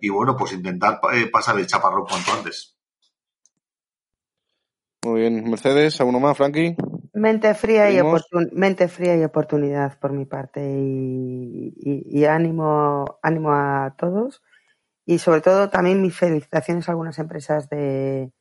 y 0.00 0.08
bueno, 0.08 0.36
pues 0.36 0.52
intentar 0.52 1.00
eh, 1.12 1.26
pasar 1.26 1.58
el 1.58 1.66
chaparrón 1.66 2.06
cuanto 2.08 2.32
antes. 2.32 2.78
Muy 5.04 5.22
bien, 5.22 5.50
Mercedes, 5.50 6.00
¿alguno 6.00 6.20
más, 6.20 6.36
Frankie? 6.36 6.76
Mente 7.18 7.54
fría, 7.54 7.90
y 7.90 8.00
mente 8.52 8.88
fría 8.88 9.16
y 9.16 9.24
oportunidad 9.24 9.98
por 9.98 10.12
mi 10.12 10.24
parte 10.24 10.60
y, 10.62 11.74
y, 11.76 12.20
y 12.20 12.24
ánimo, 12.24 13.18
ánimo 13.22 13.52
a 13.52 13.94
todos. 13.98 14.42
Y 15.06 15.18
sobre 15.18 15.40
todo 15.40 15.70
también 15.70 16.02
mis 16.02 16.16
felicitaciones 16.16 16.88
a 16.88 16.92
algunas 16.92 17.18
empresas 17.18 17.68
de, 17.70 18.32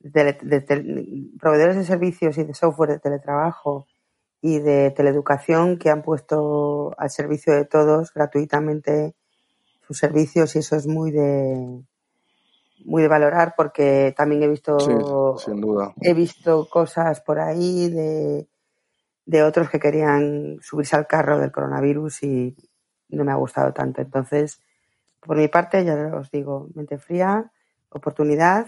de, 0.00 0.38
de, 0.42 0.60
de, 0.60 1.30
proveedores 1.40 1.76
de 1.76 1.84
servicios 1.84 2.38
y 2.38 2.44
de 2.44 2.54
software 2.54 2.90
de 2.90 2.98
teletrabajo 3.00 3.86
y 4.40 4.60
de 4.60 4.90
teleeducación 4.90 5.78
que 5.78 5.90
han 5.90 6.02
puesto 6.02 6.94
al 6.98 7.10
servicio 7.10 7.54
de 7.54 7.64
todos 7.64 8.12
gratuitamente 8.12 9.14
sus 9.86 9.98
servicios 9.98 10.54
y 10.56 10.60
eso 10.60 10.76
es 10.76 10.86
muy 10.86 11.10
de 11.12 11.82
muy 12.84 13.02
de 13.02 13.08
valorar 13.08 13.54
porque 13.56 14.14
también 14.16 14.42
he 14.42 14.48
visto 14.48 14.78
sí, 15.38 15.44
sin 15.44 15.60
duda. 15.60 15.94
he 16.00 16.14
visto 16.14 16.68
cosas 16.68 17.20
por 17.20 17.38
ahí 17.40 17.88
de, 17.90 18.48
de 19.26 19.42
otros 19.42 19.70
que 19.70 19.80
querían 19.80 20.58
subirse 20.60 20.96
al 20.96 21.06
carro 21.06 21.38
del 21.38 21.52
coronavirus 21.52 22.22
y 22.24 22.56
no 23.08 23.24
me 23.24 23.32
ha 23.32 23.36
gustado 23.36 23.72
tanto 23.72 24.02
entonces 24.02 24.60
por 25.20 25.36
mi 25.36 25.48
parte 25.48 25.84
ya 25.84 25.94
os 26.16 26.30
digo 26.30 26.68
mente 26.74 26.98
fría 26.98 27.50
oportunidad 27.90 28.66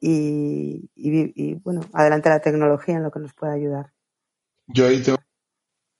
y, 0.00 0.90
y, 0.94 1.32
y, 1.34 1.54
bueno, 1.54 1.80
adelante 1.92 2.28
la 2.28 2.40
tecnología 2.40 2.96
en 2.96 3.02
lo 3.02 3.10
que 3.10 3.18
nos 3.18 3.34
pueda 3.34 3.52
ayudar. 3.52 3.92
Yo 4.68 4.86
ahí 4.86 5.02
tengo, 5.02 5.18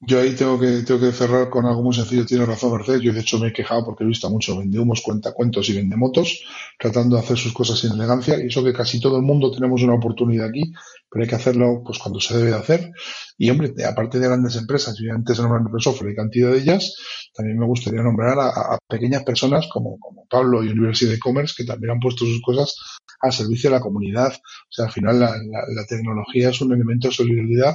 yo 0.00 0.20
ahí 0.20 0.36
tengo 0.36 0.60
que, 0.60 0.82
tengo 0.82 1.00
que 1.00 1.10
cerrar 1.10 1.50
con 1.50 1.66
algo 1.66 1.82
muy 1.82 1.94
sencillo. 1.94 2.24
Tiene 2.24 2.46
razón 2.46 2.72
Mercedes. 2.72 3.02
Yo 3.02 3.12
de 3.12 3.20
hecho 3.20 3.38
me 3.38 3.48
he 3.48 3.52
quejado 3.52 3.84
porque 3.84 4.04
he 4.04 4.06
visto 4.06 4.30
mucho 4.30 4.56
vende 4.56 4.78
humos, 4.78 5.02
cuenta 5.02 5.32
cuentos 5.32 5.68
y 5.68 5.74
vende 5.74 5.96
motos, 5.96 6.44
tratando 6.78 7.16
de 7.16 7.22
hacer 7.22 7.36
sus 7.36 7.52
cosas 7.52 7.80
sin 7.80 7.92
elegancia. 7.92 8.40
Y 8.40 8.46
eso 8.46 8.62
que 8.62 8.72
casi 8.72 9.00
todo 9.00 9.16
el 9.16 9.24
mundo 9.24 9.50
tenemos 9.50 9.82
una 9.82 9.94
oportunidad 9.94 10.48
aquí, 10.48 10.72
pero 11.10 11.24
hay 11.24 11.28
que 11.28 11.34
hacerlo 11.34 11.82
pues 11.84 11.98
cuando 11.98 12.20
se 12.20 12.36
debe 12.36 12.50
de 12.50 12.56
hacer. 12.56 12.92
Y 13.36 13.50
hombre, 13.50 13.72
aparte 13.84 14.20
de 14.20 14.28
grandes 14.28 14.54
empresas, 14.54 14.96
yo 15.02 15.12
antes 15.12 15.40
nombrar 15.40 15.62
Microsoft 15.62 16.02
y 16.08 16.14
cantidad 16.14 16.52
de 16.52 16.58
ellas, 16.58 16.94
también 17.34 17.58
me 17.58 17.66
gustaría 17.66 18.02
nombrar 18.02 18.38
a, 18.38 18.78
pequeñas 18.88 19.24
personas 19.24 19.68
como, 19.72 19.98
como 19.98 20.26
Pablo 20.30 20.62
y 20.62 20.68
University 20.68 21.10
de 21.10 21.18
Commerce, 21.18 21.54
que 21.56 21.64
también 21.64 21.92
han 21.92 22.00
puesto 22.00 22.24
sus 22.24 22.40
cosas 22.40 22.76
al 23.20 23.32
servicio 23.32 23.68
de 23.68 23.76
la 23.76 23.82
comunidad. 23.82 24.32
O 24.32 24.70
sea, 24.70 24.86
al 24.86 24.92
final 24.92 25.18
la, 25.18 25.30
la 25.30 25.86
tecnología 25.88 26.50
es 26.50 26.60
un 26.60 26.72
elemento 26.72 27.08
de 27.08 27.14
solidaridad 27.14 27.74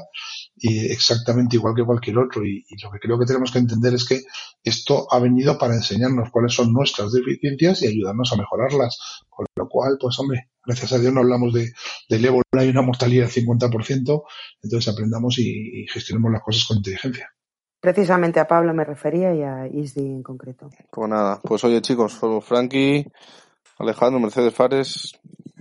y 0.55 0.91
exactamente 0.91 1.57
igual 1.57 1.75
que 1.75 1.83
cualquier 1.83 2.17
otro. 2.19 2.45
Y, 2.45 2.65
y, 2.69 2.81
lo 2.81 2.91
que 2.91 2.99
creo 2.99 3.19
que 3.19 3.25
tenemos 3.25 3.51
que 3.51 3.59
entender 3.59 3.93
es 3.93 4.07
que 4.07 4.21
esto 4.63 5.07
ha 5.11 5.19
venido 5.19 5.57
para 5.57 5.75
enseñarnos 5.75 6.29
cuáles 6.31 6.53
son 6.53 6.71
nuestras 6.73 7.11
deficiencias 7.11 7.81
y 7.81 7.87
ayudarnos 7.87 8.31
a 8.31 8.37
mejorarlas. 8.37 8.97
Con 9.29 9.45
lo 9.55 9.67
cual, 9.67 9.97
pues 9.99 10.17
hombre, 10.19 10.49
gracias 10.65 10.93
a 10.93 10.99
Dios 10.99 11.13
no 11.13 11.21
hablamos 11.21 11.53
de, 11.53 11.71
del 12.09 12.25
ébola 12.25 12.63
y 12.63 12.69
una 12.69 12.81
mortalidad 12.81 13.27
del 13.27 13.45
50%, 13.45 14.23
entonces 14.61 14.93
aprendamos 14.93 15.39
y, 15.39 15.81
y 15.81 15.87
gestionemos 15.87 16.31
las 16.31 16.41
cosas 16.41 16.65
con 16.67 16.77
inteligencia. 16.77 17.29
Precisamente 17.81 18.39
a 18.39 18.47
Pablo 18.47 18.73
me 18.73 18.85
refería 18.85 19.35
y 19.35 19.41
a 19.41 19.67
ISDI 19.67 20.05
en 20.05 20.23
concreto. 20.23 20.69
Pues 20.89 21.09
nada, 21.09 21.41
pues 21.43 21.63
oye 21.65 21.81
chicos, 21.81 22.13
solo 22.13 22.39
Frankie, 22.39 23.05
Alejandro, 23.77 24.21
Mercedes 24.21 24.53
Fares, 24.53 25.19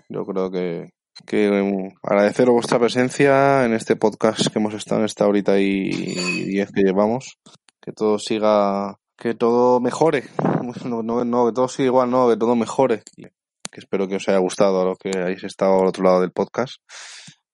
yo 0.09 0.25
creo 0.25 0.49
que, 0.49 0.93
que 1.27 1.49
um, 1.51 1.91
agradeceros 2.03 2.55
vuestra 2.55 2.79
presencia 2.79 3.65
en 3.65 3.75
este 3.75 3.97
podcast 3.97 4.49
que 4.49 4.59
hemos 4.59 4.75
estado 4.75 5.01
en 5.01 5.07
esta 5.07 5.27
horita 5.27 5.59
y 5.59 5.91
diez 6.47 6.71
que 6.73 6.83
llevamos. 6.83 7.39
Que 7.81 7.93
todo 7.93 8.19
siga, 8.19 8.99
que 9.17 9.35
todo 9.35 9.81
mejore. 9.81 10.25
No, 10.85 11.03
no, 11.03 11.25
no, 11.25 11.47
que 11.47 11.53
todo 11.53 11.69
siga 11.69 11.87
igual, 11.87 12.11
no, 12.11 12.29
que 12.29 12.37
todo 12.37 12.55
mejore. 12.55 13.03
Que 13.17 13.81
espero 13.81 14.07
que 14.07 14.17
os 14.17 14.29
haya 14.29 14.39
gustado 14.39 14.81
a 14.81 14.85
los 14.85 14.99
que 14.99 15.11
hayáis 15.11 15.43
estado 15.45 15.81
al 15.81 15.89
otro 15.89 16.05
lado 16.05 16.21
del 16.21 16.31
podcast. 16.31 16.77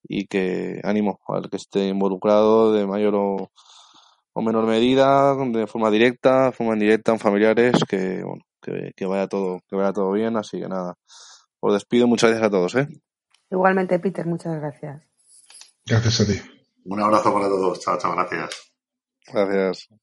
Y 0.03 0.27
que 0.27 0.79
ánimo 0.83 1.19
al 1.27 1.49
que 1.49 1.57
esté 1.57 1.87
involucrado 1.87 2.71
de 2.71 2.85
mayor 2.85 3.15
o, 3.15 3.51
o 4.33 4.41
menor 4.41 4.65
medida, 4.65 5.35
de 5.35 5.67
forma 5.67 5.89
directa, 5.91 6.45
de 6.45 6.51
forma 6.51 6.73
indirecta, 6.73 7.11
en 7.11 7.19
familiares, 7.19 7.83
que 7.87 8.23
bueno, 8.23 8.43
que, 8.61 8.91
que 8.95 9.05
vaya 9.05 9.27
todo, 9.27 9.59
que 9.67 9.75
vaya 9.75 9.91
todo 9.91 10.11
bien, 10.11 10.37
así 10.37 10.59
que 10.59 10.67
nada. 10.67 10.95
Os 11.59 11.73
despido, 11.73 12.07
muchas 12.07 12.29
gracias 12.29 12.47
a 12.47 12.51
todos, 12.51 12.75
eh. 12.75 12.87
Igualmente, 13.51 13.99
Peter, 13.99 14.25
muchas 14.25 14.59
gracias. 14.59 15.01
Gracias 15.85 16.21
a 16.21 16.25
ti. 16.25 16.41
Un 16.85 17.01
abrazo 17.01 17.33
para 17.33 17.47
todos. 17.47 17.79
Chao, 17.79 17.97
chao, 17.97 18.13
gracias. 18.13 18.73
Gracias. 19.31 19.89